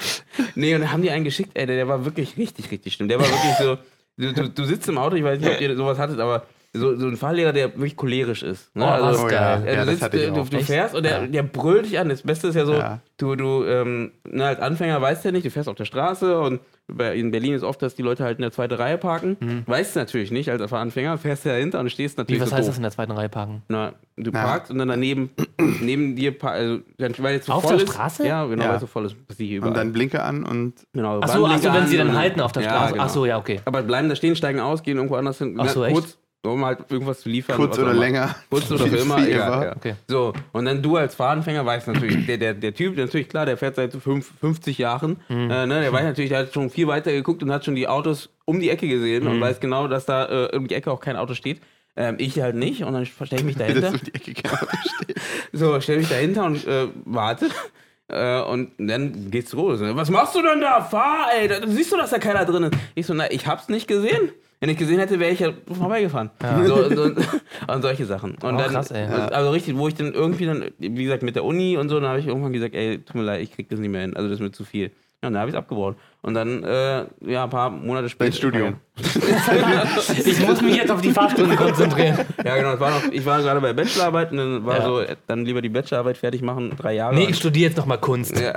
Nee, 0.54 0.74
und 0.74 0.80
dann 0.82 0.92
haben 0.92 1.02
die 1.02 1.10
einen 1.10 1.24
geschickt, 1.24 1.50
ey, 1.54 1.66
der, 1.66 1.76
der 1.76 1.88
war 1.88 2.04
wirklich 2.04 2.36
richtig, 2.36 2.70
richtig 2.70 2.94
schlimm. 2.94 3.08
Der 3.08 3.18
war 3.18 3.26
wirklich 3.26 3.54
so, 3.58 3.78
du, 4.20 4.32
du, 4.32 4.48
du 4.48 4.64
sitzt 4.64 4.88
im 4.88 4.98
Auto, 4.98 5.16
ich 5.16 5.24
weiß 5.24 5.40
nicht, 5.40 5.50
ob 5.50 5.60
ihr 5.60 5.76
sowas 5.76 5.98
hattet, 5.98 6.20
aber 6.20 6.46
so, 6.72 6.94
so 6.96 7.08
ein 7.08 7.16
Fahrlehrer, 7.16 7.52
der 7.52 7.72
wirklich 7.74 7.96
cholerisch 7.96 8.42
ist. 8.44 8.74
Ne? 8.76 8.84
Oh, 8.84 9.02
was 9.02 9.18
Oh, 9.18 9.28
ja. 9.28 9.56
Du, 9.56 9.90
sitzt, 9.90 10.14
ich 10.14 10.32
du, 10.32 10.44
du 10.44 10.60
fährst 10.60 10.94
und 10.94 11.02
der, 11.02 11.26
der 11.26 11.42
brüllt 11.42 11.86
dich 11.86 11.98
an. 11.98 12.08
Das 12.08 12.22
Beste 12.22 12.48
ist 12.48 12.54
ja 12.54 12.64
so, 12.64 12.80
du, 13.16 13.34
du 13.34 13.64
ähm, 13.64 14.12
ne, 14.24 14.46
als 14.46 14.60
Anfänger 14.60 15.00
weißt 15.00 15.24
ja 15.24 15.32
nicht, 15.32 15.44
du 15.44 15.50
fährst 15.50 15.68
auf 15.68 15.74
der 15.74 15.84
Straße 15.84 16.38
und 16.38 16.60
in 17.14 17.30
Berlin 17.30 17.54
ist 17.54 17.62
oft, 17.62 17.80
dass 17.82 17.94
die 17.94 18.02
Leute 18.02 18.24
halt 18.24 18.38
in 18.38 18.42
der 18.42 18.52
zweiten 18.52 18.74
Reihe 18.74 18.98
parken. 18.98 19.64
Weißt 19.66 19.94
du 19.96 20.00
natürlich 20.00 20.30
nicht 20.30 20.50
als 20.50 20.72
Anfänger, 20.72 21.18
fährst 21.18 21.44
du 21.44 21.48
dahinter 21.50 21.80
und 21.80 21.90
stehst 21.90 22.16
Wie, 22.16 22.20
natürlich 22.22 22.42
was 22.42 22.50
so 22.50 22.56
heißt 22.56 22.66
doof. 22.68 22.72
das 22.72 22.76
in 22.78 22.82
der 22.82 22.90
zweiten 22.92 23.12
Reihe 23.12 23.28
parken? 23.28 23.62
Na, 23.68 23.92
du 24.16 24.30
Na. 24.32 24.42
parkst 24.42 24.70
und 24.70 24.78
dann 24.78 24.88
daneben, 24.88 25.30
neben 25.80 26.16
dir, 26.16 26.34
also, 26.42 26.80
dann, 26.98 27.14
weil 27.18 27.34
jetzt 27.34 27.46
so 27.46 27.52
Auf 27.52 27.62
voll 27.62 27.76
der 27.76 27.84
ist. 27.86 27.92
Straße? 27.92 28.26
Ja, 28.26 28.44
genau, 28.46 28.62
Ja. 28.64 28.68
weil 28.70 28.74
es 28.76 28.80
so 28.82 28.86
voll 28.86 29.06
ist. 29.06 29.16
Und 29.62 29.76
dann 29.76 29.92
Blinker 29.92 30.24
an 30.24 30.44
und 30.44 30.74
genau, 30.92 31.20
Achso, 31.20 31.46
achso 31.46 31.72
wenn 31.72 31.86
sie 31.86 32.00
an 32.00 32.08
dann 32.08 32.16
halten 32.16 32.40
auf 32.40 32.52
der 32.52 32.62
Ja, 32.62 32.70
Straße. 32.70 32.92
genau. 32.92 33.04
Achso, 33.04 33.24
ja, 33.26 33.38
okay. 33.38 33.60
Aber 33.64 33.82
bleiben 33.82 34.08
da 34.08 34.16
stehen, 34.16 34.36
steigen 34.36 34.60
aus, 34.60 34.82
gehen 34.82 34.96
irgendwo 34.96 35.16
anders 35.16 35.38
hin. 35.38 35.56
Ach 35.58 35.68
so, 35.68 35.80
Na, 35.80 35.86
echt? 35.86 35.94
kurz, 35.94 36.18
um 36.42 36.64
halt 36.64 36.78
irgendwas 36.90 37.20
zu 37.20 37.28
liefern. 37.28 37.56
Kurz 37.56 37.78
oder 37.78 37.92
länger. 37.92 38.34
Kurz 38.50 38.70
oder 38.70 38.86
für 38.88 38.96
immer, 38.96 39.18
Wie 39.18 39.30
egal. 39.30 39.52
immer. 39.52 39.64
Ja. 39.66 39.76
Okay. 39.76 39.94
So, 40.08 40.32
und 40.52 40.64
dann 40.64 40.82
du 40.82 40.96
als 40.96 41.14
Fahranfänger 41.14 41.64
weißt 41.66 41.88
natürlich, 41.88 42.26
der, 42.26 42.38
der, 42.38 42.54
der 42.54 42.74
Typ, 42.74 42.96
natürlich 42.96 43.28
klar, 43.28 43.44
der 43.46 43.56
fährt 43.56 43.76
seit 43.76 43.92
fünf, 43.94 44.30
50 44.40 44.78
Jahren, 44.78 45.18
Mhm. 45.28 45.50
äh, 45.50 45.66
ne, 45.66 45.80
der 45.80 45.92
weiß 45.92 46.04
natürlich, 46.04 46.30
der 46.30 46.40
hat 46.40 46.54
schon 46.54 46.70
viel 46.70 46.86
weiter 46.86 47.12
geguckt 47.12 47.42
und 47.42 47.52
hat 47.52 47.64
schon 47.64 47.74
die 47.74 47.88
Autos 47.88 48.30
um 48.46 48.58
die 48.60 48.70
Ecke 48.70 48.88
gesehen 48.88 49.24
Mhm. 49.24 49.30
und 49.32 49.40
weiß 49.40 49.60
genau, 49.60 49.86
dass 49.88 50.06
da 50.06 50.46
äh, 50.46 50.56
um 50.56 50.66
die 50.68 50.74
Ecke 50.74 50.90
auch 50.90 51.00
kein 51.00 51.16
Auto 51.16 51.34
steht. 51.34 51.60
Ähm, 51.96 52.14
ich 52.18 52.40
halt 52.40 52.54
nicht 52.54 52.84
und 52.84 52.92
dann 52.94 53.04
stelle 53.04 53.28
ich 53.36 53.44
mich 53.44 53.56
dahinter. 53.58 53.88
um 53.90 54.00
die 54.00 54.14
Ecke 54.14 54.32
kein 54.34 54.52
Auto 54.52 54.66
steht. 55.02 55.16
So, 55.52 55.80
stell 55.80 55.98
mich 55.98 56.08
dahinter 56.08 56.44
und 56.44 56.66
äh, 56.66 56.86
warte. 57.04 57.48
Äh, 58.08 58.40
und 58.42 58.70
dann 58.78 59.30
geht's 59.30 59.52
los. 59.52 59.80
Was 59.82 60.10
machst 60.10 60.34
du 60.34 60.42
denn 60.42 60.60
da? 60.60 60.80
Fahr, 60.80 61.26
ey. 61.38 61.48
Siehst 61.66 61.92
du, 61.92 61.96
dass 61.96 62.10
da 62.10 62.18
keiner 62.18 62.44
drin 62.44 62.64
ist? 62.64 62.74
Ich 62.94 63.06
so, 63.06 63.14
na, 63.14 63.30
ich 63.30 63.46
hab's 63.46 63.68
nicht 63.68 63.86
gesehen. 63.88 64.30
Wenn 64.60 64.68
ich 64.68 64.76
gesehen 64.76 64.98
hätte, 64.98 65.18
wäre 65.18 65.30
ich 65.32 65.40
ja 65.40 65.52
vorbeigefahren. 65.72 66.30
So, 66.66 66.74
und, 66.84 66.98
und, 67.68 67.82
solche 67.82 68.04
Sachen. 68.04 68.32
Und 68.32 68.44
Oh, 68.44 68.58
dann, 68.58 68.70
krass, 68.72 68.90
ey. 68.90 69.06
Also 69.06 69.50
richtig, 69.50 69.76
wo 69.78 69.88
ich 69.88 69.94
dann 69.94 70.12
irgendwie 70.12 70.44
dann, 70.44 70.64
wie 70.78 71.04
gesagt, 71.04 71.22
mit 71.22 71.34
der 71.34 71.44
Uni 71.44 71.78
und 71.78 71.88
so, 71.88 71.98
dann 71.98 72.10
habe 72.10 72.20
ich 72.20 72.26
irgendwann 72.26 72.52
gesagt, 72.52 72.74
ey, 72.74 72.98
tut 72.98 73.14
mir 73.16 73.22
leid, 73.22 73.40
ich 73.40 73.52
krieg 73.52 73.70
das 73.70 73.80
nicht 73.80 73.90
mehr 73.90 74.02
hin. 74.02 74.14
Also 74.14 74.28
das 74.28 74.36
ist 74.38 74.42
mir 74.42 74.52
zu 74.52 74.64
viel. 74.64 74.90
Ja, 75.22 75.28
und 75.28 75.34
dann 75.34 75.40
habe 75.40 75.50
ich 75.50 75.54
es 75.54 75.58
abgebaut. 75.58 75.96
Und 76.22 76.34
dann, 76.34 76.62
äh, 76.64 77.04
ja, 77.26 77.44
ein 77.44 77.50
paar 77.50 77.68
Monate 77.70 78.08
später. 78.10 78.30
Dein 78.30 78.36
Studium. 78.38 78.74
Ich 80.26 80.46
muss 80.46 80.60
mich 80.62 80.76
jetzt 80.76 80.90
auf 80.90 81.00
die 81.00 81.10
Fahrstunden 81.12 81.56
konzentrieren. 81.56 82.18
Ja, 82.44 82.56
genau. 82.56 82.78
War 82.80 82.90
noch, 82.90 83.12
ich 83.12 83.24
war 83.24 83.40
gerade 83.40 83.60
bei 83.60 83.72
Bachelorarbeit 83.72 84.30
und 84.32 84.36
dann 84.38 84.66
war 84.66 84.78
Ja. 84.78 84.84
so, 84.84 85.02
dann 85.26 85.44
lieber 85.44 85.60
die 85.62 85.68
Bachelorarbeit 85.70 86.16
fertig 86.18 86.42
machen, 86.42 86.72
drei 86.76 86.94
Jahre. 86.94 87.14
Nee, 87.14 87.26
ich 87.30 87.36
studiere 87.36 87.68
jetzt 87.68 87.76
nochmal 87.78 87.98
Kunst. 87.98 88.38
Ja. 88.38 88.52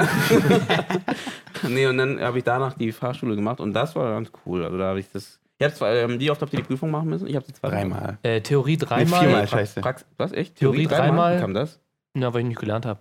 nee, 1.70 1.86
und 1.88 1.98
dann 1.98 2.20
habe 2.22 2.38
ich 2.38 2.44
danach 2.44 2.74
die 2.74 2.92
Fahrschule 2.92 3.36
gemacht 3.36 3.60
und 3.60 3.74
das 3.74 3.96
war 3.96 4.12
ganz 4.12 4.32
cool. 4.46 4.64
Also 4.64 4.78
da 4.78 4.86
habe 4.86 5.00
ich 5.00 5.06
das. 5.12 5.40
Ich 5.60 5.66
habe 5.66 5.74
zwei, 5.76 5.96
ähm, 5.98 6.20
wie 6.20 6.32
oft 6.32 6.42
habt 6.42 6.52
ihr 6.54 6.58
die 6.60 6.64
Prüfung 6.66 6.92
machen 6.92 7.10
müssen? 7.10 7.28
Ich 7.28 7.36
habe 7.36 7.46
sie 7.46 7.54
zwei 7.54 7.70
Dreimal. 7.70 8.18
Äh, 8.24 8.42
Theorie 8.42 8.72
Nee, 8.72 8.78
dreimal. 8.86 9.22
viermal, 9.22 9.48
scheiße. 9.48 9.82
Prax 9.82 10.06
was, 10.18 10.32
echt? 10.34 10.56
Theorie 10.58 10.88
dreimal. 10.88 11.38
Wie 11.38 11.42
kam 11.42 11.54
das? 11.54 11.80
Na, 12.14 12.34
weil 12.34 12.42
ich 12.42 12.48
nicht 12.48 12.60
gelernt 12.60 12.86
habe. 12.86 13.00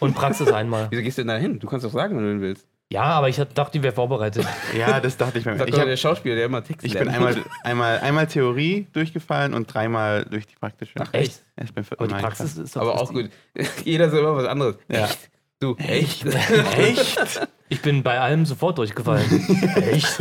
Und 0.00 0.14
Praxis 0.14 0.50
einmal. 0.52 0.86
Wieso 0.90 1.02
gehst 1.02 1.18
du 1.18 1.22
denn 1.22 1.28
da 1.28 1.36
hin? 1.36 1.58
Du 1.58 1.66
kannst 1.66 1.86
doch 1.86 1.92
sagen, 1.92 2.16
wenn 2.16 2.24
du 2.24 2.40
willst. 2.40 2.66
Ja, 2.92 3.04
aber 3.04 3.30
ich 3.30 3.36
dachte, 3.36 3.70
die 3.78 3.82
wäre 3.82 3.94
vorbereitet. 3.94 4.46
Ja, 4.76 5.00
das 5.00 5.16
dachte 5.16 5.38
ich 5.38 5.46
mir. 5.46 5.54
Ich, 5.54 5.70
doch 5.70 5.78
hab, 5.78 5.86
der 5.86 5.96
Schauspieler, 5.96 6.34
der 6.34 6.44
immer 6.44 6.62
Text 6.62 6.84
ich 6.84 6.92
bin 6.92 7.04
lernt. 7.04 7.16
einmal, 7.16 7.36
einmal, 7.64 7.98
einmal 8.00 8.26
Theorie 8.26 8.86
durchgefallen 8.92 9.54
und 9.54 9.72
dreimal 9.72 10.24
durch 10.26 10.46
die 10.46 10.56
praktische. 10.56 10.94
Ach, 11.00 11.08
Echt? 11.12 11.42
Ja, 11.56 11.64
ich 11.64 11.72
bin 11.72 11.86
Aber 11.96 12.06
die 12.08 12.14
Praxis 12.14 12.58
ist 12.58 12.76
doch 12.76 12.82
Aber 12.82 13.00
auch 13.00 13.10
gut. 13.12 13.30
Jeder 13.84 14.10
so 14.10 14.18
immer 14.18 14.36
was 14.36 14.46
anderes. 14.46 14.76
Ja. 14.90 15.04
Echt? 15.04 15.30
Du, 15.60 15.76
echt? 15.76 16.26
Echt? 16.26 17.48
Ich 17.70 17.80
bin 17.80 18.02
bei 18.02 18.20
allem 18.20 18.44
sofort 18.44 18.76
durchgefallen. 18.76 19.24
Echt? 19.76 20.20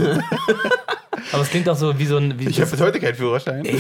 Aber 1.32 1.42
es 1.42 1.50
klingt 1.50 1.68
auch 1.70 1.76
so 1.76 1.98
wie 1.98 2.06
so 2.06 2.18
ein. 2.18 2.40
Wie 2.40 2.50
Ich 2.50 2.60
habe 2.60 2.72
bis 2.72 2.82
heute 2.82 3.00
keinen 3.00 3.16
Führerschein. 3.16 3.64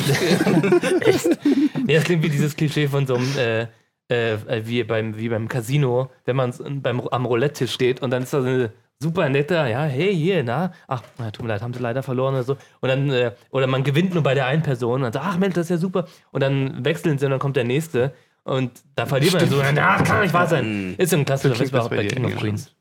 Nee, 1.83 1.95
das 1.95 2.03
klingt 2.03 2.23
wie 2.23 2.29
dieses 2.29 2.55
Klischee 2.55 2.87
von 2.87 3.07
so 3.07 3.15
einem, 3.15 3.27
äh, 3.37 3.67
äh, 4.07 4.37
wie, 4.65 4.83
beim, 4.83 5.17
wie 5.17 5.29
beim 5.29 5.47
Casino, 5.47 6.11
wenn 6.25 6.35
man 6.35 6.53
beim, 6.81 7.01
am 7.01 7.25
Roulette-Tisch 7.25 7.71
steht 7.73 8.01
und 8.01 8.11
dann 8.11 8.23
ist 8.23 8.33
da 8.33 8.41
so 8.41 8.47
eine 8.47 8.71
super 8.99 9.27
netter, 9.29 9.67
ja, 9.67 9.83
hey, 9.83 10.15
hier, 10.15 10.43
na, 10.43 10.71
ach, 10.87 11.01
na, 11.17 11.31
tut 11.31 11.43
mir 11.43 11.49
leid, 11.49 11.61
haben 11.61 11.73
sie 11.73 11.79
leider 11.79 12.03
verloren 12.03 12.35
oder 12.35 12.43
so. 12.43 12.57
Und 12.81 12.89
dann, 12.89 13.09
äh, 13.09 13.31
oder 13.49 13.67
man 13.67 13.83
gewinnt 13.83 14.13
nur 14.13 14.23
bei 14.23 14.35
der 14.35 14.45
einen 14.45 14.61
Person 14.61 14.95
und 14.95 15.01
dann 15.01 15.13
sagt, 15.13 15.25
ach 15.25 15.37
Mensch, 15.37 15.55
das 15.55 15.65
ist 15.65 15.69
ja 15.71 15.77
super. 15.77 16.07
Und 16.31 16.41
dann 16.41 16.85
wechseln 16.85 17.17
sie 17.17 17.25
und 17.25 17.31
dann 17.31 17.39
kommt 17.39 17.55
der 17.57 17.63
nächste. 17.63 18.13
Und 18.43 18.71
da 18.95 19.05
verliert 19.05 19.33
man 19.33 19.49
so, 19.49 19.61
na, 19.73 20.01
kann 20.01 20.21
nicht 20.21 20.33
wahr 20.33 20.47
sein. 20.47 20.95
Ist 20.97 21.09
so 21.09 21.17
ein 21.17 21.25
klassischer 21.25 21.55
das 21.63 21.89
bei, 21.89 21.97
bei 21.97 22.07
King 22.07 22.25
of. 22.25 22.35
Queens. 22.35 22.73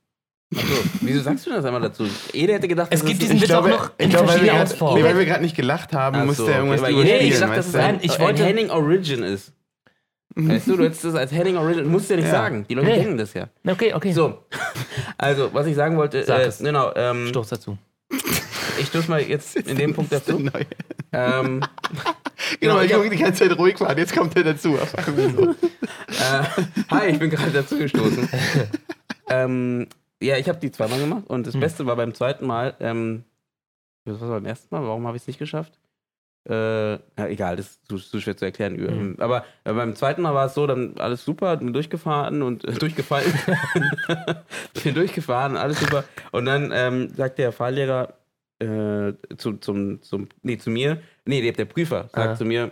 Achso, 0.57 0.75
wieso 1.01 1.21
sagst 1.23 1.47
du 1.47 1.51
das 1.51 1.65
einmal 1.65 1.81
dazu? 1.81 2.07
Jeder 2.33 2.55
hätte 2.55 2.67
gedacht, 2.67 2.89
Es 2.91 3.05
gibt 3.05 3.23
diesen 3.23 3.37
Ich 3.37 3.43
Witz 3.43 3.51
glaube, 3.51 3.73
auch 3.75 3.79
noch 3.79 3.91
in 3.99 4.11
glaube, 4.11 4.27
weil, 4.29 4.35
wir 4.35 4.39
verschiedenen 4.41 4.57
grad, 4.59 4.73
Ausformen. 4.73 5.03
nee, 5.03 5.09
weil 5.09 5.19
wir 5.19 5.25
gerade 5.27 5.43
nicht 5.43 5.55
gelacht 5.57 5.93
haben, 5.93 6.17
Ach 6.21 6.25
musste 6.25 6.43
so, 6.43 6.49
er 6.49 6.57
irgendwas 6.59 6.81
okay, 6.81 6.87
weil 6.89 6.93
überspielen. 6.95 7.21
jeder- 7.23 7.35
ich 7.35 7.39
sag, 7.39 7.49
das 7.55 7.57
weißt 7.59 7.67
ist 7.69 7.75
du? 7.75 7.81
ein- 7.83 7.99
ich 8.03 8.13
ein 8.15 8.21
wollte- 8.21 8.45
Henning 8.45 8.71
Origin 8.71 9.23
ist. 9.23 9.53
Weißt 10.35 10.67
du, 10.69 10.77
du 10.77 10.85
hättest 10.85 11.05
das 11.05 11.15
als 11.15 11.33
Henning 11.33 11.57
Origin, 11.57 11.87
musst 11.89 12.09
du 12.09 12.15
ja 12.15 12.21
nicht 12.21 12.27
Ja. 12.27 12.33
sagen. 12.33 12.65
Die 12.69 12.75
Leute 12.75 12.89
Nee. 12.89 12.97
denken 12.97 13.17
das 13.19 13.35
ja. 13.35 13.49
Okay, 13.67 13.95
okay. 13.95 14.13
So, 14.13 14.45
also, 15.19 15.51
was 15.53 15.67
ich 15.67 15.75
sagen 15.77 15.97
wollte, 15.97 16.25
Sag 16.25 16.41
äh, 16.41 16.45
es. 16.47 16.59
genau, 16.59 16.93
ähm, 16.97 17.29
Stoß 17.29 17.49
dazu. 17.49 17.79
ich 18.81 18.87
stoße 18.89 19.09
mal 19.11 19.21
jetzt 19.23 19.55
in 19.57 19.77
dem 19.77 19.95
Punkt 19.95 20.11
Das 20.13 20.21
ist 20.21 20.29
dazu. 20.31 20.41
neue. 20.41 20.67
Ähm, 21.13 21.61
Genau, 22.59 22.81
ich 22.81 22.87
ich 22.91 22.95
hab- 22.95 23.09
die 23.09 23.17
ganze 23.17 23.47
Zeit 23.49 23.57
ruhig 23.59 23.79
war. 23.81 23.97
Jetzt 23.97 24.17
kommt 24.17 24.35
er 24.35 24.43
dazu. 24.45 24.77
So. 24.77 25.51
äh, 25.51 26.43
hi, 26.91 27.09
ich 27.11 27.19
bin 27.19 27.31
gerade 27.31 27.51
dazu 27.53 27.77
gestoßen. 27.79 28.29
ähm, 29.31 29.87
ja, 30.23 30.37
ich 30.37 30.49
habe 30.49 30.59
die 30.59 30.71
zweimal 30.71 30.99
gemacht 31.01 31.25
und 31.29 31.47
das 31.47 31.59
Beste 31.59 31.87
war 31.87 31.97
beim 31.97 32.15
zweiten 32.15 32.47
Mal, 32.47 32.75
ähm, 32.81 33.25
was 34.05 34.21
war 34.21 34.29
beim 34.31 34.47
ersten 34.47 34.75
Mal? 34.75 34.83
Warum 34.87 35.07
habe 35.07 35.17
ich 35.17 35.23
es 35.23 35.27
nicht 35.27 35.39
geschafft? 35.39 35.79
Äh, 36.49 36.93
ja, 36.93 37.27
egal, 37.27 37.57
das 37.57 37.67
ist 37.67 37.87
zu, 37.87 37.99
zu 37.99 38.19
schwer 38.21 38.37
zu 38.37 38.47
erklären. 38.47 38.77
Mhm. 38.77 39.17
Aber 39.19 39.45
äh, 39.65 39.73
beim 39.75 39.95
zweiten 39.95 40.23
Mal 40.23 40.35
war 40.35 40.47
es 40.47 40.55
so, 40.55 40.67
dann 40.67 40.95
alles 40.99 41.23
super, 41.25 41.57
bin 41.59 41.73
durchgefahren 41.73 42.43
und 42.43 42.65
äh, 42.65 42.73
durchgefallen. 42.73 43.31
bin 44.85 44.95
durchgefahren, 44.95 45.57
alles 45.57 45.81
super. 45.81 46.05
Und 46.33 46.47
dann 46.47 46.71
ähm, 46.75 47.11
sagt 47.15 47.39
der 47.39 47.53
Fahrlehrer 47.53 48.15
äh, 48.59 49.13
zu, 49.37 49.59
zum, 49.59 50.01
zum, 50.03 50.29
nee, 50.43 50.57
zu 50.57 50.71
mir, 50.71 51.03
nee, 51.27 51.43
der, 51.43 51.53
der 51.53 51.67
Prüfer 51.67 52.09
sagt 52.13 52.17
Ah. 52.17 52.37
zu 52.37 52.45
mir, 52.47 52.71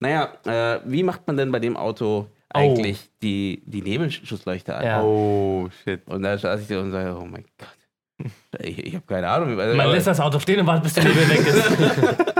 naja, 0.00 0.32
äh, 0.46 0.80
wie 0.86 1.02
macht 1.02 1.26
man 1.26 1.36
denn 1.36 1.52
bei 1.52 1.58
dem 1.60 1.76
Auto 1.76 2.26
eigentlich 2.54 3.10
die, 3.22 3.62
die 3.66 3.82
Nebenschutzleuchte 3.82 4.74
an? 4.74 4.84
Ja. 4.84 5.02
Oh, 5.02 5.68
shit. 5.82 6.06
Und 6.06 6.22
da 6.22 6.36
saß 6.36 6.60
ich 6.62 6.68
da 6.68 6.80
und 6.80 6.90
sage, 6.90 7.16
oh 7.18 7.24
mein 7.24 7.44
Gott. 7.58 8.30
Ich, 8.60 8.78
ich 8.78 8.94
habe 8.94 9.06
keine 9.06 9.28
Ahnung. 9.28 9.58
Also, 9.58 9.76
Man 9.76 9.90
lässt 9.90 10.06
das 10.06 10.20
Auto 10.20 10.38
stehen 10.40 10.60
und 10.60 10.66
wartet, 10.66 10.84
bis 10.84 10.94
der 10.94 11.04
Nebel 11.04 11.28
weg 11.28 11.46
ist. 11.46 12.30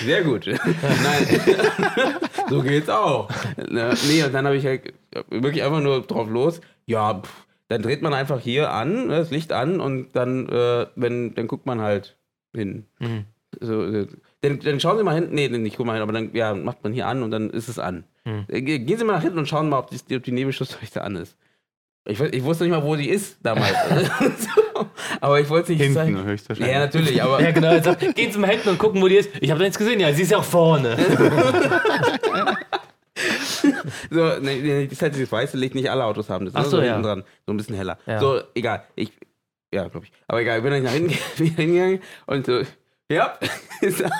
Sehr 0.04 0.22
gut. 0.22 0.46
Nein, 0.46 1.40
so 2.48 2.62
geht's 2.62 2.88
auch. 2.88 3.28
Ne, 3.56 3.94
Nee, 4.08 4.24
und 4.24 4.32
dann 4.34 4.46
habe 4.46 4.56
ich 4.56 4.64
halt 4.64 4.94
wirklich 5.30 5.62
einfach 5.62 5.80
nur 5.80 6.02
drauf 6.02 6.28
los. 6.28 6.60
Ja, 6.86 7.14
pff, 7.20 7.46
dann 7.68 7.82
dreht 7.82 8.02
man 8.02 8.14
einfach 8.14 8.40
hier 8.40 8.70
an, 8.70 9.08
ne, 9.08 9.16
das 9.18 9.30
Licht 9.30 9.52
an 9.52 9.80
und 9.80 10.12
dann, 10.14 10.48
äh, 10.48 10.86
wenn, 10.94 11.34
dann 11.34 11.48
guckt 11.48 11.66
man 11.66 11.80
halt 11.80 12.16
hin. 12.54 12.86
Mhm. 13.00 13.24
So, 13.60 14.06
dann, 14.48 14.60
dann 14.60 14.80
schauen 14.80 14.98
Sie 14.98 15.04
mal 15.04 15.14
hinten, 15.14 15.34
nee, 15.34 15.48
nicht 15.48 15.76
guck 15.76 15.86
mal 15.86 15.94
hin, 15.94 16.02
aber 16.02 16.12
dann 16.12 16.30
ja, 16.34 16.54
macht 16.54 16.82
man 16.84 16.92
hier 16.92 17.06
an 17.06 17.22
und 17.22 17.30
dann 17.30 17.50
ist 17.50 17.68
es 17.68 17.78
an. 17.78 18.04
Hm. 18.24 18.44
Äh, 18.48 18.62
ge- 18.62 18.78
Gehen 18.80 18.98
Sie 18.98 19.04
mal 19.04 19.14
nach 19.14 19.22
hinten 19.22 19.38
und 19.38 19.48
schauen 19.48 19.68
mal, 19.68 19.78
ob 19.78 19.90
die, 19.90 20.16
ob 20.16 20.22
die 20.22 20.32
Nebelschutzleuchte 20.32 21.02
an 21.02 21.16
ist. 21.16 21.36
Ich, 22.08 22.20
ich 22.20 22.44
wusste 22.44 22.62
nicht 22.64 22.70
mal, 22.72 22.84
wo 22.84 22.94
sie 22.94 23.08
ist 23.08 23.38
damals. 23.42 23.72
so, 24.38 24.86
aber 25.20 25.40
ich 25.40 25.48
wollte 25.48 25.64
es 25.64 25.68
nicht 25.70 25.80
Hinten 25.80 25.94
zeigen. 25.94 26.24
höchstwahrscheinlich. 26.24 26.72
Ja, 26.72 26.80
natürlich, 26.80 27.20
aber 27.22 27.42
Ja, 27.42 27.50
genau. 27.50 27.72
Jetzt 27.72 27.84
sagt, 27.84 28.14
gehen 28.14 28.30
zum 28.30 28.44
Händen 28.44 28.68
und 28.68 28.78
gucken, 28.78 29.02
wo 29.02 29.08
die 29.08 29.16
ist. 29.16 29.30
Ich 29.40 29.50
habe 29.50 29.58
da 29.58 29.64
nichts 29.64 29.76
gesehen. 29.78 29.98
Ja, 29.98 30.12
sie 30.12 30.22
ist 30.22 30.30
ja 30.30 30.38
auch 30.38 30.44
vorne. 30.44 30.96
So, 34.10 34.38
nee, 34.40 34.60
nee, 34.60 34.84
das 34.84 34.92
ist 34.92 35.02
halt 35.02 35.14
dieses 35.14 35.32
weiße 35.32 35.56
Licht, 35.56 35.74
nicht 35.74 35.90
alle 35.90 36.04
Autos 36.04 36.28
haben 36.28 36.44
das. 36.44 36.54
Ach 36.54 36.64
ne, 36.64 36.68
so, 36.68 36.78
ja. 36.78 36.84
hinten 36.92 37.02
dran. 37.02 37.24
So 37.46 37.52
ein 37.52 37.56
bisschen 37.56 37.74
heller. 37.74 37.98
Ja. 38.06 38.20
So, 38.20 38.40
egal. 38.54 38.84
Ich, 38.94 39.10
ja, 39.72 39.88
glaube 39.88 40.06
ich. 40.06 40.12
Aber 40.28 40.40
egal, 40.42 40.58
ich 40.58 40.62
bin 40.62 40.72
dann 40.72 40.82
nach 40.82 40.92
hinten 40.92 41.14
wieder 41.38 41.56
hingegangen 41.62 42.00
und 42.26 42.46
so, 42.46 42.60
ja, 43.10 43.38
ist 43.80 44.02
an. 44.04 44.10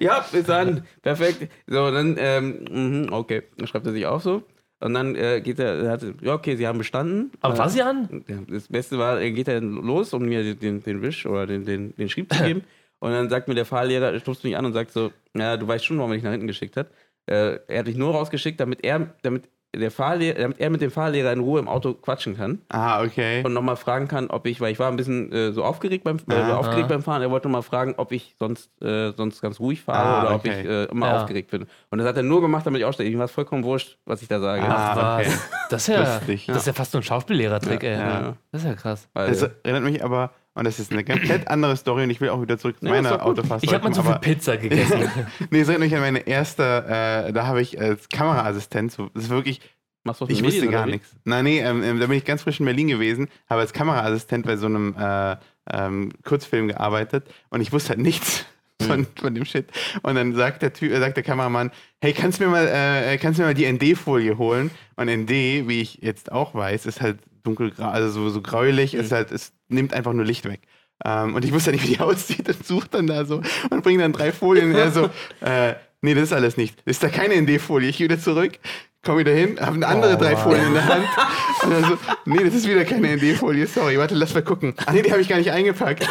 ja, 0.00 0.24
ist 0.32 0.50
an. 0.50 0.86
Perfekt. 1.02 1.50
So, 1.66 1.84
und 1.84 1.94
dann, 1.94 2.16
ähm, 2.18 2.64
mhm, 2.70 3.12
okay. 3.12 3.42
Dann 3.56 3.66
schreibt 3.66 3.86
er 3.86 3.92
sich 3.92 4.06
auch 4.06 4.20
so. 4.20 4.42
Und 4.82 4.94
dann 4.94 5.14
äh, 5.14 5.42
geht 5.42 5.58
er, 5.58 5.74
er 5.82 5.90
hat, 5.90 6.04
ja, 6.22 6.32
okay, 6.32 6.56
sie 6.56 6.66
haben 6.66 6.78
bestanden. 6.78 7.30
Aber 7.40 7.58
war 7.58 7.68
sie 7.68 7.82
an? 7.82 8.24
das 8.48 8.68
Beste 8.68 8.98
war, 8.98 9.20
er 9.20 9.30
geht 9.30 9.48
dann 9.48 9.72
los, 9.72 10.14
um 10.14 10.24
mir 10.24 10.42
den, 10.42 10.58
den, 10.58 10.82
den 10.82 11.02
Wisch 11.02 11.26
oder 11.26 11.46
den, 11.46 11.66
den, 11.66 11.94
den 11.96 12.08
Schrieb 12.08 12.32
zu 12.32 12.42
geben. 12.42 12.64
Und 13.00 13.12
dann 13.12 13.30
sagt 13.30 13.48
mir 13.48 13.54
der 13.54 13.64
Fahrlehrer, 13.64 14.18
stupst 14.20 14.44
mich 14.44 14.58
an 14.58 14.66
und 14.66 14.74
sagt 14.74 14.90
so, 14.92 15.10
ja, 15.34 15.56
du 15.56 15.66
weißt 15.66 15.86
schon, 15.86 15.96
warum 15.96 16.12
er 16.12 16.16
dich 16.16 16.22
nach 16.22 16.32
hinten 16.32 16.46
geschickt 16.46 16.76
hat. 16.76 16.90
Äh, 17.24 17.58
er 17.66 17.78
hat 17.78 17.86
dich 17.86 17.96
nur 17.96 18.12
rausgeschickt, 18.12 18.60
damit 18.60 18.84
er, 18.84 19.14
damit 19.22 19.48
der 19.74 19.90
Fahrlehrer, 19.92 20.38
damit 20.40 20.58
er 20.60 20.68
mit 20.70 20.80
dem 20.80 20.90
Fahrlehrer 20.90 21.32
in 21.32 21.38
Ruhe 21.40 21.60
im 21.60 21.68
Auto 21.68 21.94
quatschen 21.94 22.36
kann 22.36 22.60
Ah, 22.70 23.02
okay. 23.02 23.42
und 23.44 23.52
nochmal 23.52 23.76
fragen 23.76 24.08
kann, 24.08 24.28
ob 24.28 24.46
ich, 24.46 24.60
weil 24.60 24.72
ich 24.72 24.78
war 24.80 24.88
ein 24.90 24.96
bisschen 24.96 25.30
äh, 25.32 25.52
so 25.52 25.62
aufgeregt 25.64 26.02
beim, 26.04 26.16
äh, 26.28 26.34
Ah. 26.34 26.56
aufgeregt 26.56 26.88
beim 26.88 27.02
Fahren, 27.02 27.22
er 27.22 27.30
wollte 27.30 27.46
nochmal 27.48 27.62
fragen, 27.62 27.94
ob 27.96 28.10
ich 28.12 28.34
sonst, 28.38 28.70
äh, 28.82 29.12
sonst 29.16 29.40
ganz 29.40 29.60
ruhig 29.60 29.80
fahre 29.82 29.98
Ah, 30.08 30.20
oder 30.22 30.34
ob 30.34 30.40
okay. 30.40 30.60
ich 30.62 30.66
äh, 30.68 30.84
immer 30.86 31.06
Ja. 31.08 31.22
aufgeregt 31.22 31.50
bin. 31.52 31.66
Und 31.90 31.98
das 31.98 32.06
hat 32.08 32.16
er 32.16 32.22
nur 32.24 32.40
gemacht, 32.40 32.66
damit 32.66 32.80
ich 32.80 32.84
aussteige. 32.84 33.10
Ihm 33.10 33.18
war 33.18 33.26
es 33.26 33.30
vollkommen 33.30 33.62
wurscht, 33.62 33.96
was 34.06 34.22
ich 34.22 34.28
da 34.28 34.40
sage. 34.40 34.62
Ah, 34.62 35.18
okay. 35.20 35.30
Das 35.70 35.82
ist 35.88 35.94
ja, 35.94 36.00
Lustig. 36.16 36.46
das 36.46 36.56
ist 36.58 36.66
ja 36.66 36.72
fast 36.72 36.90
so 36.90 36.98
ein 36.98 37.04
Schauspiellehrer-Trick, 37.04 37.82
ey. 37.84 37.92
ja. 37.96 38.36
Das 38.50 38.62
ist 38.62 38.66
ja 38.68 38.74
krass. 38.74 39.08
Also, 39.14 39.46
Das 39.46 39.54
erinnert 39.62 39.84
mich 39.84 40.02
aber, 40.04 40.30
und 40.60 40.66
das 40.66 40.78
ist 40.78 40.92
eine 40.92 41.02
komplett 41.04 41.48
andere 41.48 41.74
Story 41.74 42.02
und 42.02 42.10
ich 42.10 42.20
will 42.20 42.28
auch 42.28 42.42
wieder 42.42 42.58
zurück 42.58 42.78
zu 42.78 42.84
Ja, 42.84 42.90
meiner. 42.90 43.24
Autofahrt. 43.24 43.64
Ich 43.64 43.72
habe 43.72 43.84
mal 43.84 43.94
zu 43.94 44.02
viel 44.02 44.18
Pizza 44.18 44.58
gegessen. 44.58 45.10
Nee, 45.50 45.60
es 45.60 45.68
erinnert 45.68 45.88
mich 45.88 45.94
an 45.94 46.02
meine 46.02 46.26
erste, 46.26 46.84
äh, 46.86 47.32
da 47.32 47.46
habe 47.46 47.62
ich 47.62 47.80
als 47.80 48.10
Kameraassistent, 48.10 48.92
so, 48.92 49.08
das 49.14 49.24
ist 49.24 49.30
wirklich, 49.30 49.62
machst 50.04 50.20
du 50.20 50.26
was 50.26 50.30
ich 50.30 50.42
mit 50.42 50.48
wusste 50.48 50.66
Medien, 50.66 50.72
gar 50.72 50.84
nichts. 50.84 51.16
Nein, 51.24 51.44
nee, 51.44 51.60
ähm, 51.60 51.82
ähm, 51.82 51.98
da 51.98 52.08
bin 52.08 52.18
ich 52.18 52.26
ganz 52.26 52.42
frisch 52.42 52.60
in 52.60 52.66
Berlin 52.66 52.88
gewesen, 52.88 53.28
habe 53.48 53.62
als 53.62 53.72
Kameraassistent 53.72 54.44
bei 54.44 54.58
so 54.58 54.66
einem 54.66 54.94
äh, 54.98 55.36
ähm, 55.72 56.12
Kurzfilm 56.24 56.68
gearbeitet 56.68 57.24
und 57.48 57.62
ich 57.62 57.72
wusste 57.72 57.90
halt 57.90 58.00
nichts 58.00 58.44
von, 58.82 59.06
von 59.18 59.34
dem 59.34 59.46
Shit. 59.46 59.66
Und 60.02 60.16
dann 60.16 60.34
sagt 60.34 60.60
der, 60.60 60.74
Typ, 60.74 60.92
äh, 60.92 61.00
sagt 61.00 61.16
der 61.16 61.24
Kameramann, 61.24 61.70
hey, 62.02 62.12
kannst 62.12 62.38
du 62.38 62.44
mir 62.44 62.50
mal, 62.50 62.68
äh, 62.68 63.16
kannst 63.16 63.38
du 63.38 63.44
mir 63.44 63.48
mal 63.48 63.54
die 63.54 63.70
ND-Folie 63.72 64.36
holen? 64.36 64.70
Und 64.96 65.08
ND, 65.08 65.30
wie 65.30 65.80
ich 65.80 66.00
jetzt 66.02 66.30
auch 66.30 66.54
weiß, 66.54 66.84
ist 66.84 67.00
halt 67.00 67.18
dunkelgrau, 67.42 67.88
also 67.88 68.10
so, 68.10 68.30
so 68.30 68.42
gräulich, 68.42 68.94
ist 68.94 69.12
halt, 69.12 69.30
es 69.32 69.52
nimmt 69.68 69.94
einfach 69.94 70.12
nur 70.12 70.24
Licht 70.24 70.44
weg. 70.44 70.60
Ähm, 71.04 71.34
und 71.34 71.44
ich 71.44 71.52
wusste 71.52 71.72
nicht, 71.72 71.84
wie 71.84 71.94
die 71.94 72.00
aussieht 72.00 72.48
und 72.48 72.66
suche 72.66 72.88
dann 72.90 73.06
da 73.06 73.24
so 73.24 73.42
und 73.70 73.82
bringe 73.82 74.02
dann 74.02 74.12
drei 74.12 74.32
Folien. 74.32 74.70
Und 74.70 74.76
er 74.76 74.90
so, 74.90 75.10
äh, 75.40 75.74
nee, 76.02 76.14
das 76.14 76.24
ist 76.24 76.32
alles 76.32 76.56
nicht. 76.56 76.78
Ist 76.84 77.02
da 77.02 77.08
keine 77.08 77.40
ND-Folie? 77.40 77.88
Ich 77.88 77.98
gehe 77.98 78.08
wieder 78.08 78.20
zurück, 78.20 78.58
komme 79.04 79.20
wieder 79.20 79.32
hin, 79.32 79.58
habe 79.60 79.76
eine 79.76 79.86
andere 79.86 80.14
Oh, 80.16 80.18
drei. 80.18 80.36
Folien 80.36 80.66
in 80.66 80.74
der 80.74 80.86
Hand. 80.86 81.06
Und 81.62 81.70
dann 81.70 81.84
so, 81.84 81.98
nee, 82.26 82.44
das 82.44 82.54
ist 82.54 82.68
wieder 82.68 82.84
keine 82.84 83.16
ND-Folie, 83.16 83.66
sorry, 83.66 83.98
warte, 83.98 84.14
lass 84.14 84.34
mal 84.34 84.42
gucken. 84.42 84.74
Ah, 84.86 84.92
nee, 84.92 85.02
die 85.02 85.10
habe 85.10 85.22
ich 85.22 85.28
gar 85.28 85.38
nicht 85.38 85.50
eingepackt. 85.50 86.06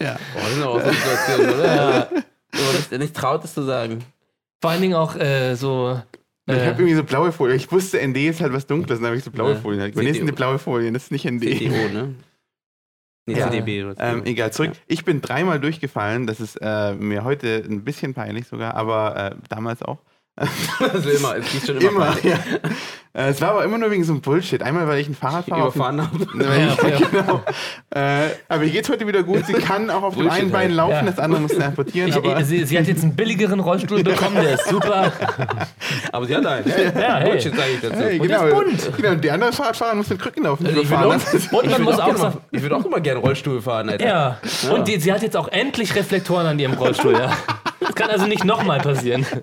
ja. 0.00 0.18
Boah, 0.32 0.42
das 0.42 0.54
sind 0.54 0.62
auch 0.62 0.80
so 0.80 0.90
Situationen, 0.90 1.54
oder? 1.54 1.76
Ja. 1.76 2.08
Wo 2.52 2.62
man 2.64 2.82
sich 2.82 2.98
nicht 2.98 3.16
traut, 3.16 3.44
das 3.44 3.54
zu 3.54 3.62
sagen. 3.62 4.04
Vor 4.60 4.70
allen 4.70 4.82
Dingen 4.82 4.94
auch 4.94 5.16
äh, 5.16 5.54
so. 5.54 6.00
Ich 6.46 6.54
Äh, 6.54 6.60
habe 6.66 6.82
irgendwie 6.82 6.94
so 6.94 7.04
blaue 7.04 7.30
Folie. 7.32 7.54
Ich 7.54 7.70
wusste, 7.70 7.98
ND 8.04 8.16
ist 8.16 8.40
halt 8.40 8.52
was 8.52 8.66
Dunkles, 8.66 8.98
dann 8.98 9.06
habe 9.06 9.16
ich 9.16 9.24
so 9.24 9.30
blaue 9.30 9.52
Ja. 9.52 9.56
Folien. 9.60 9.80
Halt. 9.82 9.94
Nee, 9.96 10.08
das 10.08 10.16
sind 10.16 10.26
die 10.26 10.32
blaue 10.32 10.58
Folien, 10.58 10.92
das 10.94 11.04
ist 11.04 11.12
nicht 11.12 11.24
ND. 11.24 11.42
CDO, 11.42 11.88
ne? 11.92 12.14
Nee, 13.26 13.38
Ja. 13.38 13.48
CDB. 13.48 13.84
Oder 13.84 13.94
Ähm, 14.00 14.22
egal, 14.24 14.52
zurück. 14.52 14.72
Ich 14.88 15.04
bin 15.04 15.20
dreimal 15.20 15.60
durchgefallen. 15.60 16.26
Das 16.26 16.40
ist 16.40 16.56
äh, 16.60 16.94
mir 16.94 17.22
heute 17.22 17.62
ein 17.64 17.84
bisschen 17.84 18.14
peinlich 18.14 18.48
sogar, 18.48 18.74
aber 18.74 19.16
äh, 19.16 19.36
damals 19.48 19.82
auch. 19.82 19.98
Also 20.80 21.08
immer, 21.10 21.36
es 21.36 21.52
geht 21.52 21.66
schon 21.66 21.76
immer. 21.76 21.90
Immer, 21.90 22.06
peinlich. 22.06 22.24
ja. 22.24 22.38
Äh, 23.14 23.28
es 23.28 23.42
war 23.42 23.50
aber 23.50 23.64
immer 23.64 23.76
nur 23.76 23.90
wegen 23.90 24.04
so 24.04 24.12
einem 24.12 24.22
Bullshit. 24.22 24.62
Einmal, 24.62 24.88
weil 24.88 24.98
ich 25.00 25.08
ein 25.08 25.14
Fahrradfahrer 25.14 25.66
auf 25.66 25.74
Überfahren 25.76 26.00
habe. 26.00 26.26
Ja, 26.42 26.88
ja. 26.88 26.98
genau. 27.10 27.42
Äh, 27.94 28.30
aber 28.48 28.64
ihr 28.64 28.70
geht's 28.70 28.88
heute 28.88 29.06
wieder 29.06 29.22
gut. 29.22 29.44
Sie 29.46 29.52
kann 29.52 29.90
auch 29.90 30.02
auf 30.02 30.16
dem 30.16 30.30
einen 30.30 30.50
Bein 30.50 30.68
halt. 30.68 30.74
laufen, 30.76 30.92
Ja. 30.92 31.02
das 31.02 31.18
andere 31.18 31.42
muss 31.42 31.50
sie 31.50 31.62
amputieren. 31.62 32.08
ich, 32.08 32.16
aber 32.16 32.42
sie, 32.42 32.64
sie 32.64 32.78
hat 32.78 32.86
jetzt 32.86 33.02
einen 33.02 33.14
billigeren 33.14 33.60
Rollstuhl 33.60 34.02
bekommen, 34.02 34.36
der 34.36 34.54
ist 34.54 34.66
super. 34.68 35.12
Aber 36.12 36.26
sie 36.26 36.36
hat 36.36 36.46
einen. 36.46 36.64
Ja, 36.66 37.16
hey. 37.18 37.30
Bullshit 37.30 37.54
sage 37.54 37.70
ich 37.74 37.80
dazu. 37.80 37.96
hey, 37.96 38.18
Und 38.18 38.26
genau, 38.28 38.46
ist 38.46 38.54
bunt. 38.90 38.96
genau, 38.96 39.14
die 39.16 39.30
anderen 39.30 39.52
Fahrradfahrer 39.52 39.94
müssen 39.94 40.12
mit 40.14 40.22
Krücken 40.22 40.44
laufen. 40.44 40.66
Also 40.66 40.80
ich 40.80 40.88
würde 40.90 41.06
auch, 41.06 41.52
Und 41.52 41.70
man 41.70 41.82
muss 41.82 41.98
auch 41.98 42.32
ich 42.50 42.62
würde 42.62 42.76
auch 42.76 42.84
immer 42.84 43.00
gerne 43.00 43.20
Rollstuhl 43.20 43.60
fahren, 43.60 43.90
Alter. 43.90 44.06
Ja. 44.06 44.38
Und 44.74 44.88
die, 44.88 44.98
sie 44.98 45.12
hat 45.12 45.22
jetzt 45.22 45.36
auch 45.36 45.48
endlich 45.48 45.94
Reflektoren 45.94 46.46
an 46.46 46.58
ihrem 46.58 46.74
Rollstuhl, 46.74 47.12
ja. 47.12 47.32
Das 47.80 47.94
kann 47.96 48.10
also 48.10 48.26
nicht 48.26 48.44
nochmal 48.44 48.80
passieren. 48.80 49.26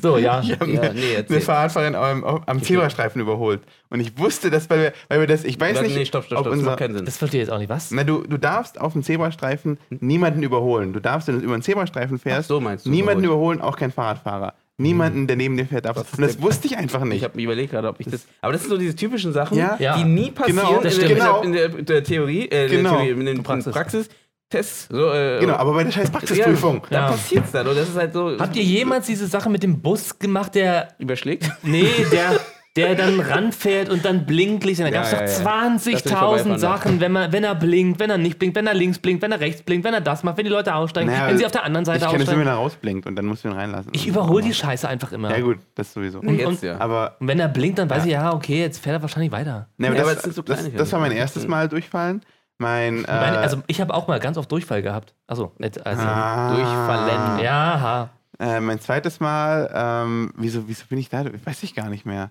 So, 0.00 0.16
ja. 0.18 0.40
Ich 0.40 0.52
habe 0.52 0.70
Ja, 0.70 0.80
eine, 0.82 0.94
nee, 0.94 1.24
eine 1.28 1.40
Fahrradfahrerin 1.40 1.94
am, 1.94 2.24
am 2.46 2.62
Zebrastreifen 2.62 3.20
überholt. 3.20 3.60
Und 3.90 4.00
ich 4.00 4.18
wusste, 4.18 4.50
dass, 4.50 4.70
weil 4.70 4.80
wir, 4.80 4.92
weil 5.08 5.20
wir 5.20 5.26
das, 5.26 5.44
ich 5.44 5.58
weiß 5.60 5.82
nicht, 5.82 5.96
nee, 5.96 6.04
stopp, 6.04 6.24
stopp, 6.24 6.38
stopp, 6.38 6.44
das 6.46 6.52
unser, 6.54 6.66
macht 6.70 6.78
keinen 6.78 6.94
Sinn. 6.96 7.04
Das 7.04 7.16
verstehe 7.18 7.42
ich 7.42 7.46
jetzt 7.48 7.54
auch 7.54 7.58
nicht. 7.58 7.68
Was? 7.68 7.90
na, 7.90 8.04
du, 8.04 8.22
du 8.26 8.36
darfst 8.38 8.80
auf 8.80 8.92
dem 8.94 9.02
Zebrastreifen 9.02 9.78
niemanden 9.90 10.42
überholen. 10.42 10.92
Du 10.92 11.00
darfst, 11.00 11.28
wenn 11.28 11.38
du 11.38 11.44
über 11.44 11.54
einen 11.54 11.62
Zebrastreifen 11.62 12.18
fährst, 12.18 12.48
so, 12.48 12.60
meinst 12.60 12.86
du, 12.86 12.90
niemanden 12.90 13.24
überholt. 13.24 13.56
überholen, 13.56 13.60
auch 13.60 13.76
kein 13.76 13.92
Fahrradfahrer. 13.92 14.54
Niemanden, 14.78 15.26
der 15.26 15.36
neben 15.36 15.56
dir 15.56 15.64
fährt, 15.64 15.86
darfst. 15.86 16.04
Und 16.18 16.20
das 16.20 16.42
wusste 16.42 16.66
ich 16.66 16.76
einfach 16.76 17.00
Ich 17.02 17.08
nicht. 17.08 17.24
habe 17.24 17.34
mir 17.36 17.44
überlegt 17.44 17.70
gerade, 17.70 17.88
ob 17.88 17.98
ich 17.98 18.08
das. 18.08 18.26
Aber 18.42 18.52
das 18.52 18.60
sind 18.60 18.70
so 18.70 18.76
diese 18.76 18.94
typischen 18.94 19.32
Sachen, 19.32 19.56
Ja. 19.56 19.76
Die 19.96 20.04
nie 20.04 20.30
passieren 20.30 20.66
Genau, 20.66 20.80
das 20.82 20.94
in, 20.94 21.00
der, 21.00 21.06
stimmt. 21.06 21.20
Genau. 21.20 21.40
in, 21.42 21.52
der, 21.52 21.64
in 21.66 21.72
der, 21.76 21.82
der 21.84 22.04
Theorie, 22.04 22.48
äh, 22.50 22.66
in 22.66 22.70
Genau. 22.70 22.90
der 22.90 22.98
Theorie, 23.06 23.20
in 23.20 23.26
den 23.26 23.42
Praxis. 23.42 24.08
Praxistests. 24.50 24.88
So, 24.90 25.12
äh, 25.12 25.40
Genau, 25.40 25.54
aber 25.54 25.72
bei 25.74 25.84
der 25.84 25.90
scheiß 25.92 26.10
Praxisprüfung. 26.10 26.82
Da 26.90 26.96
Ja. 27.00 27.06
passiert's 27.08 27.52
dann. 27.52 27.66
Und 27.66 27.76
das 27.76 27.88
ist 27.88 27.96
halt 27.96 28.12
so. 28.12 28.36
Habt 28.38 28.56
ihr 28.56 28.62
jemals 28.62 29.06
diese 29.06 29.26
Sache 29.26 29.50
mit 29.50 29.62
dem 29.62 29.80
Bus 29.80 30.18
gemacht, 30.18 30.54
der. 30.54 30.88
überschlägt? 30.98 31.50
Nee, 31.62 31.88
der. 32.12 32.38
Der 32.76 32.94
dann 32.94 33.18
ranfährt 33.20 33.88
und 33.88 34.04
dann 34.04 34.26
Blinklicht. 34.26 34.80
Und 34.80 34.84
da 34.84 34.90
Ja, 34.90 34.96
gab 35.00 35.04
es 35.06 35.12
ja, 35.12 35.16
doch 35.20 35.50
ja. 35.50 35.72
Dass 35.72 35.86
er 35.86 35.92
nicht 35.92 36.06
20.000 36.06 36.08
vorbeifahren 36.18 36.58
Sachen, 36.58 37.00
wenn, 37.00 37.10
man, 37.10 37.32
wenn 37.32 37.42
er 37.42 37.54
blinkt, 37.54 37.98
wenn 38.00 38.10
er 38.10 38.18
nicht 38.18 38.38
blinkt, 38.38 38.54
wenn 38.54 38.66
er 38.66 38.74
links 38.74 38.98
blinkt, 38.98 39.22
wenn 39.22 39.32
er 39.32 39.40
rechts 39.40 39.62
blinkt, 39.62 39.86
wenn 39.86 39.94
er 39.94 40.02
das 40.02 40.22
macht, 40.24 40.36
wenn 40.36 40.44
die 40.44 40.50
Leute 40.50 40.74
aussteigen, 40.74 41.10
Naja, 41.10 41.26
wenn 41.28 41.38
sie 41.38 41.46
auf 41.46 41.52
der 41.52 41.64
anderen 41.64 41.86
Seite 41.86 42.04
Ich 42.04 42.10
kenne 42.10 42.24
es, 42.24 42.28
wenn 42.28 42.34
aussteigen. 42.34 42.48
er 42.50 42.54
rausblinkt 42.56 43.06
und 43.06 43.16
dann 43.16 43.24
musst 43.24 43.44
du 43.44 43.48
ihn 43.48 43.54
reinlassen. 43.54 43.92
Ich 43.94 44.06
überhole 44.06 44.42
die 44.44 44.52
Scheiße 44.52 44.86
einfach 44.86 45.10
immer. 45.12 45.30
Ja, 45.34 45.40
gut, 45.42 45.56
das 45.74 45.94
sowieso. 45.94 46.18
Und- 46.20 46.38
Jetzt 46.38 46.62
ja. 46.64 46.78
Aber, 46.78 47.16
Und 47.18 47.28
wenn 47.28 47.40
er 47.40 47.48
blinkt, 47.48 47.78
dann 47.78 47.88
weiß 47.88 48.04
ich, 48.04 48.12
ja, 48.12 48.34
okay, 48.34 48.60
jetzt 48.60 48.76
fährt 48.82 48.96
er 48.96 49.00
wahrscheinlich 49.00 49.32
weiter. 49.32 49.68
aber 49.78 49.94
Ja, 49.96 50.02
aber 50.02 50.12
das, 50.14 50.22
das 50.24 50.34
so 50.34 50.42
das, 50.42 50.70
das 50.70 50.92
war 50.92 51.00
mein 51.00 51.12
erstes 51.12 51.48
Mal 51.48 51.70
durchfallen. 51.70 52.20
Mein, 52.58 53.04
äh, 53.04 53.12
Meine, 53.20 53.38
also 53.38 53.62
ich 53.66 53.80
habe 53.80 53.92
auch 53.94 54.08
mal 54.08 54.18
ganz 54.20 54.38
oft 54.38 54.50
Durchfall 54.50 54.82
gehabt. 54.82 55.14
Achso, 55.26 55.52
nicht, 55.58 55.84
also. 55.86 56.02
ah, 56.02 56.54
Durchfallen. 56.54 57.38
Ja. 57.44 58.10
Äh, 58.38 58.60
mein 58.60 58.80
zweites 58.80 59.20
Mal, 59.20 59.70
ähm, 59.74 60.32
wieso, 60.36 60.66
wieso 60.68 60.84
bin 60.86 60.98
ich 60.98 61.08
da? 61.08 61.24
Weiß 61.44 61.62
ich 61.62 61.74
gar 61.74 61.88
nicht 61.88 62.04
mehr. 62.06 62.30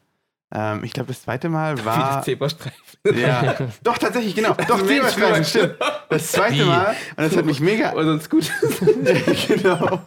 Ähm, 0.53 0.83
ich 0.83 0.93
glaube, 0.93 1.07
das 1.07 1.23
zweite 1.23 1.49
Mal 1.49 1.83
war. 1.85 2.21
Zebrastreifen. 2.23 2.79
Ja, 3.15 3.55
doch, 3.83 3.97
tatsächlich, 3.97 4.35
genau. 4.35 4.53
Doch, 4.67 4.85
Zebrastreifen, 4.85 5.43
stimmt. 5.45 5.75
Das 6.09 6.31
zweite 6.31 6.53
Wie? 6.55 6.63
Mal, 6.63 6.95
und 7.17 7.23
das 7.23 7.35
hat 7.35 7.45
mich 7.45 7.59
mega. 7.59 7.93
Oder 7.93 8.05
so 8.05 8.11
ein 8.11 8.21
Scooter. 8.21 8.53
genau. 9.47 9.99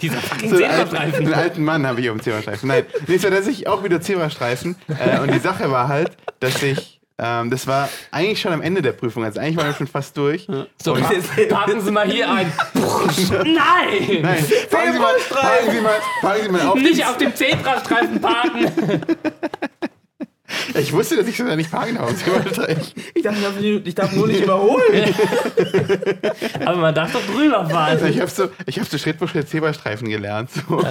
Dieser 0.00 0.18
fucking 0.18 0.50
So 0.50 0.56
Zebrastreifen. 0.56 1.24
einen 1.26 1.34
alten 1.34 1.64
Mann 1.64 1.86
habe 1.86 2.00
ich 2.00 2.06
dem 2.06 2.20
Zebrastreifen. 2.20 2.68
Nein, 2.68 2.84
nee, 3.06 3.16
es 3.16 3.24
war 3.24 3.30
tatsächlich 3.30 3.66
auch 3.68 3.82
wieder 3.84 4.00
Zebrastreifen. 4.00 4.76
Äh, 4.88 5.20
und 5.20 5.32
die 5.32 5.38
Sache 5.40 5.70
war 5.70 5.88
halt, 5.88 6.16
dass 6.40 6.62
ich. 6.62 6.99
Ähm, 7.22 7.50
das 7.50 7.66
war 7.66 7.88
eigentlich 8.10 8.40
schon 8.40 8.52
am 8.52 8.62
Ende 8.62 8.80
der 8.80 8.92
Prüfung, 8.92 9.24
also 9.24 9.40
eigentlich 9.40 9.56
waren 9.58 9.66
wir 9.66 9.74
schon 9.74 9.86
fast 9.86 10.16
durch. 10.16 10.46
So, 10.82 10.94
Und- 10.94 11.02
pa 11.02 11.10
parken 11.54 11.80
Sie 11.82 11.90
mal 11.90 12.06
hier 12.10 12.30
ein. 12.30 12.50
Nein! 12.74 14.22
Nein, 14.22 14.44
fahren 14.70 14.92
Sie 14.92 14.98
mal, 14.98 15.14
fahren 15.28 15.70
Sie 15.70 15.80
mal, 15.80 15.94
fahren 16.22 16.38
Sie 16.42 16.48
mal 16.48 16.60
auf. 16.66 16.74
Nicht 16.76 17.04
auf 17.06 17.18
dem 17.18 17.34
Zebrastreifen 17.34 18.20
parken! 18.20 18.70
Ich 20.74 20.92
wusste, 20.92 21.14
dass 21.16 21.28
ich 21.28 21.36
sogar 21.36 21.54
nicht 21.54 21.70
fahren 21.70 21.94
darf 21.94 22.04
auf 22.06 22.10
dem 22.10 22.18
Zebrastreifen. 22.18 22.82
Ich 23.14 23.22
dachte, 23.22 23.38
ich 23.84 23.94
darf, 23.94 24.10
nicht- 24.10 24.16
nur 24.18 24.26
nicht 24.26 24.40
überholen. 24.42 25.14
Aber 26.64 26.76
man 26.76 26.92
darf 26.94 27.12
doch 27.12 27.22
drüber 27.24 27.68
fahren. 27.70 27.98
Ich 28.08 28.18
habe 28.20 28.30
so, 28.30 28.48
ich 28.66 28.78
hab 28.80 28.86
so 28.88 28.98
Schritt 28.98 29.18
für 29.18 29.28
Schritt 29.28 29.48
Zebrastreifen 29.48 30.08
gelernt. 30.08 30.50
So. 30.50 30.82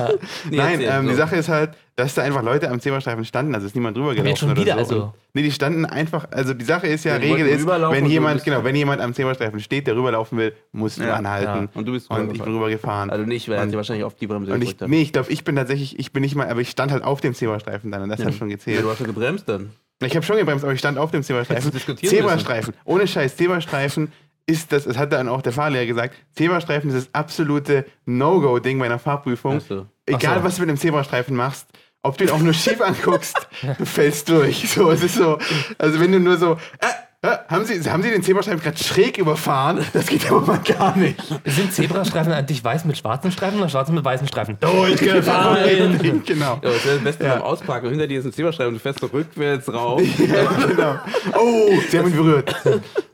Nee, 0.49 0.55
Nein, 0.57 0.81
ähm, 0.81 1.07
die 1.07 1.11
so. 1.13 1.17
Sache 1.17 1.35
ist 1.35 1.49
halt, 1.49 1.71
dass 1.99 2.15
da 2.15 2.23
einfach 2.23 2.41
Leute 2.41 2.69
am 2.71 2.79
Zebrastreifen 2.79 3.25
standen, 3.25 3.53
also 3.53 3.67
ist 3.67 3.75
niemand 3.75 3.95
drüber 3.97 4.15
gelaufen 4.15 4.35
schon 4.37 4.51
oder 4.51 4.61
wieder, 4.61 4.73
so. 4.73 4.79
also? 4.79 5.13
Nee, 5.33 5.43
die 5.43 5.51
standen 5.51 5.85
einfach, 5.85 6.27
also 6.31 6.53
die 6.53 6.65
Sache 6.65 6.87
ist 6.87 7.03
ja, 7.05 7.13
Ja, 7.13 7.19
die 7.19 7.31
Regel 7.31 7.47
ist, 7.47 7.67
wenn 7.67 8.05
jemand, 8.05 8.43
genau, 8.43 8.63
wenn 8.63 8.75
jemand 8.75 9.01
am 9.01 9.13
Zebrastreifen 9.13 9.59
steht, 9.59 9.85
der 9.87 9.95
rüberlaufen 9.95 10.37
will, 10.37 10.53
musst 10.71 10.97
du 10.99 11.03
Ja, 11.03 11.15
anhalten. 11.15 11.69
Und 11.73 11.87
du 11.87 11.91
bist 11.91 12.09
Und 12.09 12.31
ich 12.33 12.41
bin 12.41 12.53
rübergefahren. 12.53 13.09
Also 13.09 13.25
nicht, 13.25 13.47
weil 13.49 13.57
er 13.57 13.73
wahrscheinlich 13.73 14.03
auf 14.05 14.15
die 14.15 14.27
Bremse 14.27 14.53
und 14.53 14.61
ich, 14.63 14.75
nee, 14.87 15.01
ich 15.01 15.13
glaube, 15.13 15.31
ich 15.31 15.43
bin 15.43 15.55
tatsächlich, 15.55 15.99
ich 15.99 16.11
bin 16.11 16.21
nicht 16.21 16.35
mal, 16.35 16.47
aber 16.49 16.61
ich 16.61 16.69
stand 16.69 16.91
halt 16.91 17.03
auf 17.03 17.21
dem 17.21 17.33
Zebrastreifen 17.33 17.91
dann 17.91 18.01
und 18.03 18.09
das 18.09 18.23
hat 18.23 18.33
schon 18.33 18.49
Ja, 18.49 18.55
gezählt. 18.55 18.83
du 18.83 18.89
hast 18.89 18.99
ja 18.99 19.05
gebremst 19.05 19.47
dann. 19.47 19.71
Ich 20.01 20.15
habe 20.15 20.25
schon 20.25 20.37
gebremst, 20.37 20.63
aber 20.63 20.73
ich 20.73 20.79
stand 20.79 20.97
auf 20.97 21.11
dem 21.11 21.23
Zebrastreifen. 21.23 21.71
Zebrastreifen. 21.97 22.73
Ohne 22.85 23.05
Scheiß, 23.05 23.35
Zebrastreifen 23.35 24.11
ist 24.45 24.71
das, 24.71 24.85
das 24.85 24.97
hat 24.97 25.13
dann 25.13 25.27
auch 25.27 25.41
der 25.43 25.51
Fahrlehrer 25.51 25.85
gesagt, 25.85 26.15
Zebrastreifen 26.33 26.89
ist 26.89 26.95
das 26.95 27.13
absolute 27.13 27.85
No-Go-Ding 28.05 28.79
bei 28.79 28.85
einer 28.85 28.97
Fahrprüfung. 28.97 29.57
Ach 29.61 29.67
so. 29.67 29.85
Egal, 30.07 30.35
Ach 30.35 30.37
so. 30.39 30.43
was 30.45 30.55
du 30.55 30.61
mit 30.61 30.69
dem 30.69 30.77
Zebrastreifen 30.77 31.35
machst, 31.35 31.67
ob 32.03 32.17
du 32.17 32.25
ihn 32.25 32.29
auch 32.29 32.39
nur 32.39 32.53
schief 32.53 32.81
anguckst, 32.81 33.35
du 33.77 33.85
fällst 33.85 34.29
durch. 34.29 34.69
So, 34.69 34.91
es 34.91 35.03
ist 35.03 35.15
so, 35.15 35.37
also 35.77 35.99
wenn 35.99 36.11
du 36.11 36.19
nur 36.19 36.37
so, 36.37 36.53
äh, 36.79 36.87
haben, 37.21 37.65
Sie, 37.65 37.89
haben 37.91 38.01
Sie 38.01 38.11
den 38.11 38.23
Zebrastreifen 38.23 38.61
gerade 38.63 38.77
schräg 38.81 39.17
überfahren? 39.17 39.85
Das 39.91 40.05
geht 40.07 40.31
aber 40.31 40.39
mal 40.39 40.59
gar 40.59 40.95
nicht. 40.95 41.21
Sind 41.43 41.73
Zebrastreifen 41.73 42.31
eigentlich 42.31 42.63
weiß 42.63 42.85
mit 42.85 42.97
schwarzen 42.97 43.29
Streifen 43.33 43.59
oder 43.59 43.67
schwarz 43.67 43.89
mit 43.89 44.05
weißen 44.05 44.25
Streifen? 44.25 44.57
Durchgefahren! 44.61 45.99
genau. 46.25 46.59
Ja, 46.63 46.69
das 46.69 46.85
wäre 46.85 46.95
das 46.95 47.03
Beste 47.03 47.23
Ja. 47.25 47.33
beim 47.35 47.41
Ausparken. 47.41 47.87
Und 47.87 47.91
hinter 47.91 48.07
dir 48.07 48.19
ist 48.19 48.25
ein 48.25 48.31
Zebrastreifen 48.31 48.69
und 48.69 48.73
du 48.75 48.79
fährst 48.79 49.01
so 49.01 49.07
rückwärts 49.07 49.71
rauf. 49.73 50.01
Ja, 50.29 50.65
genau. 50.65 50.95
Oh, 51.37 51.71
sie 51.89 51.97
haben 51.99 52.07
ihn 52.09 52.15
berührt. 52.15 52.55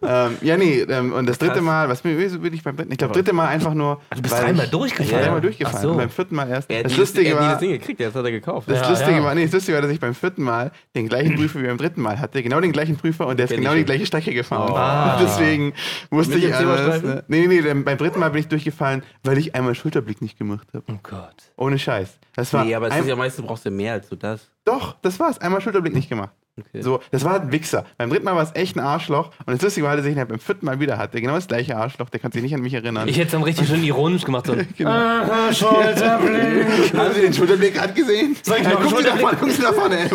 ähm, 0.03 0.38
ja, 0.41 0.58
nee, 0.58 0.82
ähm, 0.82 1.14
und 1.14 1.28
das 1.28 1.38
dritte 1.39 1.53
Krass. 1.53 1.64
Mal, 1.64 1.89
was 1.89 2.01
bin 2.01 2.20
ich 2.53 2.62
beim 2.64 2.76
dritten? 2.78 2.91
Ich 2.91 2.97
glaube, 2.99 3.14
dritte 3.14 3.34
Mal 3.34 3.47
einfach 3.47 3.74
nur. 3.74 4.01
Du 4.16 4.22
bist 4.22 4.36
dreimal 4.38 4.68
bin 4.68 4.82
dreimal 5.10 5.38
Ach 5.38 5.41
durchgefallen. 5.41 5.82
so. 5.82 5.91
Und 5.91 5.97
beim 5.97 6.10
vierten 6.12 6.36
Mal 6.36 6.49
erst. 6.49 6.70
Er 6.70 6.80
hat 6.80 6.86
Das 6.86 6.91
nie- 6.91 6.99
Lustige 6.99 7.30
er 7.30 7.39
war. 7.39 7.49
das 7.51 7.60
Ding 7.60 7.72
gekriegt, 7.72 7.99
das 8.01 8.14
hat 8.14 8.24
er 8.26 8.32
gekauft. 8.32 8.70
Das 8.70 8.82
Ja, 8.82 8.89
Lustige 8.89 9.18
ja. 9.18 9.24
war, 9.24 9.34
nee, 9.34 9.45
das 9.45 9.53
Lustige 9.53 9.76
war, 9.78 9.82
dass 9.82 9.91
ich 9.91 9.99
beim 9.99 10.14
vierten 10.14 10.43
Mal 10.43 10.72
den 10.95 11.08
gleichen 11.10 11.36
Prüfer 11.36 11.60
wie 11.62 11.66
beim 11.68 11.78
dritten 11.78 12.01
Mal 12.01 12.20
hatte. 12.20 12.43
Genau 12.43 12.60
den 12.60 12.72
gleichen 12.72 12.97
Prüfer 12.97 13.26
und 13.28 13.38
der 13.38 13.45
ist 13.45 13.56
genau 13.56 13.72
die 13.74 13.80
schon. 13.80 13.86
Gleiche 13.95 14.05
Strecke 14.05 14.33
gefahren. 14.33 14.73
Ah. 14.75 15.13
Und 15.17 15.23
deswegen 15.25 15.73
wusste 16.09 16.35
Mit 16.35 16.43
ich 16.45 16.55
alles. 16.55 17.01
Ne? 17.03 17.23
Nee, 17.27 17.47
nee, 17.47 17.61
nee, 17.61 17.73
beim 17.73 17.97
dritten 17.97 18.19
Mal 18.19 18.29
bin 18.29 18.41
ich 18.41 18.47
durchgefallen, 18.47 19.03
weil 19.23 19.37
ich 19.37 19.55
einmal 19.55 19.75
Schulterblick 19.75 20.21
nicht 20.21 20.37
gemacht 20.37 20.67
habe. 20.73 20.83
Oh 20.89 20.99
Gott. 21.03 21.35
Ohne 21.57 21.79
Scheiß. 21.79 22.17
Das 22.35 22.53
war 22.53 22.65
Nee, 22.65 22.75
aber 22.75 22.87
es 22.89 22.97
ist 22.97 23.07
ja 23.07 23.15
meistens 23.15 23.45
brauchst 23.45 23.65
du 23.65 23.71
mehr 23.71 23.93
als 23.93 24.09
du 24.09 24.15
das. 24.15 24.49
Doch, 24.65 24.95
das 25.01 25.19
war's. 25.19 25.39
Einmal 25.39 25.61
Schulterblick 25.61 25.93
nicht 25.93 26.09
gemacht. 26.09 26.31
Okay. 26.57 26.81
So, 26.81 27.01
das 27.11 27.25
war 27.25 27.41
ein 27.41 27.51
Wichser. 27.51 27.85
Beim 27.97 28.09
dritten 28.09 28.23
Mal 28.23 28.35
war 28.35 28.43
es 28.43 28.55
echt 28.55 28.77
ein 28.77 28.79
Arschloch. 28.79 29.31
Und 29.45 29.55
das 29.55 29.61
Lustige 29.61 29.85
war, 29.85 29.97
dass 29.97 30.05
ich 30.05 30.13
ihn 30.13 30.17
halt 30.17 30.29
beim 30.29 30.39
vierten 30.39 30.65
Mal 30.65 30.79
wieder 30.79 30.97
hatte. 30.97 31.19
Genau 31.19 31.35
das 31.35 31.47
gleiche 31.47 31.75
Arschloch. 31.75 32.09
Der 32.09 32.21
kann 32.21 32.31
sich 32.31 32.41
nicht 32.41 32.55
an 32.55 32.61
mich 32.61 32.73
erinnern. 32.73 33.09
Ich 33.09 33.17
hätte 33.17 33.25
es 33.25 33.31
dann 33.33 33.43
richtig 33.43 33.67
schön 33.67 33.83
ironisch 33.83 34.23
gemacht. 34.23 34.47
So. 34.47 34.55
Genau. 34.77 34.89
Aha, 34.89 35.53
Schulterblick. 35.53 36.93
Haben 36.97 37.13
Sie 37.13 37.21
den 37.21 37.33
Schulterblick 37.33 37.73
gerade 37.73 37.93
gesehen? 37.93 38.37
Soll 38.41 38.57
ich 38.57 38.63
Ja, 38.63 38.69
noch 38.71 38.79
einen 38.79 38.89
gucken 38.89 39.03
Sie 39.03 39.09
da 39.09 39.15
vorne, 39.17 39.37
gucken 39.37 39.53
Sie 39.53 39.61
da 39.61 39.73
vorne. 39.73 40.09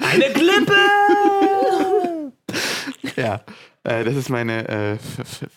Eine 0.00 0.24
Klippe! 0.32 0.74
Ja, 3.16 3.40
äh, 3.84 4.04
das 4.04 4.16
ist 4.16 4.28
meine 4.28 4.68
äh, 4.68 4.96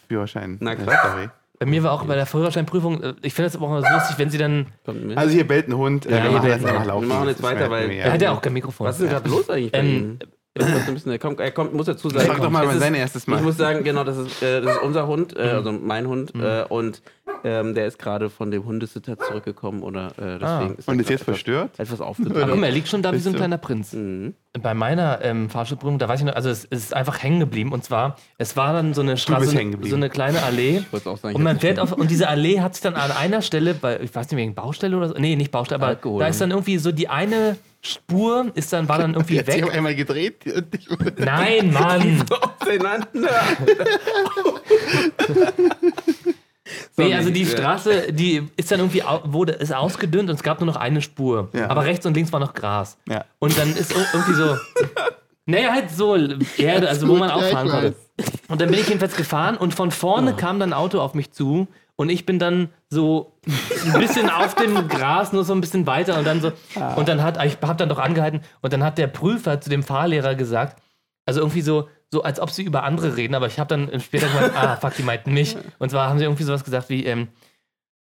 Führerschein. 0.08 0.58
Na 0.60 0.74
äh, 0.74 0.76
klar. 0.76 0.98
Story. 1.00 1.30
Bei 1.60 1.66
mir 1.66 1.84
war 1.84 1.94
auch 1.94 2.04
bei 2.04 2.16
der 2.16 2.26
Führerscheinprüfung, 2.26 3.02
äh, 3.02 3.14
ich 3.22 3.34
finde 3.34 3.48
das 3.50 3.56
aber 3.56 3.68
auch 3.68 3.78
immer 3.78 3.88
so 3.88 3.94
lustig, 3.94 4.18
wenn 4.18 4.30
sie 4.30 4.38
dann. 4.38 4.68
Also 5.16 5.34
hier 5.34 5.48
bellt 5.48 5.68
ein 5.70 5.78
Hund. 5.78 6.06
Äh, 6.06 6.18
Ja, 6.18 6.24
wir 6.26 6.32
machen 6.32 6.50
jetzt 6.50 6.66
ein 6.66 6.70
einfach 6.72 6.86
laufen. 6.86 7.08
Wir 7.08 7.16
machen 7.16 7.28
jetzt 7.30 7.44
weiter, 7.44 7.70
weil- 7.70 7.92
Er 7.92 8.12
hat 8.14 8.22
ja 8.22 8.32
auch 8.32 8.42
kein 8.42 8.54
Mikrofon. 8.54 8.88
Was 8.88 8.96
ist 8.96 9.04
denn 9.04 9.10
gerade 9.10 9.30
los 9.30 9.50
eigentlich 9.50 9.72
bei 9.72 9.80
Ähm, 9.80 10.20
bisschen, 10.94 11.12
er, 11.12 11.20
kommt, 11.20 11.40
er 11.40 11.52
kommt, 11.52 11.74
muss 11.74 11.86
dazu 11.86 12.10
sagen. 12.10 12.28
Frag 12.28 12.42
doch 12.42 12.50
mal, 12.50 12.66
wann 12.66 12.80
sein 12.80 12.96
erstes 12.96 13.28
Mal. 13.28 13.38
Ich 13.38 13.44
muss 13.44 13.58
sagen, 13.58 13.84
genau, 13.84 14.04
das 14.04 14.18
ist, 14.18 14.42
äh, 14.42 14.62
das 14.62 14.76
ist 14.76 14.82
unser 14.84 15.08
Hund, 15.08 15.36
äh, 15.36 15.42
also 15.42 15.72
mein 15.72 16.08
Hund. 16.08 16.34
Äh, 16.36 16.64
und 16.70 17.02
ähm, 17.46 17.76
der 17.76 17.86
ist 17.86 18.00
gerade 18.00 18.30
von 18.30 18.50
dem 18.52 18.66
Hundesitter 18.66 19.18
zurückgekommen 19.20 19.84
oder 19.84 20.08
äh, 20.18 20.40
deswegen 20.40 20.44
Ah. 20.46 20.76
ist 20.78 20.88
Und 20.88 20.96
er 20.96 21.02
ist 21.02 21.10
jetzt 21.10 21.22
etwas- 21.22 21.24
verstört? 21.36 21.72
Etwas 21.80 22.02
Ach, 22.02 22.08
aufgetragen. 22.08 22.50
guck 22.50 22.60
mal, 22.60 22.66
er 22.66 22.72
liegt 22.74 22.88
schon 22.88 23.02
da 23.04 23.14
wie 23.14 23.20
so 23.20 23.30
ein 23.30 23.36
kleiner 23.36 23.58
Prinz. 23.60 23.94
Mhm. 23.94 24.34
bei 24.62 24.74
meiner 24.74 25.20
ähm, 25.24 25.50
Fahrschulprüfung, 25.50 26.00
da 26.00 26.08
weiß 26.10 26.22
ich 26.22 26.26
noch, 26.26 26.34
also 26.36 26.50
es, 26.50 26.66
es 26.70 26.80
ist 26.86 26.94
einfach 26.94 27.22
hängen 27.22 27.40
geblieben. 27.40 27.72
Und 27.72 27.84
zwar, 27.84 28.16
es 28.38 28.58
war 28.58 28.74
dann 28.74 28.94
so 28.94 29.02
eine 29.02 29.16
Straße, 29.18 29.56
so 29.82 29.96
eine 29.96 30.10
kleine 30.10 30.42
Allee. 30.44 30.82
auch 30.92 31.00
sagen, 31.18 31.30
ich 31.30 31.36
und 31.36 31.44
man 31.44 31.60
fährt 31.60 31.80
auf, 31.80 31.92
und 31.92 32.10
diese 32.10 32.28
Allee 32.30 32.62
hat 32.62 32.74
sich 32.76 32.82
dann 32.82 32.96
an 32.96 33.12
einer 33.12 33.42
Stelle, 33.42 33.74
bei, 33.76 34.00
ich 34.00 34.14
weiß 34.16 34.30
nicht, 34.32 34.38
wegen 34.38 34.56
Baustelle 34.56 34.98
oder 34.98 35.10
so, 35.10 35.16
nee, 35.18 35.36
nicht 35.36 35.52
Baustelle, 35.52 35.76
aber 35.80 35.88
Alkohol, 35.88 36.20
da 36.22 36.28
ist 36.28 36.42
dann 36.42 36.52
irgendwie 36.52 36.78
so 36.78 36.92
die 36.92 37.10
eine 37.10 37.58
Spur, 37.82 38.48
ist 38.56 38.74
dann, 38.74 38.90
war 38.90 38.98
dann 38.98 39.14
irgendwie 39.16 39.36
Jetzt 39.36 39.48
sich 39.52 39.58
weg. 39.58 39.66
auf 39.66 39.72
einmal 39.76 39.94
gedreht. 39.94 40.38
ich- 40.46 40.90
Nein, 41.20 41.72
Mann. 41.72 42.24
Auseinander. 42.62 43.30
Nee, 46.98 47.14
also 47.14 47.30
die. 47.30 47.46
Straße, 47.46 48.12
die 48.14 48.48
ist 48.58 48.72
dann 48.72 48.80
irgendwie, 48.80 49.04
wurde, 49.24 49.54
ist 49.54 49.74
ausgedünnt 49.74 50.30
und 50.30 50.36
es 50.36 50.44
gab 50.44 50.60
nur 50.60 50.68
noch 50.68 50.76
eine 50.78 51.02
Spur. 51.02 51.50
Ja. 51.54 51.70
Aber 51.70 51.86
rechts 51.86 52.06
und 52.06 52.16
links 52.16 52.32
war 52.34 52.40
noch 52.40 52.54
Gras. 52.54 52.98
Ja. 53.08 53.26
Und 53.40 53.58
dann 53.58 53.76
ist 53.76 53.92
ir- 53.94 54.06
irgendwie 54.14 54.34
so, 54.34 54.56
naja, 55.46 55.72
halt 55.74 55.92
so 55.92 56.16
Erde, 56.58 56.90
also 56.90 57.08
wo 57.08 57.16
man 57.18 57.30
auch 57.30 57.44
fahren 57.44 57.70
konnte. 57.70 57.96
Und 58.48 58.62
dann 58.62 58.70
bin 58.72 58.80
ich 58.80 58.88
jedenfalls 58.88 59.16
gefahren 59.16 59.58
und 59.58 59.74
von 59.74 59.92
vorne 59.92 60.34
kam 60.36 60.60
dann 60.60 60.70
ein 60.72 60.74
Auto 60.74 61.00
auf 61.02 61.14
mich 61.14 61.32
zu 61.32 61.68
und 61.98 62.10
ich 62.10 62.26
bin 62.26 62.40
dann 62.40 62.70
so 62.90 63.34
ein 63.94 64.00
bisschen 64.00 64.30
auf 64.30 64.56
dem 64.56 64.88
Gras, 64.88 65.34
nur 65.34 65.44
so 65.44 65.54
ein 65.54 65.62
bisschen 65.62 65.86
weiter 65.86 66.18
und 66.18 66.26
dann 66.26 66.42
so, 66.42 66.52
und 66.96 67.08
dann 67.10 67.22
hat, 67.22 67.44
ich 67.46 67.58
hab 67.62 67.78
dann 67.78 67.90
doch 67.90 68.00
angehalten 68.00 68.42
und 68.62 68.74
dann 68.74 68.84
hat 68.84 68.98
der 68.98 69.08
Prüfer 69.08 69.60
zu 69.62 69.70
dem 69.70 69.84
Fahrlehrer 69.84 70.36
gesagt, 70.36 70.82
also 71.26 71.42
irgendwie 71.42 71.62
so, 71.62 71.90
so 72.12 72.24
als 72.24 72.40
ob 72.40 72.50
sie 72.52 72.64
über 72.64 72.84
andere 72.84 73.18
reden, 73.18 73.36
aber 73.36 73.48
ich 73.48 73.60
habe 73.60 73.68
dann 73.68 74.00
später 74.00 74.28
gemeint, 74.28 74.56
ah, 74.56 74.78
fuck, 74.78 74.96
die 74.96 75.04
meinten 75.04 75.34
mich. 75.34 75.58
Und 75.80 75.90
zwar 75.90 76.10
haben 76.10 76.20
sie 76.20 76.26
irgendwie 76.26 76.44
sowas 76.44 76.64
gesagt 76.64 76.90
wie, 76.90 77.06
ähm, 77.06 77.30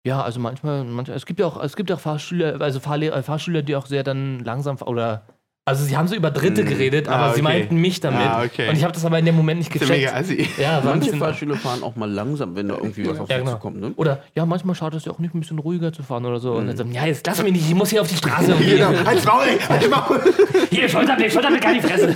ja, 0.06 0.22
also 0.22 0.40
manchmal, 0.40 0.84
manchmal, 0.84 1.16
es 1.16 1.26
gibt 1.26 1.40
ja 1.40 1.46
auch, 1.46 1.62
es 1.64 1.76
gibt 1.76 1.92
auch 1.92 2.00
Fahrschüler, 2.00 2.60
also 2.60 2.80
Fahrlehrer, 2.80 3.24
Fahrschüler, 3.24 3.62
die 3.62 3.76
auch 3.76 3.86
sehr 3.86 4.04
dann 4.04 4.40
langsam 4.40 4.78
fahren 4.78 4.90
oder 4.90 5.28
also 5.66 5.86
sie 5.86 5.96
haben 5.96 6.08
so 6.08 6.16
über 6.16 6.30
Dritte 6.30 6.66
geredet, 6.66 7.08
aber 7.08 7.24
Ah, 7.24 7.28
sie 7.30 7.36
okay. 7.36 7.42
meinten 7.42 7.76
mich 7.78 8.00
damit. 8.02 8.20
Ah, 8.28 8.44
okay. 8.44 8.68
Und 8.70 8.76
ich 8.76 8.84
habe 8.84 8.92
das 8.94 9.06
aber 9.06 9.18
in 9.20 9.26
dem 9.26 9.36
Moment 9.36 9.60
nicht 9.60 9.74
Das 9.74 9.82
ist 9.84 9.90
ja 9.90 9.96
mega 9.96 10.20
gecheckt. 10.20 10.42
assi. 10.56 10.62
Ja, 10.62 10.82
Manche 10.84 11.16
Fahrschüler 11.16 11.56
fahren 11.56 11.84
auch 11.84 11.96
mal 11.96 12.12
langsam, 12.12 12.56
wenn 12.56 12.68
da 12.68 12.76
irgendwie 12.76 13.08
was 13.10 13.20
auf 13.20 13.30
Ja, 13.30 13.38
genau. 13.38 13.52
zukommt. 13.52 13.80
Ne? 13.80 13.94
oder 13.96 14.24
ja, 14.36 14.46
manchmal 14.46 14.76
schaut 14.76 14.94
es 14.96 15.06
ja 15.06 15.12
auch 15.14 15.20
nicht 15.20 15.34
ein 15.34 15.40
bisschen 15.40 15.60
ruhiger 15.60 15.94
zu 15.94 16.04
fahren 16.04 16.26
oder 16.26 16.40
so. 16.40 16.54
Und 16.54 16.68
dann 16.68 16.76
so, 16.76 16.84
ja, 16.84 17.06
jetzt 17.06 17.26
lass 17.26 17.42
mich 17.42 17.54
nicht, 17.54 17.66
ich 17.68 17.76
muss 17.76 17.90
hier 17.90 18.02
auf 18.02 18.08
die 18.10 18.16
Straße. 18.18 18.54
Genau, 18.60 18.88
halt's 19.06 19.26
Maul, 19.26 19.46
halt's 19.70 19.90
Maul. 19.90 20.22
Hier, 20.70 20.90
Schulterblick, 20.90 21.32
Schulterblick 21.32 21.66
an 21.66 21.74
die 21.76 21.82
Fresse. 21.82 22.16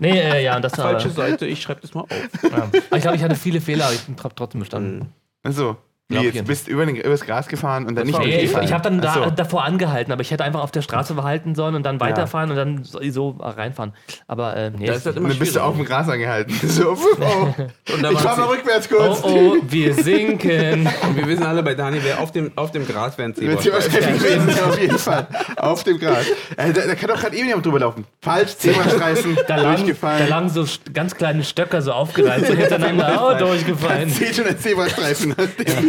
nee, 0.00 0.18
äh, 0.18 0.42
ja, 0.44 0.56
und 0.56 0.62
das 0.62 0.76
war. 0.76 0.90
Falsche 0.90 1.10
Seite, 1.10 1.46
ich 1.46 1.62
schreibe 1.62 1.80
das 1.80 1.94
mal 1.94 2.00
auf. 2.02 2.08
Ja. 2.42 2.48
Aber 2.50 2.96
ich 2.96 3.02
glaube, 3.02 3.16
ich 3.16 3.22
hatte 3.22 3.36
viele 3.36 3.60
Fehler, 3.60 3.84
aber 3.86 3.94
ich 3.94 4.02
bin 4.02 4.16
tra- 4.16 4.30
trotzdem 4.34 4.60
bestanden. 4.60 5.12
Also, 5.44 5.76
wie 6.08 6.16
jetzt 6.18 6.34
ich. 6.36 6.44
bist 6.44 6.66
du 6.66 6.72
über 6.72 6.84
den, 6.84 6.96
übers 6.96 7.22
Gras 7.22 7.48
gefahren 7.48 7.86
und 7.86 7.94
dann 7.94 8.06
nicht 8.06 8.14
war- 8.18 8.20
Nee, 8.24 8.30
ich, 8.32 8.36
durchgefallen. 8.36 8.66
ich 8.66 8.72
habe 8.74 8.82
dann 8.84 9.00
da, 9.00 9.14
so. 9.14 9.30
davor 9.30 9.64
angehalten, 9.64 10.12
aber 10.12 10.20
ich 10.20 10.30
hätte 10.30 10.44
einfach 10.44 10.60
auf 10.62 10.70
der 10.70 10.82
Straße 10.82 11.14
halten 11.22 11.54
sollen 11.54 11.74
und 11.74 11.82
dann 11.84 11.98
weiterfahren 11.98 12.50
und 12.50 12.56
dann 12.56 12.84
so, 12.84 13.00
so 13.10 13.30
reinfahren. 13.40 13.94
Aber 14.26 14.54
äh, 14.54 14.70
nee, 14.70 14.86
Das 14.86 14.98
ist 14.98 15.06
halt 15.06 15.16
Und 15.16 15.22
immer 15.22 15.28
dann 15.30 15.38
bist 15.38 15.56
du 15.56 15.60
auf 15.60 15.76
dem 15.76 15.84
Gras 15.86 16.08
angehalten. 16.08 16.54
So, 16.74 16.90
oh. 16.92 16.94
Und 17.94 18.02
da 18.02 18.10
Ich 18.10 18.18
fahr 18.18 18.36
waren 18.36 18.40
mal 18.48 18.54
rückwärts 18.54 18.88
oh 18.92 18.96
kurz. 18.96 19.20
oh, 19.22 19.56
wir 19.68 19.94
sinken. 19.94 20.88
Und 21.02 21.16
wir 21.16 21.26
wissen 21.28 21.44
alle 21.44 21.62
bei 21.62 21.74
Daniel, 21.74 22.02
wer 22.04 22.20
auf 22.20 22.32
dem, 22.32 22.50
auf 22.56 22.70
dem 22.72 22.86
Gras 22.86 23.16
wäre 23.16 23.28
ein 23.28 23.34
ja, 23.40 24.64
auf 24.66 24.78
jeden 24.80 24.98
Fall. 24.98 25.26
Auf 25.56 25.84
dem 25.84 25.98
Gras. 25.98 26.26
Äh, 26.56 26.72
da, 26.72 26.82
da 26.86 26.94
kann 26.94 27.08
doch 27.08 27.20
gerade 27.20 27.36
eben 27.36 27.46
jemand 27.46 27.64
drüber 27.64 27.78
laufen. 27.80 28.04
Falsch, 28.20 28.56
Zebrastreifen, 28.56 29.36
Da 29.46 29.56
lagen, 29.56 29.62
da 29.62 29.76
durchgefallen. 29.76 30.28
lagen 30.28 30.48
so 30.48 30.64
ganz 30.92 31.14
kleine 31.14 31.44
Stöcker 31.44 31.80
so 31.82 31.92
aufgereiht, 31.92 32.46
so 32.46 32.54
hintereinander, 32.54 33.30
oh, 33.34 33.38
durchgefallen. 33.38 34.08
Seht 34.10 34.34
schon 34.36 34.46
ein 34.46 34.58
Zebrastreifen. 34.58 35.34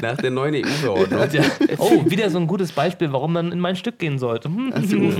Nach 0.00 0.16
der 0.16 0.30
neuen 0.30 0.54
EU-Verordnung. 0.54 1.20
Ja. 1.32 1.44
Oh, 1.78 2.02
wieder 2.10 2.28
so 2.30 2.38
ein 2.38 2.46
gutes 2.46 2.72
Beispiel, 2.72 3.12
warum 3.12 3.32
man 3.32 3.52
in 3.52 3.60
mein 3.60 3.76
Stück 3.76 3.98
gehen 3.98 4.18
sollte. 4.18 4.48
Hm. 4.48 4.72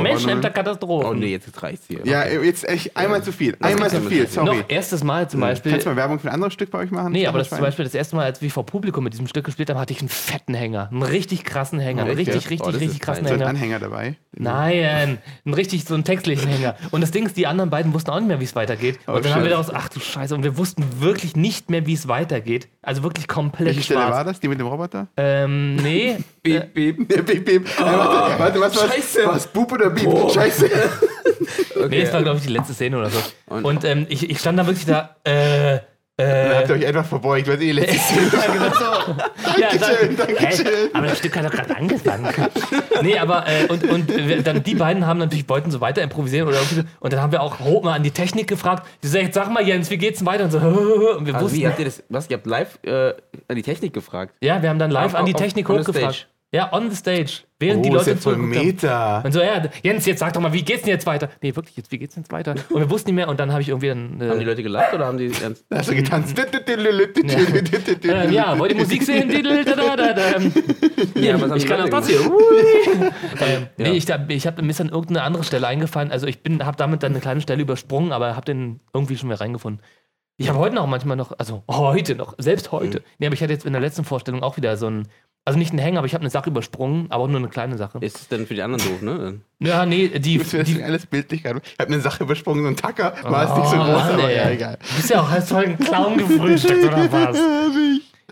Menschenhemder 0.03 0.51
Katastrophe. 0.51 1.07
Oh 1.09 1.15
nee, 1.15 1.29
jetzt 1.31 1.63
reicht's 1.63 1.87
hier. 1.89 2.01
Ja, 2.05 2.27
jetzt 2.27 2.69
echt 2.69 2.97
einmal 2.97 3.23
zu 3.23 3.33
viel. 3.33 3.57
Einmal 3.61 3.89
zu 3.91 4.01
viel, 4.03 4.27
sorry. 4.27 4.47
Noch 4.59 4.65
erstes 4.69 5.05
Mal 5.05 5.29
zum 5.31 5.41
Beispiel. 5.41 5.73
Kannst 5.73 5.87
du 5.87 5.91
mal 5.91 5.97
Werbung 5.97 6.19
für 6.19 6.29
ein 6.29 6.35
anderes 6.35 6.53
Stück 6.53 6.71
bei 6.71 6.79
euch 6.79 6.91
machen? 6.91 7.13
Nee, 7.13 7.27
aber 7.27 7.39
das 7.39 7.49
ist 7.49 7.55
zum? 7.55 7.61
Beispiel 7.65 7.85
das 7.85 7.95
erste 7.95 8.17
Mal, 8.17 8.25
als 8.25 8.43
wir 8.43 8.51
vor 8.51 8.67
Publikum 8.67 9.05
mit 9.05 9.13
diesem 9.13 9.27
Stück 9.27 9.45
gespielt 9.45 9.71
haben, 9.71 9.79
hatte 9.79 9.93
ich 9.93 10.01
einen 10.01 10.09
fetten 10.09 10.55
Hänger. 10.55 10.89
Einen 10.91 11.03
richtig 11.03 11.45
krassen 11.45 11.79
Hänger. 11.79 12.03
Einen 12.03 12.11
echt, 12.19 12.29
richtig, 12.29 12.51
richtig, 12.51 12.61
Oh, 12.63 12.71
richtig 12.71 12.89
ist 12.91 13.01
krassen 13.01 13.25
fein. 13.25 13.39
so 13.39 13.45
ein 13.45 13.57
Hänger. 13.57 13.79
Anhänger 13.79 13.79
dabei. 13.79 14.17
Nein, 14.35 15.19
einen 15.45 15.55
richtig 15.55 15.85
so 15.85 15.95
einen 15.95 16.05
textlichen 16.05 16.49
Hänger. 16.49 16.77
Und 16.91 17.01
das 17.01 17.11
Ding 17.11 17.27
ist, 17.27 17.37
die 17.37 17.47
anderen 17.47 17.71
beiden 17.71 17.93
wussten 17.95 18.11
auch 18.11 18.19
nicht 18.19 18.29
mehr, 18.29 18.41
wie 18.41 18.45
es 18.45 18.55
weitergeht. 18.55 18.99
Und 19.07 19.15
Oh, 19.17 19.21
dann 19.21 19.35
haben 19.35 19.43
wir 19.45 19.51
daraus, 19.51 19.71
ach 19.73 19.89
du 19.89 20.01
Scheiße, 20.01 20.35
und 20.35 20.43
wir 20.43 20.57
wussten 20.57 20.85
wirklich 21.01 21.37
nicht 21.37 21.71
mehr, 21.71 21.87
wie 21.87 21.95
es 21.95 22.09
weitergeht. 22.09 22.69
Also 22.83 23.03
wirklich 23.03 23.29
komplett 23.29 23.69
Welche 23.69 23.83
Stelle 23.83 24.01
war 24.01 24.25
das? 24.25 24.41
Die 24.43 24.49
mit 24.49 24.59
dem 24.59 24.67
Roboter? 24.67 25.07
Ähm, 25.17 25.77
nee. 25.77 26.17
Beep, 26.43 26.75
beep. 26.75 27.13
Ja, 27.15 27.23
Beep, 27.23 27.45
beep. 27.45 27.67
Äh, 27.79 27.81
warte, 27.83 28.39
warte, 28.41 28.61
was 28.61 28.77
war's? 28.77 28.95
Scheiße. 28.95 29.21
Was? 29.27 29.47
Bub 29.47 29.71
oder 29.73 29.91
Beep? 29.91 30.31
Scheiße. 30.33 30.69
Nee, 31.89 32.03
es 32.03 32.13
war, 32.13 32.23
glaube 32.23 32.39
ich, 32.39 32.45
die 32.45 32.53
letzte 32.53 32.75
Szene 32.75 32.97
oder 32.97 33.11
so. 33.11 33.19
Und, 33.49 33.65
Und- 33.65 33.85
ähm, 33.85 34.07
ich, 34.09 34.31
ich 34.31 34.39
stand 34.39 34.57
da 34.59 34.67
wirklich 34.67 34.87
da, 34.87 35.17
äh, 35.25 35.81
Dann 36.19 36.29
äh, 36.29 36.55
habt 36.57 36.69
ihr 36.69 36.75
euch 36.75 36.87
einfach 36.87 37.07
verbeugt, 37.07 37.49
weil 37.49 37.63
ihr 37.63 37.73
letztes 37.75 38.11
ja, 38.33 38.53
genau 38.53 38.69
so. 38.75 39.13
ja, 39.61 39.69
Dankeschön, 39.71 40.17
dann, 40.17 40.27
Dankeschön. 40.37 40.67
Hä? 40.67 40.91
Aber 40.93 41.07
das 41.07 41.19
Stück 41.19 41.37
hat 41.37 41.45
doch 41.47 41.51
gerade 41.51 41.75
angefangen. 41.77 42.29
nee, 43.03 43.19
aber 43.19 43.45
äh, 43.49 43.67
und, 43.69 43.85
und 43.91 44.09
wir- 44.15 44.43
dann 44.43 44.63
die 44.63 44.75
beiden 44.75 45.07
haben 45.07 45.19
natürlich 45.19 45.49
wollten 45.49 45.71
so 45.71 45.81
weiter 45.81 46.03
improvisieren 46.03 46.47
oder 46.49 46.59
irgendwie 46.59 46.75
so. 46.77 46.83
Und 47.01 47.13
dann 47.15 47.21
haben 47.23 47.33
wir 47.33 47.43
auch 47.43 47.61
hoch 47.61 47.83
mal 47.83 47.95
an 47.95 48.03
die 48.03 48.11
Technik 48.11 48.47
gefragt. 48.47 48.87
Die 49.03 49.07
sagt, 49.09 49.33
sag 49.33 49.51
mal 49.51 49.67
Jens, 49.67 49.91
wie 49.91 49.97
geht's 49.97 50.19
denn 50.19 50.27
weiter? 50.27 50.45
Und 50.45 50.51
so, 50.51 50.59
und 51.19 51.27
wir 51.27 51.35
Also 51.35 51.47
wussten, 51.47 51.59
wie 51.59 51.67
habt 51.67 51.79
ihr 51.79 51.87
das, 51.87 52.03
was, 52.11 52.29
ihr 52.29 52.37
habt 52.37 52.47
live 52.47 52.79
äh, 52.85 53.15
an 53.49 53.57
die 53.57 53.63
Technik 53.63 53.95
gefragt? 53.95 54.35
ja, 54.43 54.61
wir 54.63 54.69
haben 54.69 54.79
dann 54.79 54.91
live 54.91 55.15
Auf- 55.15 55.21
an 55.21 55.27
die 55.27 55.33
Technik 55.35 55.67
hochgefragt. 55.69 56.29
Ja, 56.55 56.71
on 56.73 56.91
the 56.91 56.97
stage. 56.97 57.45
Während 57.59 57.87
die 57.87 57.91
Oh, 57.91 57.95
ist 57.97 58.07
Leute 58.07 58.11
ja 58.11 58.17
voll. 58.17 58.37
Meta. 58.37 59.21
Und 59.23 59.33
so, 59.33 59.41
ja, 59.41 59.63
Jens, 59.83 60.05
jetzt 60.05 60.19
sag 60.19 60.35
doch 60.35 60.41
mal, 60.43 60.53
wie 60.53 60.61
geht's 60.63 60.83
denn 60.83 60.91
jetzt 60.91 61.07
weiter? 61.07 61.31
Nee, 61.41 61.57
wirklich, 61.57 61.77
jetzt, 61.79 61.91
wie 61.93 61.99
geht's 61.99 62.15
denn 62.15 62.25
jetzt 62.25 62.33
weiter? 62.33 62.55
Und 62.71 62.81
wir 62.81 62.91
wussten 62.91 63.09
nicht 63.11 63.15
mehr 63.17 63.29
und 63.29 63.41
dann 63.41 63.53
habe 63.53 63.63
ich 63.63 63.69
irgendwie 63.71 63.89
dann. 63.89 64.19
Haben 64.21 64.39
die 64.39 64.45
Äh, 64.45 64.49
Leute 64.49 64.63
gelacht 64.63 64.93
oder 64.93 65.07
haben 65.07 65.17
die 65.17 65.31
ernst? 65.43 65.65
Da 65.71 65.79
hast 65.79 65.89
du 65.91 65.95
getanzt. 65.95 66.39
äh, 66.39 66.45
ja, 68.31 68.59
wollt 68.59 68.73
ihr 68.73 68.79
Musik 68.79 69.03
sehen? 69.03 69.31
Ja, 69.31 69.39
Ich 71.57 71.63
die 71.63 71.69
kann 71.69 71.81
auch 71.83 71.89
das 71.89 72.09
hier. 72.09 72.21
Ähm, 72.21 73.67
Ja. 73.79 73.79
Nee, 73.79 73.91
ich, 73.97 74.11
hab- 74.11 74.31
ich 74.31 74.47
habe 74.47 74.63
mir 74.63 74.71
ist 74.71 74.81
dann 74.81 74.89
irgendeine 74.89 75.23
andere 75.23 75.45
Stelle 75.45 75.67
eingefallen. 75.67 76.11
Also 76.13 76.27
ich 76.27 76.43
bin, 76.43 76.65
habe 76.65 76.77
damit 76.77 77.03
dann 77.03 77.13
eine 77.13 77.21
kleine 77.21 77.41
Stelle 77.41 77.63
übersprungen, 77.63 78.13
aber 78.13 78.37
habe 78.37 78.45
den 78.45 78.81
irgendwie 78.93 79.17
schon 79.17 79.29
wieder 79.31 79.41
reingefunden. 79.41 79.83
Ich 80.39 80.49
habe 80.49 80.59
heute 80.59 80.75
noch 80.75 80.87
manchmal 80.87 81.17
noch, 81.17 81.33
also 81.39 81.63
heute 81.71 82.15
noch, 82.15 82.35
selbst 82.39 82.73
heute. 82.73 83.01
Mhm. 83.01 83.05
Nee, 83.19 83.27
aber 83.27 83.35
ich 83.35 83.43
hatte 83.43 83.53
jetzt 83.53 83.67
in 83.67 83.73
der 83.73 83.83
letzten 83.83 84.05
Vorstellung 84.05 84.43
auch 84.43 84.57
wieder 84.57 84.77
so 84.77 84.89
ein, 84.89 85.09
also 85.45 85.59
nicht 85.59 85.71
einen 85.71 85.79
Hänger, 85.81 85.99
aber 85.99 86.07
ich 86.07 86.15
habe 86.15 86.23
eine 86.23 86.31
Sache 86.31 86.51
übersprungen, 86.51 87.07
aber 87.11 87.25
auch 87.25 87.29
nur 87.29 87.39
eine 87.39 87.49
kleine 87.49 87.77
Sache. 87.77 87.99
Ist 88.01 88.17
es 88.17 88.29
denn 88.29 88.47
für 88.47 88.55
die 88.55 88.63
anderen 88.63 88.85
doof, 88.85 89.03
ne? 89.03 89.41
Ja, 89.61 89.85
nee, 89.87 90.09
die, 90.19 90.39
Das 90.39 90.51
die 90.51 90.83
alles 90.83 91.07
bildlich 91.07 91.43
gerade. 91.43 91.61
Ich 91.65 91.79
habe 91.79 91.93
eine 91.93 92.01
Sache 92.01 92.25
übersprungen, 92.25 92.63
so 92.63 92.69
ein 92.69 92.77
Tacker. 92.77 93.15
War 93.23 93.51
es 93.51 93.57
nicht 93.59 93.69
so 93.71 93.77
Oh, 93.77 93.85
groß, 93.85 93.93
Mann, 94.05 94.13
aber 94.15 94.31
ey. 94.31 94.37
ja, 94.37 94.51
egal. 94.51 94.79
Du 94.81 94.97
bist 94.97 95.11
ja 95.11 95.21
auch 95.21 95.31
als 95.31 95.49
voll 95.49 95.65
ein 95.65 95.79
Clown 95.79 96.17
gefrühstückt, 96.19 96.85
oder 96.87 97.13
was? 97.13 97.39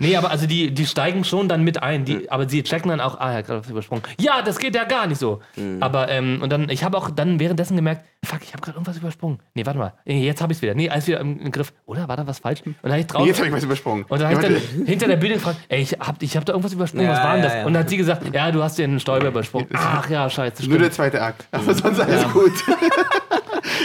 Nee, 0.00 0.16
aber 0.16 0.30
also 0.30 0.46
die, 0.46 0.72
die 0.74 0.86
steigen 0.86 1.22
schon 1.24 1.48
dann 1.48 1.62
mit 1.62 1.82
ein, 1.82 2.04
die, 2.04 2.30
aber 2.30 2.48
sie 2.48 2.62
checken 2.62 2.88
dann 2.90 3.00
auch, 3.00 3.20
ah, 3.20 3.30
er 3.32 3.38
hat 3.38 3.46
gerade 3.46 3.60
was 3.60 3.70
übersprungen. 3.70 4.02
Ja, 4.18 4.42
das 4.42 4.58
geht 4.58 4.74
ja 4.74 4.84
gar 4.84 5.06
nicht 5.06 5.18
so. 5.18 5.40
Aber, 5.80 6.08
ähm, 6.08 6.40
und 6.42 6.50
dann, 6.50 6.68
ich 6.70 6.82
habe 6.82 6.96
auch 6.96 7.10
dann 7.10 7.38
währenddessen 7.38 7.76
gemerkt, 7.76 8.04
fuck, 8.24 8.40
ich 8.42 8.52
habe 8.52 8.62
gerade 8.62 8.76
irgendwas 8.76 8.96
übersprungen. 8.96 9.38
Nee, 9.54 9.64
warte 9.66 9.78
mal, 9.78 9.92
nee, 10.04 10.24
jetzt 10.24 10.40
habe 10.42 10.52
ich 10.52 10.58
es 10.58 10.62
wieder. 10.62 10.74
Nee, 10.74 10.88
alles 10.90 11.06
wieder 11.06 11.20
im, 11.20 11.38
im 11.38 11.52
Griff. 11.52 11.72
Oder 11.86 12.08
war 12.08 12.16
da 12.16 12.26
was 12.26 12.38
falsch? 12.38 12.62
Und 12.64 12.74
dann 12.82 12.92
habe 12.92 13.00
ich 13.02 13.06
draußen. 13.06 13.26
Jetzt 13.28 13.38
habe 13.38 13.48
ich 13.48 13.54
was 13.54 13.64
übersprungen. 13.64 14.04
und 14.08 14.20
dann 14.20 14.28
habe 14.34 14.46
ich 14.46 14.50
Ja, 14.50 14.58
dann 14.76 14.86
hinter 14.86 15.06
der 15.06 15.16
Bühne 15.16 15.34
gefragt, 15.34 15.58
ey, 15.68 15.82
ich 15.82 15.92
habe 16.00 16.16
ich 16.24 16.36
hab 16.36 16.44
da 16.44 16.52
irgendwas 16.54 16.72
übersprungen, 16.72 17.06
Ja, 17.06 17.12
was 17.12 17.22
war 17.22 17.32
denn 17.34 17.42
ja, 17.42 17.48
das? 17.48 17.54
ja. 17.58 17.66
Und 17.66 17.74
dann 17.74 17.82
hat 17.82 17.90
sie 17.90 17.96
gesagt, 17.98 18.34
ja, 18.34 18.50
du 18.50 18.62
hast 18.62 18.78
den 18.78 18.98
Stolper 19.00 19.28
übersprungen. 19.28 19.68
Ach 19.74 20.08
ja, 20.08 20.28
scheiße, 20.30 20.62
Nur 20.62 20.78
der 20.78 20.84
stimmt. 20.86 20.94
zweite 20.94 21.22
Akt. 21.22 21.46
Aber 21.52 21.74
sonst 21.74 22.00
alles 22.00 22.22
Ja. 22.22 22.28
gut. 22.28 22.52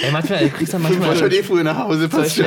Ey, 0.05 0.11
manchmal, 0.11 0.39
ey, 0.39 0.49
kriegst 0.49 0.73
du 0.73 0.77
dann 0.77 0.91
Ich 0.91 0.99
war 0.99 1.07
manchmal... 1.07 1.31
schon 1.31 1.39
eh 1.39 1.43
früh 1.43 1.63
nach 1.63 1.77
Hause. 1.77 2.07
Passt 2.09 2.35
schon. 2.35 2.45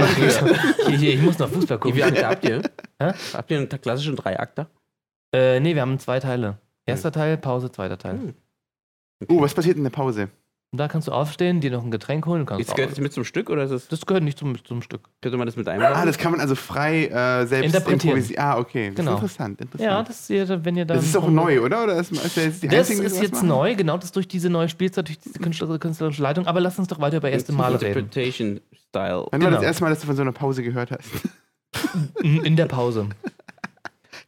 Hier, 0.87 0.97
hier, 0.97 1.15
ich 1.15 1.23
muss 1.23 1.39
noch 1.39 1.49
Fußball 1.49 1.79
Wie 1.79 1.81
gucken. 1.81 1.95
viele 1.95 2.07
Akte 2.07 2.27
habt 2.27 2.45
ihr? 2.45 2.63
Hä? 3.01 3.13
Habt 3.35 3.51
ihr 3.51 3.59
einen 3.59 3.69
klassischen 3.69 4.17
Dreiakter? 4.17 4.71
Äh, 5.33 5.61
nee, 5.61 5.75
wir 5.75 5.83
haben 5.83 5.99
zwei 5.99 6.21
Teile. 6.21 6.59
Erster 6.87 7.13
Teil, 7.13 7.37
Pause, 7.37 7.71
zweiter 7.71 7.99
Teil. 7.99 8.15
Hm. 8.15 8.35
Uh, 9.29 9.41
was 9.41 9.53
passiert 9.55 9.77
in 9.77 9.83
der 9.83 9.91
Pause? 9.91 10.29
Und 10.71 10.77
da 10.79 10.87
kannst 10.87 11.09
du 11.09 11.13
aufstehen, 11.13 11.63
dir 11.63 11.71
noch 11.71 11.83
ein 11.83 11.91
Getränk 11.91 12.27
holen. 12.27 12.45
Kannst 12.45 12.61
Jetzt 12.69 12.77
gehört 12.77 12.93
das 12.93 13.01
mit 13.01 13.11
zum 13.15 13.25
Stück 13.25 13.49
oder 13.49 13.63
ist 13.65 13.71
das, 13.71 13.89
das 13.89 14.05
gehört 14.05 14.23
nicht 14.23 14.39
zum, 14.39 14.63
zum 14.67 14.83
Stück. 14.83 15.09
könnte 15.23 15.39
man 15.39 15.47
das 15.47 15.57
mit 15.57 15.67
einbauen? 15.67 15.95
Ah, 15.95 16.05
das 16.05 16.19
kann 16.19 16.31
man 16.33 16.41
also 16.43 16.55
frei 16.55 17.07
äh, 17.07 17.47
selbst 17.47 17.67
Interpretieren. 17.75 18.17
improvisieren. 18.19 18.45
Ah, 18.45 18.59
okay. 18.59 18.89
Das 18.89 18.97
Genau. 18.97 19.13
ist 19.13 19.17
interessant. 19.23 19.61
interessant. 19.63 19.91
Ja, 19.91 20.03
das 20.03 20.29
ist, 20.29 20.65
wenn 20.67 20.77
ihr 20.77 20.85
da. 20.85 20.95
das 20.97 21.07
ist 21.07 21.15
doch 21.15 21.27
neu, 21.31 21.63
oder? 21.63 21.85
Oder 21.85 21.97
ist, 21.97 22.13
ist 22.13 22.37
jetzt 22.37 22.63
die 22.63 22.69
Das 22.69 22.91
ist 22.91 23.23
jetzt 23.23 23.33
machen? 23.33 23.49
neu, 23.49 23.75
genau 23.77 23.97
das 23.97 24.13
durch 24.13 24.29
diese 24.29 24.51
neue 24.51 24.69
Spielzeit, 24.69 25.09
durch 25.09 25.19
diese 25.19 25.39
künstlerische, 25.39 25.79
künstlerische 25.79 26.23
Leitung. 26.23 26.47
Aber 26.47 26.61
lass 26.61 26.79
uns 26.79 26.89
doch 26.89 27.01
weiter 27.01 27.17
über 27.17 27.31
erste 27.31 27.53
Male 27.53 27.81
reden. 27.81 27.87
Interpretation 28.01 28.61
Style. 28.91 29.27
Wann 29.31 29.41
war 29.43 29.51
das 29.51 29.61
Genau. 29.61 29.63
erste 29.63 29.83
Mal, 29.85 29.91
dass 29.91 30.01
du 30.01 30.07
von 30.07 30.17
so 30.17 30.23
einer 30.23 30.33
Pause 30.33 30.63
gehört 30.63 30.91
hast? 30.91 31.09
In 32.23 32.57
der 32.57 32.67
Pause. 32.67 33.09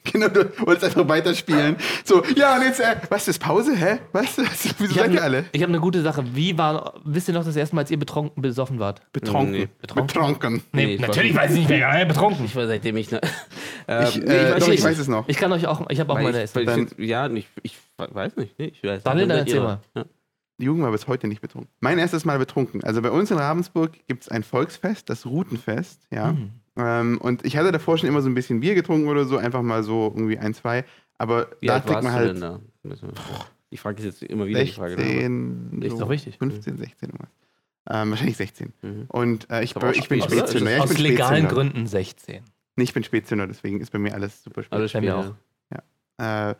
Genau, 0.04 0.28
du 0.28 0.44
wolltest 0.66 0.84
einfach 0.84 1.08
weiterspielen. 1.08 1.76
So, 2.04 2.22
ja, 2.36 2.56
und 2.56 2.62
jetzt, 2.62 2.80
äh, 2.80 2.96
was 3.08 3.28
ist 3.28 3.38
Pause? 3.38 3.76
Hä? 3.76 3.98
Was? 4.12 4.36
Wieso 4.78 4.92
Ich 4.92 4.98
habe 4.98 5.08
seid 5.08 5.12
ihr 5.12 5.22
alle? 5.22 5.44
eine 5.52 5.62
hab 5.62 5.70
ne 5.70 5.80
gute 5.80 6.02
Sache. 6.02 6.24
Wie 6.34 6.56
war, 6.58 6.94
wisst 7.04 7.28
ihr 7.28 7.34
noch 7.34 7.44
das 7.44 7.56
erste 7.56 7.74
Mal, 7.74 7.82
als 7.82 7.90
ihr 7.90 7.98
betrunken 7.98 8.40
besoffen 8.42 8.78
wart? 8.78 9.02
Betrunken. 9.12 9.52
Nee. 9.52 9.68
Betrunken. 9.80 10.62
Nee, 10.72 10.86
Nee, 10.86 10.94
ich 10.94 11.00
natürlich 11.00 11.34
weiß 11.34 11.52
ich 11.52 11.58
nicht 11.58 11.68
mehr. 11.68 11.78
Ja, 11.78 12.04
betrunken. 12.04 12.44
Ich 12.44 12.56
war 12.56 12.66
seitdem 12.66 12.96
ich. 12.96 13.10
Ne, 13.10 13.20
ähm, 13.88 14.04
Ich, 14.08 14.16
nee, 14.16 14.24
äh, 14.24 14.52
weiß 14.54 14.60
doch, 14.60 14.68
nicht. 14.68 14.78
ich 14.78 14.84
weiß 14.84 14.98
es 14.98 15.08
noch. 15.08 15.28
Ich 15.28 15.36
kann 15.36 15.52
euch 15.52 15.66
auch, 15.66 15.88
ich 15.90 16.00
habe 16.00 16.12
auch 16.12 16.16
Weil 16.16 16.24
meine 16.24 16.42
ich, 16.44 16.54
ich 16.56 16.66
Dann- 16.66 16.88
ja, 16.98 17.28
ich, 17.30 17.48
ich 17.62 17.76
weiß 17.96 18.36
nicht. 18.36 18.58
Nee, 18.58 18.72
ich 18.74 18.82
weiß 18.82 19.02
Daniel, 19.02 19.28
Dann 19.28 19.38
erzähl 19.38 19.60
dran. 19.60 19.78
Ja. 19.96 20.04
Jugend 20.58 20.84
war 20.84 20.92
bis 20.92 21.06
heute 21.08 21.26
nicht 21.26 21.40
betrunken. 21.40 21.70
Mein 21.80 21.98
erstes 21.98 22.26
Mal 22.26 22.38
betrunken. 22.38 22.84
Also 22.84 23.00
bei 23.00 23.10
uns 23.10 23.30
in 23.30 23.38
Ravensburg 23.38 23.92
gibt 24.06 24.24
es 24.24 24.28
ein 24.28 24.42
Volksfest, 24.42 25.08
das 25.08 25.24
Rutenfest, 25.24 26.02
ja. 26.10 26.32
Mhm. 26.32 26.50
Ähm, 26.82 27.18
und 27.18 27.44
ich 27.44 27.56
hatte 27.56 27.72
davor 27.72 27.98
schon 27.98 28.08
immer 28.08 28.22
so 28.22 28.28
ein 28.28 28.34
bisschen 28.34 28.60
Bier 28.60 28.74
getrunken 28.74 29.08
oder 29.08 29.24
so, 29.24 29.36
einfach 29.36 29.62
mal 29.62 29.82
so 29.82 30.12
irgendwie 30.14 30.38
ein, 30.38 30.54
zwei. 30.54 30.84
Aber 31.18 31.48
Wie 31.60 31.66
da 31.66 31.80
trinkt 31.80 32.02
man 32.02 32.12
halt 32.12 32.30
denn 32.34 32.40
da? 32.40 32.60
Die 33.72 33.76
Frage 33.76 34.02
jetzt 34.02 34.22
immer 34.22 34.46
wieder 34.46 34.64
die 34.64 34.72
Frage. 34.72 34.96
ne? 34.96 35.02
16, 35.02 35.82
Ist 35.82 35.92
so 35.92 35.98
doch 36.00 36.08
richtig. 36.10 36.38
15, 36.38 36.76
16 36.78 37.08
irgendwas. 37.10 37.28
Ähm, 37.88 38.10
wahrscheinlich 38.10 38.36
16. 38.36 38.72
Mhm. 38.82 39.04
Und 39.08 39.50
äh, 39.50 39.62
ich, 39.62 39.76
aber 39.76 39.94
ich 39.94 40.08
bin? 40.08 40.20
Spätzünder. 40.22 40.70
Ja, 40.70 40.76
ich 40.78 40.82
Aus 40.84 40.98
legalen 40.98 41.44
Spätzünder. 41.44 41.54
Gründen 41.54 41.86
16. 41.86 42.42
Nee, 42.76 42.84
ich 42.84 42.92
bin 42.94 43.04
Spätzünder, 43.04 43.46
deswegen 43.46 43.80
ist 43.80 43.90
bei 43.92 43.98
mir 43.98 44.14
alles 44.14 44.42
super 44.42 44.62
spät. 44.62 44.72
Alles 44.72 44.92
Bei 44.92 45.00
mir 45.00 45.16
auch. 45.16 45.34
Äh, 46.18 46.54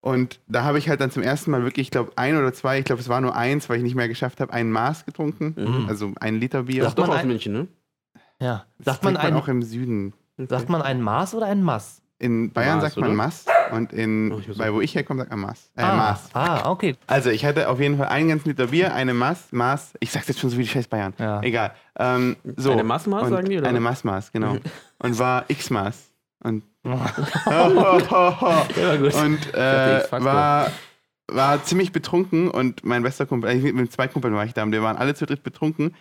und 0.00 0.40
da 0.48 0.64
habe 0.64 0.78
ich 0.78 0.88
halt 0.88 1.00
dann 1.00 1.10
zum 1.10 1.22
ersten 1.22 1.50
Mal 1.52 1.62
wirklich, 1.62 1.86
ich 1.86 1.90
glaube, 1.90 2.12
ein 2.16 2.36
oder 2.36 2.52
zwei, 2.52 2.78
ich 2.80 2.84
glaube, 2.84 3.00
es 3.00 3.08
war 3.08 3.20
nur 3.20 3.36
eins, 3.36 3.68
weil 3.68 3.76
ich 3.76 3.82
nicht 3.84 3.94
mehr 3.94 4.08
geschafft 4.08 4.40
habe, 4.40 4.52
ein 4.52 4.70
Maß 4.72 5.04
getrunken. 5.04 5.54
Mhm. 5.56 5.86
Also 5.88 6.12
ein 6.18 6.40
Liter 6.40 6.64
Bier. 6.64 6.82
Das 6.82 6.92
ist 6.92 6.98
doch 6.98 7.08
aus 7.08 7.16
ein- 7.16 7.28
München, 7.28 7.52
ne? 7.52 7.68
Ja. 8.42 8.64
Das 8.78 8.96
Sagt 8.96 9.04
man, 9.04 9.14
trinkt 9.14 9.24
man 9.24 9.34
ein, 9.34 9.40
auch 9.42 9.48
im 9.48 9.62
Süden. 9.62 10.12
sagt 10.36 10.68
man 10.68 10.82
ein 10.82 11.00
Maß 11.00 11.34
oder 11.34 11.46
ein 11.46 11.62
Maß? 11.62 12.02
In 12.18 12.52
Bayern 12.52 12.76
Maß, 12.76 12.84
sagt 12.84 12.96
man 12.98 13.08
oder? 13.10 13.16
Maß 13.16 13.46
und 13.72 13.92
in, 13.92 14.32
Oh, 14.32 14.40
bei 14.56 14.72
wo 14.72 14.80
ich 14.80 14.94
herkomme, 14.94 15.20
sagt 15.20 15.30
man 15.30 15.40
Maß. 15.40 15.70
Äh, 15.76 15.82
ah, 15.82 15.96
Maß. 15.96 16.30
ah, 16.34 16.70
okay. 16.70 16.96
Also 17.06 17.30
ich 17.30 17.44
hatte 17.44 17.68
auf 17.68 17.80
jeden 17.80 17.98
Fall 17.98 18.08
einen 18.08 18.28
ganzen 18.28 18.48
Liter 18.48 18.68
Bier, 18.68 18.94
eine 18.94 19.14
Maß, 19.14 19.52
Maß, 19.52 19.94
ich 20.00 20.12
sag's 20.12 20.28
jetzt 20.28 20.40
schon 20.40 20.50
so 20.50 20.58
wie 20.58 20.62
die 20.62 20.68
scheiß 20.68 20.88
Bayern. 20.88 21.14
Ja. 21.18 21.42
Egal. 21.42 21.72
Ähm, 21.98 22.36
so. 22.56 22.72
Eine 22.72 22.84
Maßmaß, 22.84 23.24
Und 23.24 23.30
sagen 23.30 23.48
die, 23.48 23.58
oder 23.58 23.68
Eine 23.68 23.78
was? 23.78 24.04
Maßmaß, 24.04 24.32
genau. 24.32 24.56
Und 24.98 25.18
war 25.18 25.44
X-Maß. 25.48 26.10
Und, 26.44 26.64
und 26.84 27.00
äh, 29.54 30.02
war, 30.10 30.70
war 31.28 31.64
ziemlich 31.64 31.92
betrunken 31.92 32.50
und 32.50 32.84
mein 32.84 33.04
bester 33.04 33.26
Kumpel, 33.26 33.50
eigentlich 33.50 33.72
mit 33.72 33.92
zwei 33.92 34.08
Kumpeln 34.08 34.34
war 34.34 34.44
ich 34.44 34.54
da 34.54 34.64
und 34.64 34.72
wir 34.72 34.82
waren 34.82 34.96
alle 34.96 35.14
zu 35.14 35.24
dritt 35.24 35.44
betrunken. 35.44 35.94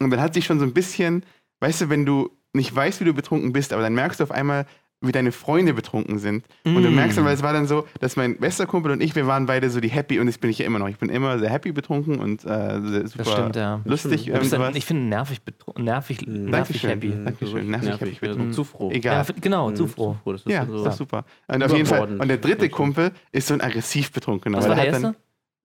Und 0.00 0.08
dann 0.10 0.20
hat 0.20 0.32
sich 0.32 0.46
schon 0.46 0.58
so 0.58 0.64
ein 0.64 0.72
bisschen, 0.72 1.24
weißt 1.62 1.80
du, 1.82 1.88
wenn 1.88 2.04
du 2.04 2.30
nicht 2.52 2.74
weißt, 2.74 3.00
wie 3.00 3.04
du 3.04 3.14
betrunken 3.14 3.52
bist, 3.52 3.72
aber 3.72 3.80
dann 3.82 3.94
merkst 3.94 4.20
du 4.20 4.24
auf 4.24 4.30
einmal, 4.30 4.66
wie 5.04 5.10
deine 5.10 5.32
Freunde 5.32 5.74
betrunken 5.74 6.18
sind. 6.20 6.44
Und 6.64 6.80
du 6.80 6.88
Mm. 6.90 6.94
merkst 6.94 7.18
dann, 7.18 7.24
weil 7.24 7.34
es 7.34 7.42
war 7.42 7.52
dann 7.52 7.66
so, 7.66 7.88
dass 7.98 8.14
mein 8.14 8.36
bester 8.38 8.66
Kumpel 8.66 8.92
und 8.92 9.02
ich, 9.02 9.16
wir 9.16 9.26
waren 9.26 9.46
beide 9.46 9.68
so 9.68 9.80
die 9.80 9.88
happy 9.88 10.20
und 10.20 10.26
das 10.26 10.38
bin 10.38 10.48
ich 10.48 10.58
ja 10.58 10.66
immer 10.66 10.78
noch. 10.78 10.86
Ich 10.88 10.98
bin 10.98 11.08
immer 11.08 11.40
sehr 11.40 11.50
happy 11.50 11.72
betrunken 11.72 12.20
und 12.20 12.44
äh, 12.44 12.46
sehr- 12.80 13.08
super 13.08 13.24
Das 13.24 13.32
stimmt, 13.32 13.56
ja. 13.56 13.80
lustig. 13.84 14.28
Ähm, 14.28 14.62
ein, 14.62 14.76
ich 14.76 14.84
finde 14.84 15.02
nervig, 15.08 15.40
betro- 15.44 15.76
nervig, 15.80 16.24
nervig 16.26 16.52
Dankeschön. 16.82 16.90
happy. 16.90 17.12
Dankeschön. 17.24 17.70
Nervig, 17.70 17.90
hab 17.90 18.02
ich 18.02 18.20
ja, 18.20 18.28
betrunken. 18.28 18.52
Zu 18.52 18.62
froh. 18.62 18.90
Egal. 18.92 19.24
Ja, 19.26 19.34
genau, 19.40 19.72
zu 19.72 19.88
froh. 19.88 20.16
Das 20.24 20.42
ist 20.42 20.48
Ja, 20.48 20.66
so. 20.66 20.76
ist 20.76 20.84
doch 20.86 20.92
super. 20.92 21.24
Und 21.48 21.64
auf 21.64 21.72
jeden 21.74 21.86
Fall. 21.86 22.20
Und 22.20 22.28
der 22.28 22.36
dritte. 22.38 22.68
Kumpel 22.68 23.10
ist 23.32 23.48
so 23.48 23.54
ein 23.54 23.60
aggressiv 23.60 24.12
betrunkener. 24.12 24.58
Was 24.58 24.68
war 24.68 24.76
der 24.76 24.84
er 24.84 24.90
erste? 24.92 25.02
Dann, 25.02 25.16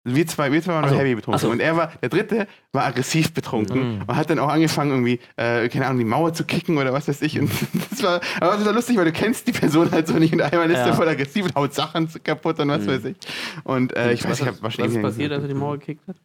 wir 0.03 0.25
zwei, 0.27 0.51
wir 0.51 0.61
zwei 0.61 0.73
waren 0.73 0.85
Ach 0.85 0.89
noch 0.89 0.95
so. 0.97 1.01
heavy 1.03 1.15
betrunken. 1.15 1.39
So. 1.39 1.49
Und 1.49 1.59
er 1.59 1.75
war, 1.75 1.91
der 2.01 2.09
dritte 2.09 2.47
war 2.71 2.85
aggressiv 2.85 3.33
betrunken 3.33 3.95
Mhm. 3.97 4.01
und 4.07 4.15
hat 4.15 4.29
dann 4.29 4.39
auch 4.39 4.47
angefangen, 4.49 4.91
irgendwie, 4.91 5.19
äh, 5.35 5.67
keine 5.69 5.85
Ahnung, 5.87 5.99
die 5.99 6.05
Mauer 6.05 6.33
zu 6.33 6.45
kicken 6.45 6.77
oder 6.77 6.93
was 6.93 7.07
weiß 7.07 7.21
ich. 7.23 7.39
Und 7.39 7.49
das 7.91 8.03
war, 8.03 8.21
aber 8.39 8.55
das 8.57 8.65
war 8.65 8.73
lustig, 8.73 8.95
weil 8.97 9.05
du 9.05 9.11
kennst 9.11 9.47
die 9.47 9.51
Person 9.51 9.91
halt 9.91 10.07
so 10.07 10.13
nicht 10.13 10.31
und 10.33 10.41
einmal 10.41 10.69
ist 10.71 10.77
Ja. 10.77 10.85
der 10.85 10.93
voll 10.93 11.09
aggressiv 11.09 11.45
und 11.45 11.55
haut 11.55 11.73
Sachen 11.73 12.07
kaputt 12.23 12.59
und 12.59 12.69
was 12.69 12.83
Mhm. 12.83 12.87
weiß 12.87 13.05
ich. 13.05 13.17
Und 13.65 13.95
äh, 13.95 14.13
ich 14.13 14.23
weiß, 14.23 14.31
was, 14.31 14.39
ich 14.39 14.45
habe 14.47 14.55
was 14.57 14.63
wahrscheinlich. 14.63 14.95
ist 14.95 15.01
passiert, 15.01 15.31
als 15.33 15.41
er 15.43 15.47
die 15.49 15.53
Mauer 15.55 15.77
gekickt 15.77 16.07
hat? 16.07 16.15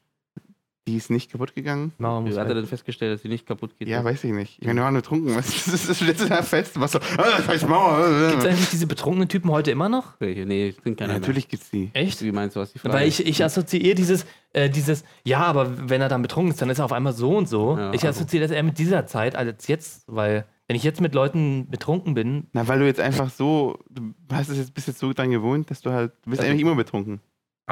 Die 0.89 0.97
ist 0.97 1.11
nicht 1.11 1.31
kaputt 1.31 1.55
gegangen. 1.55 1.93
Wie 1.99 2.05
hat 2.37 2.49
er 2.49 2.55
denn 2.55 2.67
festgestellt, 2.67 3.15
dass 3.15 3.23
sie 3.23 3.29
nicht 3.29 3.47
kaputt 3.47 3.79
geht? 3.79 3.87
Ja, 3.87 4.03
weiß 4.03 4.25
ich 4.25 4.33
nicht. 4.33 4.59
Ich 4.59 4.67
meine, 4.67 4.81
wir 4.81 4.85
waren 4.85 4.95
nur 4.95 5.03
trunken. 5.05 5.33
Was 5.37 5.47
das 5.47 5.75
ist 5.75 5.89
das 5.89 6.01
letzte 6.01 6.27
Jahr 6.27 6.43
fest? 6.43 6.81
Was 6.81 6.91
so, 6.93 6.99
ah, 7.19 7.41
scheiß 7.47 7.69
Mauer. 7.69 8.31
Gibt 8.31 8.43
es 8.43 8.49
eigentlich 8.49 8.71
diese 8.71 8.89
betrunkenen 8.89 9.29
Typen 9.29 9.49
heute 9.53 9.71
immer 9.71 9.89
noch? 9.89 10.15
Welche? 10.19 10.45
Nee, 10.45 10.71
es 10.71 10.83
sind 10.83 10.99
keine 10.99 11.13
Ja, 11.13 11.19
natürlich 11.21 11.47
gibt's 11.47 11.71
die. 11.71 11.91
Echt? 11.93 12.21
Wie 12.23 12.33
meinst 12.33 12.57
du, 12.57 12.61
was 12.61 12.73
die 12.73 12.81
Frage 12.81 12.95
Weil 12.95 13.07
ich, 13.07 13.25
ich 13.25 13.45
assoziiere 13.45 13.95
dieses, 13.95 14.27
äh, 14.55 14.69
dieses, 14.69 15.05
ja, 15.23 15.39
aber 15.39 15.89
wenn 15.89 16.01
er 16.01 16.09
dann 16.09 16.21
betrunken 16.21 16.51
ist, 16.51 16.61
dann 16.61 16.69
ist 16.69 16.81
er 16.81 16.85
auf 16.87 16.93
einmal 16.93 17.13
so 17.13 17.37
und 17.37 17.49
so. 17.49 17.77
Ja, 17.79 17.93
ich 17.93 18.05
also- 18.05 18.19
assoziiere 18.21 18.43
das 18.49 18.51
eher 18.51 18.65
mit 18.65 18.79
dieser 18.79 19.07
Zeit 19.07 19.37
als 19.37 19.69
jetzt, 19.69 20.03
weil 20.09 20.47
wenn 20.67 20.75
ich 20.75 20.83
jetzt 20.83 21.01
mit 21.01 21.15
Leuten 21.15 21.69
betrunken 21.71 22.15
bin, 22.15 22.49
Na, 22.55 22.67
weil 22.67 22.81
du 22.81 22.87
jetzt 22.87 22.99
einfach 22.99 23.31
so, 23.31 23.79
du 23.89 24.13
hast 24.33 24.49
es 24.49 24.57
jetzt, 24.59 24.75
bist 24.75 24.89
jetzt 24.89 24.99
so 24.99 25.13
dran 25.13 25.31
gewohnt, 25.31 25.71
dass 25.71 25.81
du 25.81 25.91
halt, 25.93 26.11
du 26.25 26.31
bist 26.31 26.41
Also- 26.41 26.51
eigentlich 26.51 26.63
immer 26.63 26.75
betrunken. 26.75 27.21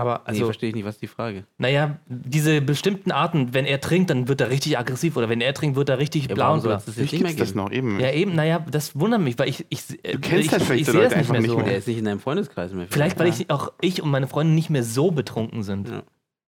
Aber 0.01 0.15
nee, 0.25 0.31
also, 0.31 0.45
verstehe 0.47 0.69
ich 0.71 0.75
nicht, 0.75 0.85
was 0.85 0.95
ist 0.97 1.03
die 1.03 1.07
Frage? 1.07 1.45
naja, 1.59 1.99
diese 2.09 2.61
bestimmten 2.61 3.13
Arten, 3.13 3.55
wenn 3.55 3.65
er 3.67 3.81
trinkt, 3.81 4.11
dann 4.11 4.29
wird 4.29 4.41
er 4.41 4.51
richtig 4.51 4.79
aggressiv 4.79 5.17
oder 5.17 5.29
wenn 5.29 5.41
er 5.41 5.55
trinkt, 5.55 5.77
wird 5.77 5.89
er 5.89 5.99
richtig 5.99 6.29
Ja, 6.29 6.35
blau 6.35 6.55
und 6.55 6.63
blau. 6.63 6.75
es 6.75 6.85
das 6.85 6.95
Vielleicht 6.95 7.13
nicht 7.13 7.23
mehr 7.23 7.33
gibt's 7.35 7.51
das 7.51 7.55
noch 7.55 7.71
eben. 7.71 8.01
Ja, 8.01 8.11
eben, 8.13 8.35
naja, 8.35 8.59
das 8.71 8.99
wundert 8.99 9.21
mich, 9.21 9.39
weil 9.39 9.49
ich, 9.49 9.65
ich, 9.69 10.05
äh, 10.05 10.13
Du 10.13 10.19
kennst 10.21 10.47
ich, 10.47 10.53
halt 10.53 10.63
vielleicht 10.63 10.81
ich 10.81 10.87
so 10.87 10.93
sehe 10.93 11.01
Leute 11.03 11.15
das 11.15 11.19
nicht 11.19 11.31
einfach 11.31 11.33
mehr 11.33 11.41
nicht 11.43 11.51
so. 11.51 11.57
mehr. 11.57 11.67
Der 11.67 11.77
ist 11.79 11.89
nicht 11.89 11.99
in 11.99 12.05
deinem 12.05 12.21
Freundeskreis 12.21 12.73
mehr. 12.73 12.87
Vielleicht, 12.91 13.19
weil 13.19 13.29
Ja. 13.29 13.35
ich 13.39 13.51
auch 13.51 13.73
ich 13.81 14.03
und 14.03 14.11
meine 14.11 14.27
Freunde 14.27 14.53
nicht 14.55 14.71
mehr 14.71 14.83
so 14.85 15.11
betrunken 15.11 15.63
sind. 15.63 15.89
Ja. 15.89 16.03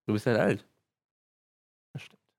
Du 0.07 0.13
bist 0.15 0.27
halt 0.27 0.39
alt. 0.39 0.65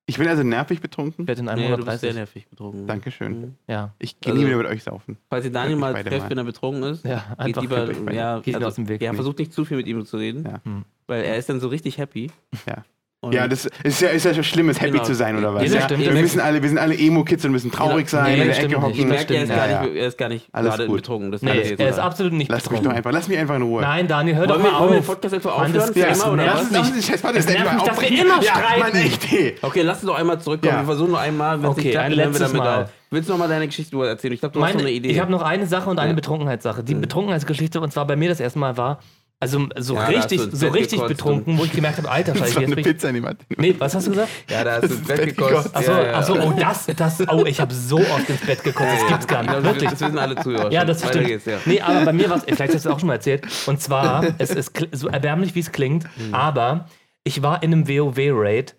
Ich 0.06 0.18
bin 0.18 0.28
also 0.28 0.44
nervig 0.44 0.82
betrunken. 0.82 1.24
Ich 1.24 1.28
werde 1.30 1.40
in 1.40 1.46
Nee, 1.46 1.70
du 1.70 1.78
bist 1.86 2.02
sehr 2.02 2.10
130. 2.12 2.16
nervig 2.16 2.48
betrunken. 2.50 2.88
Dankeschön. 2.88 3.40
Mhm. 3.40 3.56
ja, 3.70 3.94
Ich 4.00 4.20
gehe 4.20 4.34
Also- 4.34 4.42
nie 4.44 4.50
wieder 4.50 4.58
mit 4.58 4.68
euch 4.68 4.84
saufen. 4.84 5.18
Falls 5.30 5.46
ihr 5.46 5.52
Daniel 5.52 5.78
mal 5.78 5.94
trefft, 6.04 6.30
wenn 6.30 6.38
er 6.38 6.44
betrunken 6.44 6.84
ist, 6.84 7.06
ja, 7.06 7.24
geht 7.46 7.58
einfach. 7.58 7.62
lieber, 7.62 8.12
ja, 8.14 8.40
Geht 8.42 8.62
aus 8.62 8.76
dem 8.76 8.90
Weg. 8.90 9.02
Ja, 9.02 9.14
versucht 9.14 9.40
nicht 9.40 9.54
zu 9.54 9.64
viel 9.64 9.78
mit 9.78 9.88
ihm 9.88 10.06
zu 10.06 10.18
reden, 10.18 10.44
Ja. 10.44 10.60
Hm. 10.66 10.84
Weil 11.08 11.24
er 11.24 11.38
ist 11.38 11.50
dann 11.50 11.60
so 11.60 11.68
richtig 11.68 11.98
happy. 11.98 12.32
Ja. 12.68 12.84
Und 13.22 13.34
Ja, 13.34 13.48
das 13.48 13.70
ist 13.86 14.02
ja, 14.02 14.10
ist 14.10 14.26
ja 14.26 14.34
schon 14.34 14.44
schlimm, 14.44 14.70
happy 14.70 14.92
Genau. 14.92 15.04
zu 15.04 15.16
sein 15.16 15.38
oder 15.38 15.54
was? 15.54 15.64
Das 15.64 15.74
ja? 15.74 15.82
stimmt. 15.84 16.02
Wir, 16.02 16.12
Das 16.12 16.20
müssen 16.22 16.42
alle, 16.42 16.62
wir 16.62 16.68
sind 16.68 16.78
alle 16.78 16.94
Emo-Kids 16.94 17.46
und 17.46 17.54
müssen 17.54 17.72
traurig 17.72 18.08
Genau. 18.10 18.22
sein, 18.22 18.26
Nee, 18.26 18.32
in 18.34 18.38
der 18.40 18.48
das 18.50 18.58
Ecke 18.58 18.68
nicht. 18.68 18.78
hocken. 18.82 18.92
ich 19.00 19.06
merke, 19.06 19.34
er 19.36 19.44
ist, 19.44 19.50
ja, 19.50 19.82
nicht, 19.84 19.96
er 19.96 20.08
ist 20.08 20.18
gar 20.18 20.28
nicht 20.28 20.48
Alles 20.52 20.70
gerade 20.72 20.88
gut. 20.88 20.96
betrunken. 20.98 21.32
Das 21.32 21.42
Nee, 21.42 21.76
er 21.78 21.88
ist 21.90 22.00
absolut 22.00 22.34
nicht 22.34 22.52
Lass 22.52 22.64
mich 22.64 22.64
betrunken. 22.72 22.90
doch 22.90 22.98
einfach, 22.98 23.12
lass 23.14 23.30
mich 23.30 23.38
einfach 23.38 23.56
in 23.56 23.62
Ruhe. 23.62 23.82
Nein, 23.82 24.10
Daniel, 24.10 24.36
hör 24.36 24.42
Wollen 24.50 24.60
doch 24.60 24.66
wir, 24.66 24.72
mal 24.74 24.80
wollen 24.82 24.90
wir 24.90 24.96
den 24.98 25.00
auf. 25.00 25.08
Podcast 25.08 25.34
einfach 25.36 25.52
das 25.52 25.70
aufhören? 25.70 25.94
Für 25.94 26.00
nervt 26.00 26.16
immer, 26.22 26.34
oder 26.34 26.44
mich. 26.44 26.46
Lass 26.54 26.62
uns, 26.90 26.92
uns, 26.98 27.08
scheiß, 27.08 27.22
das 27.22 27.34
nervt 27.34 27.48
Thema 27.48 27.74
mich, 27.76 27.84
dass 27.84 28.02
wir 28.02 28.12
immer 28.12 28.44
ja, 28.44 28.56
streiten. 28.56 28.80
Mann, 28.82 28.94
echt, 29.06 29.32
hey. 29.32 29.56
Okay, 29.62 29.82
lass 29.84 29.98
uns 30.04 30.08
doch 30.12 30.20
einmal 30.20 30.42
zurückkommen. 30.42 30.74
Ja. 30.74 30.82
Wir 30.82 30.86
versuchen 30.86 31.12
noch 31.12 31.20
einmal, 31.22 31.58
wenn 31.64 31.70
es 31.70 31.78
Okay, 31.78 31.82
nicht 31.84 31.92
klappt, 31.94 32.16
hören 32.18 32.34
wir 32.34 32.40
damit 32.42 32.58
Mal. 32.58 32.84
auf. 32.84 32.90
Willst 33.10 33.30
du 33.30 33.34
noch 33.34 33.40
mal 33.40 33.48
deine 33.48 33.68
Geschichte 33.68 33.96
erzählen? 34.06 34.34
Ich 34.34 34.42
glaube, 34.42 34.52
du 34.54 34.66
hast 34.66 34.74
noch 34.74 34.82
eine 34.82 34.92
Idee. 34.92 35.08
ich 35.12 35.20
habe 35.22 35.32
noch 35.32 35.44
eine 35.44 35.66
Sache 35.66 35.90
und 35.90 35.98
eine 35.98 36.10
Ja. 36.10 36.16
Betrunkenheitssache. 36.16 36.84
Die 36.84 36.96
Betrunkenheitsgeschichte, 36.96 37.80
und 37.80 37.94
zwar 37.94 38.06
bei 38.06 38.18
mir 38.18 38.28
das 38.28 38.42
erste 38.42 38.60
Mal 38.60 38.76
war, 38.76 39.00
also 39.44 39.68
so 39.78 39.96
Ja, 39.96 40.06
richtig, 40.06 40.42
so 40.52 40.68
richtig 40.70 41.00
gekotzt 41.00 41.10
betrunken, 41.18 41.58
wo 41.58 41.66
ich 41.66 41.72
gemerkt 41.72 41.98
habe, 41.98 42.10
alter 42.10 42.34
Scheiße, 42.36 42.46
jetzt 42.46 42.58
eine 42.58 42.68
bin 42.76 42.80
ich. 42.80 42.86
Pizza, 42.86 43.12
niemand. 43.12 43.40
Nee, 43.58 43.76
was 43.78 43.94
hast 43.94 44.08
du 44.08 44.12
gesagt? 44.12 44.30
ja, 44.50 44.64
da 44.64 44.72
hast 44.82 44.90
du 44.90 44.96
ins 44.96 45.08
Bett 45.08 45.26
gekostet. 45.36 45.76
Achso, 45.76 45.92
ja, 45.92 46.04
ja. 46.06 46.14
achso, 46.14 46.34
oh, 46.42 46.54
das, 46.58 46.86
das, 46.96 47.28
oh, 47.30 47.46
ich 47.46 47.60
habe 47.60 47.74
so 47.74 47.98
oft 48.00 48.30
ins 48.30 48.42
Bett 48.42 48.64
gekotzt, 48.64 48.90
das 49.02 49.08
gibt's 49.08 49.28
gar 49.28 49.44
Ich 49.44 49.50
nicht. 49.50 49.64
Wirklich. 49.64 49.90
Das 49.92 50.02
wissen 50.02 50.18
alle 50.18 50.36
Zuhörer. 50.38 50.72
Ja, 50.72 50.84
das 50.86 51.06
stimmt. 51.08 51.28
Geht's, 51.28 51.46
ja. 51.46 51.58
Nee, 51.66 51.82
aber 51.82 52.06
bei 52.06 52.14
mir 52.14 52.30
war 52.30 52.38
es, 52.38 52.44
vielleicht 52.44 52.74
hast 52.74 52.86
du 52.86 52.90
es 52.90 52.96
auch 52.96 53.00
schon 53.00 53.08
mal 53.08 53.16
erzählt. 53.16 53.44
Und 53.68 53.82
zwar, 53.82 54.26
es 54.40 54.50
ist 54.52 54.72
so 54.92 55.08
erbärmlich, 55.10 55.54
wie 55.56 55.60
es 55.60 55.72
klingt, 55.72 56.04
Mhm. 56.18 56.34
aber 56.34 56.88
ich 57.24 57.42
war 57.42 57.64
in 57.64 57.72
einem 57.74 57.88
WoW-Raid 57.88 58.76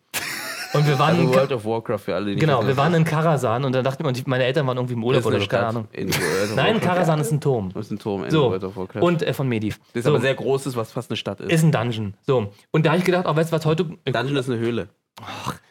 und 0.74 0.86
wir 0.86 0.98
waren 0.98 1.10
Also 1.10 1.22
in, 1.22 1.28
World 1.34 1.52
of 1.52 1.64
Warcraft 1.64 1.98
für 1.98 2.14
alle, 2.14 2.30
die 2.34 2.36
genau, 2.36 2.66
wir 2.66 2.76
waren 2.76 2.94
in 2.94 3.04
Karasan 3.04 3.64
und 3.64 3.72
dann 3.74 3.86
und 3.86 4.16
die- 4.16 4.22
meine 4.26 4.44
Eltern 4.44 4.66
waren 4.66 4.76
irgendwie 4.76 4.94
im 4.94 5.04
Urlaub 5.04 5.24
oder 5.26 5.40
so, 5.40 5.46
keine 5.46 5.66
Ahnung. 5.66 5.88
Nein. 6.56 6.80
Karasan 6.80 7.20
ist 7.20 7.32
ein 7.32 7.40
Turm. 7.40 7.70
Das 7.74 7.86
ist 7.86 7.92
ein 7.92 7.98
Turm 7.98 8.24
in 8.24 8.30
So, 8.30 8.50
World 8.50 8.64
of 8.64 8.76
Warcraft. 8.76 9.02
und 9.02 9.22
äh, 9.22 9.32
von 9.32 9.48
Mediv. 9.48 9.78
das 9.88 9.96
ist 10.00 10.04
so, 10.04 10.10
aber 10.10 10.20
sehr 10.20 10.34
großes, 10.34 10.76
was 10.76 10.92
fast 10.92 11.10
eine 11.10 11.16
Stadt 11.16 11.40
ist. 11.40 11.52
ist 11.52 11.62
ein 11.62 11.72
Dungeon. 11.72 12.14
So, 12.26 12.52
und 12.70 12.84
da 12.86 12.90
habe 12.90 12.98
ich 12.98 13.04
gedacht, 13.04 13.24
oh, 13.28 13.34
weißt 13.36 13.50
du 13.52 13.56
was, 13.56 13.64
heute, 13.66 13.84
Dungeon 13.84 14.36
ist 14.36 14.50
eine 14.50 14.58
Höhle. 14.58 14.88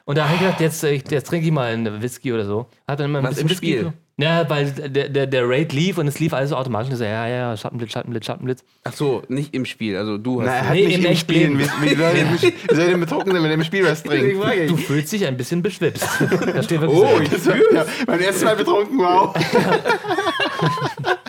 Und 0.06 0.18
da 0.18 0.26
habe 0.26 0.36
ich 0.36 0.42
gedacht, 0.42 0.60
jetzt, 0.62 0.84
äh, 0.84 0.94
jetzt 1.10 1.28
trinke 1.28 1.46
ich 1.46 1.52
mal 1.52 1.72
einen 1.74 2.02
Whisky 2.02 2.34
oder 2.34 2.46
so. 2.46 2.68
Hat 2.88 3.00
dann 3.00 3.06
immer 3.08 3.20
ein 3.20 3.24
Was, 3.24 3.32
bisschen 3.36 3.48
im 3.48 3.52
Whisky. 3.52 3.72
Spiel? 3.78 3.94
Ja, 4.18 4.48
weil 4.48 4.72
der, 4.72 5.10
der, 5.10 5.26
der 5.26 5.50
Raid 5.50 5.74
lief 5.74 5.98
und 5.98 6.08
es 6.08 6.20
lief 6.20 6.34
alles 6.34 6.52
so 6.52 6.56
automatisch. 6.56 6.88
Und 6.90 6.94
ich 6.94 7.00
so, 7.00 7.04
ja, 7.06 7.28
ja, 7.28 7.58
Schattenblitz, 7.58 7.92
Schattenblitz, 7.94 8.26
Schattenblitz. 8.26 8.64
Ach 8.84 8.94
so, 8.94 9.24
nicht 9.28 9.56
im 9.56 9.66
Spiel. 9.66 9.98
Also 9.98 10.18
du 10.20 10.42
hast. 10.42 10.48
Na, 10.48 10.56
er 10.56 10.68
hat 10.70 10.74
Nee, 10.76 10.98
nicht 10.98 11.32
im 11.32 11.36
im. 11.54 11.58
Leben. 11.58 11.72
Wie, 11.82 11.96
soll 11.96 12.80
er 12.80 12.88
denn 12.92 13.00
betrunken 13.00 13.32
sein, 13.34 13.42
wenn 13.42 13.50
er 13.50 13.56
im 13.56 13.64
Spiel 13.64 13.84
was 13.86 14.04
trinkt? 14.04 14.40
Du 14.70 14.78
fühlst 14.78 15.12
dich 15.14 15.26
ein 15.26 15.36
bisschen 15.36 15.62
beschwipst. 15.64 16.04
Da 16.54 16.62
steht 16.62 16.82
wirklich 16.82 17.00
Oh, 17.00 17.38
so. 17.38 17.50
War, 17.50 17.74
ja, 17.74 17.86
beim 18.06 18.20
ersten 18.20 18.46
Mal 18.46 18.56
betrunken, 18.56 19.00
wow. 19.00 19.34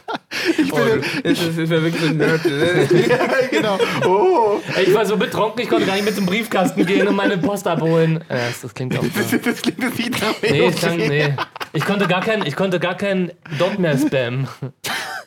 ich 0.59 0.73
Oh, 0.73 0.77
bin, 0.77 1.03
das 1.23 1.41
ist, 1.41 1.59
das 1.59 1.71
wäre 1.71 1.83
wirklich 1.83 2.03
so 2.03 2.09
ein 2.09 2.16
Nerd. 2.16 2.41
ja, 3.09 3.27
genau. 3.51 3.79
Oh, 4.07 4.61
Ich 4.85 4.93
war 4.95 5.07
so 5.07 5.16
betrunken, 5.16 5.62
ich 5.62 5.69
konnte 5.69 5.87
gar 5.87 5.95
nicht 5.95 6.05
mit 6.05 6.15
zum 6.15 6.27
Briefkasten 6.27 6.85
gehen 6.87 7.07
und 7.09 7.16
meine 7.16 7.39
Post 7.39 7.66
abholen. 7.66 8.23
Ja, 8.29 8.37
das, 8.37 8.61
das 8.62 8.75
klingt 8.75 8.99
auch 8.99 9.05
das, 9.15 9.41
das 9.43 9.62
klingt 9.62 9.79
nach 10.21 10.35
Nee, 10.43 10.69
ich, 10.69 10.81
kann, 10.81 10.97
nee. 10.97 11.35
ich 11.73 11.85
konnte 11.85 12.07
gar 12.07 12.21
kein, 12.21 12.47
ich 12.47 12.57
konnte 12.57 12.79
gar 12.81 12.97
kein 12.97 13.33
Dot 13.59 13.79
mehr 13.79 13.97
spammen. 13.99 14.49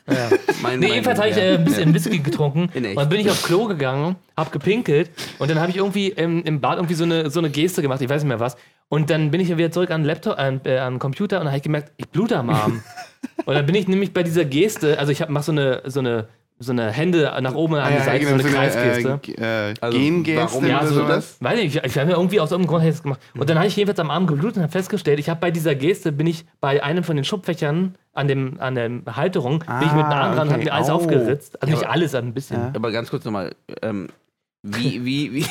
Ja. 0.09 0.29
Mein, 0.61 0.79
Nee, 0.79 0.87
jedenfalls 0.87 1.19
habe 1.19 1.29
ich 1.31 1.35
ja. 1.35 1.43
äh, 1.43 1.55
ein 1.55 1.65
bisschen 1.65 1.93
Whisky 1.93 2.19
getrunken 2.19 2.69
und 2.73 2.95
dann 2.95 3.09
bin 3.09 3.19
ich 3.19 3.29
aufs 3.29 3.43
Klo 3.43 3.65
gegangen, 3.65 4.15
hab 4.37 4.53
gepinkelt 4.53 5.09
und 5.37 5.51
dann 5.51 5.59
habe 5.59 5.69
ich 5.69 5.75
irgendwie 5.75 6.07
im, 6.07 6.43
im 6.45 6.61
Bad 6.61 6.77
irgendwie 6.77 6.93
so 6.93 7.03
eine, 7.03 7.29
so 7.29 7.39
eine 7.41 7.49
Geste 7.49 7.81
gemacht, 7.81 8.01
ich 8.01 8.07
weiß 8.07 8.23
nicht 8.23 8.29
mehr 8.29 8.39
was. 8.39 8.55
Und 8.89 9.09
dann 9.09 9.31
bin 9.31 9.41
ich 9.41 9.49
ja 9.49 9.57
wieder 9.57 9.71
zurück 9.71 9.91
an 9.91 10.01
den 10.01 10.07
Laptop, 10.07 10.37
an, 10.39 10.61
äh, 10.63 10.77
an 10.77 10.93
den 10.95 10.99
Computer 10.99 11.37
und 11.39 11.45
dann 11.45 11.47
habe 11.51 11.57
ich 11.57 11.63
gemerkt, 11.63 11.91
ich 11.97 12.07
blute 12.09 12.37
am 12.37 12.49
Arm. 12.49 12.81
und 13.45 13.53
dann 13.53 13.65
bin 13.65 13.75
ich 13.75 13.87
nämlich 13.87 14.13
bei 14.13 14.23
dieser 14.23 14.45
Geste, 14.45 14.97
also 14.99 15.11
ich 15.11 15.21
hab, 15.21 15.29
mach 15.29 15.43
so 15.43 15.51
eine, 15.51 15.81
so 15.85 15.99
eine, 15.99 16.27
so 16.59 16.71
eine 16.71 16.89
Hände 16.89 17.31
nach 17.41 17.53
oben 17.53 17.75
an 17.75 17.91
die 17.91 17.99
ja, 17.99 18.03
Seite, 18.05 18.25
genau, 18.25 18.29
so 18.29 18.33
eine 18.35 18.43
so 18.43 18.57
eine 18.57 18.57
Kreisgeste. 18.71 19.19
äh, 19.41 19.71
äh, 19.71 19.73
Also, 19.81 19.97
Gengeste 19.99 20.37
warum 20.41 20.57
oder 20.63 20.67
Ja, 20.69 20.85
so 20.85 20.95
du 20.95 21.01
sowas. 21.01 21.37
Weiß 21.41 21.59
ich, 21.59 21.75
ich, 21.75 21.83
ich 21.83 21.97
habe 21.97 22.07
mir 22.07 22.13
irgendwie 22.13 22.39
aus 22.39 22.49
irgendeinem 22.51 22.69
Grund 22.79 22.89
das 22.89 23.03
gemacht. 23.03 23.19
Und 23.37 23.49
dann 23.49 23.57
habe 23.57 23.67
ich 23.67 23.75
jedenfalls 23.75 23.99
am 23.99 24.09
Arm 24.09 24.25
geblutet 24.25 24.57
und 24.57 24.63
habe 24.63 24.71
festgestellt, 24.71 25.19
ich 25.19 25.29
habe 25.29 25.39
bei 25.41 25.51
dieser 25.51 25.75
Geste, 25.75 26.11
bin 26.13 26.25
ich 26.25 26.45
bei 26.61 26.81
einem 26.81 27.03
von 27.03 27.15
den 27.17 27.25
Schubfächern 27.25 27.95
an, 28.13 28.27
dem, 28.27 28.59
an 28.59 28.73
der 28.73 28.89
Halterung, 29.17 29.59
bin 29.59 29.67
ich 29.81 29.93
mit 29.93 30.05
einem 30.05 30.13
Ah, 30.13 30.21
Arm 30.21 30.35
dran 30.35 30.47
und 30.47 30.53
okay. 30.53 30.53
habe 30.53 30.63
mir 30.63 30.73
alles 30.73 30.89
Au. 30.89 30.93
aufgeritzt. 30.95 31.61
Also 31.61 31.73
Ja, 31.73 31.79
nicht 31.79 31.89
alles, 31.89 32.15
aber 32.15 32.25
ein 32.25 32.33
bisschen. 32.33 32.57
Ja. 32.59 32.71
Aber 32.73 32.91
ganz 32.91 33.09
kurz 33.11 33.23
nochmal. 33.25 33.53
Ähm, 33.83 34.07
Wie, 34.69 35.05
wie, 35.05 35.33
wie, 35.33 35.45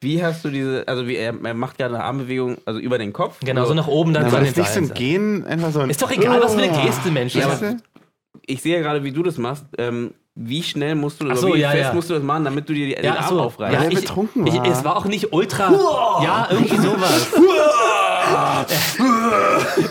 wie 0.00 0.24
hast 0.24 0.44
du 0.44 0.50
diese, 0.50 0.86
also 0.88 1.06
wie, 1.06 1.16
er, 1.16 1.34
er 1.44 1.54
macht 1.54 1.78
gerade 1.78 1.94
eine 1.94 2.04
Armbewegung, 2.04 2.56
also 2.64 2.80
über 2.80 2.98
den 2.98 3.12
Kopf. 3.12 3.36
Genau, 3.44 3.64
so 3.66 3.74
nach 3.74 3.86
oben, 3.88 4.12
dann 4.14 4.22
Aber 4.24 4.30
so 4.32 4.36
an 4.38 4.44
das 4.44 4.54
den 4.54 4.62
ist 4.64 4.76
nicht 4.76 4.88
so 4.88 4.92
ein. 4.94 4.98
Gehen, 4.98 5.44
einfach 5.44 5.70
so 5.72 5.80
ein. 5.80 5.90
Ist 5.90 6.00
doch 6.02 6.10
egal, 6.10 6.40
was 6.42 6.54
für 6.54 6.62
eine 6.62 6.84
Geste, 6.84 7.10
Mensch. 7.10 7.34
Ja, 7.34 7.48
Das- 7.48 7.62
aber 7.62 7.76
ich 8.46 8.62
sehe 8.62 8.76
ja 8.76 8.82
gerade, 8.82 9.04
wie 9.04 9.12
du 9.12 9.22
das 9.22 9.38
machst. 9.38 9.64
Ähm, 9.78 10.14
wie 10.34 10.62
schnell 10.62 10.94
musst 10.94 11.20
du, 11.20 11.26
oder 11.26 11.36
so, 11.36 11.54
wie 11.54 11.58
ja, 11.58 11.70
fest 11.72 11.82
ja. 11.90 11.92
musst 11.94 12.08
du 12.08 12.14
das 12.14 12.22
machen, 12.22 12.44
damit 12.44 12.66
du 12.66 12.72
dir 12.72 12.86
die, 12.86 12.94
den 12.94 13.04
Ja, 13.04 13.10
Arm 13.16 13.18
ach 13.20 13.28
so. 13.28 13.40
aufreißt? 13.40 13.74
Er 13.84 13.88
ich, 13.90 13.94
betrunken 14.00 14.46
ich, 14.46 14.54
war. 14.54 14.66
es 14.66 14.82
war 14.82 14.96
auch 14.96 15.04
nicht 15.04 15.30
ultra. 15.32 15.70
Ja, 16.24 16.48
irgendwie 16.50 16.78
sowas. 16.78 17.28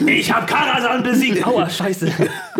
Ich 0.07 0.31
hab 0.31 0.47
Karasan 0.47 1.03
besiegt. 1.03 1.45
Aua, 1.47 1.69
scheiße. 1.69 2.11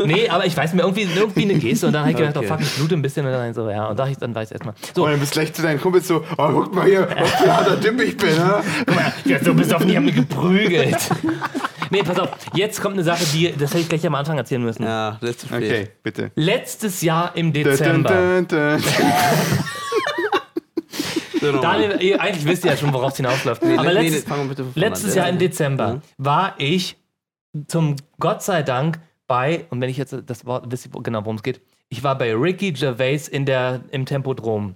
Nee, 0.06 0.30
aber 0.30 0.46
ich 0.46 0.56
weiß 0.56 0.74
mir 0.74 0.82
irgendwie, 0.82 1.08
irgendwie 1.16 1.44
eine 1.44 1.56
Geste 1.56 1.88
und 1.88 1.94
dann 1.94 2.02
habe 2.04 2.12
ich 2.12 2.18
gedacht, 2.18 2.38
Okay. 2.38 2.48
oh 2.50 2.54
fuck, 2.54 2.62
ich 2.62 2.74
blute 2.76 2.96
ein 2.96 3.02
bisschen 3.02 3.26
und 3.26 3.32
dann 3.32 3.54
so, 3.54 3.70
ja, 3.70 3.88
und 3.88 3.98
da 4.00 4.08
ich, 4.08 4.18
dann 4.18 4.34
weiß 4.34 4.50
ich 4.50 4.54
erstmal. 4.54 4.74
So, 4.96 5.04
Und 5.06 5.12
dann 5.12 5.20
bist 5.20 5.36
du 5.36 5.40
gleich 5.40 5.54
zu 5.54 5.62
deinen 5.62 5.80
Kumpels 5.82 6.08
so, 6.08 6.24
oh, 6.38 6.48
guck 6.54 6.74
mal 6.74 6.86
hier, 6.86 7.08
was 7.20 7.30
für 7.32 7.44
ein 7.44 7.58
harter 7.58 7.80
Typ 7.82 8.02
ich 8.02 8.18
bin, 8.18 8.30
ne? 8.36 8.56
guck 8.86 8.96
mal, 8.96 9.14
ja, 9.26 9.44
so 9.44 9.54
bist 9.54 9.72
du 9.72 9.76
auf 9.76 9.86
mich, 9.86 9.96
haben 9.96 10.06
mich 10.06 10.16
geprügelt. 10.16 10.98
Nee, 11.90 12.04
pass 12.04 12.18
auf, 12.20 12.30
jetzt 12.54 12.82
kommt 12.82 12.94
eine 12.96 13.04
Sache, 13.04 13.24
die, 13.34 13.52
das 13.58 13.72
hätte 13.72 13.80
ich 13.82 13.90
gleich 13.90 14.08
am 14.08 14.16
Anfang 14.16 14.38
erzählen 14.38 14.64
müssen. 14.64 14.84
Ja, 14.84 15.18
das 15.20 15.32
ist 15.32 15.40
zu 15.42 15.48
spät. 15.48 15.64
Okay, 15.64 15.88
bitte. 16.04 16.32
Letztes 16.36 17.02
Jahr 17.02 17.32
im 17.36 17.52
Dun, 17.52 17.64
dun, 17.64 17.72
Dezember. 17.74 18.10
dun, 18.10 18.48
dun. 18.48 18.84
Nochmal. 21.42 21.62
Daniel, 21.90 22.20
eigentlich 22.20 22.46
wisst 22.46 22.66
ihr 22.66 22.72
ja 22.72 22.78
schon, 22.78 22.94
worauf 22.94 23.12
es 23.12 23.18
hinausläuft. 23.18 23.64
Nee, 23.64 23.78
Aber 23.78 23.94
nee, 23.94 24.10
letztes, 24.10 24.26
nee, 24.28 24.66
letztes. 24.76 25.16
Jahr 25.16 25.30
im 25.30 25.38
Dezember 25.38 25.94
Mhm. 25.96 26.02
war 26.18 26.56
ich 26.58 26.98
zum 27.68 27.96
Gott 28.20 28.44
sei 28.44 28.64
Dank 28.64 29.00
bei, 29.28 29.66
und 29.70 29.82
wenn 29.82 29.90
ich 29.90 29.98
jetzt 29.98 30.16
das 30.26 30.46
Wort, 30.46 30.66
wisst 30.72 30.86
ihr 30.88 30.92
genau, 31.04 31.20
worum 31.26 31.38
es 31.38 31.44
geht, 31.44 31.62
ich 31.90 32.04
war 32.04 32.18
bei 32.18 32.34
Ricky 32.34 32.72
Gervais 32.72 33.28
in 33.30 33.46
der, 33.46 33.82
im 33.92 34.06
Tempodrom. 34.06 34.76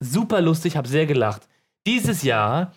Super 0.00 0.40
lustig, 0.40 0.76
habe 0.76 0.88
sehr 0.88 1.06
gelacht. 1.06 1.48
Dieses 1.86 2.22
Jahr, 2.22 2.72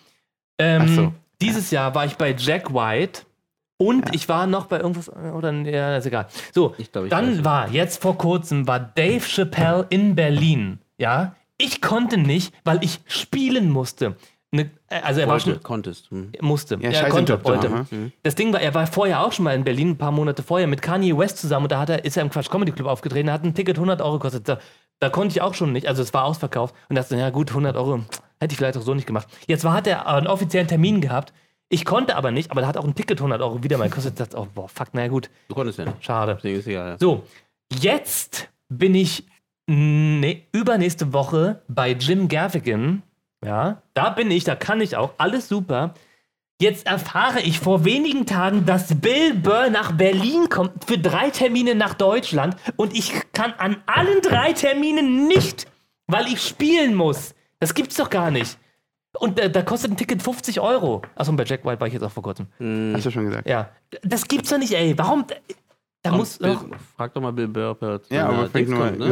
ähm, 0.58 0.88
so. 0.94 1.12
dieses 1.40 1.70
Jahr 1.70 1.94
war 1.94 2.04
ich 2.06 2.14
bei 2.16 2.34
Jack 2.38 2.72
White 2.72 3.22
und 3.78 4.14
ich 4.14 4.28
war 4.28 4.46
noch 4.46 4.66
bei 4.66 4.78
irgendwas, 4.78 5.08
oder, 5.10 5.52
ja, 5.52 5.96
ist 5.96 6.06
egal. 6.06 6.26
So, 6.52 6.74
Ich 6.78 6.90
glaub, 6.92 7.04
ich 7.04 7.10
dann 7.10 7.44
war, 7.44 7.68
jetzt 7.70 8.00
vor 8.00 8.16
kurzem, 8.18 8.66
war 8.68 8.78
Dave 8.80 9.24
Chappelle 9.26 9.86
in 9.90 10.14
Berlin, 10.14 10.78
ja. 10.98 11.34
Ich 11.64 11.80
konnte 11.80 12.18
nicht, 12.18 12.52
weil 12.64 12.82
ich 12.82 13.00
spielen 13.06 13.70
musste. 13.70 14.16
Ne, 14.50 14.70
also 14.88 15.20
er 15.20 15.28
war 15.28 15.34
Wollte, 15.34 15.52
schon, 15.52 15.62
konntest. 15.62 16.10
Hm. 16.10 16.32
musste. 16.40 16.76
Ja, 16.80 16.90
er 16.90 17.08
konnte, 17.08 17.38
da, 17.38 17.44
wollte. 17.44 17.70
ne? 17.70 18.12
Das 18.22 18.34
Ding 18.34 18.52
war, 18.52 18.60
er 18.60 18.74
war 18.74 18.86
vorher 18.86 19.24
auch 19.24 19.32
schon 19.32 19.44
mal 19.44 19.54
in 19.54 19.64
Berlin, 19.64 19.90
ein 19.90 19.96
paar 19.96 20.12
Monate 20.12 20.42
vorher, 20.42 20.66
mit 20.66 20.82
Kanye 20.82 21.16
West 21.16 21.38
zusammen 21.38 21.64
und 21.64 21.72
da 21.72 21.78
hat 21.80 21.88
er, 21.88 22.04
ist 22.04 22.16
er 22.18 22.22
im 22.22 22.28
Quatsch 22.30 22.50
Comedy 22.50 22.72
Club 22.72 22.86
aufgetreten, 22.88 23.30
hat 23.30 23.44
ein 23.44 23.54
Ticket 23.54 23.76
100 23.76 24.02
Euro 24.02 24.14
gekostet. 24.14 24.46
Da, 24.46 24.58
da 24.98 25.08
konnte 25.08 25.32
ich 25.32 25.40
auch 25.40 25.54
schon 25.54 25.72
nicht, 25.72 25.86
also 25.86 26.02
es 26.02 26.12
war 26.12 26.24
ausverkauft 26.24 26.74
und 26.90 26.96
dachte, 26.96 27.16
ja 27.16 27.30
gut, 27.30 27.48
100 27.50 27.76
Euro 27.76 28.00
hätte 28.40 28.52
ich 28.52 28.58
vielleicht 28.58 28.76
auch 28.76 28.82
so 28.82 28.92
nicht 28.92 29.06
gemacht. 29.06 29.26
Jetzt 29.46 29.64
war, 29.64 29.72
hat 29.72 29.86
er 29.86 30.06
einen 30.06 30.26
offiziellen 30.26 30.68
Termin 30.68 31.00
gehabt, 31.00 31.32
ich 31.70 31.86
konnte 31.86 32.16
aber 32.16 32.30
nicht, 32.30 32.50
aber 32.50 32.60
da 32.60 32.66
hat 32.66 32.76
auch 32.76 32.84
ein 32.84 32.94
Ticket 32.94 33.20
100 33.20 33.40
Euro 33.40 33.62
wieder 33.62 33.78
mal 33.78 33.88
gekostet. 33.88 34.12
Ich 34.12 34.18
dachte, 34.18 34.36
oh, 34.36 34.48
boah, 34.54 34.68
fuck, 34.68 34.92
naja 34.92 35.08
gut, 35.08 35.30
Du 35.48 35.54
konntest 35.54 35.78
ja 35.78 35.86
nicht. 35.86 36.04
schade. 36.04 36.34
Deswegen 36.34 36.58
ist 36.58 36.66
egal. 36.66 36.96
So, 37.00 37.22
jetzt 37.80 38.50
bin 38.68 38.94
ich 38.94 39.24
ne, 39.66 40.42
übernächste 40.52 41.12
Woche 41.12 41.62
bei 41.68 41.92
Jim 41.92 42.28
Gaffigan. 42.28 43.02
Ja, 43.44 43.82
da 43.94 44.10
bin 44.10 44.30
ich, 44.30 44.44
da 44.44 44.54
kann 44.54 44.80
ich 44.80 44.96
auch, 44.96 45.14
alles 45.18 45.48
super. 45.48 45.94
Jetzt 46.60 46.86
erfahre 46.86 47.40
ich 47.40 47.58
vor 47.58 47.84
wenigen 47.84 48.24
Tagen, 48.24 48.64
dass 48.66 49.00
Bill 49.00 49.34
Burr 49.34 49.68
nach 49.68 49.92
Berlin 49.92 50.48
kommt 50.48 50.84
für 50.84 50.96
drei 50.96 51.30
Termine 51.30 51.74
nach 51.74 51.94
Deutschland 51.94 52.56
und 52.76 52.96
ich 52.96 53.12
kann 53.32 53.52
an 53.54 53.82
allen 53.86 54.20
drei 54.20 54.52
Terminen 54.52 55.26
nicht, 55.26 55.66
weil 56.06 56.28
ich 56.28 56.40
spielen 56.40 56.94
muss. 56.94 57.34
Das 57.58 57.74
gibt's 57.74 57.96
doch 57.96 58.10
gar 58.10 58.30
nicht. 58.30 58.58
Und 59.18 59.38
da, 59.38 59.48
da 59.48 59.62
kostet 59.62 59.90
ein 59.90 59.96
Ticket 59.96 60.22
50 60.22 60.60
Euro. 60.60 61.02
Achso, 61.16 61.32
und 61.32 61.36
bei 61.36 61.44
Jack 61.44 61.64
White 61.64 61.80
war 61.80 61.86
ich 61.86 61.94
jetzt 61.94 62.02
auch 62.02 62.12
vor 62.12 62.22
kurzem. 62.22 62.46
Hast 62.94 63.06
du 63.06 63.10
schon 63.10 63.26
gesagt. 63.26 63.48
Ja, 63.48 63.70
das 64.02 64.26
gibt's 64.26 64.50
doch 64.50 64.58
nicht, 64.58 64.72
ey. 64.72 64.96
Warum? 64.96 65.26
Da 66.04 66.10
muss 66.10 66.36
Bill, 66.38 66.54
doch. 66.54 66.64
frag 66.96 67.14
doch 67.14 67.20
mal 67.20 67.32
Bill 67.32 67.46
Burr, 67.46 67.70
ob 67.70 67.82
er 67.82 68.02
zu 68.02 68.12
Ja, 68.12 68.26
aber 68.28 68.48
Dings 68.48 68.68
nur, 68.70 68.78
kommt, 68.80 68.98
ne? 68.98 69.04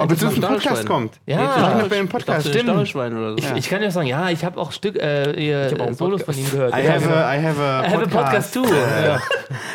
ob 0.00 0.08
einem 0.26 0.36
Stachelschwein. 0.36 0.50
Podcast 0.58 0.86
kommt. 0.86 1.20
Ja. 1.24 1.38
Sag 1.54 1.74
mal 1.76 1.88
Ich 1.88 2.08
Podcast. 2.08 2.48
Stimmt. 2.48 2.68
Oder 3.16 3.30
so. 3.30 3.36
Ich, 3.38 3.52
ich 3.58 3.68
kann 3.68 3.80
dir 3.80 3.92
sagen, 3.92 4.08
ja, 4.08 4.28
ich 4.28 4.44
habe 4.44 4.60
auch 4.60 4.72
Stück, 4.72 4.96
äh, 4.96 5.32
ihr 5.40 5.70
hab 5.70 5.80
auch 5.80 5.86
einen 5.86 5.94
Solos 5.94 6.24
von 6.24 6.36
ihm 6.36 6.50
gehört. 6.50 6.74
I 6.74 6.88
have 6.88 7.00
genau. 7.06 7.14
a, 7.14 7.36
I 7.36 7.42
have 7.44 7.60
a 7.62 7.84
I 7.84 7.88
have 7.90 8.02
a 8.02 8.06
podcast 8.08 8.54
too. 8.54 8.64
Ja. 8.64 9.20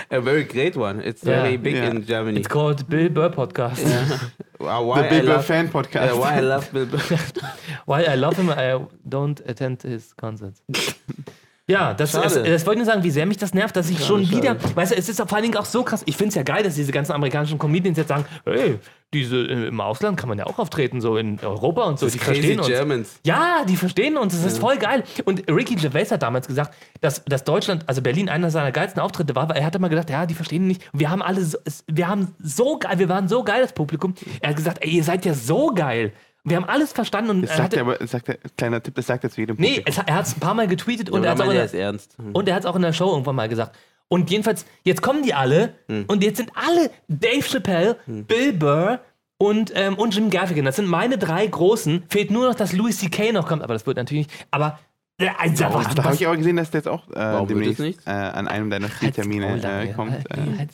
A 0.10 0.22
very 0.22 0.44
great 0.44 0.76
one. 0.76 1.02
It's 1.02 1.22
Ja. 1.24 1.42
very 1.42 1.58
big 1.58 1.76
Ja. 1.78 1.86
in 1.86 2.06
Germany. 2.06 2.40
It's 2.40 2.50
called 2.50 2.86
Bill 2.90 3.10
Burr 3.10 3.30
Podcast. 3.30 3.86
The 4.60 4.66
why, 4.66 5.06
I 5.06 5.10
Bill 5.10 5.26
Burr 5.26 5.40
Fan 5.40 5.68
uh, 5.68 5.70
Podcast. 5.70 6.14
why 6.20 6.38
I 6.38 6.42
love 6.42 6.70
Bill 6.74 6.86
Burr. 6.88 7.00
Why 7.86 8.04
I 8.04 8.16
love 8.16 8.36
him, 8.36 8.50
I 8.50 8.78
don't 9.08 9.40
attend 9.48 9.84
his 9.84 10.14
concerts. 10.14 10.62
Ja, 11.70 11.94
das, 11.94 12.14
das, 12.14 12.36
das 12.36 12.66
wollte 12.66 12.80
ich 12.80 12.86
nur 12.86 12.94
sagen, 12.94 13.04
wie 13.04 13.12
sehr 13.12 13.26
mich 13.26 13.36
das 13.36 13.54
nervt, 13.54 13.76
dass 13.76 13.90
ich 13.90 14.06
schon 14.06 14.26
schade. 14.26 14.38
wieder, 14.38 14.76
weißt 14.76 14.94
du, 14.94 14.96
es 14.96 15.10
ist 15.10 15.18
vor 15.18 15.34
allen 15.34 15.44
Dingen 15.44 15.58
auch 15.58 15.66
so 15.66 15.84
krass, 15.84 16.02
ich 16.06 16.16
finde 16.16 16.30
es 16.30 16.36
ja 16.36 16.44
geil, 16.44 16.64
dass 16.64 16.76
diese 16.76 16.94
ganzen 16.94 17.12
amerikanischen 17.12 17.58
Comedians 17.58 17.98
jetzt 17.98 18.08
sagen, 18.08 18.24
hey, 18.46 18.80
diese, 19.14 19.36
äh, 19.36 19.68
im 19.68 19.82
Ausland 19.82 20.18
kann 20.18 20.30
man 20.30 20.38
ja 20.38 20.46
auch 20.46 20.60
auftreten, 20.60 21.02
so 21.02 21.18
in 21.18 21.40
Europa 21.42 21.84
und 21.84 22.00
so, 22.00 22.10
die 22.10 22.20
Crazy 22.20 22.36
verstehen 22.36 22.60
uns. 22.60 22.68
Germans. 22.68 23.20
Ja, 23.26 23.66
die 23.68 23.76
verstehen 23.76 24.16
uns, 24.16 24.34
das 24.34 24.46
ist 24.46 24.60
voll 24.60 24.78
geil. 24.78 25.04
Und 25.26 25.50
Ricky 25.52 25.76
Gervais 25.76 26.10
hat 26.10 26.24
damals 26.24 26.48
gesagt, 26.48 26.74
dass, 27.02 27.24
dass 27.26 27.44
Deutschland, 27.44 27.84
also 27.88 28.02
Berlin, 28.02 28.30
einer 28.30 28.50
seiner 28.50 28.72
geilsten 28.72 29.02
Auftritte 29.02 29.36
war, 29.36 29.50
weil 29.50 29.58
er 29.58 29.66
hatte 29.66 29.80
mal 29.80 29.90
gedacht, 29.90 30.10
ja, 30.10 30.26
die 30.26 30.36
verstehen 30.36 30.68
nicht. 30.68 30.90
Wir 30.94 31.10
haben 31.10 31.22
alle, 31.22 31.44
so, 31.44 31.58
wir 31.88 32.08
haben 32.08 32.34
so 32.42 32.80
geil, 32.80 32.98
wir 32.98 33.10
waren 33.10 33.28
so 33.28 33.44
geil, 33.44 33.62
das 33.62 33.74
Publikum. 33.74 34.14
Er 34.40 34.52
hat 34.52 34.56
gesagt, 34.56 34.78
ey, 34.82 34.90
ihr 34.90 35.04
seid 35.04 35.26
ja 35.26 35.34
so 35.34 35.74
geil. 35.76 36.14
Wir 36.50 36.58
haben 36.58 36.66
alles 36.66 36.94
verstanden 36.94 37.30
und 37.32 37.42
Das 37.42 37.58
sagt 37.58 37.74
er 37.74 37.82
aber, 37.82 37.96
das 37.96 38.12
sagt 38.12 38.30
er, 38.30 38.38
kleiner 38.58 38.82
Tipp, 38.82 38.96
das 38.96 39.08
sagt 39.08 39.24
er 39.24 39.30
zu 39.30 39.42
jedem 39.42 39.58
nee, 39.60 39.82
es, 39.86 39.98
er 39.98 40.16
hat 40.16 40.26
es 40.26 40.36
ein 40.36 40.40
paar 40.40 40.54
Mal 40.54 40.68
getweetet 40.68 41.10
und 41.10 41.20
Und 41.20 41.26
er 41.26 41.32
hat 41.32 41.40
es 41.40 41.46
auch 41.46 41.52
in 41.52 41.58
er 41.58 41.66
ist 41.66 41.74
der, 41.74 41.82
ernst. 41.82 42.18
Hm. 42.18 42.32
und 42.32 42.48
er 42.48 42.56
hat's 42.56 42.66
auch 42.66 42.76
in 42.76 42.82
der 42.82 42.94
Show 42.94 43.12
irgendwann 43.12 43.36
mal 43.36 43.50
gesagt. 43.50 43.76
Und 44.10 44.32
jedenfalls, 44.32 44.66
jetzt 44.84 45.02
kommen 45.02 45.24
die 45.24 45.34
alle 45.34 45.74
und 46.08 46.24
jetzt 46.24 46.38
sind 46.38 46.52
alle 46.56 46.90
Dave 47.10 47.42
Chappelle, 47.42 47.98
Bill 48.06 48.54
Burr 48.54 49.02
und, 49.38 49.72
ähm, 49.76 49.96
und 49.96 50.16
Jim 50.16 50.30
Gaffigan. 50.30 50.66
Das 50.66 50.78
sind 50.78 50.88
meine 50.88 51.18
drei 51.18 51.46
großen. 51.46 52.04
Fehlt 52.10 52.32
nur 52.32 52.48
noch, 52.48 52.56
dass 52.56 52.74
Louis 52.74 52.98
C.K. 52.98 53.34
noch 53.34 53.48
kommt, 53.48 53.64
aber 53.64 53.74
das 53.74 53.86
wird 53.86 53.98
natürlich 53.98 54.28
nicht. 54.28 54.48
Aber 54.50 54.80
äh, 55.20 55.30
also, 55.38 55.66
was, 55.66 55.88
Ach, 55.88 55.94
da 55.94 56.04
habe 56.04 56.14
was, 56.14 56.22
ich 56.22 56.28
aber 56.28 56.38
gesehen, 56.38 56.56
dass 56.56 56.72
der 56.72 56.80
jetzt 56.80 56.88
auch 56.88 57.10
äh, 57.10 57.46
demnächst 57.46 57.80
es 57.80 57.98
äh, 58.06 58.10
an 58.10 58.48
einem 58.48 58.70
deiner 58.70 58.90
Spieltermine 58.90 59.62
äh, 59.62 59.94
kommt. 59.94 60.14
Äh, 60.32 60.68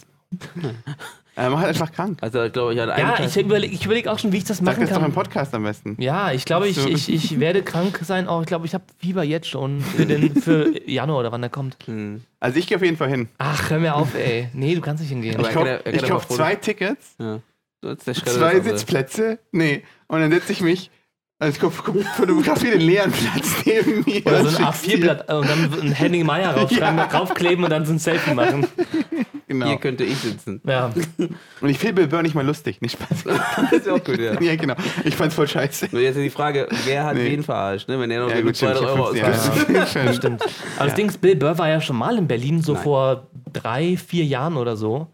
er 1.36 1.50
macht 1.50 1.66
einfach 1.66 1.92
krank. 1.92 2.18
Also, 2.22 2.50
glaube 2.52 2.74
ich, 2.74 2.82
an 2.82 2.90
einem 2.90 3.08
Ja, 3.10 3.16
Tag- 3.16 3.26
ich 3.28 3.38
überlege 3.38 3.74
ich 3.74 3.86
überleg 3.86 4.08
auch 4.08 4.20
schon, 4.20 4.32
wie 4.32 4.38
ich 4.38 4.44
das 4.44 4.58
Sag 4.58 4.66
machen 4.66 4.82
das 4.82 4.90
doch 4.90 4.98
im 4.98 5.04
kann. 5.04 5.12
Podcast 5.14 5.54
am 5.54 5.64
besten. 5.64 5.96
Ja, 6.00 6.32
ich 6.32 6.46
glaube, 6.46 6.68
ich, 6.68 6.78
ich, 6.86 7.12
ich 7.12 7.40
werde 7.40 7.64
krank 7.64 8.00
sein. 8.04 8.28
Auch 8.28 8.42
ich 8.42 8.48
glaube, 8.48 8.66
ich 8.66 8.74
habe 8.74 8.84
Fieber 9.00 9.24
jetzt 9.24 9.48
schon 9.48 9.82
für, 9.82 10.06
den, 10.06 10.36
für 10.36 10.88
Januar 10.90 11.20
oder 11.20 11.32
wann 11.32 11.42
der 11.42 11.50
kommt. 11.50 11.78
Hm. 11.86 12.22
Also 12.40 12.60
ich 12.60 12.68
gehe 12.68 12.78
auf 12.78 12.84
jeden 12.84 12.98
Fall 12.98 13.10
hin. 13.10 13.30
Ach, 13.38 13.70
hör 13.70 13.80
mir 13.80 13.96
auf, 13.96 14.14
ey. 14.16 14.50
Nee, 14.54 14.76
du 14.76 14.82
kannst 14.82 15.02
nicht 15.02 15.10
hingehen. 15.10 15.36
Aber 15.38 15.50
Ich 15.50 15.50
er 15.50 15.54
kann 15.54 15.64
kaufe 15.64 15.86
er 15.86 15.92
kann 15.92 16.02
ja 16.02 16.08
kauf 16.10 16.30
mal 16.30 16.36
zwei 16.36 16.56
Tickets, 16.56 17.16
Ja. 17.20 17.40
So, 17.82 17.90
jetzt 17.90 18.08
der 18.08 18.14
Schredder 18.14 18.32
zwei 18.32 18.60
Sitzplätze. 18.62 19.40
Nee. 19.52 19.84
Und 20.08 20.22
dann 20.22 20.32
setze 20.32 20.52
ich 20.54 20.62
mich. 20.62 20.90
Also 21.44 21.68
ich 21.68 21.76
gucke 21.76 22.04
fotografiere 22.16 22.78
den 22.78 22.88
leeren 22.88 23.12
Platz 23.12 23.54
neben 23.66 24.04
mir. 24.06 24.26
Oder 24.26 24.46
so 24.46 24.58
ein 24.64 24.74
schick's 24.74 24.82
dir. 24.84 24.98
A4-Blatt 24.98 25.30
äh, 25.30 25.34
und 25.34 25.50
dann 25.50 25.74
ein 25.82 25.92
Henning 25.92 26.26
Meier 26.26 26.56
raufschreiben, 26.56 26.98
Ja. 26.98 27.08
draufkleben 27.08 27.64
und 27.66 27.70
dann 27.70 27.86
so 27.86 27.92
ein 27.94 28.00
Selfie 28.00 28.34
machen. 28.34 28.66
Genau. 29.48 29.66
Hier 29.68 29.78
könnte 29.78 30.04
ich 30.06 30.18
sitzen. 30.18 30.62
Ja. 30.66 30.92
Und 31.62 31.70
ich 31.70 31.78
finde 31.78 31.96
Bill 31.96 32.08
Burr 32.08 32.22
nicht 32.24 32.34
mal 32.34 32.46
lustig. 32.46 32.82
Nicht 32.82 32.94
Spaß. 32.94 33.26
Das 33.72 33.72
ist 33.74 33.88
ja 33.88 33.94
auch 33.94 34.04
gut, 34.04 34.18
ja. 34.20 34.40
ja, 34.42 34.56
genau. 34.56 34.76
Ich 35.04 35.16
fand's 35.16 35.36
voll 35.36 35.48
scheiße. 35.48 35.90
Nur 35.92 36.02
jetzt 36.02 36.16
ist 36.16 36.24
die 36.24 36.30
Frage, 36.30 36.68
wer 36.86 37.04
hat 37.06 37.16
Nee. 37.16 37.26
wen 37.32 37.44
verarscht, 37.44 37.88
ne? 37.90 38.00
wenn 38.00 38.10
er 38.10 38.22
noch 38.22 38.30
Ja, 38.30 38.38
so 38.38 38.42
gut, 38.42 38.46
mit 38.48 38.56
200 38.56 38.78
stimmt. 38.78 38.92
Euro 39.00 39.08
ausgibt. 39.10 39.70
Ja, 39.70 39.86
stimmt. 39.86 40.16
Stimmt. 40.16 40.42
Aber 40.78 40.86
das 40.86 40.96
Ding 40.96 41.10
ist, 41.10 41.20
Bill 41.22 41.36
Burr 41.36 41.58
war 41.58 41.68
ja 41.70 41.82
schon 41.82 41.98
mal 41.98 42.18
in 42.18 42.28
Berlin, 42.28 42.62
so 42.62 42.74
Nein. 42.74 42.84
vor 42.84 43.28
drei, 43.52 43.98
vier 43.98 44.24
Jahren 44.26 44.56
oder 44.58 44.78
so. 44.78 45.08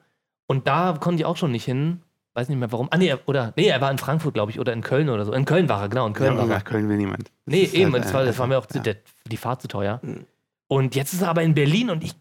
Und 0.48 0.68
da 0.68 0.96
konnte 1.00 1.22
ich 1.22 1.26
auch 1.26 1.38
schon 1.38 1.52
nicht 1.52 1.66
hin. 1.66 2.02
Weiß 2.40 2.48
nicht 2.48 2.58
mehr 2.58 2.72
warum. 2.72 2.88
Ah, 2.90 2.98
nee, 2.98 3.10
er, 3.10 3.20
oder, 3.28 3.52
nee, 3.58 3.68
er 3.68 3.82
war 3.82 3.92
in 3.92 3.98
Frankfurt, 3.98 4.34
glaube 4.34 4.50
ich, 4.50 4.62
oder 4.62 4.72
in 4.72 4.80
Köln 4.82 5.10
oder 5.10 5.26
so. 5.26 5.34
In 5.34 5.44
Köln 5.44 5.68
war 5.68 5.82
er, 5.82 5.90
genau, 5.90 6.08
in 6.08 6.14
Köln 6.14 6.36
Ja, 6.36 6.38
war 6.38 6.46
er. 6.46 6.56
nach 6.60 6.64
Köln 6.64 6.88
will 6.88 6.96
niemand. 6.96 7.30
Nee, 7.46 7.64
ist 7.64 7.74
eben, 7.74 7.92
halt, 7.92 8.06
das 8.06 8.14
war, 8.14 8.24
das 8.24 8.40
war 8.40 8.48
mir 8.48 8.58
auch 8.58 8.66
zu, 8.66 8.80
ja. 8.80 8.94
die 9.30 9.36
Fahrt 9.36 9.62
zu 9.62 9.68
teuer. 9.68 10.00
Mhm. 10.02 10.26
Und 10.70 10.96
jetzt 10.96 11.12
ist 11.12 11.22
er 11.22 11.28
aber 11.28 11.44
in 11.44 11.54
Berlin 11.54 11.90
und 11.90 12.02
ich, 12.02 12.14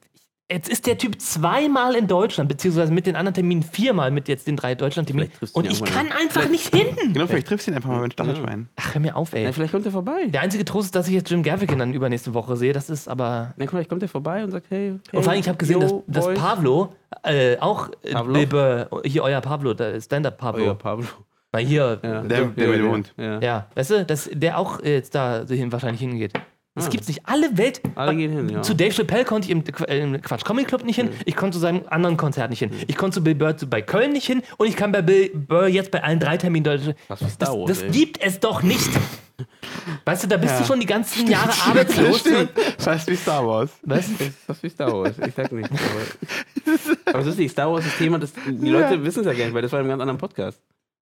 jetzt 0.51 0.69
ist 0.69 0.87
der 0.87 0.97
Typ 0.99 1.21
zweimal 1.21 1.95
in 1.95 2.07
Deutschland, 2.07 2.49
beziehungsweise 2.49 2.93
mit 2.93 3.07
den 3.07 3.17
anderen 3.17 3.35
Terminen 3.35 3.63
viermal 3.63 4.11
mit 4.11 4.29
jetzt 4.29 4.47
den 4.47 4.57
drei 4.57 4.75
Deutschland-Terminen. 4.75 5.31
Vielleicht 5.31 5.55
Und 5.55 5.71
ich 5.71 5.85
kann 5.85 6.11
einfach 6.13 6.49
nicht 6.49 6.75
hin. 6.75 6.87
Genau, 7.13 7.27
vielleicht 7.27 7.47
triffst 7.49 7.67
du 7.67 7.71
ihn 7.71 7.77
einfach 7.77 7.91
mal 7.91 8.01
mit 8.03 8.15
Stachelschwein. 8.15 8.69
Ach, 8.77 8.95
hör 8.95 9.01
mir 9.01 9.17
auf, 9.17 9.33
ey. 9.35 9.45
Ja, 9.45 9.53
vielleicht 9.53 9.73
kommt 9.73 9.85
er 9.87 9.93
vorbei. 9.93 10.27
Der 10.29 10.41
einzige 10.41 10.65
Trost 10.65 10.87
ist, 10.87 10.95
dass 10.95 11.07
ich 11.09 11.15
jetzt 11.15 11.31
Jim 11.31 11.43
Gaffigan 11.43 11.79
dann 11.79 11.93
übernächste 11.93 12.33
Woche 12.35 12.57
sehe. 12.57 12.73
Das 12.73 12.89
ist 12.91 13.09
aber. 13.09 13.53
Na, 13.57 13.67
vielleicht 13.67 13.89
kommt 13.91 14.03
er 14.03 14.09
vorbei 14.09 14.43
und 14.45 14.51
sagt, 14.51 14.67
hey, 14.71 14.95
hey 15.11 15.17
Und 15.19 15.23
vor 15.23 15.33
allem, 15.33 15.41
ich 15.41 15.49
habe 15.49 15.59
gesehen, 15.59 15.81
dass, 15.81 15.91
yo, 15.91 16.05
dass 16.07 16.25
boys. 16.25 16.39
Pablo, 16.39 16.95
äh, 17.25 17.57
auch 17.59 17.91
äh, 18.03 18.13
Pablo? 18.13 18.47
Burr, 18.47 18.89
hier 19.05 19.23
euer 19.25 19.41
Pablo, 19.41 19.75
der 19.75 20.01
Stand-Up 20.01 20.35
Oh, 20.39 20.41
Pablo. 20.41 20.65
ja, 20.65 20.75
Pablo. 20.75 21.07
Na 21.53 21.61
hier, 21.61 21.99
Ja. 22.03 22.21
Der- 22.23 22.45
der 22.47 22.69
mit 22.69 22.79
dem 22.79 22.91
Hund. 22.91 23.15
Ja. 23.17 23.41
ja, 23.41 23.67
weißt 23.75 23.91
du, 23.91 24.05
dass 24.05 24.29
der 24.33 24.59
auch 24.59 24.81
äh, 24.81 24.95
jetzt 24.95 25.15
da 25.15 25.45
hin, 25.49 25.73
wahrscheinlich 25.73 26.01
hingeht. 26.01 26.33
Das 26.79 26.87
Ah. 26.87 26.91
gibt's 26.91 27.09
nicht. 27.09 27.21
Alle 27.25 27.57
Welt. 27.59 27.81
Alle 27.95 28.17
gehen 28.17 28.33
hin, 28.33 28.49
ja. 28.49 28.63
Zu 28.63 28.75
Dave 28.75 28.93
Chappelle 28.93 29.25
konnte 29.25 29.47
ich 29.47 29.51
im, 29.53 29.63
äh, 29.87 29.99
im 30.01 30.21
Quatsch 30.23 30.45
Comedy 30.45 30.67
Club 30.67 30.85
nicht 30.85 30.97
hin. 30.97 31.11
Ich 31.25 31.37
konnte 31.37 31.55
zu 31.57 31.61
seinem 31.61 31.83
anderen 31.89 32.17
Konzert 32.17 32.51
nicht 32.51 32.61
hin. 32.61 32.71
Ich 32.87 32.97
konnte 32.97 33.17
zu 33.17 33.25
Bill 33.25 33.35
Burr 33.35 33.57
zu, 33.57 33.67
bei 33.69 33.83
Köln 33.83 34.13
nicht 34.13 34.27
hin. 34.27 34.43
Und 34.57 34.67
ich 34.69 34.77
kann 34.77 34.93
bei 34.93 35.03
Bill 35.03 35.31
Burr 35.35 35.67
jetzt 35.67 35.91
bei 35.91 36.03
allen 36.03 36.21
drei 36.21 36.37
Terminen 36.37 36.65
Star 36.79 36.95
Das, 37.09 37.21
Wars, 37.21 37.69
das 37.69 37.83
ey. 37.83 37.91
gibt 37.91 38.23
es 38.23 38.41
doch 38.41 38.63
nicht. 38.63 38.89
Weißt 40.05 40.25
du, 40.25 40.29
da 40.29 40.37
bist 40.37 40.55
Ja. 40.55 40.61
du 40.61 40.67
schon 40.67 40.81
die 40.81 40.87
ganzen 40.87 41.27
Jahre 41.29 41.53
arbeitslos. 41.69 42.21
Stimmt. 42.21 42.51
Fast 42.79 43.09
wie 43.09 43.17
Star 43.17 43.47
Wars. 43.47 43.71
Was? 43.83 44.07
Das 44.19 44.21
ist 44.29 44.39
was 44.49 44.63
wie 44.63 44.69
Star 44.71 44.93
Wars. 44.93 45.15
Ich 45.27 45.35
sag 45.35 45.53
nicht. 45.53 45.71
Aber, 45.71 46.71
aber 47.07 47.19
es 47.21 47.27
ist 47.29 47.39
nicht 47.39 47.53
Star 47.53 47.71
Wars 47.73 47.85
das 47.85 47.97
Thema, 47.97 48.19
das, 48.19 48.33
die 48.47 48.69
Leute 48.69 49.03
wissen 49.05 49.21
es 49.21 49.27
ja 49.27 49.33
gar 49.33 49.45
nicht, 49.45 49.55
weil 49.55 49.63
das 49.63 49.71
war 49.73 49.79
in 49.81 49.85
einem 49.85 49.91
ganz 49.99 50.03
anderen 50.03 50.19
Podcast. 50.19 50.61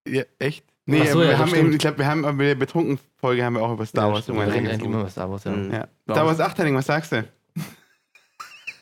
Ja, 0.09 0.23
echt? 0.39 0.65
Nee, 0.89 1.05
so, 1.07 1.19
wir 1.19 1.31
ja, 1.31 1.39
haben 1.39 1.53
eben, 1.53 1.73
ich 1.73 1.79
glaube, 1.79 1.99
wir 1.99 2.07
haben 2.07 2.23
bei 2.23 2.45
der 2.45 2.55
betrunken 2.55 2.99
Folge 3.17 3.45
haben 3.45 3.55
wir 3.55 3.63
auch 3.63 3.73
über 3.73 3.85
Star 3.85 4.07
Ja, 4.07 4.15
Wars 4.15 4.23
stimmt. 4.23 4.39
Irgendwann 4.39 4.67
reden 4.67 4.93
über 4.93 5.09
Star 5.09 5.29
Wars, 5.29 5.43
ja. 5.45 5.51
Mhm. 5.51 5.73
Ja. 5.73 5.89
Star 6.05 6.27
Wars 6.27 6.41
8 6.41 6.59
was 6.75 6.87
sagst 6.87 7.13
du? 7.13 7.25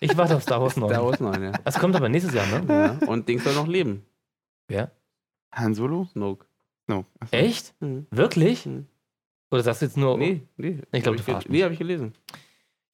Ich 0.01 0.15
warte 0.17 0.37
auf 0.37 0.43
Star 0.43 0.61
Wars 0.61 0.77
9. 0.77 0.91
Star 0.91 1.05
Wars 1.05 1.21
9, 1.21 1.43
ja. 1.43 1.53
Das 1.65 1.79
kommt 1.79 1.97
aber 1.97 2.11
nächstes 2.11 2.35
Jahr, 2.35 2.47
ne? 2.47 2.99
ja. 3.01 3.09
Und 3.09 3.27
Dings 3.27 3.43
soll 3.43 3.55
noch 3.55 3.67
leben. 3.67 4.05
Ja. 4.71 4.91
Han 5.55 5.75
Solo? 5.75 6.05
Snoke. 6.13 6.47
No. 6.87 7.07
Achso. 7.21 7.35
Echt? 7.35 7.75
Mhm. 7.81 8.07
Wirklich? 8.11 8.67
Mhm. 8.67 8.87
Oder 9.51 9.63
sagst 9.63 9.81
du 9.81 9.87
jetzt 9.87 9.97
nur. 9.97 10.19
Nee, 10.19 10.43
nee. 10.59 10.81
Ich 10.93 11.03
glaub, 11.03 11.15
Hab 11.15 11.17
du 11.17 11.23
verarschst 11.23 11.49
ge- 11.49 11.57
Nee, 11.57 11.63
habe 11.63 11.73
ich 11.73 11.79
gelesen. 11.79 12.13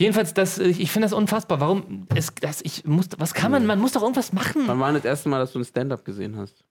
Jedenfalls, 0.00 0.34
das, 0.34 0.58
ich 0.58 0.90
finde 0.90 1.06
das 1.06 1.12
unfassbar. 1.12 1.60
Warum? 1.60 2.06
Es, 2.14 2.32
das, 2.40 2.62
ich 2.62 2.84
muss, 2.84 3.08
was 3.18 3.34
kann 3.34 3.50
man? 3.50 3.66
Man 3.66 3.78
muss 3.80 3.92
doch 3.92 4.02
irgendwas 4.02 4.32
machen. 4.32 4.62
Wann 4.66 4.78
war 4.78 4.92
das 4.92 5.04
erste 5.04 5.28
Mal, 5.28 5.40
dass 5.40 5.52
du 5.52 5.58
ein 5.58 5.64
Stand-up 5.64 6.04
gesehen 6.04 6.36
hast? 6.36 6.64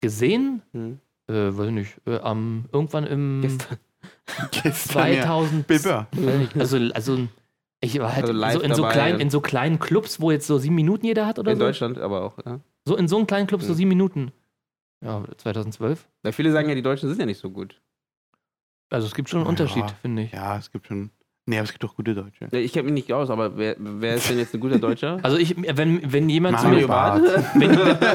Gesehen? 0.00 0.62
Hm. 0.72 1.00
Äh, 1.30 1.56
weiß 1.56 1.66
ich 1.68 1.72
nicht. 1.72 2.00
Äh, 2.06 2.18
am, 2.18 2.64
irgendwann 2.72 3.06
im 3.06 3.40
Gestern. 3.42 3.78
Gestern, 4.50 5.12
ja. 5.12 5.22
2000. 5.22 5.66
Bill 5.66 5.78
Burr. 5.80 6.06
Weiß 6.12 6.38
nicht, 6.38 6.56
also, 6.56 6.76
also 6.94 7.28
ich 7.80 7.98
war 7.98 8.12
halt 8.14 8.22
Also 8.24 8.32
live 8.32 8.54
so 8.54 8.60
in, 8.60 8.74
so 8.74 8.82
dabei, 8.82 8.92
kleinen, 8.94 9.20
in 9.20 9.30
so 9.30 9.40
kleinen 9.40 9.78
Clubs, 9.78 10.20
wo 10.20 10.30
jetzt 10.30 10.46
so 10.46 10.58
sieben 10.58 10.74
Minuten 10.74 11.06
jeder 11.06 11.26
hat 11.26 11.38
oder 11.38 11.52
In 11.52 11.58
so. 11.58 11.64
Deutschland 11.64 11.98
aber 11.98 12.22
auch, 12.22 12.38
ja. 12.44 12.60
So 12.84 12.96
in 12.96 13.08
so 13.08 13.16
einem 13.16 13.26
kleinen 13.26 13.46
Club 13.46 13.62
so 13.62 13.72
Mhm. 13.72 13.76
sieben 13.76 13.88
Minuten. 13.90 14.32
Ja, 15.02 15.24
2012. 15.38 16.08
Weil 16.22 16.32
viele 16.32 16.52
sagen 16.52 16.68
ja, 16.68 16.74
die 16.74 16.82
Deutschen 16.82 17.08
sind 17.08 17.18
ja 17.18 17.26
nicht 17.26 17.38
so 17.40 17.50
gut. 17.50 17.80
Also 18.90 19.06
es 19.06 19.14
gibt 19.14 19.28
schon 19.28 19.38
einen 19.38 19.46
Ja. 19.46 19.50
Unterschied, 19.50 19.90
finde 20.02 20.22
ich. 20.22 20.32
Ja, 20.32 20.58
es 20.58 20.70
gibt 20.72 20.86
schon. 20.88 21.10
Nee, 21.50 21.56
aber 21.58 21.64
es 21.64 21.72
gibt 21.72 21.82
doch 21.82 21.96
gute 21.96 22.14
Deutsche. 22.14 22.46
Ja, 22.52 22.58
Ich 22.58 22.72
kenne 22.72 22.84
mich 22.84 22.94
nicht 22.94 23.12
aus, 23.12 23.28
aber 23.28 23.56
wer, 23.58 23.74
wer 23.78 24.14
ist 24.14 24.30
denn 24.30 24.38
jetzt 24.38 24.54
ein 24.54 24.60
guter 24.60 24.78
Deutscher? 24.78 25.18
Also 25.22 25.36
ich, 25.36 25.56
wenn, 25.58 26.00
wenn 26.12 26.28
jemand 26.28 26.58
zu 26.60 26.64
Mario 26.66 26.80
mir, 26.82 26.86
Barth. 26.86 27.22
wenn, 27.54 27.70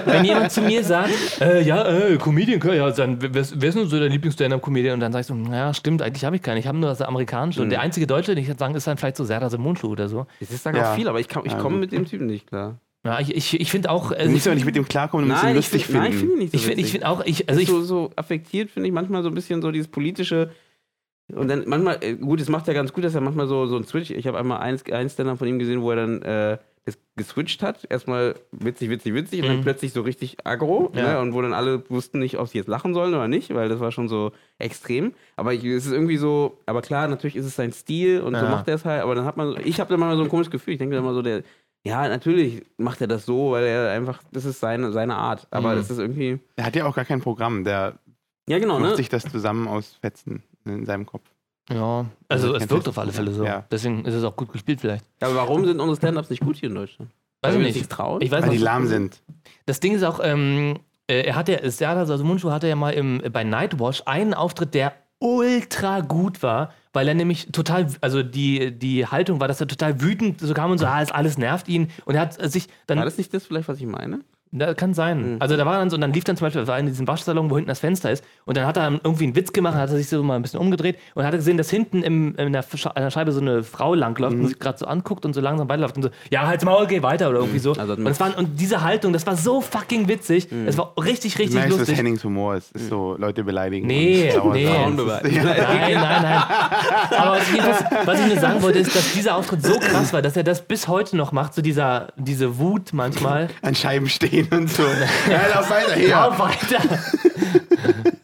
wenn 0.06 0.24
jemand 0.26 0.52
zu 0.52 0.62
mir 0.62 0.84
sagt, 0.84 1.12
äh, 1.42 1.62
ja, 1.62 1.86
äh, 1.86 2.16
Comedian, 2.18 2.62
ja, 2.74 2.90
dann, 2.92 3.22
wer, 3.22 3.32
wer 3.34 3.42
ist 3.44 3.54
denn 3.78 3.88
so 3.88 4.00
dein 4.00 4.12
Lieblings-Stand-Up-Comedian? 4.12 4.94
Und 4.94 5.00
dann 5.02 5.12
sagst 5.12 5.30
du, 5.30 5.36
ja, 5.52 5.74
stimmt, 5.74 6.02
eigentlich 6.02 6.24
habe 6.24 6.38
ich 6.38 6.42
keinen. 6.42 6.58
Ich 6.58 6.68
habe 6.68 6.78
nur 6.78 6.90
das 6.90 7.02
amerikanische. 7.02 7.60
Und 7.62 7.68
Mhm. 7.68 7.72
der 7.72 7.82
einzige 7.82 8.08
Deutsche, 8.08 8.34
den 8.36 8.42
ich 8.42 8.48
jetzt 8.48 8.60
sagen, 8.60 8.74
ist 8.74 8.88
dann 8.88 8.98
vielleicht 8.98 9.18
so 9.18 9.26
Serdar 9.26 9.56
Mundschuh 9.58 9.90
oder 9.90 10.08
so. 10.08 10.26
Das 10.40 10.64
sagen 10.64 10.78
Ja. 10.78 10.92
auch 10.92 10.96
viele, 10.96 11.10
aber 11.10 11.20
ich, 11.20 11.28
kann- 11.28 11.44
ich 11.46 11.52
Ja, 11.52 11.58
komme 11.60 11.78
mit 11.78 11.92
dem 11.92 12.06
Typen 12.06 12.28
nicht 12.28 12.48
klar. 12.48 12.80
Ja, 13.04 13.20
ich, 13.20 13.36
ich, 13.36 13.60
ich 13.60 13.70
finde 13.70 13.92
auch, 13.92 14.10
Du 14.10 14.16
also 14.18 14.32
musst 14.32 14.46
ich, 14.46 14.48
aber 14.50 14.56
nicht 14.56 14.66
mit 14.66 14.76
dem 14.76 14.88
klarkommen, 14.88 15.28
du 15.28 15.32
musst 15.34 15.44
ihn 15.44 15.50
ich 15.52 15.56
lustig 15.58 15.86
find- 15.86 15.98
Nein, 16.00 16.12
ich 16.12 16.18
finden. 16.18 16.20
finde 16.20 16.34
ihn 16.34 16.40
nicht 16.40 16.52
so 16.54 16.58
ich 16.58 16.66
finde 16.66 16.84
find 16.90 17.06
auch, 17.06 17.26
ich, 17.26 17.50
also 17.50 17.62
ich, 17.62 17.68
so, 17.68 17.82
so 17.84 18.10
affektiert, 18.16 18.72
finde 18.72 18.88
ich 18.88 18.94
manchmal 18.94 19.22
so 19.22 19.30
ein 19.30 19.36
bisschen 19.36 19.62
so 19.62 19.70
dieses 19.72 19.88
politische. 19.90 20.50
Und 21.34 21.48
dann 21.48 21.64
manchmal, 21.68 21.98
äh, 22.02 22.14
gut, 22.16 22.40
es 22.40 22.50
macht 22.50 22.68
ja 22.68 22.74
ganz 22.74 22.94
gut, 22.94 23.04
dass 23.04 23.16
er 23.16 23.22
manchmal 23.22 23.48
so, 23.48 23.66
so 23.66 23.78
ein 23.78 23.86
Switch. 23.86 24.12
Ich 24.12 24.28
habe 24.28 24.38
einmal 24.38 24.60
einen, 24.60 24.80
einen 24.92 25.10
Stand-up 25.10 25.40
von 25.40 25.48
ihm 25.48 25.58
gesehen, 25.60 25.82
wo 25.82 25.90
er 25.90 25.96
dann 25.96 26.22
äh, 26.22 26.58
das 26.86 27.00
geswitcht 27.16 27.64
hat. 27.64 27.88
Erstmal 27.90 28.36
witzig, 28.52 28.92
witzig, 28.92 29.16
witzig 29.16 29.42
und 29.42 29.48
dann 29.48 29.58
Mhm. 29.58 29.62
plötzlich 29.64 29.92
so 29.92 30.02
richtig 30.02 30.38
aggro. 30.46 30.92
Ja. 30.94 31.14
Ne? 31.16 31.20
Und 31.22 31.34
wo 31.34 31.42
dann 31.42 31.54
alle 31.54 31.84
wussten 31.90 32.20
nicht, 32.20 32.38
ob 32.38 32.48
sie 32.48 32.60
jetzt 32.60 32.68
lachen 32.68 32.94
sollen 32.94 33.16
oder 33.16 33.28
nicht, 33.28 33.52
weil 33.56 33.70
das 33.70 33.80
war 33.80 33.92
schon 33.92 34.08
so 34.08 34.34
extrem. 34.60 35.14
Aber 35.36 35.52
ich, 35.52 35.64
es 35.66 35.88
ist 35.88 35.92
irgendwie 35.94 36.18
so, 36.18 36.60
aber 36.68 36.84
klar, 36.84 37.08
natürlich 37.08 37.36
ist 37.36 37.46
es 37.46 37.56
sein 37.56 37.72
Stil 37.74 38.22
und 38.22 38.36
so 38.36 38.46
Ja. 38.46 38.52
macht 38.52 38.68
er 38.68 38.76
es 38.76 38.86
halt. 38.86 39.02
Aber 39.02 39.16
dann 39.16 39.26
hat 39.26 39.36
man, 39.36 39.54
so- 39.54 39.58
ich 39.58 39.80
habe 39.80 39.90
dann 39.90 40.00
mal 40.00 40.16
so 40.16 40.22
ein 40.24 40.30
komisches 40.30 40.52
Gefühl. 40.52 40.74
Ich 40.74 40.78
denke 40.80 40.94
dann 40.96 41.04
immer 41.04 41.16
so, 41.16 41.24
der, 41.24 41.42
ja, 41.84 42.08
natürlich 42.08 42.64
macht 42.78 43.02
er 43.02 43.08
das 43.08 43.26
so, 43.26 43.52
weil 43.52 43.64
er 43.66 43.90
einfach, 43.90 44.22
das 44.32 44.46
ist 44.46 44.60
seine, 44.60 44.92
seine 44.92 45.16
Art. 45.16 45.48
Aber 45.50 45.72
Mhm. 45.72 45.78
das 45.78 45.90
ist 45.90 45.98
irgendwie, 45.98 46.38
Er 46.56 46.66
hat 46.66 46.76
ja 46.76 46.86
auch 46.86 46.96
gar 46.96 47.06
kein 47.06 47.22
Programm, 47.22 47.64
der 47.64 47.98
ja 48.48 48.60
genau, 48.60 48.80
macht 48.80 48.92
ne? 48.92 48.98
sich 48.98 49.10
das 49.10 49.24
zusammen 49.24 49.68
aus 49.68 49.98
Fetzen 50.02 50.44
in 50.66 50.86
seinem 50.86 51.06
Kopf. 51.06 51.24
ja, 51.70 52.06
also 52.28 52.54
Also 52.54 52.56
es 52.56 52.70
wirkt 52.70 52.88
auf 52.88 52.98
alle 52.98 53.12
Fälle 53.12 53.32
so. 53.32 53.44
ja. 53.46 53.66
Deswegen 53.72 54.06
ist 54.06 54.14
es 54.14 54.24
auch 54.24 54.36
gut 54.36 54.52
gespielt 54.52 54.82
vielleicht. 54.82 55.06
Ja, 55.22 55.28
aber 55.28 55.38
warum 55.38 55.66
sind 55.66 55.80
unsere 55.80 55.96
Stand-Ups 55.98 56.30
nicht 56.30 56.42
gut 56.44 56.58
hier 56.58 56.70
in 56.70 56.76
Deutschland? 56.76 57.12
Weiß 57.42 57.54
Weil 57.54 57.62
ich 57.62 57.74
wir 57.76 57.82
nicht. 57.82 57.90
trauen? 57.92 58.22
Ich 58.22 58.32
weiß 58.32 58.44
Weil 58.44 58.52
die 58.52 58.58
lahm 58.58 58.88
sind. 58.88 59.22
Das 59.66 59.80
Ding 59.80 59.94
ist 59.94 60.04
auch, 60.04 60.20
ähm, 60.24 60.80
äh, 61.08 61.22
er 61.22 61.36
hat 61.36 61.48
ja, 61.48 61.70
Serdar 61.70 62.10
also 62.10 62.24
Mundschuh 62.24 62.52
hatte 62.52 62.68
ja 62.68 62.76
mal 62.76 62.92
im, 62.94 63.22
bei 63.32 63.44
Nightwash 63.44 64.04
einen 64.06 64.34
Auftritt, 64.34 64.74
der 64.74 64.94
ultra 65.20 66.02
gut 66.02 66.44
war, 66.44 66.74
weil 66.94 67.08
er 67.08 67.14
nämlich 67.14 67.48
total, 67.52 67.88
also 68.02 68.22
die, 68.24 68.72
die 68.78 69.06
Haltung 69.08 69.40
war, 69.40 69.48
dass 69.48 69.62
er 69.62 69.68
total 69.68 70.02
wütend 70.02 70.40
so 70.42 70.54
kam 70.54 70.72
und 70.72 70.78
so, 70.78 70.86
ah, 70.86 71.02
es 71.02 71.12
alles 71.12 71.38
nervt 71.38 71.68
ihn. 71.68 71.90
Und 72.06 72.16
er 72.16 72.22
hat 72.22 72.42
äh, 72.42 72.50
sich 72.50 72.68
dann. 72.88 72.98
War 72.98 73.06
das 73.06 73.18
nicht 73.18 73.34
das 73.34 73.46
vielleicht, 73.46 73.68
was 73.68 73.80
ich 73.80 73.86
meine? 73.86 74.22
Da 74.58 74.74
kann 74.74 74.94
sein. 74.94 75.34
Mhm. 75.36 75.42
Also 75.42 75.58
da 75.58 75.66
war 75.66 75.78
dann 75.80 75.90
so, 75.90 75.96
und 75.96 76.02
dann 76.02 76.14
lief 76.14 76.24
dann 76.24 76.38
zum 76.38 76.46
Beispiel, 76.46 76.62
das 76.62 76.68
war 76.70 76.80
in 76.80 76.86
diesem 76.86 77.08
Waschsalon, 77.08 77.50
wo 77.50 77.56
hinten 77.56 77.68
das 77.70 77.80
Fenster 77.80 78.12
ist, 78.12 78.24
und 78.46 78.56
dann 78.58 78.66
hat 78.66 78.78
er 78.78 78.90
irgendwie 79.04 79.26
einen 79.26 79.36
Witz 79.36 79.52
gemacht, 79.54 79.76
hat 79.76 79.90
er 79.90 79.98
sich 79.98 80.08
so 80.08 80.24
mal 80.24 80.36
ein 80.36 80.42
bisschen 80.42 80.60
umgedreht 80.60 80.98
und 81.14 81.26
hat 81.26 81.34
gesehen, 81.34 81.58
dass 81.58 81.70
hinten 81.70 82.04
im, 82.04 82.36
in 82.36 82.54
der, 82.54 82.64
Scha- 82.64 82.94
an 82.96 83.04
der 83.04 83.12
Scheibe 83.12 83.32
so 83.32 83.42
eine 83.42 83.64
Frau 83.64 83.94
langläuft 83.94 84.36
Mhm. 84.36 84.42
und 84.44 84.48
sich 84.48 84.60
gerade 84.60 84.78
so 84.78 84.86
anguckt 84.86 85.26
und 85.26 85.34
so 85.34 85.42
langsam 85.42 85.68
weiterläuft 85.70 85.98
und 85.98 86.04
so, 86.04 86.10
ja, 86.30 86.48
halt's 86.48 86.64
Maul, 86.64 86.88
geh 86.88 87.02
weiter 87.04 87.30
oder 87.30 87.40
irgendwie 87.40 87.60
so. 87.60 87.74
Also 87.74 87.94
und, 87.94 88.08
es 88.08 88.20
waren, 88.20 88.34
und 88.34 88.60
diese 88.60 88.82
Haltung, 88.82 89.14
das 89.14 89.26
war 89.28 89.36
so 89.36 89.62
fucking 89.62 90.08
witzig. 90.08 90.48
Es 90.66 90.78
war 90.78 90.94
richtig, 91.04 91.34
Du 91.36 91.40
richtig 91.40 91.56
merkst, 91.56 91.72
was 91.74 91.80
lustig. 91.80 91.98
Hennings 91.98 92.24
Humor 92.24 92.56
ist. 92.56 92.72
ist 92.76 92.90
so 92.90 93.16
Leute 93.20 93.44
beleidigen. 93.44 93.88
Nee, 93.88 94.32
nee. 94.54 94.66
Das 94.96 95.24
ist- 95.24 95.36
Ja. 95.36 95.44
Nein, 95.44 95.94
nein, 95.94 96.22
nein. 96.22 96.44
Aber 97.18 97.38
jedenfalls, 97.52 98.08
was 98.08 98.20
ich 98.22 98.28
nur 98.28 98.38
sagen 98.40 98.62
wollte, 98.62 98.80
ist, 98.80 98.96
dass 98.96 99.14
dieser 99.14 99.36
Auftritt 99.36 99.64
so 99.64 99.80
krass 99.80 100.14
war, 100.14 100.22
dass 100.22 100.38
er 100.38 100.44
das 100.44 100.62
bis 100.62 100.88
heute 100.88 101.18
noch 101.18 101.32
macht, 101.32 101.54
so 101.54 101.62
dieser, 101.62 102.08
diese 102.16 102.58
Wut 102.60 102.94
manchmal. 102.94 103.50
An 103.62 103.76
Scheiben 103.76 104.08
stehen 104.08 104.45
und 104.52 104.70
so. 104.72 104.84
Ja, 104.84 105.48
lauf 105.54 105.70
weiter 105.70 105.98
Ja, 105.98 106.30
her. 106.32 106.40
weiter. 106.40 107.00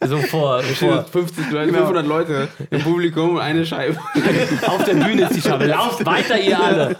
so 0.08 0.18
vor, 0.18 0.62
vor 0.62 1.04
50 1.04 1.50
Leute, 1.50 1.66
Genau. 1.72 1.78
500 1.86 2.06
Leute 2.06 2.48
im 2.70 2.82
Publikum 2.82 3.34
und 3.36 3.40
eine 3.40 3.64
Scheibe. 3.66 3.98
auf 4.66 4.84
der 4.84 4.94
Bühne 4.94 5.22
ist 5.22 5.36
die 5.36 5.40
Scheibe. 5.42 5.66
Lauft 5.66 6.04
weiter, 6.04 6.38
ihr 6.38 6.60
alle. 6.60 6.96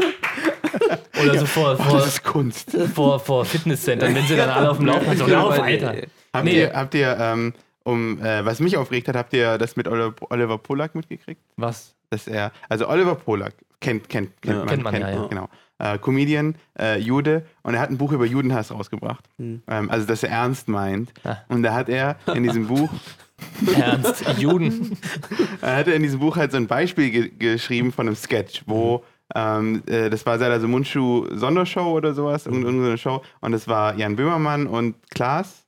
Oder 1.23 1.39
so 1.39 1.47
vor, 1.47 1.77
Oh, 1.79 1.83
vor, 1.83 1.99
das 1.99 2.07
ist 2.09 2.25
Kunst. 2.25 2.77
vor, 2.95 3.21
vor 3.21 3.45
Fitnesscentern, 3.45 4.15
wenn 4.15 4.27
sie 4.27 4.37
dann 4.37 4.51
alle 4.51 4.71
auf 4.71 4.79
dem 4.79 4.87
Laufband 4.87 5.19
so, 5.19 5.27
lauf 5.27 5.59
weiter. 5.59 5.95
Habt 6.33 6.45
Nee. 6.45 6.61
ihr, 6.63 6.73
habt 6.75 6.95
ihr 6.95 7.17
ähm, 7.21 7.53
um, 7.85 8.21
äh, 8.25 8.45
was 8.45 8.61
mich 8.61 8.77
aufgeregt 8.77 9.09
hat, 9.09 9.17
habt 9.17 9.33
ihr 9.35 9.59
das 9.59 9.77
mit 9.77 9.87
Oliver, 9.89 10.59
Polak 10.59 10.95
mitgekriegt? 10.95 11.41
Was? 11.57 11.95
Dass 12.11 12.27
er, 12.27 12.53
also 12.69 12.89
Oliver 12.89 13.15
Polak, 13.17 13.55
kennt, 13.81 14.09
kennt, 14.09 14.31
kennt 14.41 14.55
Ja. 14.55 14.61
man. 14.61 14.69
Kennt 14.69 14.83
man, 14.85 15.01
ja, 15.01 15.11
ja. 15.11 15.27
Genau. 15.27 15.49
Äh, 15.79 15.99
Comedian, 15.99 16.55
äh, 16.79 16.99
Jude, 16.99 17.45
und 17.63 17.75
er 17.75 17.81
hat 17.81 17.91
ein 17.91 17.99
Buch 17.99 18.13
über 18.13 18.25
Judenhass 18.25 18.71
rausgebracht. 18.71 19.25
Hm. 19.39 19.63
Ähm, 19.67 19.91
also, 19.91 20.07
dass 20.07 20.23
er 20.23 20.31
ernst 20.31 20.69
meint. 20.69 21.13
Ah. 21.25 21.39
Und 21.49 21.63
da 21.65 21.75
hat 21.75 21.89
er 21.89 22.17
in 22.35 22.43
diesem 22.45 22.69
Buch, 22.69 22.91
Ernst? 23.77 24.25
Juden? 24.39 24.97
er 25.61 25.77
hat 25.77 25.89
er 25.89 25.95
in 25.97 26.03
diesem 26.03 26.21
Buch 26.21 26.37
halt 26.37 26.53
so 26.53 26.57
ein 26.57 26.69
Beispiel 26.69 27.11
ge 27.11 27.33
geschrieben 27.37 27.91
von 27.93 28.07
einem 28.07 28.15
Sketch, 28.17 28.63
wo 28.67 29.03
ähm, 29.35 29.83
äh, 29.87 30.11
das 30.11 30.25
war 30.27 30.39
Serdar 30.39 30.61
Mundschuh 30.69 31.27
Sondershow 31.35 31.91
oder 31.91 32.15
sowas, 32.15 32.47
irgend- 32.47 32.65
irgendeine 32.65 32.99
Show, 32.99 33.23
und 33.41 33.51
das 33.53 33.67
war 33.67 33.97
Jan 33.97 34.15
Böhmermann 34.17 34.67
und 34.69 34.95
Klaas. 35.11 35.65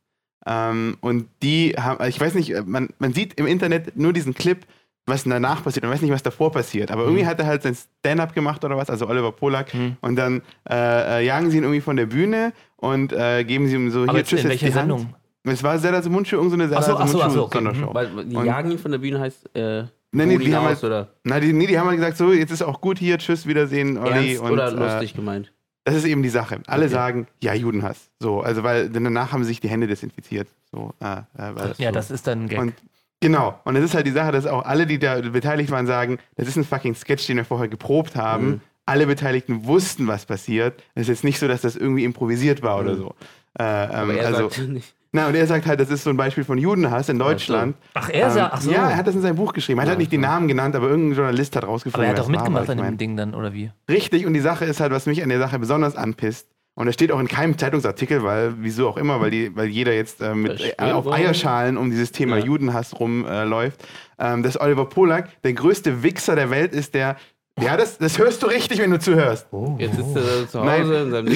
Ähm, 0.47 0.99
und 1.01 1.29
die 1.43 1.71
haben, 1.79 2.07
ich 2.07 2.21
weiß 2.21 2.35
nicht, 2.35 2.51
äh, 2.55 2.63
man, 2.65 2.91
man 2.99 3.15
sieht 3.15 3.35
im 3.41 3.47
Internet 3.47 3.97
nur 3.97 4.13
diesen 4.13 4.35
Clip, 4.35 4.59
was 5.07 5.25
danach 5.25 5.63
passiert. 5.63 5.83
Man 5.85 5.93
weiß 5.93 6.01
nicht, 6.03 6.13
was 6.13 6.23
davor 6.23 6.51
passiert. 6.53 6.91
Aber 6.91 7.03
irgendwie 7.05 7.27
hat 7.27 7.39
er 7.39 7.47
halt 7.47 7.63
sein 7.63 7.77
Stand-up 8.01 8.35
gemacht 8.35 8.65
oder 8.65 8.77
was, 8.77 8.89
also 8.89 9.07
Oliver 9.07 9.33
Polak. 9.33 9.75
Mhm. 9.75 9.97
Und 10.01 10.17
dann 10.17 10.43
äh, 10.69 11.21
äh, 11.21 11.27
jagen 11.27 11.51
sie 11.51 11.59
ihn 11.59 11.63
irgendwie 11.65 11.81
von 11.83 11.97
der 11.97 12.07
Bühne 12.07 12.53
und 12.77 13.13
äh, 13.13 13.45
geben 13.45 13.67
sie 13.69 13.75
ihm 13.75 13.91
so, 13.91 14.03
Aber 14.03 14.13
hier, 14.13 14.19
jetzt 14.21 14.29
tschüss, 14.31 14.45
in 14.45 14.49
welcher 14.51 14.67
die 14.67 14.75
Hand. 14.75 14.91
Sendung? 14.91 15.15
Es 15.47 15.63
war 15.63 15.79
Serdar 15.79 16.09
Mundschuh, 16.09 16.37
irgendeine 16.37 16.75
Ach 16.75 16.83
so, 16.83 16.97
ach 16.97 17.07
so, 17.07 17.19
Mundschuh 17.19 17.43
okay. 17.43 17.59
Sondershow. 17.59 17.93
Weil 17.93 18.25
die 18.25 18.35
Und- 18.37 18.47
jagen 18.47 18.71
ihn 18.71 18.79
von 18.79 18.91
der 18.93 18.99
Bühne 18.99 19.21
heißt, 19.21 19.55
äh, 19.55 19.85
Nee, 20.17 20.27
nee, 20.27 20.39
die 20.39 20.55
haben 20.55 20.65
halt- 20.67 20.83
oder 20.85 21.09
Na, 21.25 21.41
die, 21.41 21.53
nee, 21.53 21.67
die 21.67 21.77
haben 21.79 21.89
halt 21.89 21.97
gesagt, 21.99 22.17
so, 22.17 22.33
jetzt 22.33 22.53
ist 22.53 22.63
auch 22.63 22.81
gut 22.81 22.99
hier, 23.01 23.19
tschüss, 23.19 23.47
Wiedersehen, 23.49 23.99
Olli. 23.99 24.29
ernst 24.37 24.43
und, 24.43 24.53
oder 24.53 24.69
äh, 24.69 24.71
lustig 24.71 25.15
gemeint. 25.15 25.53
Das 25.83 25.97
ist 25.97 26.05
eben 26.07 26.23
die 26.23 26.29
Sache. 26.31 26.61
Alle 26.67 26.85
Okay. 26.85 26.95
sagen, 26.95 27.27
ja, 27.43 27.53
Judenhass. 27.53 28.09
So, 28.21 28.41
also 28.41 28.63
weil 28.63 28.89
denn 28.89 29.05
danach 29.05 29.33
haben 29.33 29.43
sie 29.43 29.49
sich 29.49 29.61
die 29.61 29.69
Hände 29.69 29.87
desinfiziert. 29.87 30.49
So, 30.73 30.93
äh, 31.01 31.17
äh, 31.37 31.53
Ja, 31.77 31.89
so. 31.89 31.95
das 31.95 32.11
ist 32.11 32.27
dann 32.27 32.45
ein 32.45 32.49
Gag. 32.49 32.59
Und 32.61 32.75
genau. 33.21 33.59
Und 33.65 33.77
es 33.77 33.85
ist 33.85 33.95
halt 33.95 34.07
die 34.07 34.11
Sache, 34.13 34.33
dass 34.33 34.47
auch 34.47 34.65
alle, 34.65 34.87
die 34.87 34.99
da 34.99 35.21
beteiligt 35.21 35.71
waren, 35.71 35.87
sagen, 35.87 36.19
das 36.37 36.49
ist 36.49 36.57
ein 36.57 36.65
fucking 36.65 36.95
Sketch, 36.95 37.27
den 37.27 37.37
wir 37.39 37.45
vorher 37.45 37.69
geprobt 37.69 38.17
haben. 38.17 38.47
Mhm. 38.47 38.61
Alle 38.87 39.07
Beteiligten 39.07 39.65
wussten, 39.67 40.07
was 40.07 40.27
passiert. 40.27 40.83
Es 40.95 41.03
ist 41.03 41.09
jetzt 41.09 41.25
nicht 41.25 41.39
so, 41.39 41.49
dass 41.49 41.63
das 41.63 41.75
irgendwie 41.77 42.05
improvisiert 42.05 42.63
war 42.63 42.79
oder 42.81 42.93
Mhm. 42.95 42.99
so. 42.99 43.15
Äh, 43.59 43.63
ähm, 43.85 43.91
Aber 43.93 44.15
er 44.15 44.27
also, 44.27 44.49
sagt 44.51 44.69
nicht. 44.69 44.95
na, 45.13 45.29
und 45.29 45.35
er 45.37 45.47
sagt 45.47 45.65
halt, 45.67 45.81
das 45.81 45.89
ist 45.91 46.05
so 46.05 46.11
ein 46.11 46.17
Beispiel 46.19 46.45
von 46.45 46.59
Judenhass 46.59 47.09
in 47.09 47.19
Deutschland. 47.19 47.77
Ach, 47.95 48.11
er 48.11 48.27
Ähm, 48.27 48.33
sagt, 48.33 48.53
ach 48.53 48.61
so. 48.61 48.71
Ja, 48.73 48.91
er 48.91 48.97
hat 48.97 49.07
das 49.07 49.15
in 49.15 49.23
seinem 49.23 49.37
Buch 49.37 49.53
geschrieben. 49.55 49.79
Er 49.79 49.83
hat 49.83 49.87
Ja, 49.87 49.91
halt 49.93 50.01
nicht 50.01 50.13
die 50.13 50.17
ja. 50.17 50.23
Namen 50.23 50.49
genannt, 50.49 50.75
aber 50.77 50.89
irgendein 50.89 51.17
Journalist 51.17 51.57
hat 51.57 51.63
aber 51.63 51.73
rausgefunden, 51.73 52.05
er 52.11 52.11
hat 52.17 52.19
war, 52.25 52.29
mitgemacht 52.31 52.69
aber 52.69 52.83
an 52.83 52.89
dem 52.89 52.99
Ding 52.99 53.17
dann, 53.17 53.35
oder 53.35 53.55
wie? 53.55 53.71
Richtig, 53.89 54.27
und 54.27 54.35
die 54.35 54.41
Sache 54.41 54.65
ist 54.67 54.81
halt, 54.81 54.93
was 54.93 55.07
mich 55.07 55.23
an 55.23 55.29
der 55.31 55.39
Sache 55.39 55.59
besonders 55.59 55.97
anpisst, 55.97 56.49
und 56.75 56.87
das 56.87 56.95
steht 56.95 57.13
auch 57.13 57.21
in 57.21 57.29
keinem 57.29 57.57
Zeitungsartikel, 57.57 58.23
weil, 58.25 58.55
wieso 58.59 58.89
auch 58.89 58.97
immer, 58.97 59.21
weil, 59.21 59.31
die, 59.31 59.55
weil 59.55 59.67
jeder 59.69 59.93
jetzt 59.95 60.21
äh, 60.21 60.35
mit, 60.35 60.61
äh, 60.79 60.91
auf 60.93 61.07
Eierschalen 61.11 61.77
um 61.77 61.91
dieses 61.91 62.11
Thema 62.13 62.39
Ja. 62.39 62.45
Judenhass 62.45 62.99
rumläuft, 62.99 63.83
äh, 64.19 64.33
ähm, 64.33 64.43
dass 64.43 64.61
Oliver 64.61 64.87
Polak 64.87 65.41
der 65.43 65.53
größte 65.53 66.03
Wichser 66.03 66.35
der 66.37 66.51
Welt 66.51 66.73
ist, 66.73 66.95
der 66.95 67.17
Ja, 67.61 67.77
das, 67.77 67.99
das 67.99 68.19
hörst 68.19 68.43
du 68.43 68.47
richtig, 68.49 68.81
wenn 68.81 68.91
du 68.91 68.99
zuhörst. 68.99 69.47
Jetzt 69.79 69.95
sitzt 69.95 70.17
er 70.17 70.49
zu 70.49 70.59
Hause 70.61 70.67
Nein. 70.67 70.83
in 70.83 71.11
seinem 71.13 71.27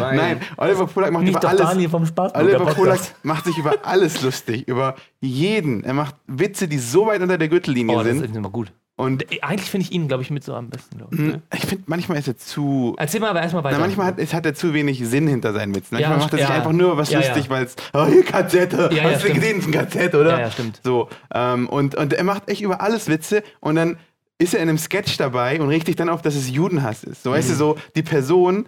weinen. 0.00 0.16
Nein, 0.16 0.40
Oliver 0.56 0.86
Polak 0.86 1.10
macht 1.12 1.24
Nicht 1.24 1.36
über 1.36 1.48
alles. 1.48 1.60
Daniel 1.62 1.88
vom 1.88 2.06
Spaß. 2.06 2.34
Oliver 2.36 2.66
Polak 2.66 3.00
macht 3.24 3.44
sich 3.46 3.58
über 3.58 3.74
alles 3.82 4.22
lustig, 4.22 4.68
über 4.68 4.94
jeden. 5.20 5.82
Er 5.82 5.94
macht 5.94 6.14
Witze, 6.28 6.68
die 6.68 6.78
so 6.78 7.06
weit 7.08 7.20
unter 7.22 7.38
der 7.38 7.48
Gürtellinie 7.48 7.96
Oh, 7.96 7.98
das 8.04 8.06
sind. 8.12 8.24
ist 8.26 8.36
immer 8.36 8.50
gut. 8.50 8.72
Und 8.98 9.26
Eigentlich 9.42 9.70
finde 9.70 9.84
ich 9.84 9.92
ihn, 9.92 10.08
glaube 10.08 10.22
ich, 10.22 10.30
mit 10.30 10.42
so 10.42 10.54
am 10.54 10.70
besten. 10.70 11.02
ich. 11.10 11.18
mh, 11.18 11.40
ich 11.54 11.66
finde, 11.66 11.84
manchmal 11.86 12.16
ist 12.18 12.28
er 12.28 12.36
zu. 12.38 12.94
Erzähl 12.98 13.20
mal 13.20 13.28
aber 13.28 13.42
erstmal 13.42 13.62
weiter. 13.62 13.76
Na, 13.76 13.84
manchmal 13.84 14.06
hat, 14.06 14.18
es 14.18 14.32
hat 14.32 14.46
er 14.46 14.54
zu 14.54 14.72
wenig 14.72 15.06
Sinn 15.06 15.28
hinter 15.28 15.52
seinen 15.52 15.74
Witzen. 15.74 15.98
Ja, 15.98 16.08
Manchmal 16.08 16.18
macht 16.24 16.32
er 16.32 16.38
sich 16.38 16.48
ja. 16.48 16.54
einfach 16.54 16.72
nur 16.72 16.96
was 16.96 17.10
Ja, 17.10 17.20
ja. 17.20 17.28
lustig, 17.28 17.50
weil 17.50 17.64
es, 17.66 17.76
oh, 17.92 18.06
hier 18.06 18.24
KZ, 18.24 18.72
Ja, 18.72 18.90
ja, 18.90 19.02
hast 19.04 19.16
du 19.16 19.20
stimmt. 19.28 19.34
gesehen, 19.34 19.58
ist 19.58 19.66
ein 19.66 19.72
KZ, 19.72 20.14
oder? 20.14 20.30
Ja, 20.30 20.40
ja, 20.40 20.50
stimmt. 20.50 20.80
So, 20.82 21.10
ähm, 21.34 21.68
und, 21.68 21.94
und 21.94 22.14
er 22.14 22.24
macht 22.24 22.48
echt 22.48 22.62
über 22.62 22.80
alles 22.80 23.06
Witze 23.08 23.42
und 23.60 23.74
dann 23.74 23.98
ist 24.38 24.54
er 24.54 24.62
in 24.62 24.68
einem 24.70 24.78
Sketch 24.78 25.18
dabei 25.18 25.60
und 25.60 25.68
regt 25.68 25.88
dich 25.88 25.96
dann 25.96 26.08
auf, 26.08 26.22
dass 26.22 26.34
es 26.34 26.50
Judenhass 26.50 27.04
ist. 27.04 27.22
So, 27.22 27.30
Mhm. 27.30 27.34
weißt 27.34 27.50
du, 27.50 27.54
so 27.54 27.76
die 27.96 28.02
Person, 28.02 28.66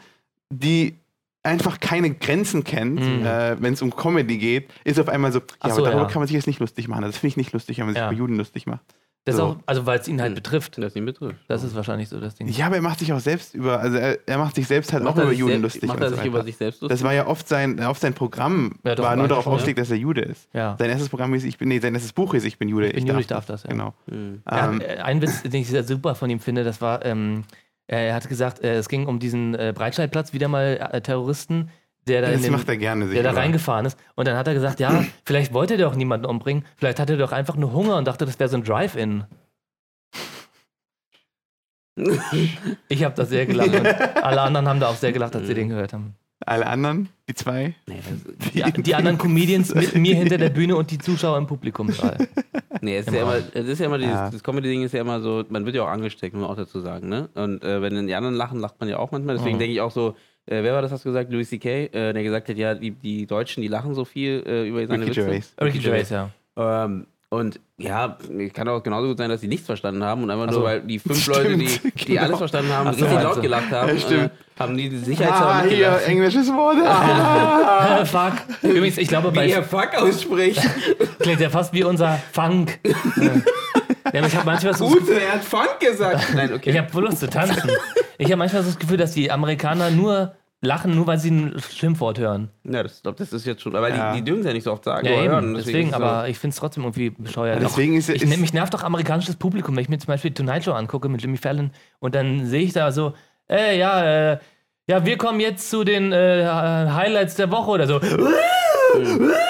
die 0.50 0.98
einfach 1.42 1.80
keine 1.80 2.10
Grenzen 2.12 2.64
kennt, 2.64 3.00
Mhm. 3.00 3.24
äh, 3.24 3.56
wenn 3.62 3.72
es 3.72 3.80
um 3.80 3.96
Comedy 3.96 4.36
geht, 4.36 4.68
ist 4.84 5.00
auf 5.00 5.08
einmal 5.08 5.32
so, 5.32 5.38
ja, 5.38 5.70
so, 5.70 5.76
aber 5.80 5.82
darüber 5.84 6.02
ja. 6.02 6.08
kann 6.08 6.20
man 6.20 6.26
sich 6.26 6.34
jetzt 6.34 6.46
nicht 6.46 6.60
lustig 6.60 6.86
machen. 6.88 7.00
Das 7.02 7.16
finde 7.16 7.28
ich 7.28 7.36
nicht 7.38 7.52
lustig, 7.54 7.78
wenn 7.78 7.86
man 7.86 7.94
sich 7.94 8.00
Ja. 8.02 8.08
über 8.10 8.18
Juden 8.18 8.36
lustig 8.36 8.66
macht. 8.66 8.82
Das 9.24 9.34
ist 9.34 9.40
so. 9.40 9.46
auch, 9.46 9.56
also 9.66 9.84
weil 9.84 9.98
es 9.98 10.08
ihn 10.08 10.20
halt 10.22 10.30
Hm. 10.30 10.34
betrifft. 10.36 10.78
Das 10.78 10.96
ihn 10.96 11.04
betrifft. 11.04 11.36
Das 11.48 11.62
ist 11.62 11.74
wahrscheinlich 11.74 12.08
so 12.08 12.18
das 12.18 12.34
Ding. 12.36 12.48
Ja, 12.48 12.66
aber 12.66 12.76
er 12.76 12.82
macht 12.82 12.98
sich 12.98 13.12
auch 13.12 13.20
selbst 13.20 13.54
über, 13.54 13.78
also 13.78 13.98
er, 13.98 14.18
er 14.26 14.38
macht 14.38 14.54
sich 14.54 14.66
selbst 14.66 14.92
halt 14.92 15.02
Macht 15.04 15.14
auch 15.14 15.18
er 15.18 15.24
über 15.24 15.32
Juden 15.32 15.52
sel- 15.54 15.60
lustig. 15.62 15.86
Macht 15.88 16.00
er 16.00 16.08
so 16.08 16.14
sich 16.14 16.18
weiter. 16.20 16.28
über 16.28 16.44
sich 16.44 16.56
selbst 16.56 16.80
lustig? 16.80 16.96
Das 16.98 17.04
war 17.04 17.12
ja 17.12 17.26
oft 17.26 17.46
sein, 17.46 17.78
oft 17.84 18.00
sein 18.00 18.14
Programm, 18.14 18.76
Ja, 18.84 18.94
doch, 18.94 19.04
war 19.04 19.16
nur 19.16 19.28
darauf 19.28 19.44
schon, 19.44 19.52
ausgelegt, 19.52 19.78
dass 19.80 19.90
er 19.90 19.98
Jude 19.98 20.22
ist. 20.22 20.48
Ja. 20.54 20.76
Sein 20.78 20.88
erstes 20.88 21.10
Programm 21.10 21.34
hieß, 21.34 21.44
ich 21.44 21.58
bin, 21.58 21.68
nee, 21.68 21.78
sein 21.78 21.92
erstes 21.94 22.14
Buch 22.14 22.32
hieß, 22.32 22.44
ich 22.44 22.56
bin 22.58 22.68
Jude, 22.70 22.86
Ich 22.88 22.94
bin 22.94 23.06
Jude, 23.06 23.20
ich 23.20 23.26
darf 23.26 23.44
das, 23.44 23.64
ja. 23.64 23.70
Genau. 23.70 23.92
Hm. 24.08 24.40
Er 24.46 24.70
Ähm, 24.70 24.80
äh, 24.80 24.96
ein 24.98 25.20
Witz, 25.20 25.42
den 25.42 25.54
ich 25.60 25.68
sehr 25.68 25.84
super 25.84 26.14
von 26.14 26.30
ihm 26.30 26.40
finde, 26.40 26.64
das 26.64 26.80
war, 26.80 27.04
ähm, 27.04 27.44
er 27.86 28.14
hat 28.14 28.28
gesagt, 28.30 28.62
äh, 28.64 28.76
es 28.76 28.88
ging 28.88 29.06
um 29.06 29.18
diesen 29.18 29.54
äh, 29.54 29.72
Breitscheidplatz, 29.76 30.32
wieder 30.32 30.48
mal 30.48 30.88
äh, 30.92 31.00
Terroristen, 31.02 31.68
der 32.08 32.22
da, 32.22 32.26
in 32.28 32.32
das 32.34 32.42
den, 32.42 32.52
macht 32.52 32.68
er 32.68 32.76
gerne. 32.76 33.06
der 33.06 33.22
da 33.22 33.30
reingefahren 33.32 33.86
ist. 33.86 33.98
Und 34.16 34.26
dann 34.26 34.36
hat 34.36 34.48
er 34.48 34.54
gesagt, 34.54 34.80
ja, 34.80 35.04
vielleicht 35.24 35.52
wollte 35.52 35.74
er 35.74 35.80
doch 35.80 35.94
niemanden 35.94 36.26
umbringen, 36.26 36.64
vielleicht 36.76 36.98
hatte 36.98 37.12
er 37.14 37.18
doch 37.18 37.32
einfach 37.32 37.56
nur 37.56 37.72
Hunger 37.72 37.96
und 37.96 38.06
dachte, 38.06 38.24
das 38.26 38.38
wäre 38.40 38.48
so 38.50 38.56
ein 38.56 38.64
Drive-In. 38.64 39.24
Ich 42.88 43.02
habe 43.04 43.14
da 43.16 43.24
sehr 43.24 43.44
gelacht 43.46 43.70
und 43.74 43.86
alle 43.86 44.40
anderen 44.40 44.68
haben 44.68 44.78
da 44.80 44.88
auch 44.88 44.94
sehr 44.96 45.12
gelacht, 45.12 45.34
als 45.34 45.46
sie 45.48 45.54
den 45.54 45.68
gehört 45.68 45.92
haben. 45.92 46.14
Alle 46.46 46.66
anderen, 46.68 47.08
die 47.28 47.34
zwei, 47.34 47.74
Nee, 47.88 47.98
das, 47.98 48.52
Die, 48.74 48.82
die 48.82 48.94
anderen 48.94 49.18
Comedians 49.18 49.74
mit 49.74 49.96
mir 49.96 50.14
hinter 50.14 50.38
der 50.38 50.50
Bühne 50.50 50.76
und 50.76 50.92
die 50.92 50.98
Zuschauer 50.98 51.36
im 51.36 51.48
Publikumssaal. 51.48 52.16
nee, 52.80 52.96
es 52.98 53.08
ist 53.08 53.12
ja 53.14 53.22
immer, 53.22 53.36
es 53.52 53.66
ist 53.66 53.80
ja 53.80 53.86
immer 53.86 53.98
dieses, 53.98 54.12
Ja. 54.14 54.30
das 54.30 54.42
Comedy-Ding 54.44 54.82
ist 54.84 54.92
ja 54.92 55.00
immer 55.00 55.20
so, 55.20 55.44
man 55.48 55.66
wird 55.66 55.74
ja 55.74 55.82
auch 55.82 55.88
angesteckt, 55.88 56.34
muss 56.34 56.42
man 56.42 56.50
auch 56.52 56.56
dazu 56.56 56.78
sagen, 56.80 57.08
ne? 57.08 57.28
Und 57.34 57.64
äh, 57.64 57.82
wenn 57.82 58.06
die 58.06 58.14
anderen 58.14 58.36
lachen, 58.36 58.60
lacht 58.60 58.78
man 58.78 58.88
ja 58.88 58.98
auch 58.98 59.10
manchmal. 59.10 59.36
Deswegen 59.36 59.56
Mhm. 59.56 59.60
denke 59.60 59.72
ich 59.74 59.80
auch 59.80 59.90
so, 59.90 60.14
äh, 60.48 60.62
wer 60.62 60.74
war 60.74 60.82
das, 60.82 60.90
hast 60.92 61.04
du 61.04 61.10
gesagt? 61.10 61.30
Louis 61.32 61.48
C.K., 61.48 61.68
äh, 61.92 62.12
der 62.12 62.22
gesagt 62.22 62.48
hat, 62.48 62.56
ja, 62.56 62.74
die, 62.74 62.90
die 62.90 63.26
Deutschen, 63.26 63.62
die 63.62 63.68
lachen 63.68 63.94
so 63.94 64.04
viel 64.04 64.42
äh, 64.46 64.68
über 64.68 64.86
seine 64.86 65.04
Ricky 65.06 65.16
Witze. 65.16 65.24
Gervais. 65.26 65.54
Ricky 65.60 65.78
Gervais, 65.78 66.10
ja. 66.10 66.30
Ähm, 66.56 67.06
und 67.30 67.60
ja, 67.76 68.16
kann 68.54 68.66
auch 68.68 68.82
genauso 68.82 69.08
gut 69.08 69.18
sein, 69.18 69.28
dass 69.28 69.42
sie 69.42 69.48
nichts 69.48 69.66
verstanden 69.66 70.02
haben 70.02 70.22
und 70.22 70.30
einfach 70.30 70.50
so. 70.50 70.60
nur, 70.60 70.68
weil 70.68 70.80
die 70.80 70.98
fünf 70.98 71.18
Stimmt, 71.22 71.36
Leute, 71.36 71.56
die, 71.58 71.66
die 71.90 72.04
genau. 72.06 72.22
alles 72.22 72.38
verstanden 72.38 72.72
haben, 72.72 72.88
Ach 72.88 72.94
so, 72.94 73.04
richtig 73.04 73.22
laut 73.22 73.36
du. 73.36 73.40
gelacht 73.42 73.70
haben, 73.70 73.88
Ja, 73.90 73.98
stimmt. 74.00 74.24
äh, 74.24 74.60
haben 74.60 74.76
die 74.78 74.88
die 74.88 75.24
Ah, 75.24 75.62
hier, 75.62 76.00
englisches 76.06 76.48
Wort. 76.52 76.78
Ah. 76.84 78.04
Fuck. 78.06 78.32
Übrigens, 78.62 78.96
ich 78.98 79.08
glaube, 79.08 79.30
Wie 79.30 79.36
bei 79.36 79.48
er 79.50 79.62
Fuck 79.62 79.94
ausspricht. 79.96 80.60
klingt 81.20 81.40
ja 81.40 81.50
fast 81.50 81.72
wie 81.74 81.84
unser 81.84 82.18
Funk. 82.32 82.78
ja, 84.12 84.18
aber 84.20 84.26
ich 84.28 84.36
habe 84.36 84.46
manchmal 84.46 84.74
so 84.74 84.88
Gut, 84.88 85.08
er 85.08 85.34
hat 85.34 85.44
Funk 85.44 85.80
gesagt. 85.80 86.26
Nein, 86.34 86.52
okay. 86.52 86.70
ich 86.70 86.78
habe 86.78 87.00
Lust 87.00 87.20
zu 87.20 87.28
tanzen. 87.28 87.70
Ich 88.18 88.26
habe 88.26 88.36
manchmal 88.36 88.62
so 88.62 88.68
das 88.70 88.78
Gefühl, 88.78 88.96
dass 88.96 89.12
die 89.12 89.30
Amerikaner 89.30 89.90
nur 89.90 90.34
lachen, 90.60 90.94
nur 90.94 91.06
weil 91.06 91.18
sie 91.18 91.30
ein 91.30 91.54
Schimpfwort 91.70 92.18
hören. 92.18 92.50
Ja, 92.64 92.82
das, 92.82 93.02
glaub, 93.02 93.16
das 93.16 93.32
ist 93.32 93.46
jetzt 93.46 93.62
schon. 93.62 93.76
Aber 93.76 93.88
Ja. 93.90 94.12
die, 94.12 94.18
die 94.18 94.24
dürfen 94.24 94.40
es 94.40 94.46
ja 94.46 94.52
nicht 94.52 94.64
so 94.64 94.72
oft 94.72 94.84
sagen. 94.84 95.06
Ja, 95.06 95.12
eben. 95.22 95.30
hören. 95.30 95.54
Deswegen, 95.54 95.88
es 95.88 95.94
aber 95.94 96.28
ich 96.28 96.38
finde 96.38 96.52
es 96.54 96.58
trotzdem 96.58 96.82
irgendwie 96.82 97.10
bescheuert. 97.10 97.62
Deswegen 97.62 97.96
ist, 97.96 98.08
ich, 98.08 98.22
ist, 98.22 98.36
mich 98.38 98.52
nervt 98.52 98.74
doch 98.74 98.82
amerikanisches 98.82 99.36
Publikum, 99.36 99.76
wenn 99.76 99.82
ich 99.82 99.88
mir 99.88 99.98
zum 99.98 100.08
Beispiel 100.08 100.32
Tonight 100.32 100.64
Show 100.64 100.72
angucke 100.72 101.08
mit 101.08 101.22
Jimmy 101.22 101.36
Fallon 101.36 101.70
und 102.00 102.14
dann 102.14 102.46
sehe 102.46 102.62
ich 102.62 102.72
da 102.72 102.90
so, 102.90 103.14
ey, 103.46 103.78
ja, 103.78 104.32
äh, 104.32 104.38
ja, 104.88 105.04
wir 105.04 105.16
kommen 105.18 105.38
jetzt 105.38 105.70
zu 105.70 105.84
den 105.84 106.12
äh, 106.12 106.44
Highlights 106.48 107.36
der 107.36 107.50
Woche 107.52 107.70
oder 107.70 107.86
so. 107.86 108.00
ja, 108.00 109.47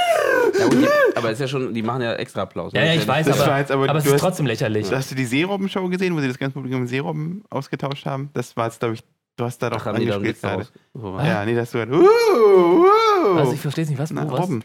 die, 0.71 0.87
aber 1.17 1.31
ist 1.31 1.41
ja 1.41 1.49
schon, 1.49 1.73
die 1.75 1.83
machen 1.83 2.03
ja 2.03 2.15
extra 2.15 2.43
Applaus. 2.43 2.73
Ja, 2.73 2.83
ja, 2.85 2.95
ich 2.95 3.07
weiß, 3.07 3.27
Das 3.27 3.41
aber, 3.41 3.51
war 3.51 3.59
jetzt 3.59 3.71
aber- 3.71 3.89
aber 3.89 3.99
es 3.99 4.07
ist 4.07 4.13
hast- 4.15 4.21
trotzdem 4.21 4.47
lächerlich. 4.47 4.91
hast 4.93 5.11
du 5.11 5.15
die 5.15 5.25
Seerobben-Show 5.25 5.89
gesehen, 5.89 6.15
wo 6.17 6.21
sie 6.21 6.29
das 6.29 6.39
ganze 6.39 6.55
Publikum 6.55 6.81
mit 6.81 6.89
Seerobben 6.89 7.45
ausgetauscht 7.51 8.07
haben? 8.07 8.31
Das 8.35 8.57
war 8.57 8.67
jetzt, 8.67 8.81
glaube 8.81 8.95
ich, 8.95 9.03
du 9.37 9.45
hast 9.45 9.59
da 9.63 9.71
doch 9.71 9.79
Ach, 9.87 9.87
angespielt 9.95 10.41
gerade. 10.41 10.67
war- 10.95 11.25
Ja, 11.27 11.45
nee, 11.45 11.55
das 11.55 11.73
hast 11.73 11.75
du 11.75 11.87
gehört. 11.87 12.05
Uh, 12.05 13.29
uh. 13.35 13.39
Also 13.39 13.53
ich 13.53 13.61
verstehe 13.61 13.85
es 13.85 13.91
nicht, 13.91 13.99
was? 13.99 14.11
Na, 14.11 14.27
wo, 14.29 14.33
was? 14.33 14.41
Robben. 14.41 14.63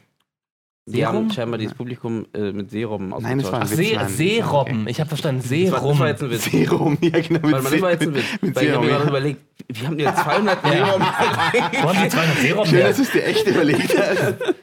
Die 0.85 1.05
haben 1.05 1.13
Seerum? 1.15 1.31
scheinbar 1.31 1.57
dieses 1.59 1.73
Publikum 1.75 2.25
äh, 2.33 2.51
mit 2.51 2.69
Seerobben 2.69 3.09
Nein, 3.21 3.39
das 3.39 3.49
war 3.53 3.61
ausgetauscht. 3.61 3.71
ein 3.71 3.77
See, 3.77 3.91
Witz, 3.91 3.95
Mann. 3.99 4.09
Seerobben, 4.09 4.87
ich 4.89 4.99
habe 4.99 5.07
verstanden, 5.07 5.41
Das 5.41 5.71
war, 5.71 5.89
das 5.89 5.99
war 5.99 6.07
jetzt 6.09 6.23
ein 6.23 6.29
Witz. 6.31 6.43
Seerum, 6.51 6.97
ja 6.99 7.09
genau. 7.21 7.39
Mit, 7.39 7.51
mal, 7.51 7.61
das 7.63 7.81
war 7.81 7.91
jetzt 7.91 8.01
ein 8.01 8.07
mit, 8.11 8.15
Witz. 8.17 8.41
mit 8.41 8.55
Weil 8.57 8.63
ich 8.65 8.71
habe 8.73 8.85
mir 8.85 8.91
gerade 8.91 9.07
überlegt, 9.07 9.41
wie 9.69 9.87
haben 9.87 9.97
jetzt 9.99 10.17
200 10.23 10.61
Seerobben? 10.65 11.01
Wo 11.07 11.89
haben 11.89 12.03
die 12.03 12.09
200 12.09 12.37
Seerobben 12.37 12.69
Schön, 12.69 12.79
dass 12.81 12.95
du 12.97 13.01
es 13.03 13.11
dir 13.11 13.25
echt 13.25 13.47
überlegt 13.47 13.97
hast. 13.97 14.35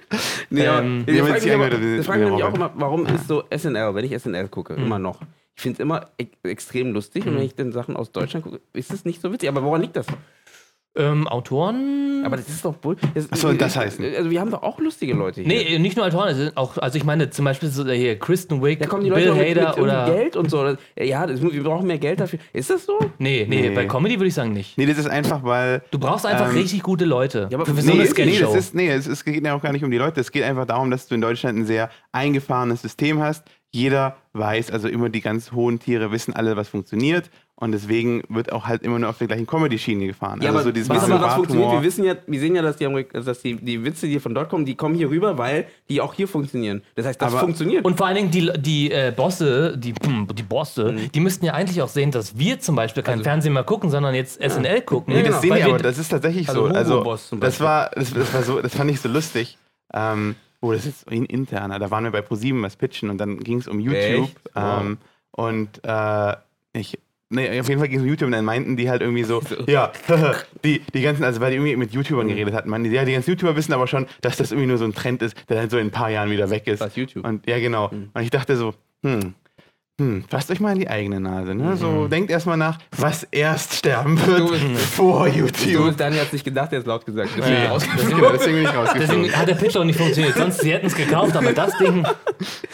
Nee, 0.52 0.66
aber 0.66 0.82
Ähm, 0.82 1.04
ich 1.06 1.14
wir 1.14 1.20
haben 1.22 1.28
frage 1.28 1.38
jetzt 1.38 1.44
mich, 1.46 1.54
aber- 1.54 1.96
das 1.96 2.06
frage 2.06 2.24
ich 2.26 2.30
mich 2.32 2.42
auch 2.42 2.54
immer, 2.54 2.70
warum 2.74 3.06
ist 3.06 3.28
so 3.28 3.44
SNL, 3.56 3.94
wenn 3.94 4.04
ich 4.04 4.12
SNL 4.20 4.48
gucke, 4.48 4.76
Hm. 4.76 4.84
immer 4.84 4.98
noch. 4.98 5.20
Ich 5.56 5.62
finde 5.62 5.74
es 5.76 5.80
immer 5.80 6.08
e 6.18 6.26
extrem 6.42 6.92
lustig 6.92 7.24
Hm. 7.24 7.32
und 7.32 7.38
wenn 7.38 7.46
ich 7.46 7.54
dann 7.54 7.70
Sachen 7.72 7.96
aus 7.96 8.10
Deutschland 8.12 8.44
gucke, 8.44 8.60
ist 8.72 8.92
es 8.92 9.04
nicht 9.04 9.22
so 9.22 9.32
witzig. 9.32 9.48
Aber 9.48 9.62
woran 9.62 9.80
liegt 9.80 9.96
das? 9.96 10.06
Ähm, 10.96 11.28
Autoren? 11.28 12.22
Aber 12.24 12.36
das 12.36 12.48
ist 12.48 12.64
doch 12.64 12.74
wohl. 12.82 12.96
Ach 13.30 13.36
so, 13.36 13.48
und 13.48 13.60
das 13.60 13.76
heißt. 13.76 14.00
Also, 14.00 14.28
wir 14.28 14.40
haben 14.40 14.50
doch 14.50 14.62
auch 14.64 14.80
lustige 14.80 15.14
Leute 15.14 15.42
hier. 15.42 15.48
Nee, 15.48 15.78
nicht 15.78 15.96
nur 15.96 16.04
Autoren, 16.04 16.50
auch, 16.56 16.78
also 16.78 16.98
ich 16.98 17.04
meine 17.04 17.30
zum 17.30 17.44
Beispiel 17.44 17.68
so 17.68 17.88
hier 17.88 18.18
Kristen 18.18 18.60
Wiig, 18.62 18.80
Da 18.80 18.86
kommen 18.86 19.04
die 19.04 19.10
Bill 19.10 19.28
Leute 19.28 19.32
auch 19.32 19.36
mit, 19.38 19.54
mit 19.56 19.58
Hader 19.66 19.80
oder. 19.80 20.06
Geld 20.06 20.36
und 20.36 20.50
so. 20.50 20.76
Ja, 20.98 21.26
das, 21.26 21.40
wir 21.40 21.62
brauchen 21.62 21.86
mehr 21.86 21.98
Geld 21.98 22.18
dafür. 22.18 22.40
Ist 22.52 22.70
das 22.70 22.86
so? 22.86 22.98
Nee, 23.18 23.46
nee, 23.48 23.68
Nee. 23.68 23.70
bei 23.70 23.86
Comedy 23.86 24.16
würde 24.16 24.26
ich 24.28 24.34
sagen 24.34 24.52
nicht. 24.52 24.76
Nee, 24.76 24.86
das 24.86 24.98
ist 24.98 25.08
einfach, 25.08 25.44
weil. 25.44 25.82
Du 25.92 25.98
brauchst 26.00 26.26
einfach 26.26 26.48
Ähm, 26.50 26.56
richtig 26.56 26.82
gute 26.82 27.04
Leute. 27.04 27.46
ja, 27.50 27.56
aber 27.58 27.66
für 27.66 27.72
nee, 27.72 27.80
so 27.82 27.92
eine 27.92 28.26
nee, 28.30 28.38
das 28.40 28.54
ist, 28.56 28.74
nee 28.74 28.88
es, 28.90 29.06
es 29.06 29.24
geht 29.24 29.44
ja 29.44 29.54
auch 29.54 29.62
gar 29.62 29.72
nicht 29.72 29.84
um 29.84 29.92
die 29.92 29.98
Leute. 29.98 30.20
Es 30.20 30.32
geht 30.32 30.42
einfach 30.42 30.66
darum, 30.66 30.90
dass 30.90 31.06
du 31.06 31.14
in 31.14 31.20
Deutschland 31.20 31.56
ein 31.58 31.66
sehr 31.66 31.90
eingefahrenes 32.10 32.82
System 32.82 33.20
hast. 33.20 33.44
Jeder 33.72 34.16
weiß, 34.32 34.72
also 34.72 34.88
immer 34.88 35.08
die 35.10 35.20
ganz 35.20 35.52
hohen 35.52 35.78
Tiere 35.78 36.10
wissen 36.10 36.34
alle, 36.34 36.56
was 36.56 36.68
funktioniert. 36.68 37.30
Und 37.60 37.72
deswegen 37.72 38.22
wird 38.30 38.52
auch 38.52 38.64
halt 38.66 38.82
immer 38.82 38.98
nur 38.98 39.10
auf 39.10 39.18
der 39.18 39.26
gleichen 39.26 39.46
Comedy-Schiene 39.46 40.06
gefahren. 40.06 40.40
Ja, 40.40 40.46
also 40.48 40.58
aber 40.60 40.64
so 40.64 40.72
dieses 40.72 40.88
was, 40.88 41.04
aber 41.04 41.20
was 41.20 41.34
funktioniert? 41.34 41.72
Wir 41.72 41.82
wissen 41.82 42.04
ja, 42.04 42.14
wir 42.26 42.40
sehen 42.40 42.56
ja, 42.56 42.62
dass 42.62 42.76
die, 42.76 43.06
dass 43.12 43.42
die, 43.42 43.56
die 43.56 43.84
Witze, 43.84 44.06
die 44.06 44.18
von 44.18 44.34
dort 44.34 44.48
kommen, 44.48 44.64
die 44.64 44.74
kommen 44.76 44.94
hier 44.94 45.10
rüber, 45.10 45.36
weil 45.36 45.66
die 45.90 46.00
auch 46.00 46.14
hier 46.14 46.26
funktionieren. 46.26 46.80
Das 46.94 47.04
heißt, 47.04 47.20
das 47.20 47.32
Aber- 47.32 47.40
funktioniert. 47.42 47.84
Und 47.84 47.98
vor 47.98 48.06
allen 48.06 48.16
Dingen 48.16 48.30
die, 48.30 48.50
die 48.58 48.90
äh, 48.90 49.12
Bosse, 49.14 49.76
die, 49.76 49.92
die 49.92 50.42
Bosse, 50.42 50.94
die 51.14 51.20
müssten 51.20 51.44
ja 51.44 51.52
eigentlich 51.52 51.82
auch 51.82 51.88
sehen, 51.90 52.10
dass 52.10 52.38
wir 52.38 52.58
zum 52.60 52.76
Beispiel 52.76 53.02
kein 53.02 53.18
Also- 53.18 53.24
Fernsehen 53.24 53.52
mehr 53.52 53.64
gucken, 53.64 53.90
sondern 53.90 54.14
jetzt 54.14 54.40
SNL 54.40 54.80
gucken. 54.80 55.12
Nee, 55.12 55.20
genau. 55.20 55.32
das 55.34 55.42
sehen 55.42 55.50
Weil 55.50 55.58
die 55.60 55.66
wir- 55.66 55.74
aber, 55.74 55.82
das 55.82 55.98
ist 55.98 56.08
tatsächlich 56.08 56.48
Also 56.48 56.66
so. 56.66 56.74
Also, 56.74 57.02
Boss 57.02 57.28
zum 57.28 57.40
das 57.40 57.60
war, 57.60 57.90
das, 57.94 58.14
das 58.14 58.32
war 58.32 58.42
so, 58.42 58.62
das 58.62 58.74
fand 58.74 58.90
ich 58.90 59.02
so 59.02 59.10
lustig. 59.10 59.58
Ähm, 59.92 60.34
oh, 60.62 60.72
das 60.72 60.86
ist 60.86 61.10
in, 61.10 61.26
interner. 61.26 61.78
Da 61.78 61.90
waren 61.90 62.04
wir 62.04 62.10
bei 62.10 62.22
ProSieben 62.22 62.62
was 62.62 62.76
pitchen 62.76 63.10
und 63.10 63.18
dann 63.18 63.38
ging 63.40 63.58
es 63.58 63.68
um 63.68 63.80
YouTube. 63.80 64.30
Ähm, 64.56 64.96
und 65.32 65.68
äh, 65.84 66.36
ich, 66.72 66.98
nee, 67.30 67.58
auf 67.60 67.68
jeden 67.68 67.78
Fall 67.80 67.88
ging 67.88 67.98
es 67.98 68.02
um 68.02 68.08
YouTube 68.08 68.26
und 68.26 68.32
dann 68.32 68.44
meinten 68.44 68.76
die 68.76 68.90
halt 68.90 69.00
irgendwie 69.02 69.24
so, 69.24 69.42
ja, 69.66 69.90
die, 70.64 70.80
die 70.94 71.00
ganzen, 71.02 71.24
also 71.24 71.40
weil 71.40 71.50
die 71.50 71.56
irgendwie 71.56 71.76
mit 71.76 71.92
YouTubern 71.92 72.26
Mhm. 72.26 72.30
geredet 72.30 72.54
hatten, 72.54 72.68
meinten 72.68 72.90
die, 72.90 72.94
ja, 72.94 73.04
die 73.04 73.12
ganzen 73.12 73.30
YouTuber 73.30 73.56
wissen 73.56 73.72
aber 73.72 73.86
schon, 73.86 74.06
dass 74.20 74.36
das 74.36 74.52
irgendwie 74.52 74.68
nur 74.68 74.78
so 74.78 74.84
ein 74.84 74.92
Trend 74.94 75.22
ist, 75.22 75.34
der 75.48 75.56
dann 75.56 75.70
so 75.70 75.78
in 75.78 75.86
ein 75.88 75.90
paar 75.90 76.10
Jahren 76.10 76.30
wieder 76.30 76.50
weg 76.50 76.66
ist. 76.66 76.80
Was, 76.80 76.94
YouTube? 76.96 77.24
Und 77.24 77.46
ja, 77.48 77.58
genau. 77.58 77.88
Mhm. 77.90 78.10
Und 78.12 78.22
ich 78.22 78.30
dachte 78.30 78.56
so, 78.56 78.74
hm, 79.02 79.34
hm, 80.00 80.24
fasst 80.28 80.50
euch 80.50 80.60
mal 80.60 80.72
in 80.72 80.78
die 80.78 80.88
eigene 80.88 81.20
Nase. 81.20 81.54
Ne? 81.54 81.76
So, 81.76 82.08
denkt 82.08 82.30
erstmal 82.30 82.56
nach, 82.56 82.78
was 82.96 83.22
erst 83.30 83.74
sterben 83.74 84.18
wird 84.26 84.40
Du 84.40 84.74
vor 84.76 85.28
Du, 85.28 85.38
YouTube. 85.40 85.96
Daniel 85.96 86.20
hat 86.20 86.28
es 86.28 86.32
nicht 86.32 86.44
gedacht, 86.44 86.72
der 86.72 86.78
ist 86.80 86.86
laut 86.86 87.04
gesagt. 87.04 87.28
Deswegen 87.36 87.56
ja. 87.56 87.76
Genau, 88.08 88.30
deswegen 88.32 88.56
bin 88.56 88.64
ich 88.64 88.74
rausgeflogen. 88.74 89.22
Deswegen 89.22 89.32
hat 89.38 89.48
der 89.48 89.54
Pitch 89.54 89.76
auch 89.76 89.84
nicht 89.84 89.98
funktioniert. 89.98 90.36
Sonst, 90.36 90.60
sie 90.62 90.72
hätten 90.72 90.86
es 90.86 90.94
gekauft, 90.94 91.36
aber 91.36 91.52
das 91.52 91.76
Ding. 91.78 92.04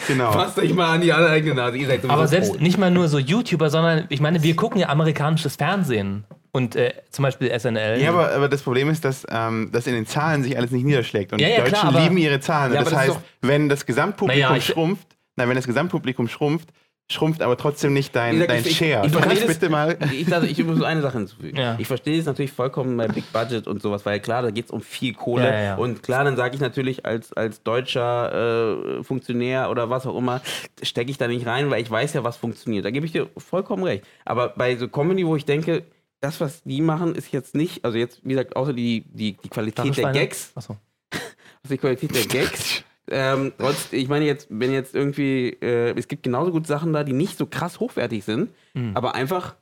Genau. 0.07 0.31
Fasst 0.31 0.57
euch 0.59 0.73
mal 0.73 0.95
an 0.95 1.01
die 1.01 1.11
eigene 1.13 1.55
Nase. 1.55 1.77
Ihr 1.77 1.87
seid 1.87 2.09
Aber 2.09 2.27
selbst 2.27 2.53
tot. 2.53 2.61
nicht 2.61 2.77
mal 2.77 2.89
nur 2.91 3.07
so 3.09 3.19
YouTuber, 3.19 3.69
sondern 3.69 4.05
ich 4.09 4.21
meine, 4.21 4.41
wir 4.41 4.55
gucken 4.55 4.79
ja 4.79 4.89
amerikanisches 4.89 5.55
Fernsehen. 5.57 6.23
Und 6.53 6.75
äh, 6.75 6.93
zum 7.11 7.23
Beispiel 7.23 7.51
SNL. 7.59 8.01
Ja, 8.01 8.09
aber, 8.09 8.31
aber 8.31 8.49
das 8.49 8.61
Problem 8.63 8.89
ist, 8.89 9.05
dass 9.05 9.27
ähm, 9.29 9.69
das 9.71 9.85
in 9.85 9.93
den 9.93 10.07
Zahlen 10.07 10.41
sich 10.43 10.57
alles 10.57 10.71
nicht 10.71 10.85
niederschlägt. 10.85 11.31
Und 11.33 11.39
Ja, 11.39 11.47
die 11.47 11.53
ja, 11.53 11.59
Deutschen 11.59 11.73
klar, 11.73 11.87
aber- 11.89 11.99
lieben 12.01 12.17
ihre 12.17 12.39
Zahlen. 12.39 12.73
Ja, 12.73 12.79
das 12.79 12.89
das 12.89 12.99
heißt, 12.99 13.19
wenn 13.41 13.69
das 13.69 13.85
Gesamtpublikum 13.85 14.41
Naja, 14.41 14.55
ich- 14.57 14.65
schrumpft, 14.65 15.05
nein, 15.35 15.49
wenn 15.49 15.55
das 15.55 15.67
Gesamtpublikum 15.67 16.27
schrumpft, 16.27 16.69
schrumpft 17.09 17.41
aber 17.41 17.55
trotzdem 17.57 17.93
nicht 17.93 18.15
dein, 18.15 18.33
gesagt, 18.33 18.51
dein 18.51 18.59
ich- 18.61 18.67
ich- 18.71 18.77
Share. 18.77 19.05
ich 19.07 19.13
ich 19.33 19.39
das- 19.39 19.47
bitte 19.47 19.69
mal. 19.69 19.97
Ich, 20.13 20.33
also, 20.33 20.45
ich 20.45 20.61
muss 20.63 20.81
eine 20.81 21.01
Sache 21.01 21.17
hinzufügen. 21.19 21.57
Ja. 21.57 21.75
Ich 21.79 21.87
verstehe 21.87 22.19
es 22.19 22.25
natürlich 22.25 22.51
vollkommen 22.51 22.97
bei 22.97 23.07
Big 23.07 23.31
Budget 23.31 23.65
und 23.67 23.81
sowas, 23.81 24.05
weil 24.05 24.19
klar, 24.19 24.41
da 24.41 24.51
geht 24.51 24.65
es 24.65 24.71
um 24.71 24.81
viel 24.81 25.13
Kohle. 25.13 25.45
Ja, 25.45 25.53
ja, 25.53 25.61
ja. 25.61 25.75
Und 25.75 26.03
klar, 26.03 26.23
dann 26.25 26.35
sage 26.35 26.55
ich 26.55 26.61
natürlich 26.61 27.05
als, 27.05 27.31
als 27.33 27.63
deutscher 27.63 28.99
äh, 28.99 29.03
Funktionär 29.03 29.69
oder 29.69 29.89
was 29.89 30.05
auch 30.05 30.17
immer, 30.17 30.41
stecke 30.83 31.09
ich 31.11 31.17
da 31.17 31.27
nicht 31.27 31.45
rein, 31.47 31.69
weil 31.69 31.81
ich 31.81 31.89
weiß 31.89 32.13
ja, 32.13 32.23
was 32.23 32.35
funktioniert. 32.37 32.83
Da 32.83 32.91
gebe 32.91 33.05
ich 33.05 33.13
dir 33.13 33.27
vollkommen 33.37 33.83
recht. 33.83 34.03
Aber 34.25 34.49
bei 34.49 34.75
so 34.75 34.87
Comedy, 34.89 35.25
wo 35.25 35.35
ich 35.35 35.45
denke, 35.45 35.83
das, 36.19 36.41
was 36.41 36.63
die 36.63 36.81
machen, 36.81 37.15
ist 37.15 37.31
jetzt 37.31 37.55
nicht, 37.55 37.85
also 37.85 37.97
jetzt, 37.97 38.19
wie 38.23 38.29
gesagt, 38.29 38.55
außer 38.55 38.73
die, 38.73 39.05
die, 39.13 39.37
die 39.37 39.49
Qualität 39.49 39.95
der? 39.95 40.11
Gags, 40.11 40.51
Achso. 40.55 40.75
also 41.13 41.23
die 41.69 41.77
Qualität 41.77 42.13
der 42.15 42.25
Gags. 42.25 42.83
Ähm, 43.09 43.53
trotz, 43.57 43.87
ich 43.91 44.07
meine 44.09 44.25
jetzt, 44.25 44.47
wenn 44.49 44.71
jetzt 44.73 44.93
irgendwie, 44.95 45.49
äh, 45.61 45.97
es 45.97 46.07
gibt 46.07 46.23
genauso 46.23 46.51
gut 46.51 46.67
Sachen 46.67 46.91
da, 46.93 47.03
die 47.03 47.13
nicht 47.13 47.37
so 47.37 47.45
krass 47.45 47.79
hochwertig 47.79 48.23
sind, 48.25 48.49
Mhm. 48.73 48.91
aber 48.95 49.15
einfach 49.15 49.55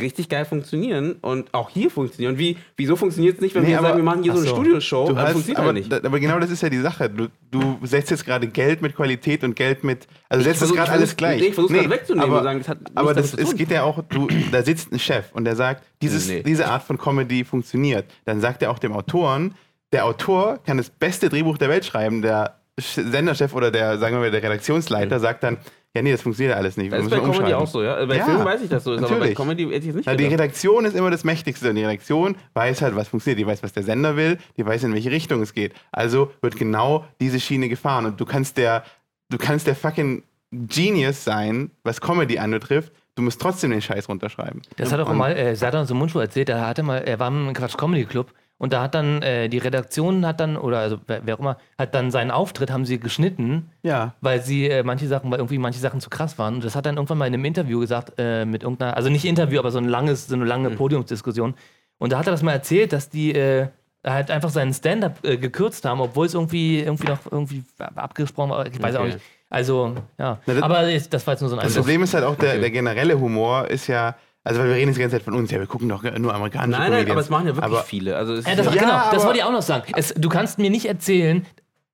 richtig 0.00 0.28
geil 0.28 0.44
funktionieren 0.44 1.16
und 1.22 1.52
auch 1.52 1.70
hier 1.70 1.90
funktionieren. 1.90 2.38
Wie, 2.38 2.56
wieso 2.76 2.94
funktioniert 2.94 3.34
es 3.34 3.40
nicht, 3.40 3.56
wenn 3.56 3.64
Nee, 3.64 3.70
wir 3.70 3.78
aber- 3.80 3.88
sagen, 3.88 3.98
wir 3.98 4.04
machen 4.04 4.22
hier 4.22 4.32
so 4.32 4.38
eine 4.38 4.48
so. 4.48 4.54
Studioshow? 4.54 5.08
Du 5.08 5.16
hast, 5.16 5.32
funktioniert 5.32 5.58
aber, 5.58 5.66
ja 5.68 5.72
nicht. 5.72 5.92
aber 5.92 6.20
genau 6.20 6.38
das 6.38 6.50
ist 6.50 6.62
ja 6.62 6.70
die 6.70 6.78
Sache. 6.78 7.10
Du, 7.10 7.26
du 7.50 7.78
setzt 7.82 8.12
jetzt 8.12 8.24
gerade 8.24 8.46
Geld 8.46 8.80
mit 8.80 8.94
Qualität 8.94 9.42
und 9.42 9.56
Geld 9.56 9.82
mit. 9.82 10.06
Also 10.28 10.44
setzt 10.44 10.60
jetzt 10.62 10.72
gerade 10.72 10.92
alles 10.92 11.16
gleich. 11.16 11.40
nee, 11.40 11.48
ich 11.48 11.54
versuch's 11.54 11.74
gerade 11.74 11.90
wegzunehmen 11.90 12.28
aber, 12.30 12.38
und 12.38 12.44
sagen, 12.44 12.58
das 12.60 12.68
hat 12.68 12.78
aber 12.94 13.12
das, 13.12 13.34
es 13.34 13.56
geht 13.56 13.72
ja 13.72 13.82
auch, 13.82 14.00
du, 14.08 14.28
da 14.52 14.62
sitzt 14.62 14.92
ein 14.92 15.00
Chef 15.00 15.32
und 15.32 15.44
der 15.44 15.56
sagt, 15.56 15.82
dieses, 16.00 16.28
Nee. 16.28 16.44
diese 16.44 16.68
Art 16.68 16.84
von 16.84 16.96
Comedy 16.96 17.44
funktioniert. 17.44 18.04
Dann 18.24 18.40
sagt 18.40 18.62
er 18.62 18.70
auch 18.70 18.78
dem 18.78 18.92
Autoren, 18.92 19.56
der 19.92 20.04
Autor 20.04 20.58
kann 20.64 20.76
das 20.76 20.90
beste 20.90 21.28
Drehbuch 21.28 21.58
der 21.58 21.70
Welt 21.70 21.84
schreiben. 21.84 22.22
Der 22.22 22.57
Senderchef 22.78 23.54
oder 23.54 23.70
der, 23.70 23.98
sagen 23.98 24.14
wir 24.16 24.20
mal, 24.20 24.30
der 24.30 24.42
Redaktionsleiter 24.42 25.18
sagt 25.20 25.42
dann, 25.42 25.58
ja, 25.94 26.02
nee, 26.02 26.12
das 26.12 26.22
funktioniert 26.22 26.56
alles 26.56 26.76
nicht. 26.76 26.92
Das 26.92 27.02
ist 27.02 27.10
bei 27.10 27.18
Comedy 27.18 27.54
auch 27.54 27.66
so, 27.66 27.82
ja. 27.82 28.04
Bei 28.04 28.16
Ja, 28.18 28.24
Filmen 28.26 28.44
weiß 28.44 28.62
ich, 28.62 28.68
dass 28.68 28.84
so 28.84 28.92
ist, 28.92 28.98
aber 28.98 29.08
bei 29.08 29.14
natürlich. 29.16 29.36
Comedy 29.36 29.64
hätte 29.64 29.76
ich 29.78 29.88
es 29.88 29.94
nicht 29.96 30.06
Na, 30.06 30.14
die. 30.14 30.26
Redaktion 30.26 30.84
ist 30.84 30.94
immer 30.94 31.10
das 31.10 31.24
Mächtigste. 31.24 31.70
Und 31.70 31.76
die 31.76 31.82
Redaktion 31.82 32.36
weiß 32.54 32.82
halt, 32.82 32.94
was 32.94 33.08
funktioniert. 33.08 33.38
Die 33.40 33.46
weiß, 33.46 33.62
was 33.62 33.72
der 33.72 33.82
Sender 33.82 34.14
will. 34.16 34.38
Die 34.56 34.64
weiß, 34.66 34.84
in 34.84 34.92
welche 34.94 35.10
Richtung 35.10 35.40
es 35.42 35.54
geht. 35.54 35.72
Also 35.90 36.30
wird 36.42 36.56
genau 36.56 37.06
diese 37.20 37.40
Schiene 37.40 37.68
gefahren. 37.68 38.04
Und 38.04 38.20
du 38.20 38.26
kannst 38.26 38.58
der, 38.58 38.84
du 39.30 39.38
kannst 39.38 39.66
der 39.66 39.74
fucking 39.74 40.22
Genius 40.52 41.24
sein, 41.24 41.70
was 41.84 42.00
Comedy 42.00 42.38
anbetrifft. 42.38 42.92
Du 43.14 43.22
musst 43.22 43.40
trotzdem 43.40 43.70
den 43.70 43.82
Scheiß 43.82 44.08
runterschreiben. 44.08 44.62
Das 44.76 44.92
hat 44.92 45.00
auch 45.00 45.08
Und- 45.08 45.16
mal 45.16 45.32
äh, 45.36 45.56
Satan 45.56 45.86
so 45.86 45.94
Mundschuh 45.94 46.20
erzählt, 46.20 46.48
er 46.50 46.66
hatte 46.66 46.82
mal, 46.82 46.98
er 46.98 47.18
war 47.18 47.28
im 47.28 47.52
Quatsch 47.52 47.76
Comedy 47.76 48.04
Club 48.04 48.32
und 48.58 48.72
da 48.72 48.82
hat 48.82 48.94
dann 48.94 49.22
äh, 49.22 49.48
die 49.48 49.58
Redaktion 49.58 50.26
hat 50.26 50.40
dann, 50.40 50.56
oder 50.56 50.78
also 50.80 50.98
wer, 51.06 51.20
wer 51.24 51.36
auch 51.36 51.38
immer, 51.40 51.56
hat 51.78 51.94
dann 51.94 52.10
seinen 52.10 52.30
Auftritt, 52.30 52.70
haben 52.70 52.84
sie 52.84 52.98
geschnitten, 52.98 53.70
Ja. 53.82 54.14
weil 54.20 54.42
sie 54.42 54.68
äh, 54.68 54.82
manche 54.82 55.06
Sachen, 55.06 55.30
weil 55.30 55.38
irgendwie 55.38 55.58
manche 55.58 55.78
Sachen 55.80 56.00
zu 56.00 56.10
krass 56.10 56.38
waren. 56.38 56.56
Und 56.56 56.64
das 56.64 56.74
hat 56.76 56.84
dann 56.86 56.96
irgendwann 56.96 57.18
mal 57.18 57.26
in 57.26 57.34
einem 57.34 57.44
Interview 57.44 57.78
gesagt, 57.80 58.14
äh, 58.18 58.44
mit 58.44 58.62
irgendeiner, 58.64 58.96
also 58.96 59.08
nicht 59.10 59.24
Interview, 59.24 59.58
aber 59.60 59.70
so 59.70 59.78
ein 59.78 59.84
langes, 59.88 60.26
so 60.26 60.34
eine 60.34 60.44
lange 60.44 60.70
Podiumsdiskussion. 60.70 61.54
Und 61.98 62.12
da 62.12 62.18
hat 62.18 62.26
er 62.26 62.32
das 62.32 62.42
mal 62.42 62.52
erzählt, 62.52 62.92
dass 62.92 63.08
die 63.10 63.32
äh, 63.34 63.68
halt 64.06 64.30
einfach 64.30 64.50
seinen 64.50 64.72
Stand-up 64.74 65.18
äh, 65.24 65.36
gekürzt 65.36 65.84
haben, 65.84 66.00
obwohl 66.00 66.26
es 66.26 66.34
irgendwie, 66.34 66.80
irgendwie 66.80 67.06
noch 67.08 67.18
irgendwie 67.30 67.64
abgesprochen 67.96 68.50
war. 68.50 68.66
Ich 68.66 68.80
weiß 68.80 68.94
auch 68.96 69.00
Okay. 69.00 69.14
nicht. 69.14 69.24
Also, 69.50 69.94
ja. 70.18 70.38
Na, 70.46 70.54
das- 70.54 70.62
aber 70.62 70.82
das 71.10 71.26
war 71.26 71.34
jetzt 71.34 71.40
nur 71.40 71.50
so 71.50 71.56
ein 71.56 71.62
Das. 71.64 71.74
Problem 71.74 72.02
ist 72.02 72.12
halt 72.14 72.24
auch, 72.24 72.36
der, 72.36 72.50
Okay. 72.50 72.60
der 72.60 72.70
generelle 72.70 73.18
Humor 73.18 73.66
ist 73.68 73.86
ja, 73.86 74.14
also 74.48 74.60
weil 74.60 74.68
wir 74.68 74.74
reden 74.76 74.88
jetzt 74.88 74.96
die 74.96 75.00
ganze 75.02 75.16
Zeit 75.16 75.24
von 75.24 75.34
uns, 75.34 75.50
ja, 75.50 75.58
wir 75.58 75.66
gucken 75.66 75.88
doch 75.88 76.02
nur 76.02 76.34
amerikanische 76.34 76.80
Nein, 76.80 76.90
nein, 76.90 77.10
aber 77.10 77.20
es 77.20 77.28
machen 77.30 77.46
ja 77.46 77.56
wirklich 77.56 77.72
Aber- 77.72 77.82
viele. 77.84 78.16
Also 78.16 78.32
es 78.34 78.46
Ja, 78.46 78.54
das, 78.56 78.66
Ja, 78.66 78.72
genau, 78.82 79.10
das 79.12 79.24
wollte 79.24 79.38
ich 79.38 79.44
auch 79.44 79.52
noch 79.52 79.62
sagen. 79.62 79.92
Es, 79.96 80.14
du 80.14 80.28
kannst 80.28 80.58
mir 80.58 80.70
nicht 80.70 80.86
erzählen, 80.86 81.46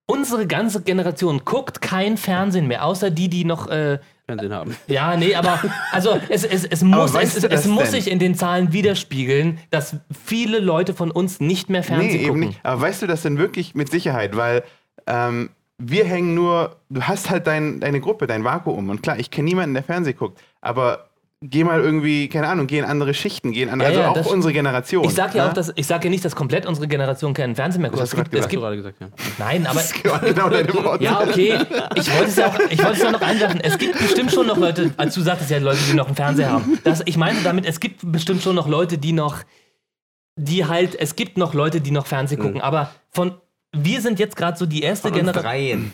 unsere 0.07 0.45
ganze 0.47 0.81
Generation 0.81 1.41
guckt 1.45 1.81
kein 1.81 2.17
Fernsehen 2.17 2.67
mehr, 2.67 2.85
außer 2.85 3.09
die, 3.11 3.29
die 3.29 3.45
noch. 3.45 3.67
Äh, 3.69 3.99
Fernsehen 4.27 4.53
haben. 4.53 4.75
ja, 4.87 5.15
nee, 5.17 5.35
aber 5.35 5.59
also 5.91 6.19
es, 6.29 6.43
es, 6.43 6.65
es 6.65 6.81
muss, 6.83 7.13
es, 7.13 7.43
es, 7.43 7.67
muss 7.67 7.91
sich 7.91 8.09
in 8.09 8.17
den 8.17 8.33
Zahlen 8.33 8.73
widerspiegeln, 8.73 9.59
dass 9.69 9.97
viele 10.25 10.57
Leute 10.59 10.95
von 10.95 11.11
uns 11.11 11.39
nicht 11.39 11.69
mehr 11.69 11.83
Fernsehen 11.83 12.07
Nee, 12.09 12.17
eben 12.21 12.27
gucken. 12.29 12.39
nicht. 12.47 12.59
Aber 12.63 12.81
weißt 12.81 13.03
du 13.03 13.07
das 13.07 13.21
denn 13.21 13.37
wirklich 13.37 13.75
mit 13.75 13.91
Sicherheit? 13.91 14.35
Weil 14.35 14.63
ähm, 15.05 15.51
wir 15.77 16.05
hängen 16.05 16.33
nur, 16.33 16.77
du 16.89 17.03
hast 17.03 17.29
halt 17.29 17.45
dein, 17.45 17.79
deine 17.81 17.99
Gruppe, 17.99 18.25
dein 18.25 18.43
Vakuum. 18.43 18.89
Und 18.89 19.03
klar, 19.03 19.19
ich 19.19 19.29
kenne 19.29 19.45
niemanden, 19.47 19.75
der 19.75 19.83
Fernsehen 19.83 20.17
guckt. 20.17 20.41
Aber 20.59 21.09
geh 21.49 21.63
mal 21.63 21.79
irgendwie, 21.81 22.27
keine 22.29 22.47
Ahnung, 22.47 22.67
geh 22.67 22.77
in 22.79 22.85
andere 22.85 23.13
Schichten, 23.13 23.51
geh 23.51 23.61
in 23.63 23.69
andere, 23.69 23.89
Ja, 23.91 23.97
also 23.97 24.01
ja, 24.01 24.09
auch 24.09 24.13
das- 24.15 24.27
unsere 24.27 24.53
Generation. 24.53 25.03
Ich 25.05 25.13
sage 25.13 25.37
ja 25.37 25.43
ne? 25.45 25.49
auch, 25.49 25.53
dass 25.53 25.71
ich 25.75 25.87
sage 25.87 26.05
ja 26.05 26.09
nicht, 26.09 26.23
dass 26.25 26.35
komplett 26.35 26.65
unsere 26.65 26.87
Generation 26.87 27.33
keinen 27.33 27.55
Fernsehen 27.55 27.81
mehr 27.81 27.91
guckt. 27.91 28.01
hast 28.01 28.09
Es 28.09 28.11
du 28.11 28.17
gerade 28.23 28.29
es 28.37 28.43
Hast 28.43 28.45
du 28.45 28.49
gibt, 28.51 28.61
gerade 28.61 28.75
gesagt, 28.77 28.95
ja. 29.01 29.07
nein, 29.37 29.65
aber 29.67 29.79
Das 29.79 29.93
war 30.05 30.19
genau 30.19 30.49
deine 30.49 30.73
Worte. 30.73 31.03
Ja, 31.03 31.21
okay. 31.21 31.57
Ich 31.95 32.11
wollte 32.15 32.29
es 32.29 32.35
ja 32.35 32.47
auch, 32.47 32.59
ich 32.69 32.77
wollte 32.79 32.93
es 32.97 32.99
ja 33.03 33.11
noch 33.11 33.21
einwerfen. 33.21 33.59
Es 33.61 33.77
gibt 33.77 33.97
bestimmt 33.99 34.31
schon 34.31 34.47
noch 34.47 34.57
Leute, 34.57 34.91
als 34.97 35.15
du 35.15 35.21
sagtest 35.21 35.49
ja 35.51 35.57
Leute, 35.59 35.79
die 35.89 35.93
noch 35.95 36.07
einen 36.07 36.15
Fernseher 36.15 36.51
haben. 36.51 36.79
Das, 36.83 37.01
ich 37.05 37.17
meine 37.17 37.39
damit, 37.43 37.65
es 37.65 37.79
gibt 37.79 38.01
bestimmt 38.11 38.41
schon 38.41 38.55
noch 38.55 38.67
Leute, 38.67 38.97
die 38.97 39.11
noch, 39.13 39.37
die 40.37 40.65
halt, 40.65 40.95
es 40.99 41.15
gibt 41.15 41.37
noch 41.37 41.53
Leute, 41.53 41.81
die 41.81 41.91
noch 41.91 42.05
Fernsehen 42.07 42.41
gucken. 42.41 42.61
Aber 42.61 42.91
von, 43.11 43.35
wir 43.77 44.01
sind 44.01 44.19
jetzt 44.19 44.35
gerade 44.35 44.57
so 44.57 44.65
die 44.65 44.81
erste 44.81 45.09
Von 45.09 45.19
uns 45.19 45.31
Generation. 45.31 45.43
dreien. 45.43 45.93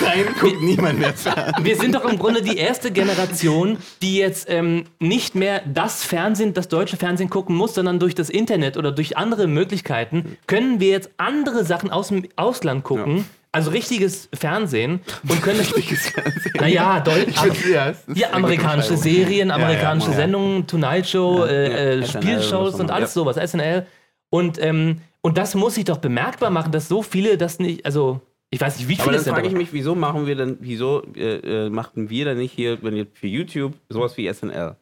rein 0.00 0.24
guckt 0.40 0.62
niemand 0.62 0.98
mehr 0.98 1.12
Fernsehen. 1.14 1.64
Wir 1.64 1.76
sind 1.76 1.94
doch 1.94 2.04
im 2.04 2.18
Grunde 2.18 2.42
die 2.42 2.56
erste 2.56 2.90
Generation, 2.90 3.78
die 4.02 4.16
jetzt 4.18 4.46
ähm, 4.50 4.84
nicht 4.98 5.34
mehr 5.34 5.62
das 5.66 6.04
Fernsehen, 6.04 6.54
das 6.54 6.68
deutsche 6.68 6.96
Fernsehen 6.96 7.30
gucken 7.30 7.56
muss, 7.56 7.74
sondern 7.74 7.98
durch 7.98 8.14
das 8.14 8.30
Internet 8.30 8.76
oder 8.76 8.92
durch 8.92 9.16
andere 9.16 9.46
Möglichkeiten 9.46 10.36
können 10.46 10.80
wir 10.80 10.90
jetzt 10.90 11.10
andere 11.16 11.64
Sachen 11.64 11.90
aus 11.90 12.08
dem 12.08 12.26
Ausland 12.36 12.84
gucken. 12.84 13.24
Also 13.52 13.70
richtiges 13.70 14.28
Fernsehen 14.34 15.00
und 15.26 15.40
können 15.42 15.58
Richtiges 15.60 16.08
Fernsehen. 16.10 16.52
Naja, 16.60 17.00
Deu 17.00 17.12
Ich 17.26 17.38
find's- 17.38 17.68
ja, 17.68 17.88
es 17.88 18.04
ja, 18.14 18.30
amerikanische 18.32 18.98
Serien, 18.98 19.48
ja, 19.48 19.54
amerikanische 19.54 20.10
ja. 20.10 20.16
Sendungen, 20.16 20.66
Tonight 20.66 21.08
Show, 21.08 21.44
äh, 21.44 22.00
äh, 22.00 22.06
Spielshows 22.06 22.74
und 22.74 22.90
alles 22.90 23.14
sowas, 23.14 23.36
SNL. 23.38 23.86
Und, 24.28 24.62
ähm, 24.62 25.00
und 25.26 25.36
das 25.36 25.56
muss 25.56 25.74
sich 25.74 25.84
doch 25.84 25.98
bemerkbar 25.98 26.50
machen, 26.50 26.70
dass 26.70 26.86
so 26.86 27.02
viele 27.02 27.36
das 27.36 27.58
nicht, 27.58 27.84
also 27.84 28.20
ich 28.50 28.60
weiß 28.60 28.78
nicht, 28.78 28.88
wie 28.88 28.94
Aber 28.94 29.02
viele 29.02 29.12
dann 29.14 29.18
es 29.18 29.24
sind. 29.24 29.34
frage 29.34 29.48
ich 29.48 29.52
aber- 29.54 29.60
mich, 29.60 29.72
wieso 29.72 29.96
machen 29.96 30.24
wir 30.28 30.36
denn, 30.36 30.56
wieso 30.60 31.02
äh, 31.16 31.66
äh, 31.66 31.68
machten 31.68 32.08
wir 32.10 32.26
dann 32.26 32.38
nicht 32.38 32.52
hier, 32.52 32.80
wenn 32.84 32.94
ihr 32.94 33.08
für 33.12 33.26
YouTube 33.26 33.74
sowas 33.88 34.16
wie 34.16 34.32
SNL? 34.32 34.76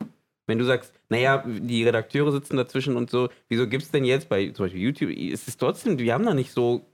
Wenn 0.47 0.59
du 0.59 0.67
sagst, 0.67 0.93
naja, 1.09 1.43
die 1.47 1.83
Redakteure 1.85 2.31
sitzen 2.31 2.59
dazwischen 2.59 2.95
und 2.99 3.09
so, 3.09 3.31
wieso 3.49 3.67
gibt 3.67 3.85
es 3.85 3.91
denn 3.91 4.05
jetzt 4.05 4.29
bei 4.29 4.51
zum 4.51 4.67
Beispiel 4.67 4.83
YouTube, 4.83 5.11
ist 5.11 5.49
es 5.49 5.57
trotzdem, 5.57 5.99
wir 5.99 6.13
haben 6.13 6.27
da 6.27 6.35
nicht 6.35 6.53
so 6.53 6.85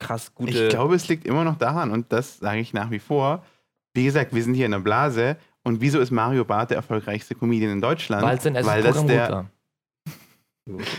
krass 0.00 0.34
gute. 0.34 0.64
Ich 0.64 0.68
glaube, 0.70 0.96
es 0.96 1.06
liegt 1.06 1.24
immer 1.24 1.44
noch 1.44 1.56
daran 1.56 1.92
und 1.92 2.12
das 2.12 2.38
sage 2.38 2.58
ich 2.58 2.72
nach 2.72 2.90
wie 2.90 2.98
vor. 2.98 3.44
Wie 3.94 4.04
gesagt, 4.04 4.34
wir 4.34 4.42
sind 4.42 4.54
hier 4.54 4.66
in 4.66 4.72
der 4.72 4.80
Blase 4.80 5.36
und 5.62 5.80
wieso 5.80 6.00
ist 6.00 6.10
Mario 6.10 6.44
Barth 6.44 6.70
der 6.70 6.78
erfolgreichste 6.78 7.36
Comedian 7.36 7.70
in 7.70 7.80
Deutschland? 7.80 8.24
weil 8.24 8.38
es 8.38 8.44
ein 8.46 8.56
erstes 8.56 8.74
weil 8.74 8.82
das 8.82 9.06
der, 9.06 9.46
ich 9.52 9.57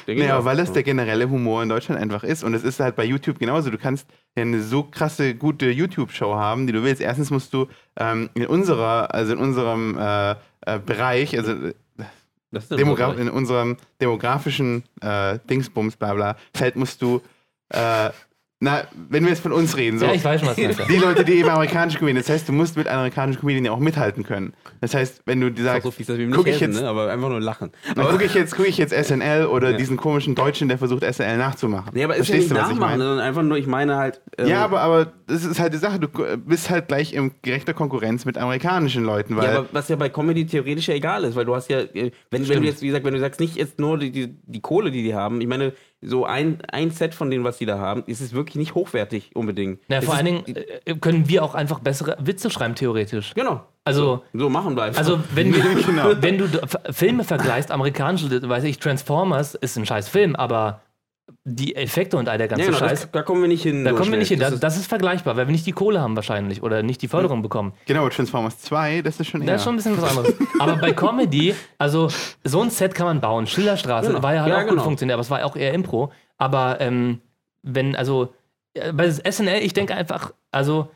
Naja, 0.07 0.43
weil 0.45 0.57
das 0.57 0.73
der 0.73 0.83
generelle 0.83 1.29
Humor 1.29 1.61
in 1.61 1.69
Deutschland 1.69 2.01
einfach 2.01 2.23
ist. 2.23 2.43
Und 2.43 2.53
es 2.53 2.63
ist 2.63 2.79
halt 2.79 2.95
bei 2.95 3.05
YouTube 3.05 3.39
genauso. 3.39 3.69
Du 3.69 3.77
kannst 3.77 4.07
ja 4.35 4.41
eine 4.41 4.61
so 4.61 4.83
krasse, 4.83 5.35
gute 5.35 5.69
YouTube-Show 5.69 6.35
haben, 6.35 6.67
die 6.67 6.73
du 6.73 6.83
willst. 6.83 7.01
Erstens 7.01 7.29
musst 7.29 7.53
du 7.53 7.67
ähm, 7.97 8.29
in 8.33 8.47
unserer, 8.47 9.13
also 9.13 9.33
in 9.33 9.39
unserem 9.39 9.97
äh, 9.97 10.31
äh, 10.31 10.79
Bereich, 10.85 11.37
also 11.37 11.51
äh, 11.51 11.73
Demogra 12.71 13.13
in 13.13 13.29
unserem 13.29 13.77
demografischen 14.01 14.83
äh, 15.01 15.37
Dingsbums, 15.49 15.95
bla 15.97 16.13
bla, 16.13 16.35
Feld 16.55 16.75
musst 16.75 17.01
du, 17.01 17.21
äh, 17.69 18.09
na, 18.61 18.83
wenn 19.09 19.23
wir 19.23 19.29
jetzt 19.29 19.41
von 19.41 19.53
uns 19.53 19.77
reden, 19.77 19.99
so. 19.99 20.05
Ja, 20.05 20.13
ich 20.13 20.23
weiß 20.23 20.41
schon, 20.41 20.49
was 20.49 20.55
du 20.57 20.85
die 20.89 20.97
Leute, 20.97 21.23
die 21.23 21.33
eben 21.35 21.47
amerikanische 21.49 21.97
Comedian, 21.97 22.21
das 22.21 22.29
heißt, 22.29 22.49
du 22.49 22.51
musst 22.51 22.75
mit 22.75 22.87
amerikanischen 22.89 23.39
Comedian 23.39 23.63
ja 23.63 23.71
auch 23.71 23.79
mithalten 23.79 24.23
können. 24.23 24.53
Das 24.81 24.93
heißt, 24.93 25.21
wenn 25.25 25.39
du 25.39 25.49
dir 25.49 25.63
sagst, 25.63 25.83
so 25.83 25.91
fies, 25.91 26.07
dass 26.07 26.17
wir 26.17 26.29
guck 26.29 26.45
ich 26.45 26.59
helfen, 26.59 26.73
jetzt- 26.73 26.81
ne? 26.81 26.89
aber 26.89 27.09
einfach 27.09 27.29
nur 27.29 27.39
lachen. 27.39 27.71
dann 27.95 28.05
gucke 28.07 28.25
ich 28.25 28.33
jetzt, 28.33 28.55
gucke 28.57 28.67
ich 28.67 28.77
jetzt 28.77 28.91
SNL 28.93 29.45
oder 29.45 29.71
Ja. 29.71 29.77
diesen 29.77 29.95
komischen 29.95 30.35
Deutschen, 30.35 30.67
der 30.67 30.77
versucht 30.77 31.03
SNL 31.03 31.37
nachzumachen. 31.37 31.91
Nee, 31.93 32.03
aber 32.03 32.17
ist 32.17 32.27
ja 32.27 32.35
nicht 32.35 32.47
Verstehst 32.47 32.51
du, 32.51 32.55
was 32.55 32.63
ich 32.71 32.75
nachmachen, 32.75 32.97
meine? 32.99 33.03
sondern 33.09 33.25
einfach 33.25 33.43
nur, 33.43 33.57
ich 33.57 33.67
meine 33.67 33.95
halt. 33.95 34.19
ähm, 34.37 34.47
Ja, 34.47 34.65
aber, 34.65 34.81
aber 34.81 35.13
das 35.27 35.45
ist 35.45 35.57
halt 35.59 35.73
die 35.73 35.77
Sache, 35.77 35.99
du 35.99 36.09
bist 36.45 36.69
halt 36.69 36.89
gleich 36.89 37.13
in 37.13 37.31
gerechter 37.41 37.73
Konkurrenz 37.73 38.25
mit 38.25 38.37
amerikanischen 38.37 39.05
Leuten, 39.05 39.37
weil 39.37 39.45
Ja, 39.53 39.57
aber 39.59 39.67
was 39.71 39.87
ja 39.87 39.95
bei 39.95 40.09
Comedy 40.09 40.45
theoretisch 40.45 40.89
ja 40.89 40.95
egal 40.95 41.23
ist, 41.23 41.35
weil 41.37 41.45
du 41.45 41.55
hast 41.55 41.69
ja, 41.69 41.79
äh, 41.79 42.11
wenn, 42.29 42.47
wenn 42.49 42.61
du 42.61 42.67
jetzt, 42.67 42.81
wie 42.81 42.87
gesagt, 42.87 43.05
wenn 43.05 43.13
du 43.13 43.19
sagst, 43.21 43.39
nicht 43.39 43.55
jetzt 43.55 43.79
nur 43.79 43.97
die, 43.97 44.11
die, 44.11 44.35
die 44.45 44.59
Kohle, 44.59 44.91
die 44.91 45.03
die 45.03 45.15
haben, 45.15 45.39
ich 45.39 45.47
meine, 45.47 45.71
so 46.01 46.25
ein, 46.25 46.59
ein 46.71 46.91
Set 46.91 47.13
von 47.13 47.29
denen, 47.29 47.43
was 47.43 47.57
die 47.57 47.65
da 47.65 47.77
haben, 47.77 48.03
ist 48.05 48.21
es 48.21 48.33
wirklich 48.33 48.55
nicht 48.55 48.73
hochwertig 48.75 49.31
unbedingt. 49.35 49.81
Ja, 49.89 49.97
Es 49.99 50.05
vor 50.05 50.13
ist, 50.13 50.17
allen 50.19 50.43
Dingen 50.43 50.55
äh, 50.85 50.95
können 50.95 51.27
wir 51.27 51.43
auch 51.43 51.55
einfach 51.55 51.79
bessere 51.79 52.15
Witze 52.19 52.49
schreiben, 52.49 52.75
theoretisch. 52.75 53.33
Genau. 53.33 53.65
Also, 53.83 54.23
So 54.33 54.49
machen 54.49 54.75
wir 54.77 54.83
einfach. 54.83 54.99
Also, 54.99 55.19
wenn, 55.33 55.53
wir, 55.53 55.61
Genau. 55.83 56.11
wenn 56.21 56.37
du 56.37 56.47
Filme 56.91 57.23
vergleichst, 57.23 57.71
amerikanische, 57.71 58.47
weiß 58.47 58.63
ich, 58.63 58.79
Transformers 58.79 59.55
ist 59.55 59.77
ein 59.77 59.85
scheiß 59.85 60.07
Film, 60.07 60.35
aber 60.35 60.81
die 61.43 61.75
Effekte 61.75 62.17
und 62.17 62.27
all 62.29 62.37
der 62.37 62.47
ganze 62.47 62.63
ja, 62.65 62.67
genau, 62.71 62.79
Scheiß, 62.79 63.01
das, 63.01 63.11
da 63.11 63.21
kommen 63.21 63.41
wir 63.41 63.47
nicht 63.47 63.63
hin. 63.63 63.83
da 63.85 63.93
kommen 63.93 64.11
wir 64.11 64.17
nicht 64.17 64.29
hin. 64.29 64.39
Das 64.39 64.59
Das, 64.59 64.77
ist- 64.77 64.87
vergleichbar, 64.87 65.35
weil 65.37 65.47
wir 65.47 65.51
nicht 65.51 65.65
die 65.65 65.71
Kohle 65.71 66.01
haben 66.01 66.15
wahrscheinlich 66.15 66.63
oder 66.63 66.83
nicht 66.83 67.01
die 67.01 67.07
Förderung 67.07 67.41
bekommen. 67.41 67.73
genau, 67.85 68.07
Transformers 68.09 68.59
2, 68.59 69.01
das 69.01 69.19
ist 69.19 69.27
schon 69.27 69.41
eher. 69.41 69.47
Das 69.53 69.61
ist 69.61 69.63
schon 69.65 69.73
ein 69.73 69.77
bisschen 69.77 70.01
was 70.01 70.09
anderes. 70.17 70.33
aber 70.59 70.77
bei 70.77 70.91
Comedy, 70.93 71.53
also 71.77 72.09
so 72.43 72.61
ein 72.61 72.69
Set 72.69 72.95
kann 72.95 73.05
man 73.07 73.21
bauen. 73.21 73.47
Schillerstraße 73.47 74.07
Genau. 74.09 74.23
war 74.23 74.33
ja 74.33 74.41
halt 74.41 74.51
Ja, 74.51 74.57
auch 74.57 74.61
gut 74.63 74.69
genau. 74.71 74.83
funktioniert, 74.83 75.13
aber 75.13 75.21
es 75.21 75.29
war 75.29 75.43
auch 75.45 75.55
eher 75.55 75.73
Impro. 75.73 76.11
Aber 76.37 76.79
ähm, 76.81 77.21
wenn, 77.63 77.95
also 77.95 78.33
äh, 78.73 78.91
bei 78.93 79.09
SNL, 79.11 79.61
ich 79.61 79.73
denke 79.73 79.93
einfach, 79.95 80.33
also 80.51 80.89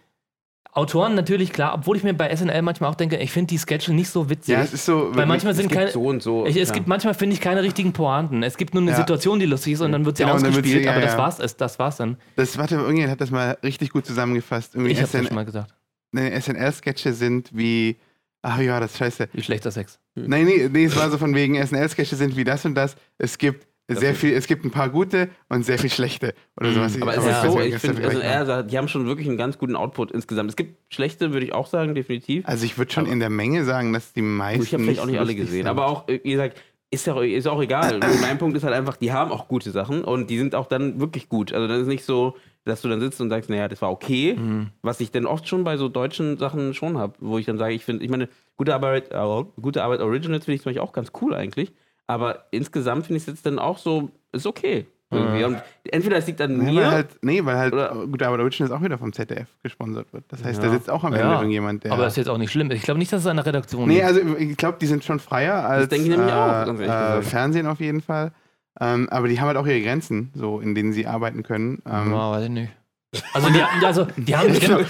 Autoren 0.75 1.13
natürlich, 1.15 1.53
klar, 1.53 1.73
obwohl 1.75 1.97
ich 1.97 2.03
mir 2.03 2.13
bei 2.13 2.35
SNL 2.35 2.61
manchmal 2.63 2.89
auch 2.89 2.95
denke, 2.95 3.17
ich 3.17 3.31
finde 3.31 3.47
die 3.49 3.57
Sketche 3.57 3.93
nicht 3.93 4.09
so 4.09 4.29
witzig. 4.29 4.53
Ja, 4.53 4.61
es 4.63 4.73
ist 4.73 4.85
so. 4.85 5.09
weil 5.15 5.25
manchmal 5.27 5.53
sind 5.53 5.67
gibt 5.69 5.79
keine. 5.79 5.91
so 5.91 6.01
und 6.03 6.23
so, 6.23 6.45
Ich, 6.47 6.55
es 6.57 6.69
ja. 6.69 6.73
gibt 6.75 6.87
manchmal, 6.87 7.13
finde 7.13 7.35
ich, 7.35 7.41
keine 7.41 7.61
richtigen 7.61 7.93
Pointen. 7.93 8.41
Es 8.43 8.57
gibt 8.57 8.73
nur 8.73 8.81
eine 8.81 8.91
Ja. 8.91 8.97
Situation, 8.97 9.39
die 9.39 9.45
lustig 9.45 9.73
ist 9.73 9.81
und 9.81 9.91
dann 9.91 10.03
wird 10.05 10.17
sie 10.17 10.23
Genau, 10.23 10.35
ausgespielt, 10.35 10.65
sie- 10.83 10.89
aber 10.89 11.01
das 11.01 11.17
war's, 11.17 11.39
es- 11.39 11.55
das 11.57 11.77
war's 11.77 11.97
dann. 11.97 12.17
Das, 12.35 12.57
warte, 12.57 12.75
irgendjemand 12.75 13.11
hat 13.11 13.21
das 13.21 13.29
mal 13.29 13.57
richtig 13.63 13.91
gut 13.91 14.05
zusammengefasst. 14.05 14.73
Irgendwie 14.75 14.93
Ich 14.93 14.99
hab's 15.01 15.11
SN 15.11 15.25
schon 15.27 15.35
mal 15.35 15.45
gesagt. 15.45 15.73
nee, 16.11 16.29
SNL-Sketche 16.39 17.13
sind 17.13 17.49
wie. 17.53 17.97
Ach 18.41 18.59
ja, 18.59 18.79
das 18.79 18.91
ist 18.91 18.97
scheiße. 18.97 19.29
Wie 19.31 19.41
schlechter 19.43 19.71
Sex. 19.71 19.99
Nein, 20.15 20.45
nee, 20.45 20.69
nee, 20.71 20.85
es 20.85 20.95
war 20.97 21.09
so 21.09 21.17
von 21.17 21.33
wegen 21.33 21.55
SNL-Sketche 21.55 22.15
sind 22.15 22.35
wie 22.35 22.43
das 22.43 22.65
und 22.65 22.75
das. 22.75 22.95
Es 23.17 23.37
gibt 23.37 23.67
sehr 23.95 24.15
viel, 24.15 24.33
es 24.33 24.47
gibt 24.47 24.65
ein 24.65 24.71
paar 24.71 24.89
gute 24.89 25.29
und 25.49 25.65
sehr 25.65 25.77
viel 25.79 25.89
schlechte. 25.89 26.33
Oder 26.59 26.71
sowas. 26.73 27.01
Aber 27.01 27.15
es 27.15 27.25
ist 27.25 27.41
so, 27.43 27.59
ich 27.59 27.75
finde, 27.77 28.03
also, 28.07 28.19
er, 28.19 28.63
die 28.63 28.77
haben 28.77 28.87
schon 28.87 29.05
wirklich 29.05 29.27
einen 29.27 29.37
ganz 29.37 29.57
guten 29.57 29.75
Output 29.75 30.11
insgesamt. 30.11 30.49
Es 30.49 30.55
gibt 30.55 30.77
schlechte, 30.93 31.33
würde 31.33 31.45
ich 31.45 31.53
auch 31.53 31.67
sagen, 31.67 31.95
definitiv. 31.95 32.47
Also 32.47 32.65
ich 32.65 32.77
würde 32.77 32.91
schon 32.91 33.05
in 33.05 33.19
der 33.19 33.29
Menge 33.29 33.63
sagen, 33.65 33.93
dass 33.93 34.13
die 34.13 34.21
meisten. 34.21 34.63
ich 34.63 34.73
habe 34.73 34.83
vielleicht 34.83 34.99
auch 34.99 35.05
nicht 35.05 35.19
alle 35.19 35.35
gesehen. 35.35 35.53
sind. 35.63 35.67
Aber 35.67 35.87
auch, 35.87 36.07
äh, 36.07 36.19
wie 36.23 36.31
gesagt, 36.31 36.61
ist 36.91 37.07
ja 37.07 37.19
ist 37.21 37.47
auch 37.47 37.61
egal. 37.61 37.99
mein 38.21 38.37
Punkt 38.37 38.55
ist 38.55 38.63
halt 38.63 38.75
einfach, 38.75 38.97
die 38.97 39.11
haben 39.11 39.31
auch 39.31 39.47
gute 39.47 39.71
Sachen 39.71 40.03
und 40.03 40.29
die 40.29 40.37
sind 40.37 40.53
auch 40.55 40.67
dann 40.67 40.99
wirklich 40.99 41.27
gut. 41.29 41.51
Also 41.51 41.67
das 41.67 41.81
ist 41.81 41.87
nicht 41.87 42.05
so, 42.05 42.35
dass 42.65 42.81
du 42.81 42.87
dann 42.87 43.01
sitzt 43.01 43.19
und 43.19 43.29
sagst, 43.29 43.49
naja, 43.49 43.67
das 43.67 43.81
war 43.81 43.91
okay, 43.91 44.35
Mhm. 44.37 44.67
was 44.83 44.99
ich 45.01 45.11
dann 45.11 45.25
oft 45.25 45.47
schon 45.47 45.63
bei 45.63 45.75
so 45.75 45.89
deutschen 45.89 46.37
Sachen 46.37 46.73
schon 46.73 46.97
habe, 46.97 47.13
wo 47.19 47.37
ich 47.37 47.45
dann 47.45 47.57
sage, 47.57 47.73
ich 47.73 47.83
finde, 47.83 48.05
ich 48.05 48.09
meine, 48.11 48.29
gute 48.57 48.73
Arbeit, 48.73 49.11
äh, 49.11 49.43
gute 49.61 49.83
Arbeit 49.83 49.99
Originals 50.01 50.45
finde 50.45 50.55
ich 50.55 50.61
zum 50.61 50.69
Beispiel 50.69 50.81
auch 50.81 50.93
ganz 50.93 51.11
cool 51.21 51.33
eigentlich, 51.33 51.73
aber 52.07 52.45
insgesamt 52.51 53.05
finde 53.07 53.17
ich 53.17 53.23
es 53.23 53.27
jetzt 53.27 53.45
dann 53.45 53.59
auch 53.59 53.77
so, 53.77 54.09
ist 54.31 54.45
okay. 54.47 54.85
Irgendwie. 55.11 55.43
Und 55.43 55.61
entweder 55.91 56.17
es 56.17 56.25
liegt 56.25 56.41
an 56.41 56.57
Nee, 56.57 56.71
mir, 56.71 56.81
weil 56.81 56.91
halt, 56.91 57.07
nee, 57.21 57.45
weil 57.45 57.55
halt, 57.55 57.71
Oder- 57.73 57.93
gut, 58.07 58.23
aber 58.23 58.39
Originals 58.41 58.71
auch 58.73 58.81
wieder 58.81 58.97
vom 58.97 59.13
ZDF 59.13 59.47
gesponsert 59.61 60.11
wird. 60.11 60.23
Das 60.29 60.43
heißt, 60.43 60.59
da 60.59 60.65
Ja. 60.67 60.73
sitzt 60.73 60.89
auch 60.89 61.03
am 61.03 61.13
Ende 61.13 61.25
Ja, 61.27 61.35
irgendjemand, 61.35 61.83
der. 61.83 61.91
Aber 61.91 62.01
das 62.05 62.13
ist 62.13 62.17
jetzt 62.17 62.29
auch 62.29 62.39
nicht 62.39 62.51
schlimm. 62.51 62.71
Ich 62.71 62.81
glaube 62.81 62.97
nicht, 62.97 63.13
dass 63.13 63.21
es 63.21 63.27
an 63.27 63.35
der 63.37 63.45
Redaktion 63.45 63.87
nee, 63.87 63.95
liegt. 63.95 64.05
also 64.07 64.21
ich 64.39 64.57
glaube, 64.57 64.79
die 64.81 64.87
sind 64.87 65.03
schon 65.03 65.19
freier 65.19 65.67
als 65.69 65.89
denke 65.89 66.05
ich 66.05 66.09
nämlich 66.09 66.31
äh, 66.31 66.35
auch, 66.35 66.65
ganz 66.65 66.79
ehrlich 66.79 67.27
äh. 67.27 67.29
Fernsehen 67.29 67.67
auf 67.67 67.79
jeden 67.79 68.01
Fall. 68.01 68.31
Ähm, 68.81 69.07
aber 69.11 69.27
die 69.27 69.39
haben 69.39 69.45
halt 69.47 69.57
auch 69.57 69.67
ihre 69.67 69.81
Grenzen, 69.83 70.31
so 70.33 70.59
in 70.59 70.73
denen 70.73 70.93
sie 70.93 71.05
arbeiten 71.05 71.43
können. 71.43 71.83
Ähm, 71.87 72.11
Ja, 72.11 72.31
weiß 72.31 72.45
ich 72.45 72.49
nicht. 72.49 72.71
Also 73.35 73.49
die, 73.51 73.61
also, 73.85 74.07
die 74.17 74.35
haben 74.35 74.47
bestimmt, 74.51 74.87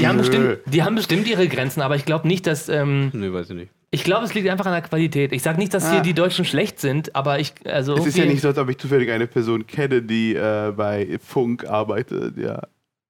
die 0.00 0.08
haben 0.08 0.18
bestimmt, 0.18 0.58
die 0.66 0.82
haben 0.82 0.94
bestimmt 0.96 1.28
ihre 1.28 1.46
Grenzen, 1.46 1.82
aber 1.82 1.94
ich 1.94 2.04
glaube 2.04 2.26
nicht, 2.26 2.48
dass. 2.48 2.68
Ähm, 2.68 3.10
Nö, 3.12 3.32
weiß 3.32 3.50
ich 3.50 3.54
nicht. 3.56 3.72
Ich 3.90 4.04
glaube, 4.04 4.24
es 4.24 4.34
liegt 4.34 4.48
einfach 4.48 4.66
an 4.66 4.72
der 4.72 4.82
Qualität. 4.82 5.32
Ich 5.32 5.42
sage 5.42 5.58
nicht, 5.58 5.72
dass 5.72 5.88
hier 5.90 6.00
Ah. 6.00 6.02
die 6.02 6.14
Deutschen 6.14 6.44
schlecht 6.44 6.80
sind, 6.80 7.14
aber 7.14 7.38
ich. 7.38 7.52
Also 7.64 7.94
Es 7.96 8.06
ist 8.06 8.18
ja 8.18 8.24
nicht 8.24 8.40
so, 8.42 8.48
als 8.48 8.58
ob 8.58 8.68
ich 8.68 8.78
zufällig 8.78 9.10
eine 9.10 9.26
Person 9.26 9.66
kenne, 9.66 10.02
die 10.02 10.34
äh, 10.34 10.72
bei 10.76 11.18
Funk 11.22 11.64
arbeitet. 11.66 12.36
Ja. 12.36 12.62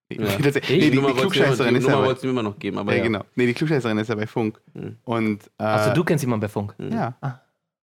Nee, 0.08 0.18
Ja. 0.24 0.38
das, 0.38 0.54
nee, 0.68 0.78
die, 0.78 0.90
die 0.90 0.98
Klugscheißerin 0.98 1.74
ist 1.76 1.88
ja 1.88 1.98
wolltest 1.98 2.22
du 2.22 2.28
mir 2.28 2.32
immer 2.32 2.42
noch 2.44 2.58
geben, 2.58 2.78
aber 2.78 2.92
ja, 2.92 2.98
ja. 2.98 3.04
genau. 3.04 3.24
Nee, 3.34 3.46
die 3.46 3.54
Klugscheißerin 3.54 3.98
ist 3.98 4.08
ja 4.08 4.14
bei 4.14 4.26
Funk. 4.26 4.60
Mhm. 4.74 4.96
Und, 5.04 5.40
äh, 5.58 5.64
Achso, 5.64 5.94
du 5.94 6.04
kennst 6.04 6.22
jemanden 6.22 6.42
bei 6.42 6.48
Funk. 6.48 6.74
Ja. 6.78 7.16
Ah. 7.20 7.40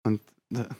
Und 0.04 0.22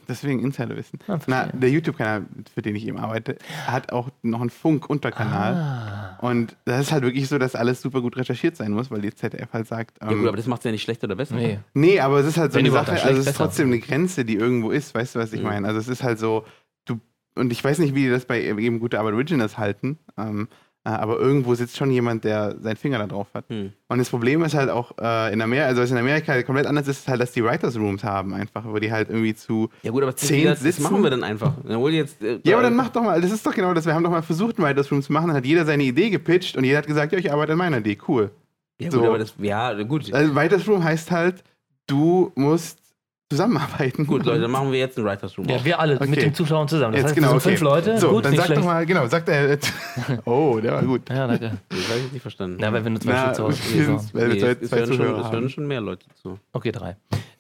deswegen 0.08 0.40
Insiderwissen. 0.40 1.00
Ah, 1.08 1.20
Na, 1.28 1.46
der 1.48 1.70
YouTube-Kanal, 1.70 2.26
für 2.54 2.62
den 2.62 2.76
ich 2.76 2.88
eben 2.88 2.98
arbeite, 2.98 3.38
hat 3.68 3.92
auch 3.92 4.10
noch 4.22 4.42
einen 4.42 4.50
Funk-Unterkanal. 4.50 5.54
Ah. 5.54 6.18
Und 6.28 6.56
das 6.66 6.82
ist 6.82 6.92
halt 6.92 7.04
wirklich 7.04 7.28
so, 7.28 7.38
dass 7.38 7.56
alles 7.56 7.82
super 7.82 8.02
gut 8.02 8.18
recherchiert 8.18 8.56
sein 8.56 8.72
muss, 8.72 8.92
weil 8.92 9.02
die 9.02 9.14
ZDF 9.14 9.52
halt 9.54 9.68
sagt. 9.68 9.98
Ja 10.02 10.12
Ähm, 10.12 10.20
gut, 10.20 10.28
aber 10.28 10.38
das 10.38 10.48
macht 10.48 10.62
es 10.62 10.66
ja 10.66 10.72
nicht 10.72 10.84
schlechter 10.84 11.06
oder 11.06 11.16
besser. 11.16 11.36
Nee. 11.36 11.60
nee, 11.74 12.00
aber 12.00 12.20
es 12.20 12.28
ist 12.28 12.38
halt 12.38 12.52
so 12.52 12.58
Wenn 12.60 12.66
eine 12.66 12.74
Sache, 12.74 12.92
also 12.92 13.08
es 13.10 13.20
ist 13.20 13.26
besser. 13.26 13.38
trotzdem 13.46 13.68
eine 13.68 13.80
Grenze, 13.80 14.26
die 14.26 14.36
irgendwo 14.36 14.72
ist, 14.72 14.94
weißt 14.96 15.16
du, 15.16 15.20
was 15.20 15.34
ich 15.34 15.40
Mhm. 15.42 15.48
meine? 15.48 15.68
Also 15.68 15.80
es 15.80 15.88
ist 15.88 16.04
halt 16.04 16.20
so, 16.20 16.46
du, 16.86 17.00
und 17.36 17.52
ich 17.52 17.64
weiß 17.64 17.80
nicht, 17.80 17.96
wie 17.96 18.04
die 18.04 18.10
das 18.10 18.26
bei 18.26 18.42
eben 18.44 18.80
gute 18.80 19.00
Arbeit 19.00 19.14
Originals 19.14 19.58
halten, 19.58 19.98
ähm, 20.18 20.48
äh, 20.48 20.52
aber 20.92 21.18
irgendwo 21.18 21.56
sitzt 21.56 21.78
schon 21.78 21.92
jemand, 21.92 22.26
der 22.26 22.56
seinen 22.60 22.76
Finger 22.76 22.98
da 22.98 23.08
drauf 23.08 23.28
hat. 23.34 23.48
Hm. 23.48 23.72
Und 23.88 23.98
das 24.00 24.10
Problem 24.10 24.44
ist 24.44 24.54
halt 24.54 24.70
auch 24.70 24.92
äh, 25.00 25.32
in 25.32 25.42
Amerika, 25.42 25.68
also 25.68 25.82
was 25.82 25.92
in 25.92 25.98
Amerika 25.98 26.42
komplett 26.44 26.68
anders 26.68 26.88
ist, 26.90 27.00
ist 27.00 27.08
halt, 27.08 27.22
dass 27.22 27.32
die 27.32 27.44
Writers 27.44 27.78
Rooms 27.78 28.04
haben 28.04 28.34
einfach, 28.34 28.66
wo 28.66 28.78
die 28.80 28.92
halt 28.92 29.10
irgendwie 29.10 29.34
zu 29.34 29.70
Ja 29.84 29.92
gut, 29.92 30.04
aber 30.04 30.16
Zehn 30.16 30.46
das, 30.46 30.60
das 30.60 30.64
sitzen? 30.64 30.84
machen 30.84 31.02
wir 31.02 31.10
dann 31.10 31.24
einfach. 31.24 31.54
Dann 31.66 31.78
hol 31.78 31.92
jetzt, 31.92 32.22
äh, 32.22 32.40
Ja, 32.44 32.56
aber 32.56 32.64
dann 32.64 32.76
mach 32.76 32.90
doch 32.90 33.02
mal, 33.02 33.22
das 33.22 33.32
ist 33.32 33.46
doch 33.46 33.54
genau 33.54 33.74
das. 33.74 33.86
Wir 33.86 33.94
haben 33.94 34.04
doch 34.04 34.12
mal 34.12 34.22
versucht, 34.22 34.58
einen 34.58 34.68
Writers 34.68 34.92
Room 34.92 35.02
zu 35.02 35.14
machen, 35.14 35.28
dann 35.28 35.38
hat 35.38 35.46
jeder 35.46 35.66
seine 35.66 35.84
Idee 35.84 36.10
gepitcht 36.10 36.58
und 36.58 36.66
jeder 36.66 36.80
hat 36.80 36.88
gesagt, 36.88 37.14
ja, 37.14 37.18
ich 37.18 37.32
arbeite 37.32 37.54
an 37.54 37.60
meiner 37.60 37.78
Idee, 37.78 37.98
cool. 38.10 38.32
Ja, 38.80 38.90
gut, 38.90 39.00
so. 39.00 39.06
aber 39.06 39.20
das, 39.20 39.34
ja, 39.40 39.82
gut. 39.84 40.14
Also 40.14 40.36
Writers 40.36 40.68
Room 40.68 40.84
heißt 40.84 41.12
halt, 41.12 41.44
du 41.88 42.32
musst 42.36 42.83
zusammenarbeiten. 43.30 44.06
Gut, 44.06 44.26
Leute, 44.26 44.42
dann 44.42 44.52
machen 44.52 44.72
wir 44.72 44.80
jetzt 44.80 44.98
einen 44.98 45.08
Writers 45.08 45.38
Room. 45.38 45.48
Ja, 45.48 45.56
auf. 45.58 45.66
wir 45.66 45.80
alle 45.80 45.94
mit 45.94 46.02
Okay. 46.04 46.20
den 46.20 46.34
Zuschauern 46.34 46.68
zusammen. 46.68 46.94
Das 46.94 47.00
Jetzt 47.02 47.06
heißt, 47.10 47.16
genau, 47.16 47.34
wir 47.34 47.40
sind 47.40 47.48
okay. 47.54 47.58
fünf 47.58 47.62
Leute. 47.62 47.98
So, 48.00 48.10
gut, 48.12 48.26
dann 48.26 48.36
sag 48.36 48.46
schlecht. 48.46 48.62
doch 48.62 48.66
mal, 48.66 48.86
genau, 48.86 49.08
sagt 49.08 49.30
er. 49.30 49.58
oh, 50.26 50.60
der 50.62 50.74
war 50.74 50.84
gut. 50.84 51.10
Ja, 51.10 51.28
danke. 51.28 51.52
Das 51.70 51.80
habe 51.88 51.98
ich 51.98 52.04
jetzt 52.04 52.14
nicht 52.14 52.22
verstanden. 52.22 52.60
Ja, 52.62 52.72
weil 52.72 52.84
wir 52.84 52.92
nur 52.92 53.00
zwei 53.02 53.12
Na, 53.14 53.34
Zuschauer 53.34 53.50
wir 53.52 53.88
haben. 53.88 54.00
sind- 54.00 54.14
weil 54.14 54.28
wir 54.28 54.34
Nee, 54.36 54.40
zwei, 54.40 54.48
es, 54.62 54.70
zwei 54.70 54.78
hören 54.78 54.88
schon, 54.88 54.98
Zuhörer 54.98 55.18
es 55.18 55.24
hören 55.26 55.36
haben. 55.36 55.50
schon 55.50 55.68
mehr 55.68 55.82
Leute 55.82 56.06
zu. 56.22 56.40
Okay, 56.52 56.72
drei. 56.72 56.96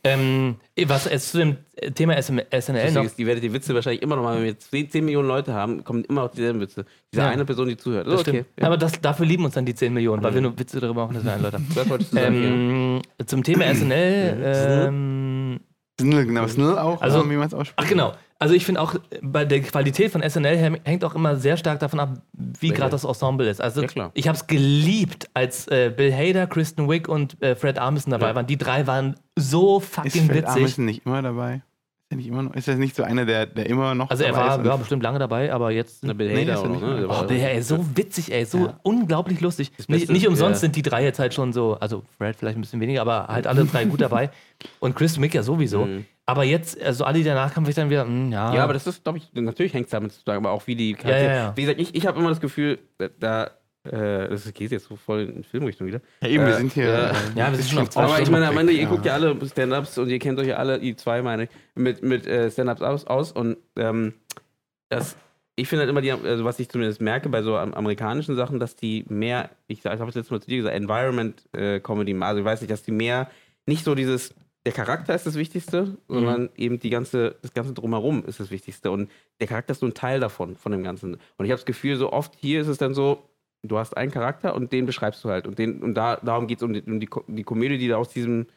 Ähm, 0.05 0.55
was 0.85 1.05
jetzt 1.05 1.31
zu 1.31 1.37
dem 1.37 1.57
Thema 1.95 2.21
SM, 2.21 2.39
SNL 2.51 2.91
noch. 2.91 3.05
ist, 3.05 3.17
die 3.17 3.25
werdet 3.25 3.41
die 3.43 3.53
Witze 3.53 3.73
wahrscheinlich 3.73 4.01
immer 4.01 4.17
noch 4.17 4.23
mal, 4.23 4.35
wenn 4.35 4.43
wir 4.43 4.49
jetzt 4.51 4.69
10, 4.69 4.89
10 4.89 5.05
Millionen 5.05 5.29
Leute 5.29 5.53
haben, 5.53 5.83
kommen 5.85 6.03
immer 6.03 6.23
noch 6.23 6.31
dieselben 6.31 6.59
Witze. 6.59 6.83
Diese 7.13 7.21
Ja. 7.23 7.29
eine 7.29 7.45
Person, 7.45 7.69
die 7.69 7.77
zuhört. 7.77 8.07
Das 8.07 8.15
okay. 8.19 8.29
stimmt. 8.31 8.45
Ja. 8.59 8.65
Aber 8.67 8.75
das, 8.77 8.99
dafür 8.99 9.25
lieben 9.25 9.45
uns 9.45 9.53
dann 9.53 9.65
die 9.65 9.75
10 9.75 9.93
Millionen, 9.93 10.21
weil 10.21 10.33
wir 10.33 10.41
nur 10.41 10.59
Witze 10.59 10.79
darüber 10.81 11.05
machen, 11.07 11.21
dass 11.23 11.41
wir. 11.41 11.51
Das 11.51 11.61
du 12.09 12.15
sagen, 12.15 12.35
ja. 12.43 12.49
ähm, 12.49 13.01
zum 13.25 13.43
Thema 13.43 13.73
SNL. 13.73 14.37
ähm, 14.43 15.59
Snl, 16.01 16.25
genau, 16.25 16.47
Snl 16.47 16.77
auch, 16.79 17.01
Also- 17.01 17.29
wie 17.29 17.35
man 17.35 17.47
es 17.47 17.53
ausspricht. 17.53 17.73
ach 17.77 17.87
genau. 17.87 18.13
Also 18.39 18.55
ich 18.55 18.65
finde 18.65 18.81
auch, 18.81 18.95
bei 19.21 19.45
der 19.45 19.61
Qualität 19.61 20.11
von 20.11 20.21
SNL 20.21 20.57
häng- 20.57 20.79
hängt 20.83 21.05
auch 21.05 21.15
immer 21.15 21.37
sehr 21.37 21.55
stark 21.55 21.79
davon 21.79 22.01
ab, 22.01 22.17
wie 22.33 22.69
gerade 22.71 22.89
das 22.91 23.05
Ensemble 23.05 23.47
ist. 23.49 23.61
Also 23.61 23.81
Ja, 23.83 23.87
klar. 23.87 24.11
ich 24.15 24.27
habe 24.27 24.35
es 24.35 24.47
geliebt, 24.47 25.29
als 25.33 25.65
äh, 25.69 25.93
Bill 25.95 26.11
Hader, 26.13 26.47
Kristen 26.47 26.89
Wiig 26.89 27.07
und 27.07 27.41
äh, 27.41 27.55
Fred 27.55 27.79
Armisen 27.79 28.09
dabei 28.11 28.29
Ja. 28.29 28.35
waren. 28.35 28.45
Die 28.47 28.57
drei 28.57 28.85
waren 28.85 29.15
so 29.37 29.79
Ist 29.79 29.87
fucking 29.93 30.25
Fred 30.25 30.29
witzig. 30.43 30.47
Armisen 30.49 30.85
nicht 30.85 31.05
immer 31.05 31.21
dabei? 31.21 31.55
Ist 31.55 32.11
er 32.11 32.17
nicht 32.17 32.27
immer 32.27 32.43
noch? 32.43 32.53
Ist 32.53 32.67
das 32.67 32.77
nicht 32.77 32.95
so 32.95 33.03
einer, 33.03 33.25
der, 33.25 33.47
der 33.47 33.65
immer 33.65 33.95
noch 33.95 34.09
Also 34.09 34.23
er 34.23 34.31
dabei 34.33 34.47
war 34.47 34.59
ist 34.59 34.65
ja, 34.65 34.77
bestimmt 34.77 35.03
lange 35.03 35.19
dabei, 35.19 35.51
aber 35.51 35.71
jetzt. 35.71 36.03
Na, 36.03 36.13
Bill 36.13 36.31
Nee, 36.31 36.43
Hader 36.43 36.53
ist 36.53 36.61
er 36.61 36.69
noch, 36.69 36.81
ne? 36.81 37.07
Oh, 37.09 37.25
Bill, 37.25 37.39
ey, 37.39 37.61
so 37.61 37.83
witzig, 37.95 38.31
ey, 38.31 38.45
so 38.45 38.57
Ja. 38.65 38.79
unglaublich 38.83 39.41
lustig. 39.41 39.71
Nicht, 39.87 40.09
nicht 40.09 40.27
umsonst 40.27 40.61
ja. 40.61 40.67
sind 40.67 40.75
die 40.75 40.81
drei 40.83 41.03
jetzt 41.03 41.19
halt 41.19 41.33
schon 41.33 41.53
so, 41.53 41.77
also 41.79 42.03
Fred 42.17 42.35
vielleicht 42.35 42.57
ein 42.57 42.61
bisschen 42.61 42.81
weniger, 42.81 43.01
aber 43.01 43.27
halt 43.27 43.47
alle 43.47 43.65
drei 43.65 43.85
gut 43.85 44.01
dabei. 44.01 44.29
Und 44.79 44.95
Chris 44.95 45.17
Mick 45.17 45.33
ja 45.33 45.43
sowieso. 45.43 45.85
Mhm. 45.85 46.05
Aber 46.25 46.43
jetzt, 46.43 46.81
also 46.81 47.03
alle, 47.03 47.17
die 47.17 47.23
danach 47.23 47.53
kamen, 47.53 47.67
ich 47.67 47.75
dann 47.75 47.89
wieder, 47.89 48.05
hm, 48.05 48.31
ja. 48.31 48.53
Ja, 48.53 48.63
aber 48.63 48.73
das 48.73 48.87
ist, 48.87 49.03
glaube 49.03 49.17
ich, 49.17 49.33
natürlich 49.33 49.73
hängt 49.73 49.85
es 49.85 49.91
damit 49.91 50.13
zu 50.13 50.23
tun, 50.23 50.35
aber 50.35 50.51
auch 50.51 50.67
wie 50.67 50.75
die 50.75 50.93
Charaktere. 50.93 51.25
Ja, 51.25 51.35
ja, 51.35 51.43
ja. 51.45 51.57
Wie 51.57 51.61
gesagt, 51.61 51.81
ich, 51.81 51.95
ich 51.95 52.05
habe 52.05 52.19
immer 52.19 52.29
das 52.29 52.39
Gefühl, 52.39 52.79
da 53.19 53.51
äh, 53.85 54.29
das 54.29 54.51
geht 54.53 54.71
jetzt 54.71 54.85
so 54.87 54.95
voll 54.95 55.21
in 55.21 55.43
Filmrichtung 55.43 55.87
wieder. 55.87 56.01
Ja, 56.21 56.27
eben, 56.29 56.45
wir 56.45 56.53
Äh, 56.53 56.57
sind 56.57 56.73
hier. 56.73 56.85
ja. 56.87 57.09
äh, 57.11 57.13
Ja, 57.35 57.51
wir 57.51 57.57
sind 57.57 57.69
schon 57.69 57.79
auf 57.79 57.89
zwei 57.89 58.03
Aber 58.03 58.19
ich 58.21 58.29
meine, 58.29 58.47
am 58.47 58.57
Ende, 58.57 58.73
ihr 58.73 58.83
Ja. 58.83 58.89
guckt 58.89 59.05
ja 59.05 59.13
alle 59.13 59.35
Stand-Ups 59.45 59.97
und 59.97 60.09
ihr 60.09 60.19
kennt 60.19 60.39
euch 60.39 60.47
ja 60.47 60.55
alle, 60.57 60.79
die 60.79 60.95
zwei 60.95 61.21
meine 61.21 61.43
ich, 61.43 61.49
mit, 61.75 62.01
mit 62.03 62.25
äh, 62.27 62.49
Stand-Ups 62.49 62.81
aus, 62.81 63.05
aus 63.07 63.31
und 63.31 63.57
ähm, 63.75 64.13
das, 64.89 65.15
ich 65.55 65.67
finde 65.67 65.81
halt 65.81 65.89
immer, 65.89 66.01
die, 66.01 66.11
also 66.11 66.45
was 66.45 66.59
ich 66.59 66.69
zumindest 66.69 67.01
merke 67.01 67.29
bei 67.29 67.41
so 67.41 67.57
am- 67.57 67.73
amerikanischen 67.73 68.35
Sachen, 68.35 68.59
dass 68.59 68.75
die 68.75 69.05
mehr, 69.09 69.49
ich, 69.67 69.81
sag- 69.81 69.93
ich 69.95 69.99
habe 69.99 70.09
es 70.09 70.15
letztes 70.15 70.31
Mal 70.31 70.41
zu 70.41 70.47
dir 70.49 70.57
gesagt, 70.57 70.75
Environment-Comedy, 70.75 72.15
also 72.21 72.39
ich 72.39 72.45
weiß 72.45 72.61
nicht, 72.61 72.71
dass 72.71 72.83
die 72.83 72.91
mehr, 72.91 73.29
nicht 73.65 73.83
so 73.83 73.95
dieses, 73.95 74.33
der 74.65 74.71
Charakter 74.73 75.13
ist 75.13 75.25
das 75.27 75.35
Wichtigste, 75.35 75.97
sondern 76.07 76.49
eben 76.55 76.79
die 76.79 76.89
ganze, 76.89 77.35
das 77.41 77.53
Ganze 77.53 77.73
drumherum 77.73 78.23
ist 78.25 78.39
das 78.39 78.49
Wichtigste 78.49 78.91
und 78.91 79.11
der 79.41 79.47
Charakter 79.47 79.71
ist 79.73 79.79
so 79.81 79.85
ein 79.85 79.93
Teil 79.93 80.19
davon, 80.21 80.55
von 80.55 80.71
dem 80.71 80.83
Ganzen. 80.83 81.15
Und 81.37 81.45
ich 81.45 81.51
habe 81.51 81.57
das 81.59 81.65
Gefühl, 81.65 81.97
so 81.97 82.13
oft 82.13 82.33
hier 82.39 82.61
ist 82.61 82.67
es 82.67 82.77
dann 82.77 82.93
so, 82.93 83.27
du 83.63 83.77
hast 83.77 83.97
einen 83.97 84.11
Charakter 84.11 84.53
und 84.55 84.71
den 84.71 84.85
beschreibst 84.85 85.23
du 85.23 85.29
halt. 85.29 85.47
Und, 85.47 85.57
den, 85.57 85.81
und 85.81 85.95
da, 85.95 86.17
darum 86.17 86.47
geht 86.47 86.59
es 86.59 86.63
um, 86.63 86.73
die, 86.73 86.81
um 86.81 86.99
die, 86.99 87.09
die 87.27 87.43
Komödie, 87.43 87.77
die 87.77 87.87
da 87.87 87.97
aus 87.97 88.09
diesem, 88.09 88.47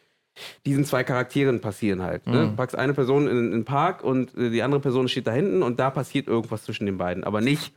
diesen 0.67 0.85
zwei 0.85 1.05
Charakteren 1.05 1.61
passieren 1.61 2.03
halt. 2.03 2.27
Ne? 2.27 2.47
Mhm. 2.47 2.57
Packst 2.57 2.77
eine 2.77 2.93
Person 2.93 3.29
in, 3.29 3.39
in 3.39 3.51
den 3.53 3.65
Park 3.65 4.05
und 4.05 4.37
äh, 4.37 4.51
die 4.51 4.63
andere 4.63 4.81
Person 4.81 5.09
steht 5.09 5.27
da 5.27 5.33
hinten 5.33 5.63
und 5.63 5.81
da 5.81 5.91
passiert 5.91 6.27
irgendwas 6.27 6.65
zwischen 6.65 6.87
den 6.87 6.99
beiden. 6.99 7.25
Aber 7.25 7.41
nicht, 7.41 7.73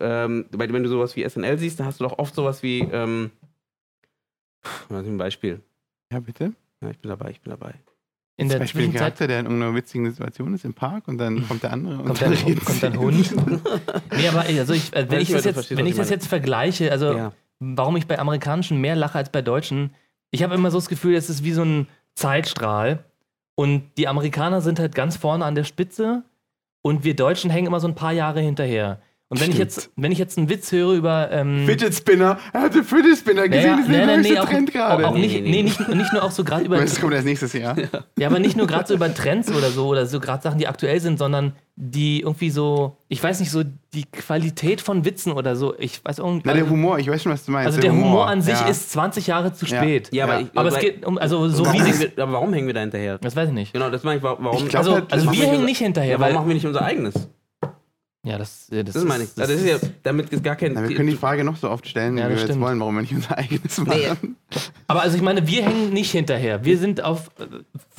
ähm, 0.00 0.46
weil 0.52 0.72
wenn 0.72 0.82
du 0.82 0.88
sowas 0.88 1.16
wie 1.16 1.28
SNL 1.28 1.58
siehst, 1.58 1.78
dann 1.78 1.86
hast 1.86 2.00
du 2.00 2.04
doch 2.04 2.18
oft 2.18 2.34
sowas 2.34 2.62
wie, 2.62 2.80
ähm, 2.80 3.30
was 4.88 5.02
ist 5.02 5.08
ein 5.08 5.18
Beispiel? 5.18 5.60
ja, 6.12 6.20
bitte. 6.20 6.52
Ja, 6.80 6.90
ich 6.90 6.98
bin 6.98 7.08
dabei, 7.08 7.30
ich 7.30 7.40
bin 7.40 7.50
dabei. 7.50 7.74
In 8.36 8.46
Zum 8.48 8.52
der 8.54 8.58
Beispiel 8.58 8.80
ein 8.80 8.84
Zwischenzeit 8.86 9.00
Charakter, 9.00 9.26
der 9.28 9.40
in 9.40 9.46
irgendeiner 9.46 9.74
witzigen 9.74 10.10
Situation 10.10 10.54
ist 10.54 10.64
im 10.64 10.74
Park 10.74 11.06
und 11.06 11.18
dann 11.18 11.46
kommt 11.46 11.62
der 11.62 11.72
andere 11.72 11.98
und 11.98 12.06
kommt 12.06 12.20
dann 12.20 12.32
dann, 12.46 12.64
kommt 12.64 12.82
dann. 12.82 12.98
Hund. 12.98 13.32
nee, 14.16 14.28
aber 14.28 14.40
also 14.40 14.72
ich, 14.74 14.92
wenn 14.92 15.12
ich 15.20 15.28
ich 15.30 15.34
das 15.36 15.44
jetzt, 15.44 15.76
wenn 15.76 15.86
ich 15.86 15.94
das 15.96 16.10
jetzt 16.10 16.26
vergleiche, 16.26 16.90
also 16.90 17.16
Ja. 17.16 17.32
warum 17.60 17.96
ich 17.96 18.06
bei 18.06 18.18
amerikanischen 18.18 18.80
mehr 18.80 18.96
lache 18.96 19.18
als 19.18 19.30
bei 19.30 19.40
deutschen, 19.42 19.94
ich 20.32 20.42
habe 20.42 20.54
immer 20.54 20.70
so 20.72 20.78
das 20.78 20.88
Gefühl, 20.88 21.14
es 21.14 21.30
ist 21.30 21.44
wie 21.44 21.52
so 21.52 21.62
ein 21.62 21.86
Zeitstrahl 22.14 23.04
und 23.54 23.84
die 23.98 24.08
Amerikaner 24.08 24.60
sind 24.60 24.80
halt 24.80 24.94
ganz 24.96 25.16
vorne 25.16 25.44
an 25.44 25.54
der 25.54 25.64
Spitze 25.64 26.24
und 26.82 27.04
wir 27.04 27.14
Deutschen 27.14 27.50
hängen 27.50 27.68
immer 27.68 27.80
so 27.80 27.86
ein 27.86 27.94
paar 27.94 28.12
Jahre 28.12 28.40
hinterher. 28.40 29.00
Und 29.34 29.40
wenn 29.40 29.50
ich, 29.50 29.58
jetzt, 29.58 29.90
wenn 29.96 30.12
ich 30.12 30.18
jetzt 30.18 30.38
einen 30.38 30.48
Witz 30.48 30.70
höre 30.72 30.92
über. 30.92 31.28
Ähm, 31.32 31.64
Fidget 31.66 31.94
Spinner. 31.94 32.38
Er 32.52 32.62
hatte 32.62 32.82
Fidget 32.84 33.18
Spinner 33.18 33.48
gesehen. 33.48 33.64
naja, 33.64 33.76
das 33.76 33.86
ist 33.86 33.90
der 33.92 33.98
nein, 33.98 34.06
nein, 34.06 34.16
neueste 34.16 34.32
nee, 34.34 34.38
auch, 34.40 34.48
Trend 34.48 34.72
gerade. 34.72 35.08
auch, 35.08 35.14
nicht, 35.14 35.42
nee, 35.42 35.62
nicht, 35.62 35.88
nicht 35.88 36.12
nur 36.12 36.22
auch 36.22 36.30
so 36.30 36.44
gerade 36.44 36.64
über. 36.64 36.78
Das 36.78 37.00
kommt 37.00 37.12
erst 37.14 37.26
nächstes 37.26 37.52
Jahr. 37.52 37.76
Ja, 38.18 38.28
aber 38.28 38.38
nicht 38.38 38.56
nur 38.56 38.66
gerade 38.66 38.86
so 38.88 38.94
über 38.94 39.12
Trends 39.12 39.50
oder 39.50 39.70
so, 39.70 39.86
oder 39.88 40.06
so 40.06 40.20
gerade 40.20 40.42
Sachen, 40.42 40.58
die 40.58 40.66
aktuell 40.68 41.00
sind, 41.00 41.18
sondern 41.18 41.52
die 41.76 42.20
irgendwie 42.20 42.50
so, 42.50 42.96
ich 43.08 43.20
weiß 43.20 43.40
nicht, 43.40 43.50
so 43.50 43.62
die 43.92 44.04
Qualität 44.04 44.80
von 44.80 45.04
Witzen 45.04 45.32
oder 45.32 45.56
so. 45.56 45.74
Ich 45.78 46.04
weiß 46.04 46.18
irgendwie. 46.20 46.42
Na, 46.46 46.54
der 46.54 46.70
Humor, 46.70 47.00
ich 47.00 47.08
weiß 47.10 47.22
schon, 47.24 47.32
was 47.32 47.44
du 47.44 47.50
meinst. 47.52 47.66
also 47.66 47.80
der 47.80 47.90
Humor, 47.92 48.28
an 48.28 48.42
sich 48.42 48.54
ja. 48.54 48.66
ist 48.68 48.92
20 48.92 49.26
Jahre 49.26 49.52
zu 49.52 49.66
Ja. 49.66 49.78
spät. 49.78 50.08
Ja, 50.12 50.24
aber, 50.24 50.34
Ja. 50.34 50.40
ich, 50.40 50.46
Aber 50.54 50.68
es 50.68 50.78
geht 50.78 51.04
um, 51.04 51.18
also 51.18 51.48
so 51.48 51.66
warum 51.66 51.84
wie 51.84 51.98
wir, 51.98 52.22
aber 52.22 52.32
warum 52.34 52.52
hängen 52.52 52.68
wir 52.68 52.74
da 52.74 52.80
hinterher? 52.80 53.18
Das 53.18 53.34
weiß 53.34 53.48
ich 53.48 53.54
nicht. 53.54 53.72
Genau, 53.72 53.90
das 53.90 54.04
meine 54.04 54.18
ich. 54.18 54.22
wa- 54.22 54.36
Warum, 54.38 54.62
Ich 54.62 54.68
glaub, 54.68 54.80
Also, 54.80 54.94
halt, 54.94 55.12
also 55.12 55.32
wir 55.32 55.46
hängen 55.46 55.64
nicht 55.64 55.78
hinterher, 55.78 56.12
ja, 56.12 56.20
warum 56.20 56.34
machen 56.34 56.46
wir 56.48 56.54
nicht 56.54 56.66
unser 56.66 56.82
eigenes? 56.82 57.14
Ja, 58.24 58.38
das, 58.38 58.68
das, 58.70 58.94
Das, 58.94 59.04
meine 59.04 59.24
ich. 59.24 59.34
das 59.34 59.48
Das 59.48 59.60
ist 59.60 59.66
ja, 59.66 59.76
damit 60.02 60.30
ist 60.30 60.42
gar 60.42 60.56
kein. 60.56 60.72
Na, 60.72 60.88
wir 60.88 60.96
können 60.96 61.10
die 61.10 61.16
Frage 61.16 61.44
noch 61.44 61.56
so 61.56 61.68
oft 61.70 61.86
stellen, 61.86 62.16
Ja, 62.16 62.24
wie 62.24 62.28
wir 62.28 62.30
das 62.30 62.40
jetzt 62.40 62.50
stimmt. 62.52 62.64
wollen, 62.64 62.80
warum 62.80 62.94
wir 62.96 63.02
nicht 63.02 63.12
unser 63.14 63.36
eigenes 63.36 63.78
machen. 63.78 64.36
Aber 64.86 65.02
also 65.02 65.16
ich 65.16 65.22
meine, 65.22 65.46
wir 65.46 65.62
hängen 65.62 65.92
nicht 65.92 66.10
hinterher. 66.10 66.64
Wir 66.64 66.78
sind 66.78 67.02
auf 67.04 67.30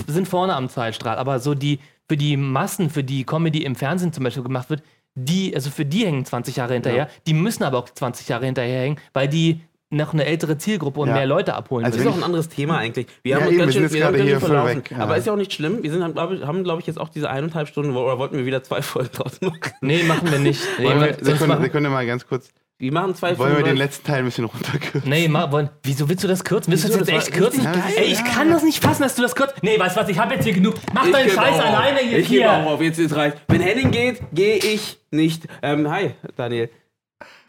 sind 0.08 0.28
vorne 0.28 0.56
am 0.56 0.68
Zeitstrahl. 0.68 1.18
Aber 1.18 1.40
so 1.40 1.54
die 1.54 1.80
für 2.10 2.18
die 2.18 2.38
Massen, 2.38 2.90
für 2.90 3.04
die 3.04 3.24
Comedy 3.24 3.64
im 3.64 3.76
Fernsehen 3.76 4.14
zum 4.14 4.24
Beispiel 4.24 4.44
gemacht 4.44 4.70
wird, 4.70 4.84
die, 5.16 5.56
also 5.56 5.70
für 5.70 5.86
die 5.86 6.06
hängen 6.06 6.26
20 6.26 6.56
Jahre 6.58 6.74
hinterher. 6.74 7.08
Die 7.26 7.34
müssen 7.34 7.64
aber 7.64 7.78
auch 7.78 7.90
20 7.90 8.28
Jahre 8.28 8.46
hinterherhängen, 8.46 9.00
weil 9.14 9.28
die 9.28 9.62
noch 9.92 10.14
eine 10.14 10.26
ältere 10.26 10.58
Zielgruppe 10.58 11.00
und 11.00 11.10
Ja. 11.10 11.14
mehr 11.16 11.26
Leute 11.28 11.54
abholen 11.54 11.86
Also 11.86 11.98
Das 11.98 12.06
ist 12.06 12.12
auch 12.12 12.16
ich- 12.16 12.22
ein 12.22 12.26
anderes 12.26 12.50
Thema 12.50 12.78
eigentlich. 12.80 13.08
Wir 13.24 13.32
Ja, 13.34 13.38
haben 13.42 13.48
uns 13.48 13.58
ganz 13.58 13.68
wir 13.68 13.74
sind 13.74 13.74
schön, 13.74 13.84
jetzt 13.84 13.94
wir 13.94 14.00
ganz 14.02 14.18
hier 14.24 14.30
schön 14.32 14.40
verlaufen. 14.40 14.78
weg, 14.78 14.92
ja. 14.92 14.98
Aber 14.98 15.18
ist 15.18 15.28
ja 15.28 15.34
auch 15.34 15.38
nicht 15.38 15.54
schlimm. 15.54 15.84
Wir 15.84 15.92
sind, 15.92 16.02
haben, 16.04 16.14
glaube 16.14 16.34
ich, 16.36 16.80
ich, 16.80 16.88
jetzt 16.88 17.00
auch 17.00 17.10
diese 17.10 17.30
eineinhalb 17.30 17.68
Stunden, 17.68 17.96
oder 17.96 18.18
wollten 18.18 18.36
wir 18.38 18.46
wieder 18.46 18.64
zwei 18.64 18.82
Folgen 18.82 19.12
draus 19.14 19.40
machen? 19.42 19.60
Nee, 19.82 20.04
machen 20.04 20.30
wir 20.32 20.40
nicht. 20.40 20.62
Nee, 20.80 20.86
wir, 20.86 21.18
Sekunde, 21.22 21.90
mal 21.90 22.06
ganz 22.08 22.26
kurz. 22.28 22.50
Wir 22.78 22.92
machen 22.92 23.16
zwei 23.16 23.38
Wollen 23.38 23.56
wir 23.56 23.64
den 23.64 23.78
letzten 23.78 24.06
Teil 24.06 24.20
ein 24.20 24.26
bisschen 24.26 24.44
runterkürzen? 24.44 25.10
nee, 25.10 25.30
ma, 25.30 25.50
wollen, 25.50 25.70
wieso 25.84 26.10
willst 26.10 26.26
du 26.26 26.28
das 26.28 26.44
kürzen? 26.44 26.72
Willst 26.74 26.84
du 26.84 26.90
das 26.90 27.08
jetzt 27.08 27.10
echt 27.10 27.32
kürzen? 27.32 27.64
geil, 27.64 27.82
Ey, 27.96 28.04
ich 28.12 28.18
ja. 28.20 28.24
kann 28.26 28.50
das 28.50 28.64
nicht 28.64 28.84
fassen, 28.84 29.04
dass 29.04 29.16
du 29.16 29.22
das 29.22 29.34
kürzt. 29.34 29.56
Nee, 29.62 29.80
weißt 29.80 29.96
du 29.96 30.02
was, 30.02 30.10
ich 30.10 30.20
habe 30.20 30.34
jetzt 30.34 30.44
hier 30.44 30.52
genug. 30.52 30.76
Mach 30.94 31.04
deinen 31.10 31.28
gebe 31.28 31.30
Scheiß 31.40 31.54
auch 31.56 31.60
auf. 31.60 31.66
alleine 31.80 32.02
jetzt 32.02 32.24
Ich 32.24 32.28
gebe 32.28 32.52
auch 32.52 32.58
hier. 32.64 32.68
auf, 32.72 32.82
jetzt 32.82 33.00
ist 33.00 33.16
reicht. 33.16 33.38
Wenn 33.48 33.62
Henning 33.62 33.92
geht, 33.92 34.20
gehe 34.34 34.58
ich 34.58 35.00
nicht. 35.10 35.44
Ähm, 35.62 35.90
hi, 35.90 36.12
Daniel. 36.36 36.70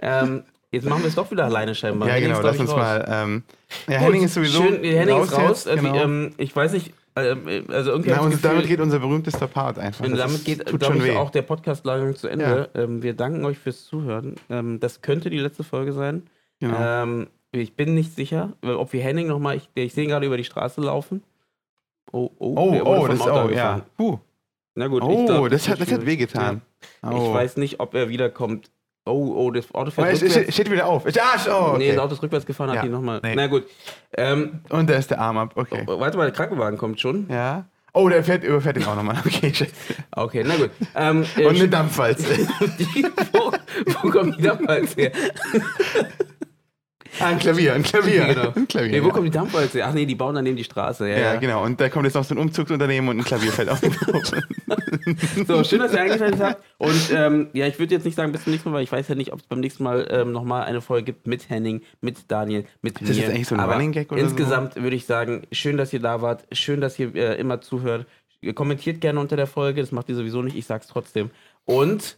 Ähm, 0.00 0.44
jetzt 0.76 0.88
machen 0.88 1.02
wir 1.02 1.08
es 1.08 1.14
doch 1.14 1.30
wieder 1.30 1.44
alleine 1.44 1.74
scheinbar. 1.74 2.08
Ja, 2.08 2.18
genau, 2.20 2.40
lass 2.40 2.58
uns 2.58 2.70
raus. 2.70 2.76
mal. 2.78 3.04
Ähm, 3.08 3.42
ja, 3.88 3.98
Gut, 3.98 4.06
Henning 4.06 4.22
ist 4.24 4.34
sowieso. 4.34 4.62
Schön, 4.62 4.82
Henning 4.84 5.20
ist 5.22 5.32
raus. 5.36 5.64
jetzt, 5.64 5.66
Äh, 5.66 5.76
genau. 5.76 5.94
ähm, 5.96 6.30
ich 6.38 6.54
weiß 6.54 6.72
nicht, 6.72 6.92
ähm, 7.16 7.64
also 7.68 7.90
irgendwie 7.92 8.10
Na, 8.10 8.20
und 8.20 8.32
das 8.34 8.40
damit 8.42 8.58
Gefühl- 8.62 8.68
geht 8.68 8.80
unser 8.80 8.98
berühmtester 8.98 9.46
Part 9.46 9.78
einfach. 9.78 10.04
Und 10.04 10.16
damit 10.16 10.44
geht, 10.44 10.64
glaube 10.66 10.84
schon 10.84 10.96
ich, 10.98 11.04
weh. 11.04 11.16
auch 11.16 11.30
der 11.30 11.42
Podcast 11.42 11.84
langsam 11.86 12.14
zu 12.14 12.28
Ende. 12.28 12.68
Ähm, 12.74 13.02
wir 13.02 13.14
danken 13.14 13.44
euch 13.44 13.58
fürs 13.58 13.84
Zuhören. 13.84 14.34
Ähm, 14.50 14.78
das 14.80 15.00
könnte 15.02 15.30
die 15.30 15.38
letzte 15.38 15.64
Folge 15.64 15.92
sein. 15.92 16.24
Genau. 16.60 16.76
Ähm, 16.78 17.26
ich 17.52 17.74
bin 17.74 17.94
nicht 17.94 18.14
sicher, 18.14 18.52
ob 18.62 18.92
wir 18.92 19.00
Henning 19.02 19.28
nochmal, 19.28 19.56
ich, 19.56 19.68
ich 19.74 19.94
sehe 19.94 20.04
ihn 20.04 20.10
gerade 20.10 20.26
über 20.26 20.36
die 20.36 20.44
Straße 20.44 20.80
laufen. 20.82 21.22
Oh, 22.12 22.30
oh, 22.38 22.54
oh, 22.56 22.80
oh, 22.84 23.06
das 23.08 23.16
ist 23.16 23.22
angefahren. 23.22 23.54
ja. 23.54 23.80
Puh. 23.96 24.18
Na 24.74 24.88
gut, 24.88 25.02
ich 25.02 25.08
Oh, 25.08 25.24
glaub, 25.26 25.48
das, 25.48 25.68
hat, 25.68 25.80
das 25.80 25.90
hat 25.90 26.04
wehgetan. 26.04 26.60
Ja. 27.02 27.10
Oh. 27.12 27.28
Ich 27.28 27.34
weiß 27.34 27.56
nicht, 27.56 27.80
ob 27.80 27.94
er 27.94 28.10
wiederkommt. 28.10 28.70
Oh, 29.06 29.32
oh, 29.36 29.50
das 29.52 29.72
Auto 29.72 29.90
fährt 29.92 30.12
es, 30.12 30.20
es 30.22 30.34
rückwärts. 30.34 30.54
steht 30.54 30.70
wieder 30.70 30.86
auf. 30.86 31.04
Ja, 31.14 31.22
oh, 31.48 31.76
Nee, 31.78 31.86
das 31.88 31.96
okay. 31.96 31.98
Auto 32.00 32.14
ist 32.14 32.22
rückwärts 32.22 32.44
gefahren, 32.44 32.70
hat 32.70 32.76
Ja. 32.76 32.82
die 32.82 32.88
nochmal. 32.88 33.20
Nee. 33.22 33.34
Na 33.36 33.46
gut. 33.46 33.64
Ähm, 34.16 34.60
Und 34.68 34.90
da 34.90 34.94
ist 34.94 35.10
der 35.10 35.20
Arm 35.20 35.38
ab. 35.38 35.52
Okay. 35.54 35.84
oh, 35.86 36.00
warte 36.00 36.16
mal, 36.18 36.24
der 36.24 36.34
Krankenwagen 36.34 36.76
kommt 36.76 37.00
schon. 37.00 37.26
Ja. 37.30 37.64
Oh, 37.92 38.08
der 38.10 38.22
fährt, 38.24 38.44
überfährt 38.44 38.76
ihn 38.76 38.84
auch 38.84 38.96
nochmal. 38.96 39.16
Okay, 39.24 39.54
scheiße. 39.54 39.72
Okay, 40.10 40.44
na 40.46 40.56
gut. 40.56 40.70
Ähm, 40.94 41.24
äh, 41.36 41.46
Und 41.46 41.54
eine 41.56 41.68
Dampfwalze. 41.68 42.24
die, 42.78 43.06
wo, 43.32 43.52
wo 44.02 44.10
kommt 44.10 44.38
die 44.38 44.42
Dampfwalze 44.42 45.00
her? 45.00 45.12
ah, 47.20 47.26
ein 47.26 47.38
Klavier, 47.38 47.74
ein 47.74 47.82
Klavier. 47.82 48.26
Genau. 48.26 48.52
Ein 48.54 48.68
Klavier. 48.68 48.90
Nee, 48.90 49.02
wo 49.02 49.08
ja. 49.08 49.12
kommt 49.12 49.26
die 49.26 49.30
Dampfwalze? 49.30 49.84
Ach 49.84 49.92
nee, 49.92 50.06
die 50.06 50.14
bauen 50.14 50.34
daneben 50.34 50.56
die 50.56 50.64
Straße. 50.64 51.08
Ja, 51.08 51.16
ja, 51.16 51.34
ja. 51.34 51.36
genau. 51.36 51.64
Und 51.64 51.80
da 51.80 51.88
kommt 51.88 52.04
jetzt 52.04 52.14
noch 52.14 52.24
so 52.24 52.34
ein 52.34 52.38
Umzugsunternehmen 52.38 53.08
und 53.10 53.18
ein 53.18 53.24
Klavier 53.24 53.52
fällt 53.52 53.68
auf. 53.68 53.80
So, 55.46 55.62
schön, 55.62 55.78
dass 55.78 55.92
ihr 55.92 56.00
eingeschaltet 56.00 56.40
habt. 56.40 56.64
Und 56.78 57.12
ähm, 57.12 57.48
ja, 57.52 57.66
ich 57.66 57.78
würde 57.78 57.94
jetzt 57.94 58.04
nicht 58.04 58.16
sagen 58.16 58.32
bis 58.32 58.42
zum 58.42 58.52
nächsten 58.52 58.70
Mal, 58.70 58.76
weil 58.76 58.84
ich 58.84 58.90
weiß 58.90 59.06
ja 59.06 59.14
nicht, 59.14 59.32
ob 59.32 59.38
es 59.38 59.46
beim 59.46 59.60
nächsten 59.60 59.84
Mal 59.84 60.08
ähm, 60.10 60.32
nochmal 60.32 60.64
eine 60.64 60.80
Folge 60.80 61.04
gibt 61.04 61.28
mit 61.28 61.48
Henning, 61.48 61.82
mit 62.00 62.28
Daniel, 62.28 62.64
mit 62.82 63.00
das 63.00 63.10
mir. 63.10 63.14
jetzt 63.14 63.30
eigentlich 63.30 63.46
so 63.46 63.54
ein 63.54 63.60
Aber 63.60 63.74
Running 63.74 63.92
Gag 63.92 64.10
oder 64.10 64.20
so? 64.20 64.26
Insgesamt 64.26 64.74
würde 64.74 64.96
ich 64.96 65.06
sagen, 65.06 65.42
schön, 65.52 65.76
dass 65.76 65.92
ihr 65.92 66.00
da 66.00 66.22
wart. 66.22 66.44
Schön, 66.50 66.80
dass 66.80 66.98
ihr 66.98 67.14
äh, 67.14 67.38
immer 67.38 67.60
zuhört. 67.60 68.06
Kommentiert 68.54 69.00
gerne 69.00 69.20
unter 69.20 69.36
der 69.36 69.46
Folge, 69.46 69.80
das 69.80 69.92
macht 69.92 70.08
ihr 70.08 70.14
sowieso 70.16 70.42
nicht, 70.42 70.56
ich 70.56 70.66
sag's 70.66 70.88
trotzdem. 70.88 71.30
Und 71.64 72.16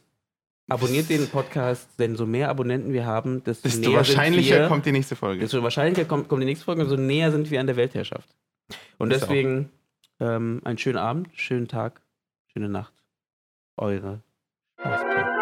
abonniert 0.69 1.09
den 1.09 1.29
Podcast, 1.29 1.89
denn 1.99 2.17
so 2.17 2.27
mehr 2.27 2.49
Abonnenten 2.51 2.93
wir 2.93 3.07
haben, 3.07 3.43
desto, 3.45 3.69
Desto 3.69 3.89
näher 3.89 3.99
wahrscheinlicher 3.99 4.55
sind 4.55 4.63
wir, 4.63 4.69
kommt 4.69 4.87
die 4.87 4.93
nächste 4.93 5.17
Folge. 5.17 5.41
desto 5.41 5.63
wahrscheinlicher 5.63 6.05
kommt, 6.05 6.29
kommt 6.29 6.43
die 6.43 6.47
nächste 6.47 6.65
Folge 6.65 6.85
so 6.87 6.97
näher 6.97 7.33
sind 7.33 7.51
wir 7.51 7.61
an 7.61 7.67
der 7.67 7.77
Weltherrschaft. 7.77 8.29
Und 8.99 9.13
Ist 9.13 9.23
deswegen 9.23 9.71
ähm, 10.21 10.61
einen 10.65 10.79
schönen 10.79 10.99
Abend, 10.99 11.29
schönen 11.35 11.69
Tag, 11.69 12.03
schöne 12.53 12.69
Nacht. 12.69 12.93
Eure 13.77 14.23
Spaßbrille. 14.79 15.38